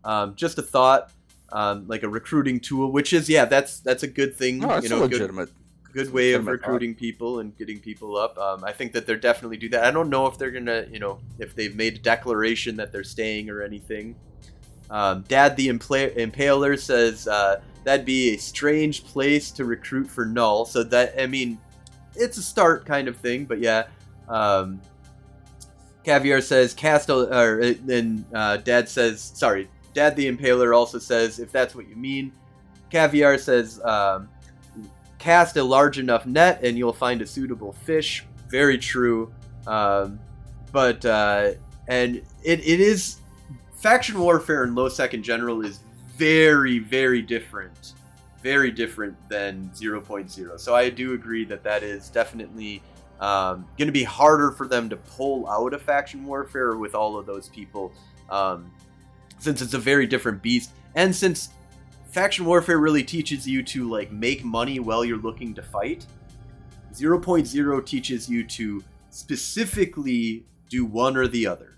Um, 0.05 0.37
just 0.37 0.57
a 0.59 0.62
thought, 0.62 1.11
um, 1.53 1.87
like 1.89 2.03
a 2.03 2.09
recruiting 2.09 2.61
tool, 2.61 2.93
which 2.93 3.12
is 3.12 3.28
yeah, 3.28 3.45
that's 3.45 3.80
that's 3.80 4.05
a 4.05 4.07
good 4.07 4.37
thing. 4.37 4.59
no, 4.59 4.70
it's 4.74 4.84
you 4.84 4.91
know, 4.91 5.03
a 5.03 5.09
good 5.09 5.20
legitimate. 5.20 5.51
good 5.93 6.12
way 6.12 6.32
of 6.32 6.45
legitimate 6.45 6.45
thought. 6.45 6.51
recruiting 6.51 6.95
people 6.95 7.41
and 7.41 7.57
getting 7.59 7.80
people 7.80 8.16
up. 8.16 8.39
Um, 8.39 8.62
I 8.62 8.72
think 8.72 8.93
that 8.93 9.07
they're 9.07 9.16
definitely 9.16 9.57
do 9.57 9.68
that. 9.70 9.84
I 9.84 9.91
don't 9.91 10.11
know 10.11 10.26
if 10.26 10.39
they're 10.39 10.53
gonna, 10.53 10.87
you 10.91 11.01
know, 11.01 11.18
if 11.39 11.57
they've 11.57 11.74
made 11.74 11.97
a 11.97 11.99
declaration 11.99 12.76
that 12.76 12.93
they're 12.93 13.05
staying 13.05 13.51
or 13.51 13.62
anything. 13.62 14.14
Um, 14.91 15.24
Dad 15.28 15.57
the 15.57 15.68
Impaler 15.68 16.78
says 16.78 17.26
uh, 17.26 17.61
that'd 17.84 18.07
be 18.07 18.34
a 18.34 18.37
strange 18.37 19.05
place 19.05 19.51
to 19.53 19.64
recruit 19.64 20.09
for 20.09 20.24
Null. 20.24 20.64
So 20.64 20.82
that 20.84 21.14
I 21.20 21.26
mean, 21.26 21.59
it's 22.14 22.39
a 22.39 22.43
start 22.43 22.87
kind 22.87 23.09
of 23.09 23.16
thing, 23.16 23.45
but 23.45 23.59
yeah. 23.59 23.84
Um, 24.28 24.80
Caviar 26.05 26.41
says 26.41 26.72
Castle, 26.72 27.32
or 27.32 27.61
uh, 27.61 27.74
then 27.84 28.24
uh, 28.32 28.59
Dad 28.59 28.89
says 28.89 29.20
sorry. 29.20 29.68
Dad 29.93 30.14
the 30.14 30.30
Impaler 30.30 30.76
also 30.76 30.99
says 30.99 31.39
if 31.39 31.51
that's 31.51 31.74
what 31.74 31.89
you 31.89 31.97
mean. 31.97 32.32
Caviar 32.91 33.39
says 33.39 33.80
um, 33.84 34.28
cast 35.18 35.57
a 35.57 35.62
large 35.64 35.99
enough 35.99 36.26
net 36.26 36.62
and 36.62 36.78
you'll 36.78 36.93
find 36.93 37.22
a 37.22 37.26
suitable 37.26 37.72
fish. 37.72 38.24
Very 38.49 38.78
true. 38.78 39.32
Um, 39.66 40.20
but 40.70 41.05
uh, 41.05 41.53
and 41.89 42.16
it, 42.45 42.61
it 42.61 42.80
is 42.80 43.18
faction 43.87 44.18
warfare 44.18 44.64
in 44.64 44.74
low 44.74 44.89
sec 44.89 45.14
in 45.14 45.22
general 45.22 45.64
is 45.64 45.78
very 46.16 46.80
very 46.80 47.22
different, 47.22 47.93
very 48.43 48.72
different 48.72 49.16
than 49.28 49.70
0.0. 49.76 50.59
So 50.59 50.74
I 50.74 50.91
do 50.91 51.14
agree 51.14 51.45
that 51.45 51.62
that 51.62 51.84
is 51.84 52.09
definitely 52.09 52.82
um, 53.20 53.64
going 53.78 53.87
to 53.87 53.93
be 53.93 54.03
harder 54.03 54.51
for 54.51 54.66
them 54.66 54.89
to 54.89 54.97
pull 54.97 55.49
out 55.49 55.72
a 55.72 55.78
faction 55.78 56.26
warfare 56.26 56.74
with 56.74 56.97
all 56.97 57.16
of 57.16 57.26
those 57.26 57.49
people, 57.49 57.93
um, 58.28 58.72
since 59.39 59.62
it's 59.62 59.74
a 59.74 59.78
very 59.78 60.09
different 60.09 60.43
beast, 60.43 60.72
and 60.97 61.14
since 61.14 61.51
faction 62.11 62.45
warfare 62.45 62.78
really 62.78 63.05
teaches 63.05 63.47
you 63.47 63.62
to 63.62 63.89
like 63.89 64.11
make 64.11 64.43
money 64.43 64.80
while 64.80 65.05
you're 65.05 65.16
looking 65.16 65.55
to 65.55 65.62
fight. 65.62 66.05
0.0 66.93 67.87
teaches 67.87 68.28
you 68.28 68.45
to 68.49 68.82
specifically 69.11 70.45
do 70.68 70.84
one 70.84 71.16
or 71.16 71.28
the 71.28 71.47
other. 71.47 71.76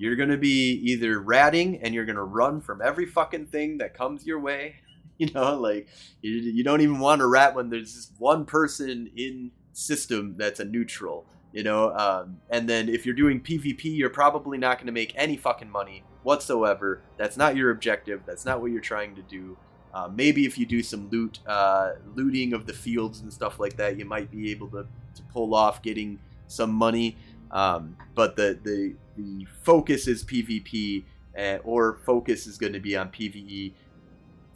You're 0.00 0.16
going 0.16 0.30
to 0.30 0.38
be 0.38 0.80
either 0.82 1.20
ratting 1.20 1.82
and 1.82 1.94
you're 1.94 2.06
going 2.06 2.16
to 2.16 2.22
run 2.22 2.62
from 2.62 2.80
every 2.80 3.04
fucking 3.04 3.48
thing 3.48 3.76
that 3.78 3.92
comes 3.92 4.26
your 4.26 4.40
way. 4.40 4.76
You 5.20 5.30
know, 5.34 5.60
like 5.60 5.86
you, 6.22 6.32
you 6.32 6.64
don't 6.64 6.80
even 6.80 6.98
want 6.98 7.18
to 7.18 7.26
rat 7.26 7.54
when 7.54 7.68
there's 7.68 7.92
just 7.92 8.12
one 8.16 8.46
person 8.46 9.10
in 9.14 9.50
system 9.74 10.34
that's 10.38 10.60
a 10.60 10.64
neutral. 10.64 11.26
You 11.52 11.62
know, 11.62 11.94
um, 11.94 12.38
and 12.48 12.66
then 12.66 12.88
if 12.88 13.04
you're 13.04 13.14
doing 13.14 13.38
PvP, 13.38 13.84
you're 13.84 14.08
probably 14.08 14.56
not 14.56 14.78
going 14.78 14.86
to 14.86 14.92
make 14.92 15.12
any 15.16 15.36
fucking 15.36 15.68
money 15.68 16.04
whatsoever. 16.22 17.02
That's 17.18 17.36
not 17.36 17.54
your 17.54 17.70
objective. 17.70 18.22
That's 18.24 18.46
not 18.46 18.62
what 18.62 18.70
you're 18.70 18.80
trying 18.80 19.14
to 19.16 19.20
do. 19.20 19.58
Uh, 19.92 20.08
maybe 20.08 20.46
if 20.46 20.56
you 20.56 20.64
do 20.64 20.82
some 20.82 21.10
loot, 21.10 21.40
uh, 21.46 21.96
looting 22.14 22.54
of 22.54 22.64
the 22.64 22.72
fields 22.72 23.20
and 23.20 23.30
stuff 23.30 23.60
like 23.60 23.76
that, 23.76 23.98
you 23.98 24.06
might 24.06 24.30
be 24.30 24.50
able 24.50 24.68
to, 24.68 24.86
to 25.16 25.22
pull 25.34 25.54
off 25.54 25.82
getting 25.82 26.18
some 26.46 26.72
money. 26.72 27.18
Um, 27.50 27.96
but 28.14 28.36
the, 28.36 28.58
the 28.62 28.94
the 29.16 29.46
focus 29.62 30.06
is 30.06 30.24
PvP, 30.24 31.04
uh, 31.38 31.58
or 31.64 31.98
focus 32.04 32.46
is 32.46 32.56
going 32.58 32.72
to 32.72 32.80
be 32.80 32.96
on 32.96 33.08
PVE. 33.10 33.72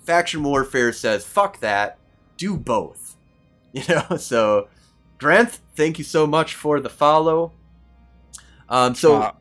Faction 0.05 0.42
warfare 0.42 0.92
says 0.92 1.24
fuck 1.24 1.61
that, 1.61 1.99
do 2.36 2.57
both. 2.57 3.16
You 3.72 3.82
know, 3.88 4.16
so 4.18 4.68
Grant, 5.18 5.59
thank 5.74 5.99
you 5.99 6.05
so 6.05 6.28
much 6.28 6.55
for 6.55 6.78
the 6.78 6.88
follow. 6.88 7.53
Um, 8.68 8.95
so 8.95 9.16
Uh, 9.16 9.32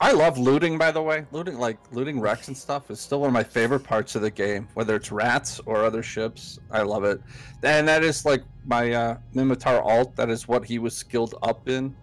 I 0.00 0.12
love 0.12 0.36
looting, 0.38 0.78
by 0.78 0.90
the 0.90 1.02
way. 1.02 1.26
Looting, 1.32 1.58
like 1.58 1.78
looting 1.92 2.20
wrecks 2.20 2.48
and 2.48 2.56
stuff, 2.56 2.90
is 2.90 3.00
still 3.00 3.20
one 3.20 3.28
of 3.28 3.34
my 3.34 3.44
favorite 3.44 3.84
parts 3.84 4.14
of 4.14 4.22
the 4.22 4.30
game. 4.30 4.68
Whether 4.74 4.96
it's 4.96 5.10
rats 5.12 5.60
or 5.66 5.84
other 5.84 6.02
ships, 6.02 6.58
I 6.70 6.82
love 6.82 7.04
it. 7.04 7.20
And 7.62 7.86
that 7.88 8.02
is 8.04 8.24
like 8.24 8.42
my 8.64 8.92
uh, 8.92 9.16
Minmatar 9.34 9.80
alt. 9.84 10.14
That 10.16 10.30
is 10.30 10.46
what 10.48 10.64
he 10.64 10.78
was 10.78 10.96
skilled 10.96 11.34
up 11.42 11.68
in, 11.68 11.94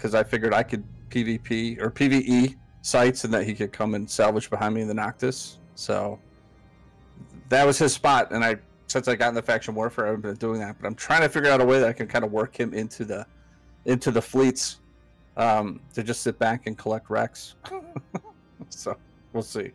because 0.00 0.14
I 0.14 0.22
figured 0.22 0.54
I 0.54 0.62
could 0.62 0.82
PvP 1.10 1.78
or 1.78 1.90
PVE 1.90 2.56
sites, 2.80 3.24
and 3.24 3.34
that 3.34 3.44
he 3.44 3.54
could 3.54 3.70
come 3.70 3.94
and 3.94 4.08
salvage 4.08 4.48
behind 4.48 4.74
me 4.74 4.80
in 4.80 4.88
the 4.88 4.94
Noctis. 4.94 5.58
So 5.74 6.18
that 7.50 7.66
was 7.66 7.78
his 7.78 7.92
spot, 7.92 8.32
and 8.32 8.42
I 8.42 8.56
since 8.86 9.06
I 9.06 9.14
got 9.14 9.28
in 9.28 9.34
the 9.34 9.42
faction 9.42 9.74
warfare, 9.74 10.06
I've 10.06 10.22
been 10.22 10.34
doing 10.36 10.58
that. 10.60 10.76
But 10.80 10.86
I'm 10.86 10.94
trying 10.94 11.20
to 11.20 11.28
figure 11.28 11.50
out 11.50 11.60
a 11.60 11.64
way 11.64 11.78
that 11.78 11.88
I 11.88 11.92
can 11.92 12.08
kind 12.08 12.24
of 12.24 12.32
work 12.32 12.58
him 12.58 12.72
into 12.72 13.04
the 13.04 13.26
into 13.84 14.10
the 14.10 14.22
fleets 14.22 14.80
um, 15.36 15.80
to 15.92 16.02
just 16.02 16.22
sit 16.22 16.38
back 16.38 16.66
and 16.66 16.78
collect 16.78 17.10
wrecks. 17.10 17.56
so 18.70 18.96
we'll 19.34 19.42
see. 19.42 19.72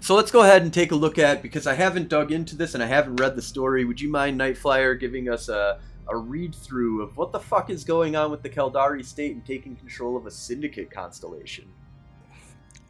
So 0.00 0.16
let's 0.16 0.30
go 0.32 0.42
ahead 0.42 0.62
and 0.62 0.72
take 0.72 0.90
a 0.90 0.96
look 0.96 1.18
at 1.18 1.42
because 1.42 1.66
I 1.66 1.74
haven't 1.74 2.08
dug 2.08 2.32
into 2.32 2.56
this 2.56 2.74
and 2.74 2.82
I 2.82 2.86
haven't 2.86 3.16
read 3.16 3.36
the 3.36 3.42
story. 3.42 3.84
Would 3.84 4.00
you 4.00 4.10
mind, 4.10 4.36
Night 4.36 4.58
Flyer, 4.58 4.94
giving 4.94 5.28
us 5.28 5.48
a, 5.48 5.78
a 6.12 6.16
read 6.16 6.54
through 6.54 7.02
of 7.02 7.16
what 7.16 7.32
the 7.32 7.40
fuck 7.40 7.70
is 7.70 7.84
going 7.84 8.14
on 8.14 8.30
with 8.30 8.42
the 8.42 8.50
Caldari 8.50 9.04
state 9.04 9.32
and 9.34 9.44
taking 9.44 9.74
control 9.74 10.16
of 10.16 10.26
a 10.26 10.30
syndicate 10.30 10.90
constellation? 10.90 11.66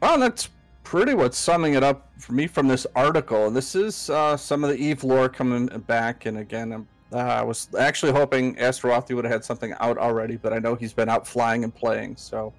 Well, 0.01 0.19
that's 0.19 0.49
pretty 0.83 1.13
what's 1.13 1.37
summing 1.37 1.73
it 1.73 1.83
up 1.83 2.11
for 2.19 2.33
me 2.33 2.45
from 2.45 2.67
this 2.67 2.85
article. 2.95 3.47
And 3.47 3.55
this 3.55 3.73
is 3.75 4.09
uh, 4.09 4.37
some 4.37 4.63
of 4.63 4.69
the 4.69 4.77
Eve 4.77 5.03
lore 5.03 5.29
coming 5.29 5.67
back. 5.87 6.25
And 6.25 6.37
again, 6.37 6.71
I'm, 6.71 6.87
uh, 7.11 7.17
I 7.17 7.41
was 7.41 7.69
actually 7.79 8.11
hoping 8.11 8.55
Astrowathi 8.55 9.15
would 9.15 9.25
have 9.25 9.31
had 9.31 9.45
something 9.45 9.73
out 9.79 9.97
already, 9.97 10.35
but 10.37 10.53
I 10.53 10.59
know 10.59 10.75
he's 10.75 10.93
been 10.93 11.09
out 11.09 11.27
flying 11.27 11.63
and 11.63 11.73
playing. 11.73 12.17
So 12.17 12.53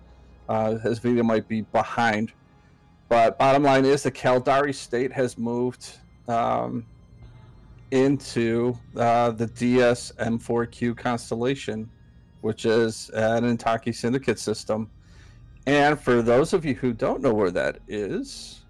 Uh, 0.47 0.77
his 0.81 0.99
video 0.99 1.25
might 1.25 1.49
be 1.49 1.63
behind. 1.73 2.31
But 3.09 3.39
bottom 3.39 3.63
line 3.63 3.87
is 3.87 4.03
the 4.03 4.13
Caldari 4.13 4.75
state 4.75 5.11
has 5.11 5.39
moved 5.39 6.01
um, 6.29 6.85
into 7.91 8.79
uh, 8.97 9.31
the 9.31 9.47
DS 9.47 10.13
M4Q 10.19 10.97
constellation, 10.97 11.89
which 12.41 12.65
is 12.65 13.11
an 13.11 13.45
Intaki 13.45 13.95
syndicate 13.95 14.39
system. 14.39 14.91
And 15.67 15.99
for 15.99 16.23
those 16.23 16.53
of 16.53 16.65
you 16.65 16.75
who 16.75 16.93
don't 16.93 17.23
know 17.23 17.33
where 17.33 17.51
that 17.51 17.79
is, 17.89 18.65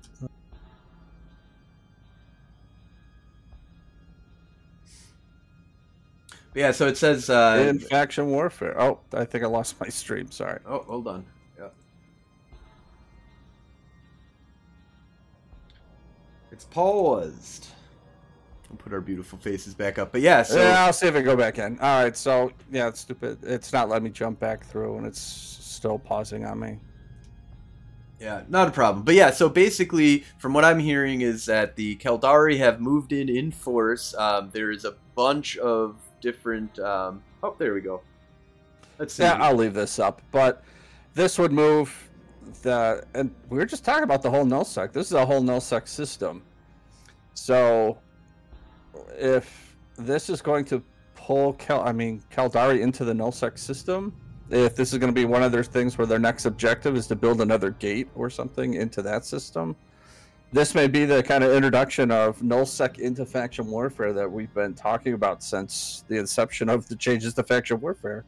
Yeah, 6.55 6.71
so 6.71 6.87
it 6.87 6.97
says. 6.97 7.29
Uh, 7.29 7.67
in 7.69 7.81
faction 7.81 8.29
warfare. 8.29 8.81
Oh, 8.81 9.01
I 9.13 9.25
think 9.25 9.43
I 9.43 9.49
lost 9.49 9.81
my 9.81 9.89
stream. 9.89 10.31
Sorry. 10.31 10.61
oh, 10.67 10.85
hold 10.85 11.09
on. 11.09 11.27
Yeah. 11.59 11.69
It's 16.53 16.65
paused. 16.65 17.74
We'll 18.75 18.83
put 18.83 18.93
our 18.93 19.01
beautiful 19.01 19.39
faces 19.39 19.73
back 19.73 20.01
up. 20.01 20.11
But 20.11 20.21
yeah, 20.21 20.43
so. 20.43 20.61
yeah, 20.61 20.85
I'll 20.85 20.93
see 20.93 21.07
if 21.07 21.15
I 21.15 21.23
go 21.23 21.37
back 21.37 21.59
in. 21.59 21.79
All 21.79 22.03
right, 22.03 22.17
so 22.17 22.51
yeah, 22.73 22.89
it's 22.89 22.99
stupid. 22.99 23.39
It's 23.45 23.73
not 23.73 23.89
letting 23.89 24.03
me 24.03 24.11
jump 24.11 24.41
back 24.41 24.65
through, 24.65 24.97
and 24.97 25.07
it's 25.07 25.21
still 25.21 25.97
pausing 25.97 26.45
on 26.45 26.59
me. 26.59 26.81
Yeah, 28.19 28.43
not 28.49 28.67
a 28.67 28.71
problem. 28.73 29.05
But 29.05 29.15
yeah, 29.15 29.31
so 29.31 29.49
basically, 29.49 30.25
from 30.39 30.55
what 30.55 30.65
I'm 30.65 30.81
hearing, 30.81 31.21
is 31.21 31.47
that 31.47 31.77
the 31.77 31.95
Caldari 31.97 32.59
have 32.59 32.81
moved 32.81 33.13
in 33.13 33.29
in 33.29 33.53
force. 33.53 34.13
Um, 34.17 34.51
there 34.53 34.73
is 34.73 34.85
a 34.85 34.97
bunch 35.15 35.57
of 35.59 36.01
different. 36.21 36.77
Um, 36.81 37.23
oh, 37.45 37.55
there 37.57 37.75
we 37.75 37.81
go. 37.81 38.01
Let's 38.99 39.15
see. 39.15 39.23
Yeah, 39.23 39.35
I'll 39.35 39.55
leave 39.55 39.75
this 39.75 40.01
up, 40.01 40.21
but 40.33 40.65
this 41.15 41.39
would 41.39 41.53
move 41.53 42.11
the. 42.63 43.05
And 43.15 43.33
we 43.51 43.59
were 43.59 43.67
just 43.67 43.85
talking 43.85 44.03
about 44.03 44.23
the 44.23 44.31
whole 44.31 44.45
nullsec. 44.45 44.93
This 44.93 45.07
is 45.07 45.13
a 45.13 45.25
whole 45.25 45.43
nullsec 45.43 45.87
system. 45.87 46.43
So, 47.35 47.99
if 49.17 49.77
this 49.97 50.29
is 50.29 50.43
going 50.43 50.65
to 50.67 50.83
pull 51.15 51.55
Cal, 51.55 51.87
I 51.87 51.93
mean 51.93 52.23
Caldari 52.31 52.81
into 52.81 53.05
the 53.05 53.13
nullsec 53.13 53.59
system, 53.59 54.15
if 54.51 54.77
this 54.77 54.93
is 54.93 54.99
going 54.99 55.13
to 55.13 55.19
be 55.19 55.25
one 55.25 55.43
of 55.43 55.53
their 55.53 55.65
things 55.65 55.97
where 55.97 56.07
their 56.07 56.19
next 56.19 56.45
objective 56.45 56.97
is 56.97 57.07
to 57.07 57.17
build 57.17 57.41
another 57.41 57.71
gate 57.71 58.09
or 58.15 58.29
something 58.29 58.75
into 58.75 59.01
that 59.03 59.25
system, 59.25 59.75
this 60.53 60.75
may 60.75 60.87
be 60.87 61.05
the 61.05 61.23
kind 61.23 61.43
of 61.43 61.53
introduction 61.53 62.11
of 62.11 62.39
nullsec 62.41 62.99
into 62.99 63.27
faction 63.27 63.67
warfare 63.67 64.13
that 64.13 64.31
we've 64.31 64.55
been 64.55 64.75
talking 64.75 65.15
about 65.15 65.43
since 65.43 66.05
the 66.09 66.17
inception 66.17 66.69
of 66.69 66.87
the 66.89 66.95
changes 66.95 67.35
to 67.35 67.43
faction 67.43 67.81
warfare, 67.81 68.25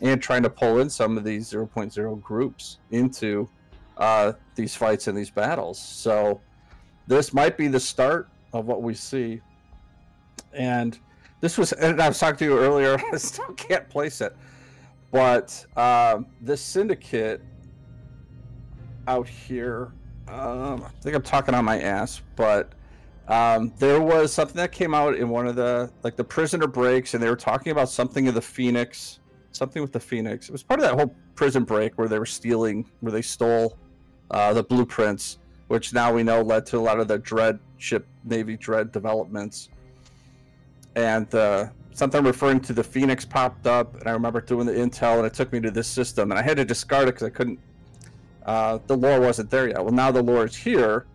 and 0.00 0.22
trying 0.22 0.42
to 0.42 0.50
pull 0.50 0.80
in 0.80 0.90
some 0.90 1.16
of 1.16 1.24
these 1.24 1.50
0.0 1.50 2.22
groups 2.22 2.78
into 2.90 3.48
uh, 3.96 4.32
these 4.54 4.74
fights 4.76 5.08
and 5.08 5.16
these 5.16 5.30
battles. 5.30 5.78
So 5.78 6.40
this 7.06 7.32
might 7.32 7.56
be 7.56 7.68
the 7.68 7.80
start 7.80 8.28
of 8.52 8.66
what 8.66 8.82
we 8.82 8.94
see, 8.94 9.40
and 10.54 10.98
this 11.40 11.58
was. 11.58 11.72
And 11.72 12.00
I 12.00 12.08
was 12.08 12.18
talking 12.18 12.36
to 12.38 12.44
you 12.44 12.58
earlier. 12.58 12.98
I 13.12 13.16
still 13.16 13.52
can't 13.54 13.88
place 13.88 14.20
it 14.20 14.36
but 15.14 15.64
um, 15.76 16.26
this 16.40 16.60
syndicate 16.60 17.40
out 19.06 19.28
here, 19.28 19.92
um, 20.26 20.82
I 20.82 20.88
think 21.02 21.14
I'm 21.14 21.22
talking 21.22 21.54
on 21.54 21.64
my 21.64 21.80
ass, 21.80 22.20
but 22.34 22.72
um, 23.28 23.72
there 23.78 24.00
was 24.00 24.32
something 24.32 24.56
that 24.56 24.72
came 24.72 24.92
out 24.92 25.14
in 25.14 25.28
one 25.28 25.46
of 25.46 25.54
the 25.54 25.88
like 26.02 26.16
the 26.16 26.24
prisoner 26.24 26.66
breaks, 26.66 27.14
and 27.14 27.22
they 27.22 27.30
were 27.30 27.36
talking 27.36 27.70
about 27.70 27.90
something 27.90 28.26
of 28.26 28.34
the 28.34 28.42
Phoenix, 28.42 29.20
something 29.52 29.80
with 29.80 29.92
the 29.92 30.00
Phoenix. 30.00 30.48
It 30.48 30.52
was 30.52 30.64
part 30.64 30.80
of 30.80 30.86
that 30.86 30.94
whole 30.94 31.14
prison 31.36 31.62
break 31.62 31.96
where 31.96 32.08
they 32.08 32.18
were 32.18 32.26
stealing, 32.26 32.90
where 32.98 33.12
they 33.12 33.22
stole 33.22 33.78
uh, 34.32 34.52
the 34.52 34.64
blueprints, 34.64 35.38
which 35.68 35.92
now 35.92 36.12
we 36.12 36.24
know 36.24 36.42
led 36.42 36.66
to 36.66 36.78
a 36.78 36.80
lot 36.80 36.98
of 36.98 37.06
the 37.06 37.18
Dread 37.18 37.60
ship, 37.76 38.04
Navy 38.24 38.56
Dread 38.56 38.90
developments. 38.90 39.68
And 40.96 41.32
uh, 41.34 41.68
something 41.92 42.22
referring 42.22 42.60
to 42.60 42.72
the 42.72 42.84
Phoenix 42.84 43.24
popped 43.24 43.66
up, 43.66 43.96
and 43.96 44.08
I 44.08 44.12
remember 44.12 44.40
doing 44.40 44.66
the 44.66 44.72
intel, 44.72 45.18
and 45.18 45.26
it 45.26 45.34
took 45.34 45.52
me 45.52 45.60
to 45.60 45.70
this 45.70 45.86
system, 45.86 46.30
and 46.30 46.38
I 46.38 46.42
had 46.42 46.56
to 46.58 46.64
discard 46.64 47.08
it 47.08 47.12
because 47.14 47.26
I 47.26 47.30
couldn't. 47.30 47.58
Uh, 48.44 48.78
the 48.86 48.96
lore 48.96 49.20
wasn't 49.20 49.50
there 49.50 49.68
yet. 49.68 49.82
Well, 49.82 49.94
now 49.94 50.10
the 50.10 50.22
lore 50.22 50.44
is 50.44 50.54
here, 50.54 51.06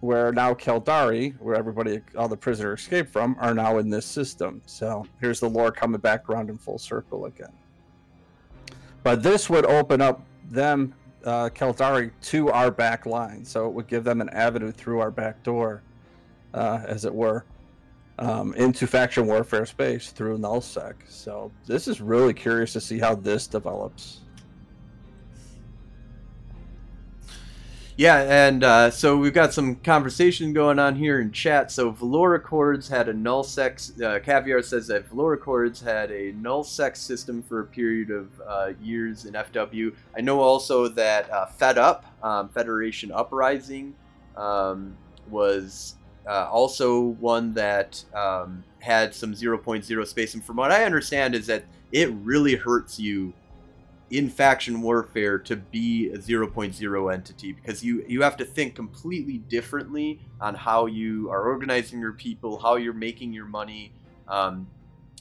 where 0.00 0.32
now 0.32 0.54
Caldari, 0.54 1.38
where 1.40 1.56
everybody, 1.56 2.00
all 2.16 2.28
the 2.28 2.36
prisoners 2.36 2.80
escaped 2.80 3.10
from, 3.10 3.36
are 3.40 3.54
now 3.54 3.78
in 3.78 3.90
this 3.90 4.06
system. 4.06 4.62
So 4.66 5.06
here's 5.20 5.40
the 5.40 5.48
lore 5.50 5.72
coming 5.72 6.00
back 6.00 6.28
around 6.28 6.48
in 6.48 6.58
full 6.58 6.78
circle 6.78 7.26
again. 7.26 7.52
But 9.02 9.22
this 9.22 9.50
would 9.50 9.66
open 9.66 10.00
up 10.00 10.24
them, 10.48 10.94
uh, 11.24 11.48
Caldari, 11.48 12.12
to 12.22 12.50
our 12.50 12.70
back 12.70 13.04
line, 13.04 13.44
so 13.44 13.66
it 13.66 13.72
would 13.72 13.88
give 13.88 14.04
them 14.04 14.20
an 14.20 14.28
avenue 14.30 14.70
through 14.70 15.00
our 15.00 15.10
back 15.10 15.42
door, 15.42 15.82
uh, 16.54 16.80
as 16.86 17.04
it 17.04 17.12
were 17.12 17.44
um, 18.22 18.54
into 18.54 18.86
faction 18.86 19.26
warfare 19.26 19.66
space 19.66 20.10
through 20.10 20.38
nullsec. 20.38 20.94
So 21.08 21.50
this 21.66 21.88
is 21.88 22.00
really 22.00 22.32
curious 22.32 22.72
to 22.74 22.80
see 22.80 23.00
how 23.00 23.16
this 23.16 23.48
develops. 23.48 24.20
Yeah, 27.96 28.46
and 28.46 28.64
uh, 28.64 28.90
so 28.90 29.18
we've 29.18 29.34
got 29.34 29.52
some 29.52 29.76
conversation 29.76 30.52
going 30.52 30.78
on 30.78 30.94
here 30.94 31.20
in 31.20 31.30
chat. 31.30 31.70
So 31.70 31.90
Valor 31.90 32.36
Accords 32.36 32.88
had 32.88 33.08
a 33.08 33.12
nullsec. 33.12 34.00
Uh, 34.00 34.18
Caviar 34.20 34.62
says 34.62 34.86
that 34.86 35.08
Valor 35.08 35.34
Accords 35.34 35.80
had 35.80 36.10
a 36.10 36.32
nullsec 36.32 36.96
system 36.96 37.42
for 37.42 37.60
a 37.60 37.66
period 37.66 38.10
of 38.10 38.40
uh, 38.46 38.72
years 38.80 39.24
in 39.24 39.34
FW. 39.34 39.94
I 40.16 40.20
know 40.20 40.40
also 40.40 40.88
that 40.88 41.30
uh, 41.30 41.46
Fed 41.46 41.76
Up, 41.76 42.06
um, 42.22 42.48
Federation 42.48 43.12
Uprising, 43.12 43.94
um, 44.36 44.96
was 45.28 45.96
uh, 46.26 46.48
also 46.50 47.00
one 47.00 47.54
that 47.54 48.02
um, 48.14 48.64
had 48.80 49.14
some 49.14 49.34
0.0 49.34 50.06
space. 50.06 50.34
And 50.34 50.44
from 50.44 50.56
what 50.56 50.72
I 50.72 50.84
understand, 50.84 51.34
is 51.34 51.46
that 51.46 51.64
it 51.90 52.10
really 52.12 52.54
hurts 52.56 52.98
you 52.98 53.32
in 54.12 54.28
faction 54.28 54.82
warfare 54.82 55.38
to 55.38 55.56
be 55.56 56.10
a 56.10 56.18
0.0 56.18 57.14
entity 57.14 57.52
because 57.52 57.82
you 57.82 58.04
you 58.06 58.20
have 58.20 58.36
to 58.36 58.44
think 58.44 58.74
completely 58.74 59.38
differently 59.38 60.20
on 60.38 60.54
how 60.54 60.84
you 60.84 61.30
are 61.30 61.44
organizing 61.44 61.98
your 61.98 62.12
people, 62.12 62.58
how 62.58 62.76
you're 62.76 62.92
making 62.92 63.32
your 63.32 63.46
money, 63.46 63.90
um, 64.28 64.66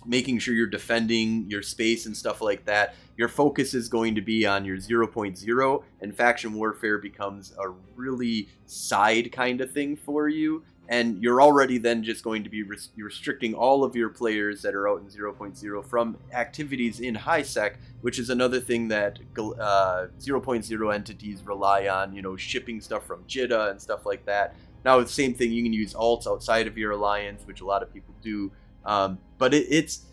making 0.05 0.39
sure 0.39 0.53
you're 0.53 0.67
defending 0.67 1.49
your 1.49 1.61
space 1.61 2.05
and 2.05 2.15
stuff 2.15 2.41
like 2.41 2.65
that. 2.65 2.95
Your 3.15 3.29
focus 3.29 3.73
is 3.73 3.87
going 3.87 4.15
to 4.15 4.21
be 4.21 4.45
on 4.45 4.65
your 4.65 4.77
0.0, 4.77 5.83
and 6.01 6.15
faction 6.15 6.53
warfare 6.53 6.97
becomes 6.97 7.53
a 7.57 7.69
really 7.95 8.49
side 8.65 9.31
kind 9.31 9.61
of 9.61 9.71
thing 9.71 9.95
for 9.95 10.27
you 10.27 10.63
and 10.89 11.21
you're 11.21 11.41
already 11.41 11.77
then 11.77 12.03
just 12.03 12.23
going 12.23 12.43
to 12.43 12.49
be 12.49 12.63
res- 12.63 12.89
restricting 12.97 13.53
all 13.53 13.83
of 13.83 13.95
your 13.95 14.09
players 14.09 14.61
that 14.61 14.75
are 14.75 14.89
out 14.89 15.01
in 15.01 15.07
0.0 15.07 15.85
from 15.85 16.17
activities 16.33 16.99
in 16.99 17.15
high 17.15 17.41
sec 17.41 17.77
which 18.01 18.19
is 18.19 18.29
another 18.29 18.59
thing 18.59 18.87
that 18.87 19.19
uh, 19.37 20.07
0.0 20.19 20.93
entities 20.93 21.43
rely 21.45 21.87
on 21.87 22.13
you 22.13 22.21
know 22.21 22.35
shipping 22.35 22.81
stuff 22.81 23.05
from 23.05 23.23
JITA 23.23 23.71
and 23.71 23.81
stuff 23.81 24.05
like 24.05 24.25
that. 24.25 24.55
Now 24.83 24.99
the 24.99 25.07
same 25.07 25.33
thing 25.33 25.51
you 25.51 25.63
can 25.63 25.73
use 25.73 25.93
alts 25.93 26.27
outside 26.27 26.67
of 26.67 26.77
your 26.77 26.91
alliance 26.91 27.45
which 27.45 27.61
a 27.61 27.65
lot 27.65 27.83
of 27.83 27.93
people 27.93 28.13
do. 28.21 28.51
Um, 28.83 29.19
but 29.37 29.53
it, 29.53 29.67
it's 29.69 30.05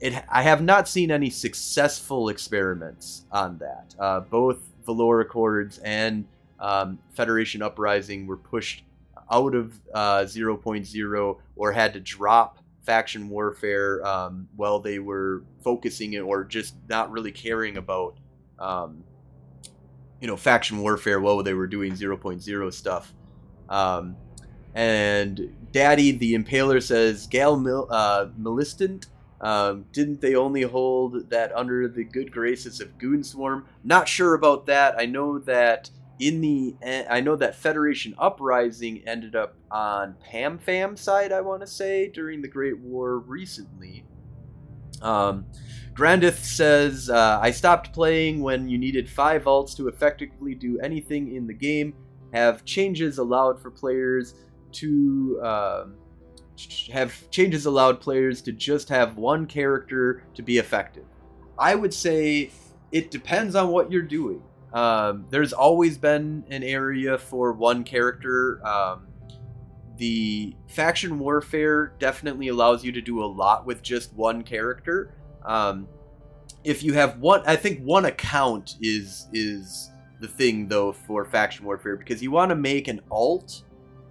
it 0.00 0.14
i 0.30 0.42
have 0.42 0.62
not 0.62 0.88
seen 0.88 1.10
any 1.10 1.30
successful 1.30 2.28
experiments 2.28 3.24
on 3.30 3.58
that. 3.58 3.94
Uh, 3.98 4.20
both 4.20 4.58
valor 4.84 5.20
accords 5.20 5.78
and 5.78 6.26
um, 6.58 6.98
federation 7.12 7.60
uprising 7.60 8.26
were 8.26 8.36
pushed 8.36 8.82
out 9.30 9.54
of 9.54 9.78
uh, 9.92 10.20
0.0 10.20 11.38
or 11.56 11.72
had 11.72 11.92
to 11.94 12.00
drop 12.00 12.58
faction 12.82 13.28
warfare 13.28 14.04
um, 14.06 14.48
while 14.54 14.78
they 14.78 14.98
were 14.98 15.42
focusing 15.62 16.12
it 16.12 16.20
or 16.20 16.44
just 16.44 16.76
not 16.88 17.10
really 17.10 17.32
caring 17.32 17.76
about 17.76 18.16
um, 18.58 19.02
you 20.20 20.28
know 20.28 20.36
faction 20.36 20.78
warfare 20.78 21.20
while 21.20 21.42
they 21.42 21.54
were 21.54 21.66
doing 21.66 21.92
0.0 21.92 22.72
stuff 22.72 23.12
um, 23.68 24.16
and 24.74 25.52
daddy 25.72 26.12
the 26.12 26.34
impaler 26.34 26.80
says 26.80 27.26
gal 27.26 27.56
Mil- 27.58 27.88
uh, 27.90 28.26
um, 29.40 29.84
didn't 29.92 30.20
they 30.20 30.34
only 30.34 30.62
hold 30.62 31.28
that 31.30 31.54
under 31.54 31.88
the 31.88 32.04
good 32.04 32.32
graces 32.32 32.80
of 32.80 32.96
Goonswarm? 32.98 33.64
Not 33.84 34.08
sure 34.08 34.34
about 34.34 34.66
that. 34.66 34.98
I 34.98 35.06
know 35.06 35.38
that 35.40 35.90
in 36.18 36.40
the 36.40 36.76
I 37.10 37.20
know 37.20 37.36
that 37.36 37.54
Federation 37.54 38.14
Uprising 38.18 39.02
ended 39.06 39.36
up 39.36 39.56
on 39.70 40.16
PanFam 40.32 40.98
side, 40.98 41.32
I 41.32 41.40
want 41.40 41.60
to 41.60 41.66
say, 41.66 42.08
during 42.08 42.42
the 42.42 42.48
Great 42.48 42.78
War 42.78 43.18
recently. 43.18 44.04
Um, 45.02 45.46
Grandith 45.94 46.38
says, 46.44 47.10
uh, 47.10 47.38
I 47.40 47.50
stopped 47.50 47.92
playing 47.92 48.40
when 48.42 48.68
you 48.68 48.78
needed 48.78 49.08
five 49.08 49.44
alts 49.44 49.76
to 49.76 49.88
effectively 49.88 50.54
do 50.54 50.78
anything 50.80 51.34
in 51.34 51.46
the 51.46 51.54
game. 51.54 51.94
Have 52.32 52.64
changes 52.64 53.18
allowed 53.18 53.60
for 53.60 53.70
players 53.70 54.34
to 54.72 55.40
uh, 55.42 55.84
have 56.92 57.30
changes 57.30 57.66
allowed 57.66 58.00
players 58.00 58.42
to 58.42 58.52
just 58.52 58.88
have 58.88 59.16
one 59.16 59.46
character 59.46 60.24
to 60.34 60.42
be 60.42 60.58
effective. 60.58 61.04
I 61.58 61.74
would 61.74 61.94
say 61.94 62.50
it 62.92 63.10
depends 63.10 63.54
on 63.54 63.68
what 63.68 63.90
you're 63.90 64.02
doing. 64.02 64.42
Um, 64.76 65.24
there's 65.30 65.54
always 65.54 65.96
been 65.96 66.44
an 66.50 66.62
area 66.62 67.16
for 67.16 67.54
one 67.54 67.82
character. 67.82 68.60
Um, 68.62 69.06
the 69.96 70.54
faction 70.68 71.18
warfare 71.18 71.94
definitely 71.98 72.48
allows 72.48 72.84
you 72.84 72.92
to 72.92 73.00
do 73.00 73.24
a 73.24 73.24
lot 73.24 73.64
with 73.64 73.82
just 73.82 74.12
one 74.12 74.42
character. 74.42 75.14
Um, 75.46 75.88
if 76.62 76.82
you 76.82 76.92
have 76.92 77.18
one, 77.20 77.42
I 77.46 77.56
think 77.56 77.80
one 77.84 78.04
account 78.04 78.76
is 78.82 79.28
is 79.32 79.90
the 80.20 80.28
thing 80.28 80.68
though 80.68 80.92
for 80.92 81.24
faction 81.24 81.64
warfare 81.64 81.96
because 81.96 82.22
you 82.22 82.30
want 82.30 82.50
to 82.50 82.54
make 82.54 82.86
an 82.86 83.00
alt 83.10 83.62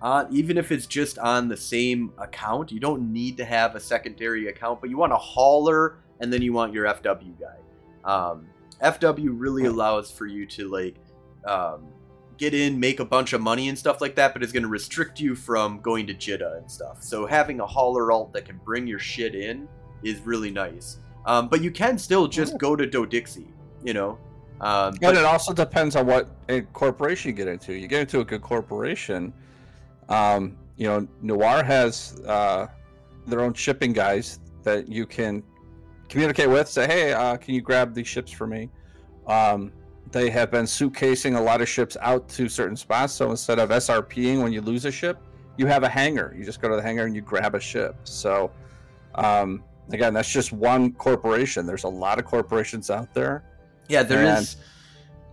on 0.01 0.27
even 0.31 0.57
if 0.57 0.71
it's 0.71 0.87
just 0.87 1.19
on 1.19 1.47
the 1.47 1.57
same 1.57 2.11
account. 2.17 2.71
You 2.71 2.79
don't 2.79 3.13
need 3.13 3.37
to 3.37 3.45
have 3.45 3.75
a 3.75 3.79
secondary 3.79 4.47
account, 4.47 4.81
but 4.81 4.89
you 4.89 4.97
want 4.97 5.13
a 5.13 5.17
hauler 5.17 5.99
and 6.21 6.33
then 6.33 6.41
you 6.41 6.53
want 6.53 6.73
your 6.73 6.85
FW 6.85 7.33
guy. 7.39 7.57
Um, 8.03 8.47
FW 8.85 9.29
really 9.31 9.65
allows 9.65 10.11
for 10.11 10.25
you 10.25 10.45
to 10.45 10.69
like 10.69 10.95
um, 11.45 11.87
get 12.37 12.53
in, 12.53 12.79
make 12.79 12.99
a 12.99 13.05
bunch 13.05 13.33
of 13.33 13.41
money 13.41 13.69
and 13.69 13.77
stuff 13.77 14.01
like 14.01 14.15
that, 14.15 14.33
but 14.33 14.43
it's 14.43 14.51
going 14.51 14.63
to 14.63 14.69
restrict 14.69 15.19
you 15.19 15.35
from 15.35 15.79
going 15.81 16.07
to 16.07 16.13
Jita 16.13 16.57
and 16.57 16.69
stuff. 16.69 17.01
So 17.01 17.25
having 17.25 17.59
a 17.59 17.65
hauler 17.65 18.11
alt 18.11 18.33
that 18.33 18.45
can 18.45 18.59
bring 18.63 18.87
your 18.87 18.99
shit 18.99 19.35
in 19.35 19.67
is 20.03 20.19
really 20.21 20.51
nice. 20.51 20.99
Um, 21.25 21.47
but 21.47 21.61
you 21.61 21.71
can 21.71 21.97
still 21.97 22.27
just 22.27 22.57
go 22.59 22.75
to 22.75 22.85
Dodixie, 22.85 23.47
you 23.83 23.93
know. 23.93 24.19
Um, 24.61 24.93
and 24.93 24.99
but- 25.01 25.17
it 25.17 25.25
also 25.25 25.53
depends 25.53 25.95
on 25.95 26.05
what 26.05 26.29
corporation 26.73 27.29
you 27.29 27.35
get 27.35 27.47
into. 27.47 27.73
You 27.73 27.87
get 27.87 28.01
into 28.01 28.19
a 28.19 28.25
good 28.25 28.41
corporation, 28.41 29.33
um, 30.09 30.55
you 30.77 30.87
know, 30.87 31.07
Noir 31.21 31.63
has 31.63 32.21
uh, 32.27 32.67
their 33.25 33.41
own 33.41 33.53
shipping 33.53 33.93
guys 33.93 34.39
that 34.63 34.87
you 34.87 35.05
can 35.05 35.41
communicate 36.09 36.49
with. 36.49 36.67
Say, 36.67 36.87
hey, 36.87 37.13
uh, 37.13 37.37
can 37.37 37.53
you 37.55 37.61
grab 37.61 37.93
these 37.93 38.07
ships 38.07 38.31
for 38.31 38.47
me? 38.47 38.69
Um, 39.27 39.71
they 40.11 40.29
have 40.29 40.51
been 40.51 40.65
suitcasing 40.65 41.37
a 41.37 41.41
lot 41.41 41.61
of 41.61 41.67
ships 41.67 41.97
out 42.01 42.27
to 42.29 42.47
certain 42.47 42.75
spots. 42.77 43.13
So 43.13 43.31
instead 43.31 43.59
of 43.59 43.69
SRPing 43.69 44.41
when 44.41 44.53
you 44.53 44.61
lose 44.61 44.85
a 44.85 44.91
ship, 44.91 45.17
you 45.57 45.65
have 45.67 45.83
a 45.83 45.89
hangar. 45.89 46.33
You 46.37 46.45
just 46.45 46.61
go 46.61 46.69
to 46.69 46.75
the 46.75 46.81
hangar 46.81 47.05
and 47.05 47.15
you 47.15 47.21
grab 47.21 47.55
a 47.55 47.59
ship. 47.59 47.95
So 48.03 48.51
um, 49.15 49.63
again, 49.91 50.13
that's 50.13 50.31
just 50.31 50.51
one 50.51 50.93
corporation. 50.93 51.65
There's 51.65 51.83
a 51.85 51.89
lot 51.89 52.19
of 52.19 52.25
corporations 52.25 52.89
out 52.89 53.13
there. 53.13 53.43
yeah, 53.89 54.03
there 54.03 54.23
is 54.37 54.57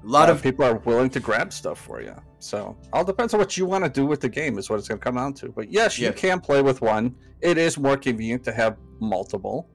a 0.05 0.07
lot 0.07 0.29
uh, 0.29 0.33
of 0.33 0.43
people 0.43 0.65
are 0.65 0.77
willing 0.77 1.11
to 1.11 1.21
grab 1.21 1.53
stuff 1.53 1.79
for 1.81 2.01
you. 2.03 2.15
So 2.39 2.77
all 2.93 3.05
depends 3.05 3.35
on 3.35 3.41
what 3.41 3.57
you 3.57 3.67
want 3.67 3.85
to 3.85 3.91
do 3.91 4.05
with 4.05 4.21
the 4.21 4.29
game 4.29 4.59
is 4.59 4.69
what 4.69 4.79
it's 4.79 4.89
going 4.89 4.99
to 4.99 5.05
come 5.05 5.15
down 5.17 5.35
to. 5.35 5.51
But 5.51 5.71
yes, 5.71 5.99
Yeah. 5.99 6.09
you 6.09 6.15
can 6.15 6.41
play 6.41 6.61
with 6.63 6.81
one. 6.81 7.15
It 7.41 7.57
is 7.59 7.79
more 7.79 7.97
convenient 7.97 8.43
to 8.45 8.53
have 8.53 8.77
multiple. 9.01 9.69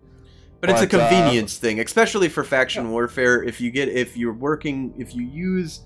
But 0.60 0.72
it's 0.72 0.82
a 0.82 0.86
uh, 0.86 0.88
convenience 0.88 1.58
thing, 1.58 1.80
especially 1.80 2.30
for 2.30 2.44
faction 2.44 2.90
warfare. 2.90 3.44
If 3.44 3.62
you 3.62 3.70
get, 3.70 3.90
if 3.90 4.18
you're 4.18 4.34
working, 4.34 4.94
if 4.98 5.14
you 5.14 5.24
use, 5.24 5.82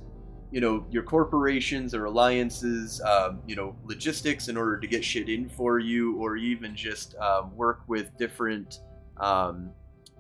you 0.50 0.62
know, 0.62 0.86
your 0.90 1.04
corporations 1.04 1.94
or 1.94 2.06
alliances, 2.06 3.02
um, 3.02 3.42
you 3.46 3.56
know, 3.56 3.76
logistics 3.84 4.48
in 4.48 4.56
order 4.56 4.80
to 4.80 4.88
get 4.88 5.04
shit 5.04 5.28
in 5.28 5.50
for 5.50 5.80
you, 5.80 6.16
or 6.18 6.38
even 6.38 6.76
just 6.76 7.16
um, 7.18 7.54
work 7.56 7.82
with 7.88 8.16
different, 8.18 8.80
um, 9.18 9.72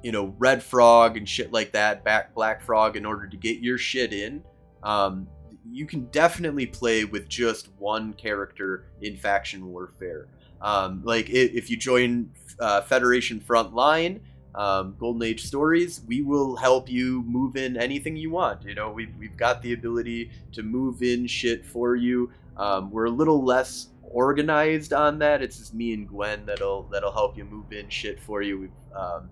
you 0.03 0.11
know, 0.11 0.36
Red 0.38 0.61
Frog 0.61 1.15
and 1.15 1.28
shit 1.28 1.53
like 1.53 1.72
that, 1.72 2.03
back 2.03 2.34
Black 2.34 2.61
Frog 2.61 2.98
in 2.98 3.06
order 3.06 3.28
to 3.28 3.38
get 3.38 3.60
your 3.60 3.78
shit 3.78 4.11
in. 4.11 4.44
Um, 4.84 5.28
you 5.72 5.86
can 5.86 6.06
definitely 6.07 6.65
play 6.65 7.06
with 7.06 7.30
just 7.30 7.69
one 7.78 8.14
character 8.14 8.91
in 9.02 9.15
faction 9.15 9.68
warfare. 9.68 10.28
Um, 10.61 11.02
like 11.03 11.30
if 11.30 11.69
you 11.69 11.78
join 11.78 12.32
uh, 12.60 12.82
Federation 12.82 13.40
Frontline, 13.40 14.19
um, 14.56 14.95
Golden 14.99 15.23
Age 15.23 15.45
Stories, 15.45 16.02
we 16.07 16.22
will 16.22 16.56
help 16.56 16.90
you 16.90 17.23
move 17.23 17.56
in 17.56 17.78
anything 17.78 18.15
you 18.15 18.30
want. 18.30 18.64
You 18.64 18.76
know, 18.76 18.91
we've, 18.91 19.15
we've 19.18 19.38
got 19.38 19.61
the 19.61 19.73
ability 19.73 20.32
to 20.53 20.64
move 20.64 21.02
in 21.03 21.28
shit 21.28 21.65
for 21.65 21.95
you. 21.95 22.32
Um, 22.57 22.91
we're 22.91 23.06
a 23.06 23.11
little 23.11 23.44
less 23.44 23.88
organized 24.03 24.94
on 24.94 25.19
that. 25.19 25.41
It's 25.41 25.57
just 25.57 25.73
me 25.73 25.94
and 25.94 26.07
Gwen 26.07 26.45
that'll 26.45 26.84
that'll 26.91 27.14
help 27.14 27.38
you 27.38 27.45
move 27.45 27.72
in 27.72 27.90
shit 27.90 28.19
for 28.19 28.41
you. 28.41 28.60
We've, 28.60 28.95
um, 28.95 29.30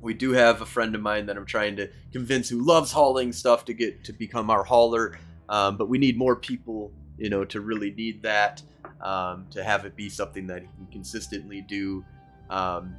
we 0.00 0.12
do 0.12 0.32
have 0.32 0.60
a 0.60 0.66
friend 0.66 0.94
of 0.94 1.00
mine 1.00 1.26
that 1.26 1.36
I'm 1.36 1.46
trying 1.46 1.76
to 1.76 1.88
convince 2.12 2.48
who 2.48 2.60
loves 2.60 2.92
hauling 2.92 3.32
stuff 3.32 3.64
to 3.64 3.72
get 3.72 4.04
to 4.04 4.12
become 4.12 4.50
our 4.50 4.62
hauler. 4.62 5.18
Um, 5.48 5.76
but 5.76 5.88
we 5.88 5.98
need 5.98 6.18
more 6.18 6.36
people, 6.36 6.92
you 7.18 7.30
know, 7.30 7.44
to 7.46 7.60
really 7.60 7.92
need 7.92 8.22
that 8.22 8.62
um, 9.00 9.46
to 9.50 9.64
have 9.64 9.84
it 9.84 9.96
be 9.96 10.08
something 10.08 10.46
that 10.48 10.62
he 10.62 10.68
can 10.76 10.86
consistently 10.92 11.62
do. 11.62 12.04
Um, 12.50 12.94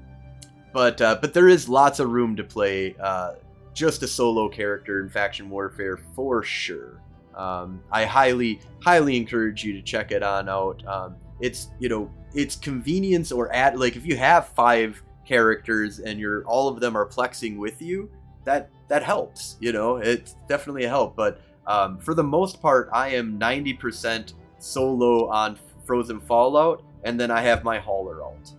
but 0.76 1.00
uh, 1.02 1.18
but 1.22 1.34
there 1.34 1.48
is 1.48 1.70
lots 1.70 2.02
of 2.02 2.10
room 2.10 2.36
to 2.36 2.44
play 2.44 2.98
uh, 3.02 3.36
just 3.74 4.04
a 4.04 4.08
solo 4.08 4.50
character 4.50 5.02
in 5.02 5.10
faction 5.10 5.50
warfare 5.50 5.98
for 6.14 6.44
sure. 6.44 7.02
Um, 7.34 7.82
I 7.94 8.04
highly 8.04 8.60
highly 8.84 9.16
encourage 9.16 9.64
you 9.64 9.72
to 9.72 9.82
check 9.82 10.12
it 10.12 10.22
on 10.22 10.50
out. 10.50 10.86
Um, 10.86 11.16
it's 11.40 11.70
you 11.80 11.88
know 11.88 12.12
it's 12.34 12.58
convenience 12.58 13.32
or 13.32 13.54
add 13.56 13.80
like 13.80 13.96
if 13.96 14.06
you 14.06 14.18
have 14.18 14.50
five 14.50 15.02
characters 15.26 16.00
and 16.00 16.20
you're 16.20 16.44
all 16.44 16.68
of 16.68 16.82
them 16.82 16.98
are 16.98 17.08
plexing 17.08 17.58
with 17.58 17.82
you 17.82 18.12
that 18.44 18.70
that 18.90 19.02
helps 19.02 19.58
you 19.60 19.72
know 19.72 19.96
it's 19.98 20.36
definitely 20.48 20.84
a 20.84 20.90
help 20.90 21.16
but 21.16 21.42
um, 21.66 21.98
for 21.98 22.14
the 22.14 22.24
most 22.24 22.62
part 22.62 22.90
i 22.94 23.10
am 23.10 23.40
90% 23.40 24.34
solo 24.60 25.28
on 25.30 25.58
frozen 25.84 26.20
fallout 26.20 26.84
and 27.04 27.20
then 27.20 27.32
i 27.32 27.42
have 27.42 27.64
my 27.64 27.80
hauler 27.80 28.22
alt 28.22 28.55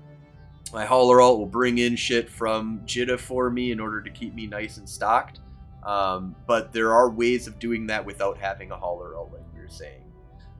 my 0.76 0.84
hauler 0.84 1.22
alt 1.22 1.38
will 1.38 1.46
bring 1.46 1.78
in 1.78 1.96
shit 1.96 2.28
from 2.28 2.82
Jita 2.84 3.18
for 3.18 3.48
me 3.48 3.72
in 3.72 3.80
order 3.80 4.02
to 4.02 4.10
keep 4.10 4.34
me 4.34 4.46
nice 4.46 4.76
and 4.76 4.86
stocked. 4.86 5.40
Um, 5.82 6.36
but 6.46 6.70
there 6.70 6.92
are 6.92 7.08
ways 7.08 7.46
of 7.46 7.58
doing 7.58 7.86
that 7.86 8.04
without 8.04 8.36
having 8.36 8.70
a 8.70 8.76
hauler 8.76 9.16
alt, 9.16 9.32
like 9.32 9.40
we 9.54 9.60
were 9.62 9.70
saying. 9.70 10.02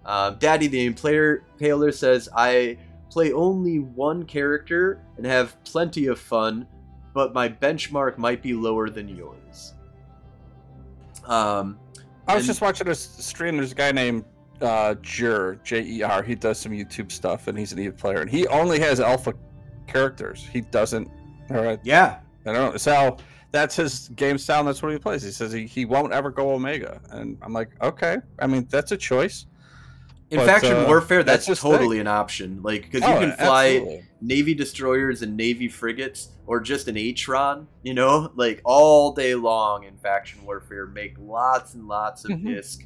Um, 0.06 0.38
Daddy 0.38 0.68
the 0.68 0.88
Impaler 0.90 1.40
Paler 1.59 1.93
says, 1.93 2.30
I 2.34 2.78
play 3.10 3.34
only 3.34 3.80
one 3.80 4.24
character 4.24 5.02
and 5.18 5.26
have 5.26 5.62
plenty 5.64 6.06
of 6.06 6.18
fun, 6.18 6.66
but 7.12 7.34
my 7.34 7.47
benchmark 7.51 8.16
might 8.16 8.43
be 8.43 8.55
lower 8.55 8.88
than 8.88 9.10
yours. 9.14 9.74
Um, 11.26 11.78
I 12.26 12.34
was 12.36 12.44
And- 12.44 12.47
just 12.47 12.62
watching 12.62 12.88
a 12.88 12.94
stream. 12.94 13.59
There's 13.59 13.72
a 13.72 13.74
guy 13.74 13.93
named 13.93 14.24
uh, 14.62 14.94
Jer, 15.02 15.60
J 15.62 15.82
E 15.82 16.02
R. 16.02 16.22
He 16.22 16.34
does 16.34 16.59
some 16.59 16.72
YouTube 16.72 17.12
stuff, 17.12 17.48
and 17.48 17.59
he's 17.59 17.72
an 17.72 17.80
EVE 17.80 17.98
player, 17.98 18.22
and 18.22 18.30
he 18.30 18.47
only 18.47 18.80
has 18.80 18.98
alpha 18.98 19.34
characters. 19.86 20.46
He 20.52 20.60
doesn't. 20.62 21.10
All 21.50 21.62
right, 21.62 21.80
yeah, 21.84 22.18
I 22.44 22.52
don't 22.52 22.72
know. 22.72 22.76
So 22.76 23.16
that's 23.52 23.76
his 23.76 24.08
game 24.16 24.38
style. 24.38 24.60
And 24.60 24.68
that's 24.68 24.82
what 24.82 24.92
he 24.92 24.98
plays. 24.98 25.22
He 25.22 25.30
says 25.30 25.52
he, 25.52 25.66
he 25.66 25.84
won't 25.84 26.12
ever 26.12 26.30
go 26.30 26.52
Omega, 26.52 27.00
and 27.10 27.38
I'm 27.42 27.52
like, 27.52 27.70
okay. 27.82 28.18
I 28.38 28.46
mean, 28.46 28.66
that's 28.70 28.92
a 28.92 28.96
choice. 28.96 29.46
in 30.30 30.38
But, 30.38 30.46
faction 30.46 30.76
uh, 30.76 30.86
warfare, 30.86 31.22
that's, 31.22 31.46
that's 31.46 31.60
totally 31.60 32.00
an 32.00 32.08
option. 32.08 32.60
Like 32.62 32.82
because 32.82 33.02
you 33.02 33.14
Oh, 33.14 33.20
can 33.20 33.32
fly 33.32 33.76
absolutely. 33.76 34.04
navy 34.20 34.54
destroyers 34.54 35.22
and 35.22 35.36
navy 35.36 35.68
frigates 35.68 36.30
or 36.48 36.58
just 36.60 36.88
an 36.88 36.94
atron 36.96 37.66
you 37.84 37.92
know 37.94 38.30
like 38.34 38.60
all 38.64 39.12
day 39.12 39.34
long 39.34 39.84
in 39.84 39.96
faction 39.98 40.44
warfare 40.44 40.86
make 40.86 41.14
lots 41.18 41.74
and 41.74 41.86
lots 41.86 42.24
of 42.24 42.30
Mhm. 42.32 42.46
disc 42.54 42.84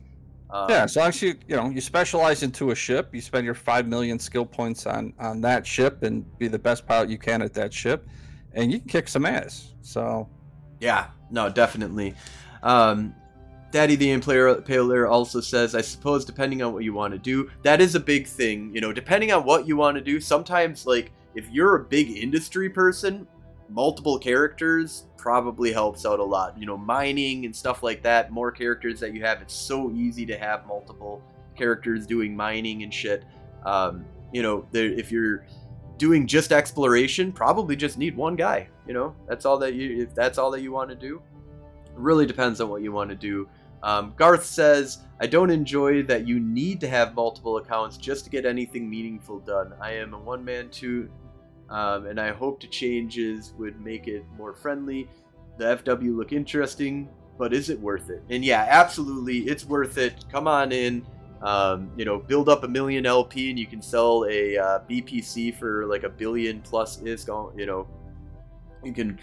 um, 0.53 0.71
Yeah, 0.71 0.85
as 0.85 0.97
long 0.97 1.09
as 1.09 1.23
you 1.23 1.35
you 1.49 1.57
know 1.57 1.71
you 1.71 1.81
specialize 1.81 2.43
into 2.43 2.71
a 2.71 2.75
ship, 2.75 3.15
you 3.15 3.21
spend 3.21 3.45
your 3.45 3.55
five 3.55 3.87
million 3.87 4.19
skill 4.19 4.47
points 4.47 4.87
on 4.87 5.13
on 5.19 5.41
that 5.43 5.67
ship 5.67 6.03
and 6.03 6.25
be 6.39 6.49
the 6.49 6.59
best 6.59 6.87
pilot 6.87 7.11
you 7.11 7.19
can 7.19 7.43
at 7.43 7.55
that 7.55 7.73
ship, 7.73 8.09
and 8.55 8.73
you 8.73 8.79
can 8.79 8.89
kick 8.89 9.09
some 9.09 9.27
ass. 9.27 9.75
So 9.83 10.29
yeah 10.81 11.09
no 11.31 11.51
definitely 11.51 12.15
um 12.63 13.15
Daddy 13.71 13.95
the 13.95 14.09
Impaler 14.09 15.09
also 15.09 15.41
says, 15.41 15.75
I 15.75 15.81
suppose 15.81 16.25
depending 16.25 16.63
on 16.63 16.73
what 16.73 16.83
you 16.83 16.93
want 16.93 17.13
to 17.13 17.19
do, 17.19 17.49
that 17.63 17.81
is 17.81 17.95
a 17.95 18.01
big 18.01 18.27
thing. 18.27 18.75
You 18.75 18.81
know, 18.81 18.93
depending 18.93 19.31
on 19.33 19.45
what 19.45 19.67
you 19.69 19.77
want 19.77 19.97
to 19.97 20.01
do, 20.03 20.21
sometimes, 20.21 20.87
like, 20.87 21.13
if 21.35 21.49
you're 21.51 21.77
a 21.77 21.85
big 21.85 22.11
industry 22.11 22.69
person, 22.69 23.29
multiple 23.71 24.19
characters 24.19 25.05
probably 25.17 25.73
helps 25.73 26.05
out 26.07 26.19
a 26.19 26.25
lot. 26.25 26.59
You 26.59 26.67
know, 26.67 26.77
mining 26.77 27.45
and 27.45 27.55
stuff 27.55 27.83
like 27.83 28.03
that, 28.03 28.33
more 28.33 28.51
characters 28.51 29.01
that 29.01 29.15
you 29.15 29.23
have, 29.23 29.41
it's 29.43 29.55
so 29.55 29.91
easy 29.91 30.27
to 30.27 30.39
have 30.39 30.67
multiple 30.67 31.23
characters 31.57 32.07
doing 32.07 32.35
mining 32.35 32.83
and 32.83 32.93
shit. 32.93 33.25
Um, 33.65 34.05
you 34.33 34.43
know, 34.43 34.67
if 34.73 35.11
you're 35.13 35.45
doing 35.99 36.27
just 36.27 36.53
exploration, 36.53 37.33
probably 37.33 37.77
just 37.77 37.99
need 37.99 38.17
one 38.17 38.37
guy. 38.37 38.69
You 38.87 38.95
know, 38.95 39.15
that's 39.29 39.45
all 39.45 39.59
that 39.59 39.75
you, 39.75 40.03
if 40.03 40.15
that's 40.15 40.39
all 40.39 40.51
that 40.53 40.63
you 40.63 40.73
want 40.73 40.89
to 40.91 40.97
do. 40.97 41.21
It 41.87 41.93
really 41.95 42.27
depends 42.27 42.61
on 42.61 42.69
what 42.71 42.83
you 42.83 42.93
want 42.93 43.11
to 43.11 43.17
do. 43.17 43.49
Um, 43.83 44.15
Garth 44.17 44.45
says, 44.45 44.99
I 45.21 45.27
don't 45.27 45.51
enjoy 45.51 46.03
that 46.05 46.27
you 46.27 46.41
need 46.41 46.81
to 46.81 46.89
have 46.89 47.15
multiple 47.15 47.59
accounts 47.59 47.97
just 47.97 48.25
to 48.25 48.31
get 48.31 48.45
anything 48.45 48.89
meaningful 48.89 49.41
done. 49.41 49.75
I 49.81 49.93
am 49.93 50.15
a 50.15 50.19
one 50.19 50.45
man 50.45 50.71
too, 50.71 51.11
um, 51.71 52.07
and 52.07 52.21
I 52.21 52.33
hope 52.33 52.61
the 52.61 52.67
changes 52.67 53.55
would 53.57 53.81
make 53.81 54.09
it 54.09 54.25
more 54.37 54.53
friendly. 54.53 55.09
The 55.57 55.77
FW 55.77 56.17
look 56.17 56.33
interesting, 56.33 57.09
but 57.39 57.55
is 57.55 57.71
it 57.71 57.79
worth 57.81 58.11
it? 58.11 58.23
And 58.29 58.45
yeah, 58.45 58.67
absolutely, 58.69 59.39
it's 59.41 59.65
worth 59.65 59.97
it. 59.97 60.25
Come 60.31 60.49
on 60.49 60.73
in. 60.73 61.07
Um, 61.43 61.91
you 61.97 62.05
know, 62.05 62.19
build 62.19 62.51
up 62.51 62.65
a 62.65 62.69
million 62.69 63.07
LP 63.07 63.49
and 63.49 63.59
you 63.59 63.67
can 63.67 63.81
sell 63.81 64.27
a 64.29 64.59
uh, 64.59 64.79
BPC 64.81 65.57
for 65.57 65.87
like 65.87 66.03
a 66.03 66.09
billion 66.09 66.61
plus 66.61 66.99
ISK. 66.99 67.59
You 67.59 67.65
know, 67.65 67.89
you 68.85 68.93
can 68.93 69.19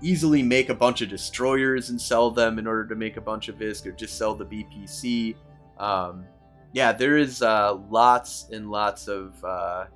easily 0.00 0.42
make 0.42 0.68
a 0.68 0.74
bunch 0.74 1.00
of 1.00 1.08
destroyers 1.08 1.90
and 1.90 2.00
sell 2.00 2.30
them 2.30 2.58
in 2.58 2.66
order 2.66 2.86
to 2.86 2.94
make 2.94 3.16
a 3.16 3.20
bunch 3.20 3.48
of 3.48 3.56
ISK, 3.56 3.86
or 3.86 3.92
just 3.92 4.16
sell 4.16 4.34
the 4.34 4.44
BPC. 4.44 5.34
Um, 5.78 6.24
yeah, 6.72 6.92
there 6.92 7.16
is 7.16 7.42
uh, 7.42 7.74
lots 7.90 8.48
and 8.52 8.70
lots 8.70 9.08
of 9.08 9.32
uh, 9.44 9.86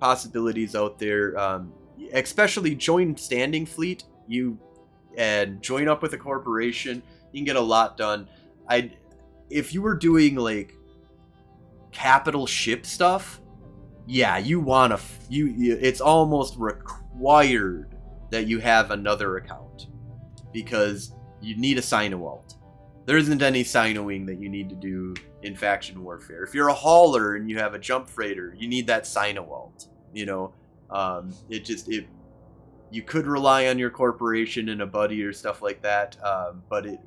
possibilities 0.00 0.74
out 0.74 0.98
there. 0.98 1.38
Um, 1.38 1.72
especially 2.12 2.74
join 2.74 3.16
standing 3.16 3.66
fleet. 3.66 4.04
You 4.26 4.58
and 5.16 5.62
join 5.62 5.88
up 5.88 6.02
with 6.02 6.12
a 6.12 6.18
corporation. 6.18 7.02
You 7.32 7.40
can 7.40 7.44
get 7.44 7.56
a 7.56 7.60
lot 7.60 7.96
done. 7.96 8.28
I, 8.68 8.92
if 9.48 9.72
you 9.72 9.82
were 9.82 9.94
doing 9.94 10.36
like 10.36 10.74
capital 11.92 12.46
ship 12.46 12.84
stuff, 12.84 13.40
yeah, 14.06 14.38
you 14.38 14.60
want 14.60 14.96
to. 14.96 15.00
You, 15.28 15.46
you 15.46 15.78
it's 15.80 16.00
almost 16.00 16.56
required 16.58 17.96
that 18.30 18.46
you 18.46 18.58
have 18.60 18.90
another 18.90 19.36
account 19.38 19.88
because 20.52 21.12
you 21.40 21.56
need 21.56 21.78
a 21.78 21.82
cyno 21.82 22.26
alt. 22.26 22.54
There 23.06 23.16
isn't 23.16 23.42
any 23.42 23.62
cynoing 23.62 24.26
that 24.26 24.40
you 24.40 24.48
need 24.48 24.68
to 24.68 24.74
do 24.74 25.14
in 25.46 25.54
faction 25.54 26.02
warfare. 26.02 26.42
If 26.42 26.54
you're 26.54 26.68
a 26.68 26.74
hauler 26.74 27.36
and 27.36 27.48
you 27.48 27.58
have 27.58 27.72
a 27.72 27.78
jump 27.78 28.08
freighter, 28.08 28.54
you 28.58 28.66
need 28.66 28.88
that 28.88 29.04
cyno 29.04 29.48
alt. 29.48 29.86
You 30.12 30.26
know, 30.26 30.52
um, 30.90 31.32
it 31.48 31.64
just 31.64 31.88
it 31.88 32.06
you 32.90 33.02
could 33.02 33.26
rely 33.26 33.68
on 33.68 33.78
your 33.78 33.90
corporation 33.90 34.68
and 34.68 34.82
a 34.82 34.86
buddy 34.86 35.22
or 35.22 35.32
stuff 35.32 35.62
like 35.62 35.82
that, 35.82 36.16
um, 36.24 36.62
but 36.68 36.84
it 36.84 36.98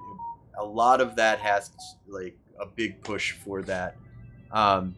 a 0.58 0.64
lot 0.64 1.02
of 1.02 1.18
that 1.18 1.40
has 1.40 1.72
like 2.08 2.38
a 2.60 2.66
big 2.66 3.02
push 3.02 3.34
for 3.34 3.62
that. 3.64 3.98
Um, 4.52 4.96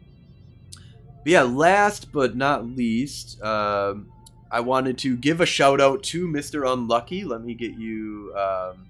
but 1.24 1.32
yeah, 1.32 1.42
last 1.42 2.12
but 2.12 2.36
not 2.36 2.64
least, 2.64 3.42
um, 3.42 4.10
I 4.50 4.60
wanted 4.60 4.98
to 4.98 5.16
give 5.16 5.40
a 5.40 5.46
shout 5.46 5.80
out 5.80 6.02
to 6.04 6.28
Mr. 6.28 6.70
Unlucky. 6.70 7.24
Let 7.24 7.42
me 7.42 7.54
get 7.54 7.74
you 7.74 8.34
um, 8.36 8.86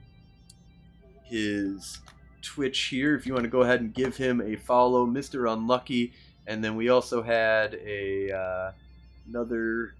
his 1.24 2.00
Twitch 2.42 2.78
here 2.84 3.14
if 3.14 3.26
you 3.26 3.32
want 3.32 3.44
to 3.44 3.50
go 3.50 3.62
ahead 3.62 3.80
and 3.80 3.94
give 3.94 4.16
him 4.16 4.40
a 4.40 4.56
follow, 4.56 5.06
Mr. 5.06 5.50
Unlucky. 5.50 6.12
And 6.46 6.62
then 6.62 6.76
we 6.76 6.88
also 6.88 7.22
had 7.22 7.74
a 7.74 8.32
uh, 8.32 8.72
another 9.28 9.94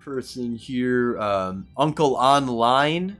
person 0.00 0.56
here, 0.56 1.18
um, 1.18 1.66
Uncle 1.76 2.14
Online 2.14 3.16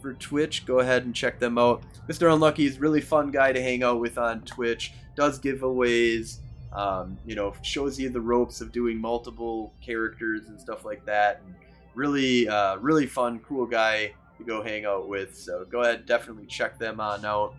for 0.00 0.12
Twitch. 0.14 0.66
Go 0.66 0.80
ahead 0.80 1.04
and 1.04 1.14
check 1.14 1.38
them 1.38 1.56
out. 1.56 1.82
Mr. 2.08 2.32
Unlucky 2.32 2.66
is 2.66 2.78
really 2.78 3.00
fun 3.00 3.30
guy 3.30 3.52
to 3.52 3.62
hang 3.62 3.82
out 3.82 4.00
with 4.00 4.18
on 4.18 4.42
Twitch. 4.42 4.92
Does 5.16 5.40
giveaways. 5.40 6.38
Um, 6.72 7.18
you 7.26 7.34
know, 7.34 7.54
shows 7.60 8.00
you 8.00 8.08
the 8.08 8.20
ropes 8.20 8.62
of 8.62 8.72
doing 8.72 8.98
multiple 8.98 9.74
characters 9.82 10.48
and 10.48 10.58
stuff 10.58 10.86
like 10.86 11.04
that. 11.04 11.42
And 11.44 11.54
really, 11.94 12.48
uh, 12.48 12.76
really 12.78 13.06
fun, 13.06 13.40
cool 13.40 13.66
guy 13.66 14.14
to 14.38 14.44
go 14.44 14.62
hang 14.62 14.84
out 14.84 15.08
with. 15.08 15.36
So 15.36 15.66
go 15.70 15.82
ahead, 15.82 16.06
definitely 16.06 16.46
check 16.46 16.78
them 16.78 16.98
on 16.98 17.24
out. 17.24 17.54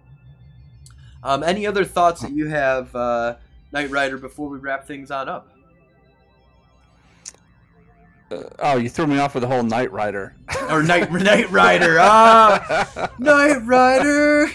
Um, 1.24 1.44
any 1.44 1.66
other 1.66 1.86
thoughts 1.86 2.22
that 2.22 2.32
you 2.32 2.48
have, 2.48 2.94
uh, 2.95 3.36
Knight 3.72 3.90
Rider, 3.90 4.18
before 4.18 4.50
we 4.50 4.58
wrap 4.60 4.86
things 4.86 5.10
on 5.10 5.30
up? 5.30 5.50
Uh, 8.30 8.44
oh, 8.60 8.78
you 8.78 8.90
threw 8.90 9.08
me 9.08 9.20
off 9.20 9.34
with 9.34 9.41
the 9.41 9.48
whole 9.48 9.64
Knight 9.64 9.91
Rider. 9.91 10.36
or 10.70 10.84
Knight 10.84 11.12
Knight 11.12 11.50
Rider. 11.50 11.98
Ah, 12.00 13.10
Knight 13.20 13.58
Rider. 13.66 14.50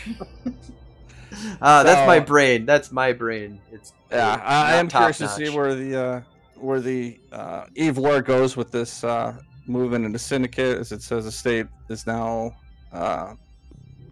Uh, 1.61 1.83
that's 1.85 2.07
my 2.07 2.21
brain. 2.21 2.67
That's 2.67 2.91
my 2.93 3.13
brain. 3.13 3.61
It's 3.73 3.93
yeah. 4.11 4.41
I 4.45 4.77
am 4.77 4.89
curious 4.89 5.19
to 5.19 5.29
see 5.29 5.49
where 5.51 5.75
the 5.75 5.97
uh, 5.97 6.21
where 6.57 6.81
the 6.81 7.19
uh, 7.33 7.67
Eve 7.75 7.99
lore 7.99 8.23
goes 8.23 8.57
with 8.57 8.71
this 8.73 9.05
uh, 9.05 9.37
moving 9.67 10.05
into 10.05 10.19
Syndicate, 10.19 10.79
as 10.79 10.93
it 10.93 11.03
says 11.03 11.25
the 11.25 11.33
state 11.33 11.67
is 11.89 12.07
now 12.07 12.53
uh, 12.93 13.35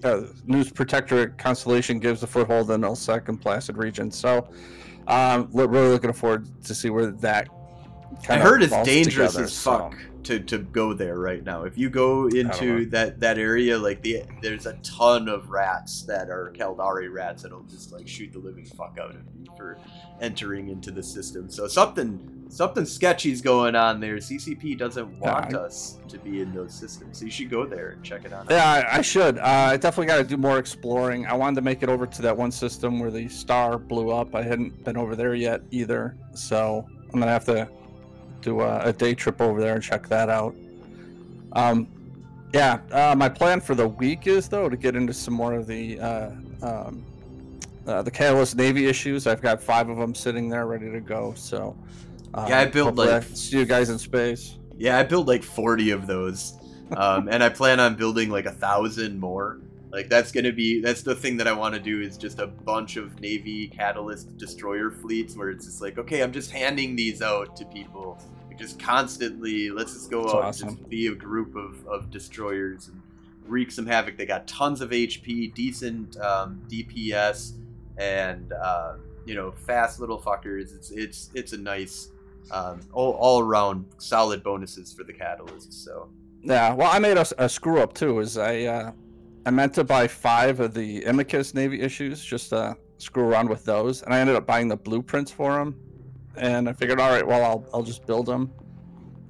uh, 0.07 0.27
News 0.45 0.71
Protectorate 0.71 1.37
Constellation 1.39 1.99
gives 1.99 2.23
a 2.23 2.27
foothold 2.27 2.71
in 2.71 2.83
Elsec 2.83 3.29
and 3.29 3.41
Placid 3.41 3.77
region. 3.77 4.11
So, 4.11 4.49
um, 5.09 5.49
really 5.53 5.89
looking 5.89 6.13
forward 6.13 6.47
to 6.65 6.75
see 6.75 6.91
where 6.91 7.07
that. 7.07 7.49
I 8.29 8.39
heard 8.39 8.63
it's 8.63 8.73
dangerous 8.83 9.33
together, 9.33 9.45
as 9.45 9.63
fuck. 9.63 9.93
So 9.93 9.99
to, 10.27 10.41
to 10.41 10.59
go 10.59 10.93
there 10.93 11.19
right 11.19 11.43
now. 11.45 11.63
If 11.63 11.79
you 11.79 11.89
go 11.89 12.27
into 12.27 12.87
that, 12.87 13.21
that 13.21 13.39
area, 13.39 13.79
like 13.79 14.03
the 14.03 14.25
there's 14.43 14.67
a 14.67 14.75
ton 14.83 15.29
of 15.29 15.51
rats 15.51 16.03
that 16.03 16.29
are 16.29 16.53
Caldari 16.57 17.13
rats 17.13 17.45
that'll 17.45 17.63
just 17.63 17.93
like 17.93 18.09
shoot 18.09 18.33
the 18.33 18.41
living 18.41 18.65
fuck 18.65 18.99
out 19.01 19.11
of 19.11 19.23
you 19.39 19.47
for 19.57 19.79
entering 20.21 20.69
into 20.69 20.91
the 20.91 21.03
system. 21.03 21.49
So 21.49 21.69
something 21.69 22.47
something 22.49 22.85
sketchy's 22.85 23.41
going 23.41 23.77
on 23.77 24.01
there. 24.01 24.17
CCP 24.17 24.77
doesn't 24.77 25.19
want 25.21 25.53
yeah, 25.53 25.59
I, 25.59 25.61
us 25.63 25.99
to 26.09 26.19
be 26.19 26.41
in 26.41 26.53
those 26.53 26.75
systems, 26.75 27.21
so 27.21 27.25
you 27.25 27.31
should 27.31 27.51
go 27.51 27.65
there 27.65 27.91
and 27.91 28.03
check 28.03 28.25
it 28.25 28.33
out. 28.33 28.47
Yeah, 28.51 28.69
I, 28.69 28.99
I 28.99 29.03
should. 29.03 29.39
Uh, 29.39 29.43
I 29.45 29.77
definitely 29.77 30.07
got 30.07 30.19
to 30.19 30.25
do 30.25 30.37
more 30.37 30.59
exploring. 30.59 31.27
I 31.27 31.35
wanted 31.35 31.57
to 31.57 31.63
make 31.63 31.85
it 31.85 31.89
over 31.89 32.07
to 32.07 32.23
that 32.23 32.37
one 32.37 32.51
system 32.51 32.99
where 32.99 33.13
the 33.13 33.29
star 33.29 33.79
blew 33.79 34.11
up. 34.11 34.35
I 34.35 34.43
hadn't 34.43 34.85
been 34.85 34.97
over 34.97 35.15
there 35.15 35.35
yet 35.37 35.61
either, 35.71 36.17
so 36.35 36.85
I'm 37.13 37.21
gonna 37.21 37.31
have 37.31 37.45
to 37.45 37.69
do 38.47 38.61
a, 38.61 38.81
a 38.85 38.93
day 38.93 39.15
trip 39.15 39.41
over 39.41 39.61
there 39.61 39.75
and 39.75 39.83
check 39.83 40.09
that 40.09 40.31
out. 40.31 40.55
Um, 41.53 41.89
yeah, 42.55 42.79
uh, 42.93 43.15
my 43.17 43.29
plan 43.29 43.61
for 43.61 43.75
the 43.75 43.89
week 43.89 44.27
is 44.27 44.49
though 44.49 44.69
to 44.69 44.77
get 44.77 44.97
into 44.97 45.13
some 45.13 45.35
more 45.35 45.55
of 45.55 45.67
the 45.67 46.01
uh, 46.01 46.31
um, 46.63 47.05
uh, 47.87 48.03
the 48.03 48.11
Catalyst 48.11 48.57
Navy 48.57 48.87
issues. 48.87 49.27
I've 49.27 49.43
got 49.43 49.61
five 49.61 49.89
of 49.89 49.99
them 49.99 50.15
sitting 50.15 50.49
there 50.49 50.67
ready 50.67 50.91
to 50.91 51.01
go. 51.01 51.35
So 51.37 51.77
um, 52.35 52.49
yeah, 52.49 52.61
I 52.61 52.67
built 52.67 52.95
like 52.95 53.25
see 53.25 53.59
you 53.59 53.65
guys 53.65 53.91
in 53.91 53.99
space. 53.99 54.57
Yeah, 54.79 54.99
I 54.99 55.03
built 55.03 55.27
like 55.27 55.43
forty 55.43 55.91
of 55.91 56.07
those, 56.07 56.55
um, 56.97 57.29
and 57.29 57.43
I 57.43 57.49
plan 57.49 57.81
on 57.81 57.97
building 57.97 58.31
like 58.31 58.47
a 58.47 58.53
thousand 58.53 59.19
more. 59.19 59.59
Like 59.91 60.09
that's 60.09 60.31
gonna 60.31 60.53
be 60.53 60.81
that's 60.81 61.03
the 61.03 61.15
thing 61.15 61.37
that 61.39 61.49
I 61.49 61.53
want 61.53 61.75
to 61.75 61.81
do 61.81 62.01
is 62.01 62.17
just 62.17 62.39
a 62.39 62.47
bunch 62.47 62.97
of 62.97 63.21
Navy 63.21 63.69
Catalyst 63.69 64.37
destroyer 64.37 64.91
fleets 64.91 65.37
where 65.37 65.51
it's 65.51 65.67
just 65.67 65.81
like 65.81 65.99
okay, 65.99 66.23
I'm 66.23 66.33
just 66.33 66.51
handing 66.51 66.95
these 66.95 67.23
out 67.23 67.57
to 67.57 67.65
people 67.65 68.19
just 68.57 68.79
constantly 68.79 69.71
let's 69.71 69.93
just 69.93 70.11
go 70.11 70.23
That's 70.23 70.35
out 70.35 70.45
awesome. 70.45 70.69
and 70.69 70.77
just 70.79 70.89
be 70.89 71.07
a 71.09 71.15
group 71.15 71.55
of, 71.57 71.87
of 71.87 72.11
destroyers 72.11 72.89
and 72.89 73.01
wreak 73.47 73.71
some 73.71 73.87
havoc. 73.87 74.17
They 74.17 74.27
got 74.27 74.47
tons 74.47 74.81
of 74.81 74.91
HP, 74.91 75.55
decent 75.55 76.17
um, 76.19 76.63
DPS, 76.69 77.53
and 77.99 78.53
uh, 78.53 78.95
you 79.25 79.35
know 79.35 79.53
fast 79.53 80.01
little 80.01 80.21
fuckers. 80.21 80.75
It's 80.75 80.91
it's 80.91 81.31
it's 81.35 81.53
a 81.53 81.59
nice 81.59 82.11
um, 82.51 82.81
all, 82.93 83.13
all 83.13 83.41
around 83.41 83.87
solid 83.99 84.43
bonuses 84.43 84.93
for 84.93 85.05
the 85.05 85.13
catalyst. 85.13 85.73
So 85.73 86.09
yeah, 86.43 86.73
well, 86.73 86.91
I 86.91 86.99
made 86.99 87.17
a, 87.17 87.27
a 87.39 87.49
screw 87.49 87.81
up 87.81 87.95
too. 87.95 88.21
Is 88.21 88.39
I 88.39 88.63
uh, 88.63 88.93
I 89.45 89.51
meant 89.51 89.75
to 89.75 89.85
buy 89.85 90.09
five 90.09 90.61
of 90.61 90.75
the 90.75 91.03
Imicus 91.03 91.55
Navy 91.55 91.81
issues 91.81 92.25
just 92.25 92.51
to 92.51 92.77
screw 92.99 93.25
around 93.29 93.49
with 93.49 93.65
those, 93.65 94.03
and 94.03 94.15
I 94.15 94.21
ended 94.21 94.37
up 94.37 94.47
buying 94.47 94.69
the 94.69 94.77
blueprints 94.77 95.31
for 95.31 95.55
them 95.55 95.77
and 96.37 96.69
I 96.69 96.73
figured, 96.73 97.01
all 97.01 97.11
right, 97.11 97.27
well, 97.27 97.45
I'll 97.45 97.67
I'll 97.75 97.83
just 97.83 98.07
build 98.07 98.27
them. 98.27 98.53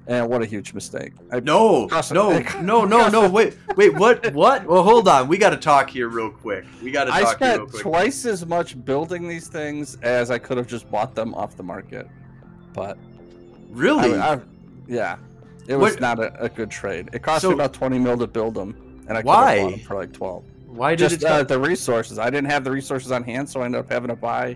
And 0.09 0.29
what 0.29 0.41
a 0.41 0.45
huge 0.45 0.73
mistake! 0.73 1.11
I, 1.33 1.41
no, 1.41 1.87
no, 1.87 2.39
no, 2.61 2.85
no, 2.85 3.09
no. 3.09 3.29
Wait, 3.29 3.57
wait. 3.75 3.93
What? 3.93 4.33
What? 4.33 4.65
Well, 4.65 4.81
hold 4.81 5.09
on. 5.09 5.27
We 5.27 5.37
got 5.37 5.49
to 5.49 5.57
talk 5.57 5.89
here 5.89 6.07
real 6.07 6.31
quick. 6.31 6.63
We 6.81 6.91
got 6.91 7.05
to 7.05 7.11
I 7.11 7.25
spent 7.25 7.59
real 7.59 7.67
quick. 7.67 7.81
twice 7.81 8.25
as 8.25 8.45
much 8.45 8.83
building 8.85 9.27
these 9.27 9.49
things 9.49 9.97
as 10.03 10.31
I 10.31 10.37
could 10.37 10.55
have 10.55 10.67
just 10.67 10.89
bought 10.89 11.13
them 11.13 11.33
off 11.35 11.57
the 11.57 11.63
market. 11.63 12.07
But 12.71 12.97
really, 13.69 14.17
I, 14.17 14.35
I, 14.35 14.39
yeah, 14.87 15.17
it 15.67 15.75
was 15.75 15.95
what? 15.95 15.99
not 15.99 16.19
a, 16.19 16.41
a, 16.41 16.47
good 16.47 16.71
trade. 16.71 17.09
It 17.11 17.21
cost 17.21 17.41
so, 17.41 17.49
me 17.49 17.55
about 17.55 17.73
twenty 17.73 17.99
mil 17.99 18.17
to 18.17 18.27
build 18.27 18.53
them, 18.53 19.03
and 19.09 19.17
I 19.17 19.21
could 19.21 19.27
why? 19.27 19.55
have 19.55 19.63
bought 19.63 19.71
them 19.71 19.79
for 19.81 19.95
like 19.95 20.13
twelve. 20.13 20.45
Why 20.67 20.95
did 20.95 21.09
just 21.09 21.23
uh, 21.25 21.43
the 21.43 21.59
resources? 21.59 22.17
I 22.17 22.29
didn't 22.29 22.49
have 22.49 22.63
the 22.63 22.71
resources 22.71 23.11
on 23.11 23.23
hand, 23.23 23.49
so 23.49 23.61
I 23.61 23.65
ended 23.65 23.79
up 23.79 23.91
having 23.91 24.09
to 24.09 24.15
buy 24.15 24.55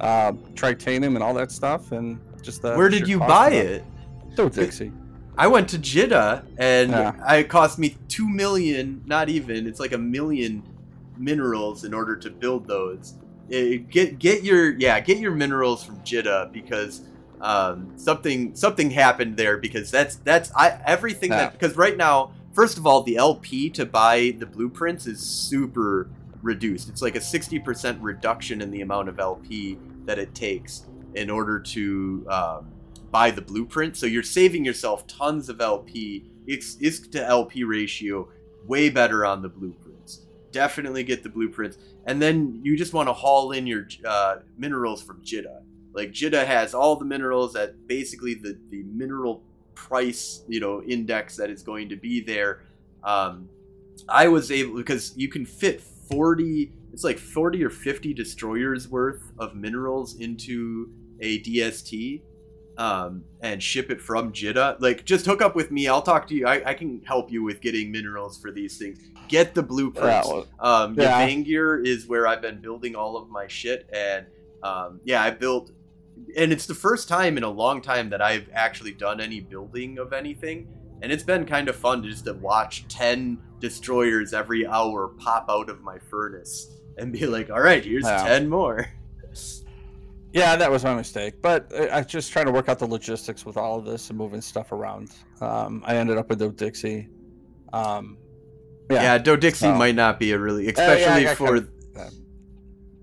uh, 0.00 0.32
tritanium 0.54 1.14
and 1.14 1.22
all 1.22 1.34
that 1.34 1.50
stuff, 1.50 1.92
and 1.92 2.18
just 2.42 2.62
the 2.62 2.74
Where 2.74 2.88
did 2.88 3.08
you 3.08 3.18
buy 3.18 3.50
it? 3.50 3.84
Dodixie. 4.34 4.92
I 5.36 5.46
went 5.46 5.68
to 5.70 5.78
Jita 5.78 6.44
and 6.58 6.90
yeah. 6.90 7.34
it 7.34 7.48
cost 7.48 7.78
me 7.78 7.96
two 8.08 8.28
million, 8.28 9.02
not 9.06 9.28
even. 9.28 9.68
It's 9.68 9.78
like 9.78 9.92
a 9.92 9.98
million 9.98 10.64
minerals 11.16 11.84
in 11.84 11.94
order 11.94 12.16
to 12.16 12.30
build 12.30 12.66
those. 12.66 13.14
It, 13.48 13.88
get 13.88 14.18
get 14.18 14.42
your 14.42 14.72
yeah 14.72 14.98
get 15.00 15.18
your 15.18 15.30
minerals 15.30 15.84
from 15.84 16.00
Jita 16.00 16.52
because 16.52 17.02
um, 17.40 17.92
something 17.96 18.54
something 18.54 18.90
happened 18.90 19.36
there 19.36 19.58
because 19.58 19.90
that's 19.90 20.16
that's 20.16 20.52
I 20.54 20.80
everything 20.84 21.30
yeah. 21.30 21.38
that 21.38 21.52
because 21.52 21.76
right 21.76 21.96
now 21.96 22.32
first 22.52 22.76
of 22.76 22.86
all 22.86 23.02
the 23.02 23.16
LP 23.16 23.70
to 23.70 23.86
buy 23.86 24.34
the 24.38 24.46
blueprints 24.46 25.06
is 25.06 25.20
super 25.20 26.10
reduced. 26.42 26.88
It's 26.88 27.02
like 27.02 27.16
a 27.16 27.20
sixty 27.20 27.58
percent 27.58 28.00
reduction 28.02 28.60
in 28.60 28.70
the 28.70 28.82
amount 28.82 29.08
of 29.08 29.18
LP 29.18 29.78
that 30.04 30.18
it 30.18 30.34
takes 30.34 30.86
in 31.14 31.30
order 31.30 31.58
to 31.60 32.26
um, 32.30 32.72
buy 33.10 33.30
the 33.30 33.42
blueprint. 33.42 33.96
So 33.96 34.06
you're 34.06 34.22
saving 34.22 34.64
yourself 34.64 35.06
tons 35.06 35.48
of 35.48 35.60
LP. 35.60 36.30
It's 36.46 36.76
ISK 36.76 37.10
to 37.12 37.24
LP 37.26 37.64
ratio 37.64 38.28
way 38.66 38.90
better 38.90 39.24
on 39.26 39.42
the 39.42 39.48
blueprints. 39.48 40.26
Definitely 40.52 41.02
get 41.04 41.22
the 41.22 41.28
blueprints, 41.28 41.78
and 42.06 42.20
then 42.22 42.60
you 42.62 42.76
just 42.76 42.92
want 42.94 43.08
to 43.08 43.12
haul 43.12 43.52
in 43.52 43.66
your 43.66 43.86
uh, 44.06 44.36
minerals 44.56 45.02
from 45.02 45.22
Jita. 45.22 45.62
Like 45.92 46.12
Jita 46.12 46.46
has 46.46 46.74
all 46.74 46.96
the 46.96 47.04
minerals 47.04 47.56
at 47.56 47.86
basically 47.86 48.34
the 48.34 48.58
the 48.70 48.82
mineral 48.84 49.42
price 49.74 50.42
you 50.48 50.60
know 50.60 50.82
index 50.82 51.36
that 51.36 51.50
is 51.50 51.62
going 51.62 51.88
to 51.90 51.96
be 51.96 52.20
there. 52.20 52.62
um, 53.04 53.48
I 54.08 54.28
was 54.28 54.50
able 54.50 54.76
because 54.76 55.12
you 55.16 55.28
can 55.28 55.44
fit 55.44 55.80
forty. 56.10 56.72
It's 56.92 57.04
like 57.04 57.18
forty 57.18 57.62
or 57.64 57.70
fifty 57.70 58.12
destroyers 58.14 58.88
worth 58.88 59.22
of 59.38 59.54
minerals 59.54 60.16
into 60.18 60.90
a 61.20 61.40
DST. 61.42 62.22
Um, 62.76 63.24
and 63.40 63.60
ship 63.60 63.90
it 63.90 64.00
from 64.00 64.32
Jita. 64.32 64.80
Like, 64.80 65.04
just 65.04 65.26
hook 65.26 65.42
up 65.42 65.56
with 65.56 65.72
me. 65.72 65.88
I'll 65.88 66.00
talk 66.00 66.28
to 66.28 66.34
you. 66.36 66.46
I, 66.46 66.62
I 66.64 66.74
can 66.74 67.02
help 67.04 67.28
you 67.28 67.42
with 67.42 67.60
getting 67.60 67.90
minerals 67.90 68.40
for 68.40 68.52
these 68.52 68.78
things. 68.78 69.00
Get 69.26 69.52
the 69.52 69.64
blueprints. 69.64 70.28
Yeah, 70.28 70.32
well, 70.32 70.46
Um, 70.60 70.94
Yeah. 70.96 71.18
Is 71.84 72.06
where 72.06 72.28
I've 72.28 72.40
been 72.40 72.60
building 72.60 72.94
all 72.94 73.16
of 73.16 73.28
my 73.30 73.48
shit, 73.48 73.90
and 73.92 74.26
um, 74.62 75.00
yeah, 75.02 75.24
I 75.24 75.30
built, 75.32 75.72
and 76.36 76.52
it's 76.52 76.66
the 76.66 76.74
first 76.74 77.08
time 77.08 77.36
in 77.36 77.42
a 77.42 77.50
long 77.50 77.82
time 77.82 78.10
that 78.10 78.22
I've 78.22 78.48
actually 78.52 78.92
done 78.92 79.20
any 79.20 79.40
building 79.40 79.98
of 79.98 80.12
anything, 80.12 80.68
and 81.02 81.10
it's 81.10 81.24
been 81.24 81.46
kind 81.46 81.68
of 81.68 81.74
fun 81.74 82.04
just 82.04 82.26
to 82.26 82.34
watch 82.34 82.86
ten 82.86 83.38
destroyers 83.60 84.32
every 84.32 84.66
hour 84.66 85.08
pop 85.08 85.46
out 85.48 85.68
of 85.68 85.82
my 85.82 85.98
furnace 85.98 86.70
and 86.96 87.12
be 87.12 87.26
like, 87.26 87.50
all 87.50 87.60
right, 87.60 87.84
here's 87.84 88.04
Yeah. 88.04 88.24
ten 88.26 88.48
more. 88.48 88.86
Yeah, 90.32 90.56
that 90.56 90.70
was 90.70 90.84
my 90.84 90.94
mistake. 90.94 91.40
But 91.40 91.72
I, 91.74 91.98
I 91.98 92.02
just 92.02 92.32
trying 92.32 92.46
to 92.46 92.52
work 92.52 92.68
out 92.68 92.78
the 92.78 92.86
logistics 92.86 93.46
with 93.46 93.56
all 93.56 93.78
of 93.78 93.84
this 93.86 94.10
and 94.10 94.18
moving 94.18 94.40
stuff 94.42 94.72
around. 94.72 95.10
Um, 95.40 95.82
I 95.86 95.96
ended 95.96 96.18
up 96.18 96.28
with 96.28 96.38
the 96.38 96.50
Dixie. 96.50 97.08
Um, 97.72 98.18
Yeah, 98.90 99.02
yeah, 99.02 99.18
Dixie 99.18 99.66
So- 99.66 99.74
might 99.74 99.94
not 99.94 100.18
be 100.18 100.32
a 100.32 100.38
really, 100.38 100.68
Uh, 100.68 100.72
yeah, 100.76 100.92
especially 100.92 101.34
for. 101.34 101.46
kind 101.46 101.58
of- 102.08 102.14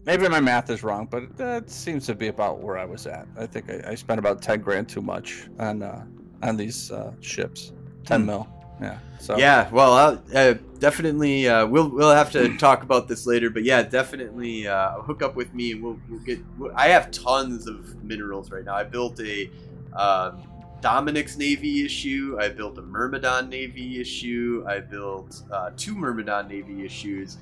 maybe 0.05 0.27
my 0.29 0.39
math 0.39 0.69
is 0.69 0.83
wrong, 0.83 1.07
but 1.09 1.35
that 1.37 1.69
seems 1.69 2.05
to 2.05 2.13
be 2.15 2.27
about 2.27 2.59
where 2.61 2.77
I 2.77 2.85
was 2.85 3.07
at. 3.07 3.27
I 3.37 3.47
think 3.47 3.71
I, 3.71 3.91
I 3.91 3.95
spent 3.95 4.19
about 4.19 4.41
ten 4.41 4.61
grand 4.61 4.87
too 4.87 5.01
much 5.01 5.47
on 5.59 5.81
uh, 5.81 6.05
on 6.43 6.57
these 6.57 6.91
uh, 6.91 7.11
ships. 7.21 7.71
Ten 8.05 8.21
Hmm. 8.21 8.27
mil. 8.27 8.47
Yeah. 8.81 8.99
So 9.19 9.37
Yeah, 9.37 9.69
well, 9.71 10.21
uh, 10.33 10.55
definitely. 10.79 11.47
Uh, 11.47 11.65
we'll 11.65 11.89
we'll 11.89 12.13
have 12.13 12.31
to 12.33 12.55
talk 12.59 12.83
about 12.83 13.07
this 13.07 13.25
later, 13.25 13.49
but 13.49 13.63
yeah, 13.63 13.81
definitely 13.81 14.67
uh, 14.67 15.01
hook 15.01 15.21
up 15.21 15.35
with 15.35 15.53
me 15.53 15.73
we'll, 15.75 15.99
we'll 16.09 16.19
get. 16.19 16.39
I 16.75 16.89
have 16.89 17.11
tons 17.11 17.67
of 17.67 18.03
minerals 18.03 18.51
right 18.51 18.63
now. 18.63 18.75
I 18.75 18.83
built 18.83 19.19
a 19.19 19.49
um, 19.93 20.43
Dominix 20.81 21.37
Navy 21.37 21.85
issue. 21.85 22.37
I 22.39 22.49
built 22.49 22.77
a 22.77 22.81
Myrmidon 22.81 23.49
Navy 23.49 23.99
issue. 23.99 24.63
I 24.67 24.79
built 24.79 25.41
uh, 25.51 25.71
two 25.75 25.95
Myrmidon 25.95 26.47
Navy 26.47 26.85
issues, 26.85 27.37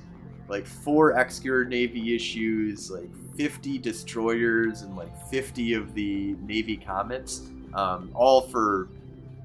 like 0.48 0.66
four 0.66 1.12
Exequror 1.12 1.68
Navy 1.68 2.14
issues, 2.14 2.90
like 2.90 3.10
fifty 3.36 3.76
destroyers, 3.76 4.82
and 4.82 4.96
like 4.96 5.14
fifty 5.28 5.74
of 5.74 5.94
the 5.94 6.34
Navy 6.46 6.76
Comets, 6.76 7.42
um, 7.74 8.10
all 8.14 8.40
for 8.40 8.88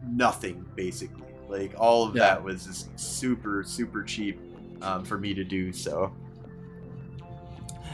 nothing 0.07 0.65
basically. 0.75 1.28
Like 1.49 1.73
all 1.77 2.07
of 2.07 2.15
Yeah. 2.15 2.21
that 2.35 2.43
was 2.43 2.65
just 2.65 2.97
super 2.99 3.63
super 3.63 4.03
cheap 4.03 4.39
um, 4.81 5.03
for 5.03 5.17
me 5.17 5.33
to 5.33 5.43
do. 5.43 5.73
So, 5.73 6.13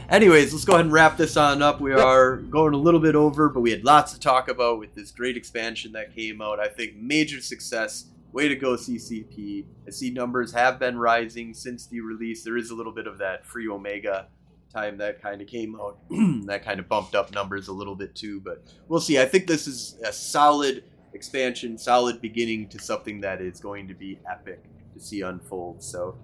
anyways, 0.08 0.52
let's 0.52 0.64
go 0.64 0.74
ahead 0.74 0.84
and 0.86 0.92
wrap 0.92 1.16
this 1.16 1.36
on 1.36 1.62
up. 1.62 1.80
We 1.80 1.92
are 1.92 2.36
going 2.36 2.74
a 2.74 2.78
little 2.78 3.00
bit 3.00 3.14
over, 3.14 3.48
but 3.48 3.60
we 3.60 3.70
had 3.70 3.84
lots 3.84 4.12
to 4.12 4.20
talk 4.20 4.48
about 4.48 4.78
with 4.78 4.94
this 4.94 5.10
great 5.10 5.36
expansion 5.36 5.92
that 5.92 6.14
came 6.14 6.40
out. 6.40 6.60
I 6.60 6.68
think 6.68 6.96
major 6.96 7.40
success. 7.40 8.06
Way 8.32 8.48
to 8.48 8.56
go, 8.56 8.76
CCP. 8.76 9.64
I 9.86 9.90
see 9.90 10.10
numbers 10.10 10.52
have 10.52 10.78
been 10.78 10.98
rising 10.98 11.54
since 11.54 11.86
the 11.86 12.00
release. 12.00 12.44
There 12.44 12.58
is 12.58 12.70
a 12.70 12.74
little 12.74 12.92
bit 12.92 13.06
of 13.06 13.16
that 13.18 13.46
free 13.46 13.66
Omega 13.66 14.26
time 14.70 14.98
that 14.98 15.22
kind 15.22 15.40
of 15.40 15.46
came 15.46 15.74
out. 15.80 15.96
that 16.44 16.62
kind 16.62 16.78
of 16.78 16.86
bumped 16.86 17.14
up 17.14 17.32
numbers 17.32 17.68
a 17.68 17.72
little 17.72 17.94
bit 17.94 18.14
too, 18.14 18.40
but 18.40 18.62
we'll 18.88 19.00
see. 19.00 19.18
I 19.18 19.24
think 19.24 19.46
this 19.46 19.66
is 19.66 19.96
a 20.04 20.12
solid 20.12 20.84
expansion, 21.16 21.76
solid 21.76 22.20
beginning 22.20 22.68
to 22.68 22.78
something 22.78 23.20
that 23.22 23.40
is 23.40 23.58
going 23.58 23.88
to 23.88 23.94
be 23.94 24.20
epic 24.30 24.62
to 24.94 25.00
see 25.00 25.22
unfold. 25.22 25.82
So, 25.82 26.16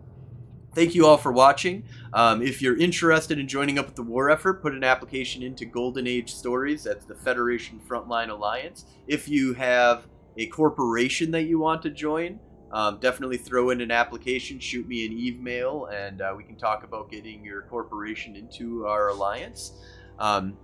thank 0.75 0.95
you 0.95 1.07
all 1.07 1.17
for 1.17 1.33
watching. 1.33 1.85
Um, 2.13 2.43
if 2.43 2.63
you're 2.63 2.77
interested 2.77 3.39
in 3.39 3.49
joining 3.49 3.79
up 3.79 3.87
with 3.87 3.97
the 3.97 4.03
war 4.03 4.31
effort, 4.31 4.63
put 4.63 4.75
an 4.75 4.85
application 4.85 5.43
into 5.43 5.65
Golden 5.65 6.07
Age 6.07 6.33
Stories. 6.33 6.85
That's 6.85 7.05
the 7.05 7.15
Federation 7.15 7.81
Frontline 7.89 8.29
Alliance. 8.29 8.85
If 9.09 9.29
you 9.29 9.55
have 9.55 10.07
a 10.37 10.47
corporation 10.47 11.31
that 11.33 11.43
you 11.43 11.59
want 11.59 11.83
to 11.83 11.91
join, 11.91 12.39
um, 12.73 12.99
definitely 13.01 13.37
throw 13.37 13.71
in 13.71 13.81
an 13.81 13.91
application, 13.91 14.59
shoot 14.59 14.89
me 14.89 15.05
an 15.05 15.13
email, 15.13 15.87
and 15.93 16.23
uh, 16.23 16.33
we 16.37 16.43
can 16.43 16.57
talk 16.57 16.85
about 16.85 17.11
getting 17.11 17.45
your 17.45 17.63
corporation 17.63 18.35
into 18.35 18.87
our 18.87 19.09
alliance. 19.09 19.73
Um, 20.19 20.57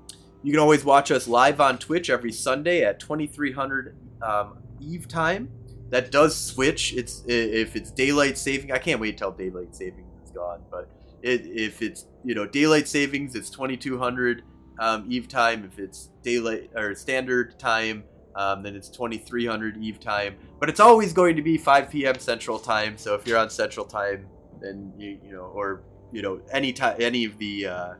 you 0.42 0.52
can 0.52 0.60
always 0.60 0.84
watch 0.84 1.10
us 1.10 1.28
live 1.28 1.60
on 1.60 1.78
Twitch 1.78 2.08
every 2.08 2.32
Sunday 2.32 2.82
at 2.82 3.00
2300 3.00 3.94
um, 4.22 4.58
Eve 4.80 5.08
time. 5.08 5.50
That 5.90 6.10
does 6.10 6.36
switch. 6.36 6.92
It's 6.94 7.24
if 7.26 7.74
it's 7.74 7.90
daylight 7.90 8.36
saving. 8.36 8.72
I 8.72 8.78
can't 8.78 9.00
wait 9.00 9.16
till 9.16 9.32
daylight 9.32 9.74
savings 9.74 10.12
is 10.22 10.30
gone. 10.30 10.62
But 10.70 10.90
it, 11.22 11.46
if 11.46 11.80
it's 11.82 12.06
you 12.24 12.34
know 12.34 12.46
daylight 12.46 12.88
savings, 12.88 13.34
it's 13.34 13.50
2200 13.50 14.42
um, 14.78 15.06
Eve 15.08 15.28
time. 15.28 15.64
If 15.64 15.78
it's 15.78 16.10
daylight 16.22 16.70
or 16.76 16.94
standard 16.94 17.58
time, 17.58 18.04
um, 18.36 18.62
then 18.62 18.76
it's 18.76 18.88
2300 18.90 19.82
Eve 19.82 19.98
time. 19.98 20.36
But 20.60 20.68
it's 20.68 20.80
always 20.80 21.12
going 21.12 21.36
to 21.36 21.42
be 21.42 21.56
5 21.56 21.90
p.m. 21.90 22.18
Central 22.18 22.58
time. 22.58 22.98
So 22.98 23.14
if 23.14 23.26
you're 23.26 23.38
on 23.38 23.48
Central 23.50 23.86
time, 23.86 24.26
then 24.60 24.92
you 24.98 25.18
you 25.24 25.32
know 25.32 25.50
or 25.54 25.82
you 26.12 26.22
know 26.22 26.40
any 26.52 26.72
time 26.72 26.96
any 27.00 27.24
of 27.24 27.38
the 27.38 27.66
uh, 27.66 27.94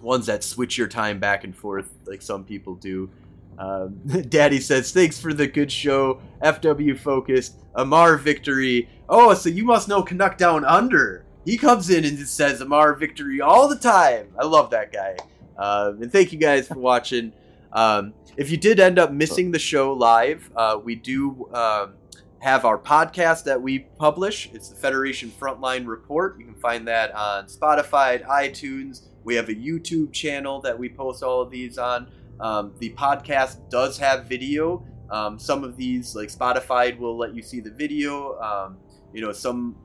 ones 0.00 0.26
that 0.26 0.44
switch 0.44 0.78
your 0.78 0.88
time 0.88 1.18
back 1.18 1.44
and 1.44 1.56
forth 1.56 1.90
like 2.06 2.22
some 2.22 2.44
people 2.44 2.74
do. 2.74 3.10
Um, 3.58 4.00
Daddy 4.28 4.60
says, 4.60 4.92
"Thanks 4.92 5.20
for 5.20 5.32
the 5.32 5.46
good 5.46 5.70
show. 5.72 6.20
FW 6.42 6.98
focused. 6.98 7.56
Amarr 7.74 8.18
victory. 8.18 8.88
Oh, 9.08 9.34
so 9.34 9.48
you 9.48 9.64
must 9.64 9.88
know 9.88 10.02
Canuck 10.02 10.38
Down 10.38 10.64
Under. 10.64 11.24
He 11.44 11.56
comes 11.56 11.90
in 11.90 12.04
and 12.04 12.18
says 12.26 12.60
Amarr 12.60 12.98
victory 12.98 13.40
all 13.40 13.68
the 13.68 13.76
time. 13.76 14.28
I 14.38 14.44
love 14.44 14.70
that 14.70 14.92
guy. 14.92 15.16
Um, 15.56 16.02
and 16.02 16.12
thank 16.12 16.32
you 16.32 16.38
guys 16.38 16.66
for 16.66 16.78
watching. 16.78 17.32
Um, 17.72 18.14
if 18.36 18.50
you 18.50 18.56
did 18.56 18.80
end 18.80 18.98
up 18.98 19.12
missing 19.12 19.50
the 19.50 19.58
show 19.58 19.92
live, 19.92 20.50
uh, 20.56 20.78
we 20.82 20.94
do 20.94 21.48
um, 21.54 21.94
have 22.40 22.64
our 22.64 22.78
podcast 22.78 23.44
that 23.44 23.60
we 23.60 23.80
publish. 23.80 24.50
It's 24.52 24.68
the 24.68 24.76
Federation 24.76 25.30
Frontline 25.30 25.86
Report. 25.86 26.38
You 26.38 26.44
can 26.44 26.54
find 26.54 26.86
that 26.88 27.14
on 27.14 27.46
Spotify, 27.46 28.24
iTunes. 28.26 29.02
We 29.24 29.34
have 29.36 29.48
a 29.48 29.54
YouTube 29.54 30.12
channel 30.12 30.60
that 30.62 30.78
we 30.78 30.88
post 30.88 31.22
all 31.22 31.40
of 31.40 31.50
these 31.50 31.78
on. 31.78 32.08
Um, 32.40 32.74
the 32.78 32.90
podcast 32.90 33.68
does 33.70 33.98
have 33.98 34.26
video. 34.26 34.84
Um, 35.10 35.38
some 35.38 35.64
of 35.64 35.76
these, 35.76 36.14
like 36.14 36.28
Spotify, 36.28 36.98
will 36.98 37.16
let 37.16 37.34
you 37.34 37.42
see 37.42 37.60
the 37.60 37.70
video. 37.70 38.38
Um, 38.40 38.78
you 39.12 39.20
know, 39.22 39.32
some 39.32 39.76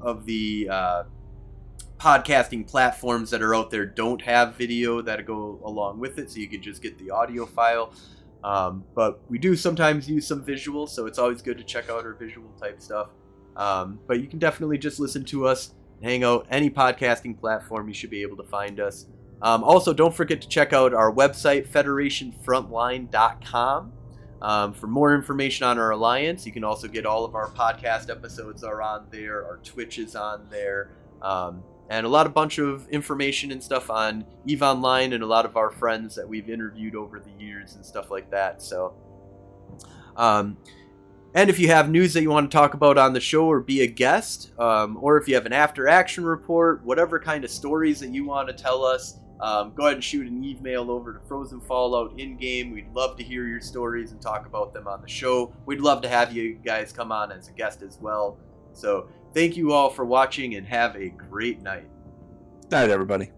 of 0.00 0.24
the 0.24 0.68
uh, 0.70 1.02
podcasting 1.98 2.66
platforms 2.66 3.30
that 3.30 3.42
are 3.42 3.54
out 3.54 3.70
there 3.70 3.84
don't 3.84 4.22
have 4.22 4.56
video 4.56 5.02
that 5.02 5.24
go 5.26 5.60
along 5.64 5.98
with 5.98 6.18
it, 6.18 6.30
so 6.30 6.38
you 6.38 6.48
can 6.48 6.62
just 6.62 6.82
get 6.82 6.98
the 6.98 7.10
audio 7.10 7.44
file. 7.44 7.92
Um, 8.42 8.84
but 8.94 9.20
we 9.28 9.38
do 9.38 9.54
sometimes 9.54 10.08
use 10.08 10.26
some 10.26 10.44
visuals, 10.44 10.90
so 10.90 11.06
it's 11.06 11.18
always 11.18 11.42
good 11.42 11.58
to 11.58 11.64
check 11.64 11.90
out 11.90 12.04
our 12.04 12.14
visual 12.14 12.50
type 12.60 12.80
stuff. 12.80 13.10
Um, 13.56 13.98
but 14.06 14.20
you 14.20 14.28
can 14.28 14.38
definitely 14.38 14.78
just 14.78 14.98
listen 14.98 15.24
to 15.26 15.46
us, 15.46 15.74
hang 16.02 16.24
out 16.24 16.46
any 16.50 16.70
podcasting 16.70 17.38
platform. 17.38 17.88
You 17.88 17.94
should 17.94 18.10
be 18.10 18.22
able 18.22 18.38
to 18.38 18.44
find 18.44 18.80
us. 18.80 19.06
Um, 19.42 19.64
also, 19.64 19.92
don't 19.92 20.14
forget 20.14 20.40
to 20.42 20.48
check 20.48 20.72
out 20.72 20.94
our 20.94 21.12
website, 21.12 21.66
federationfrontline.com. 21.68 23.92
Um, 24.42 24.72
for 24.72 24.86
more 24.86 25.14
information 25.14 25.66
on 25.66 25.78
our 25.78 25.90
alliance, 25.90 26.46
you 26.46 26.52
can 26.52 26.64
also 26.64 26.88
get 26.88 27.04
all 27.04 27.26
of 27.26 27.34
our 27.34 27.50
podcast 27.50 28.08
episodes 28.10 28.64
are 28.64 28.80
on 28.80 29.06
there. 29.10 29.44
Our 29.44 29.58
Twitch 29.58 29.98
is 29.98 30.16
on 30.16 30.46
there, 30.50 30.92
um, 31.20 31.62
and 31.90 32.06
a 32.06 32.08
lot 32.08 32.26
of 32.26 32.32
bunch 32.32 32.56
of 32.58 32.88
information 32.88 33.52
and 33.52 33.62
stuff 33.62 33.90
on 33.90 34.24
Eve 34.46 34.62
Online 34.62 35.12
and 35.12 35.22
a 35.22 35.26
lot 35.26 35.44
of 35.44 35.58
our 35.58 35.70
friends 35.70 36.14
that 36.14 36.26
we've 36.26 36.48
interviewed 36.48 36.94
over 36.94 37.20
the 37.20 37.32
years 37.32 37.74
and 37.74 37.84
stuff 37.84 38.10
like 38.10 38.30
that. 38.30 38.62
So, 38.62 38.94
um, 40.16 40.56
and 41.34 41.48
if 41.48 41.58
you 41.58 41.68
have 41.68 41.90
news 41.90 42.12
that 42.14 42.22
you 42.22 42.30
want 42.30 42.50
to 42.50 42.56
talk 42.56 42.74
about 42.74 42.98
on 42.98 43.12
the 43.12 43.20
show 43.20 43.46
or 43.46 43.60
be 43.60 43.82
a 43.82 43.86
guest, 43.86 44.50
um, 44.58 44.98
or 45.00 45.16
if 45.16 45.28
you 45.28 45.34
have 45.34 45.46
an 45.46 45.52
after 45.52 45.86
action 45.86 46.24
report, 46.24 46.84
whatever 46.84 47.20
kind 47.20 47.44
of 47.44 47.50
stories 47.50 48.00
that 48.00 48.08
you 48.08 48.24
want 48.24 48.48
to 48.48 48.54
tell 48.54 48.84
us, 48.84 49.19
um, 49.40 49.72
go 49.74 49.84
ahead 49.84 49.94
and 49.94 50.04
shoot 50.04 50.26
an 50.26 50.44
email 50.44 50.90
over 50.90 51.14
to 51.14 51.20
Frozen 51.20 51.60
Fallout 51.62 52.18
in 52.18 52.36
game. 52.36 52.72
We'd 52.72 52.92
love 52.92 53.16
to 53.16 53.24
hear 53.24 53.46
your 53.46 53.60
stories 53.60 54.12
and 54.12 54.20
talk 54.20 54.46
about 54.46 54.72
them 54.74 54.86
on 54.86 55.00
the 55.00 55.08
show. 55.08 55.54
We'd 55.66 55.80
love 55.80 56.02
to 56.02 56.08
have 56.08 56.32
you 56.32 56.54
guys 56.54 56.92
come 56.92 57.10
on 57.12 57.32
as 57.32 57.48
a 57.48 57.52
guest 57.52 57.82
as 57.82 57.98
well. 58.00 58.38
So, 58.72 59.08
thank 59.34 59.56
you 59.56 59.72
all 59.72 59.90
for 59.90 60.04
watching 60.04 60.54
and 60.54 60.66
have 60.66 60.94
a 60.96 61.08
great 61.08 61.60
night. 61.62 61.88
Night, 62.70 62.90
everybody. 62.90 63.30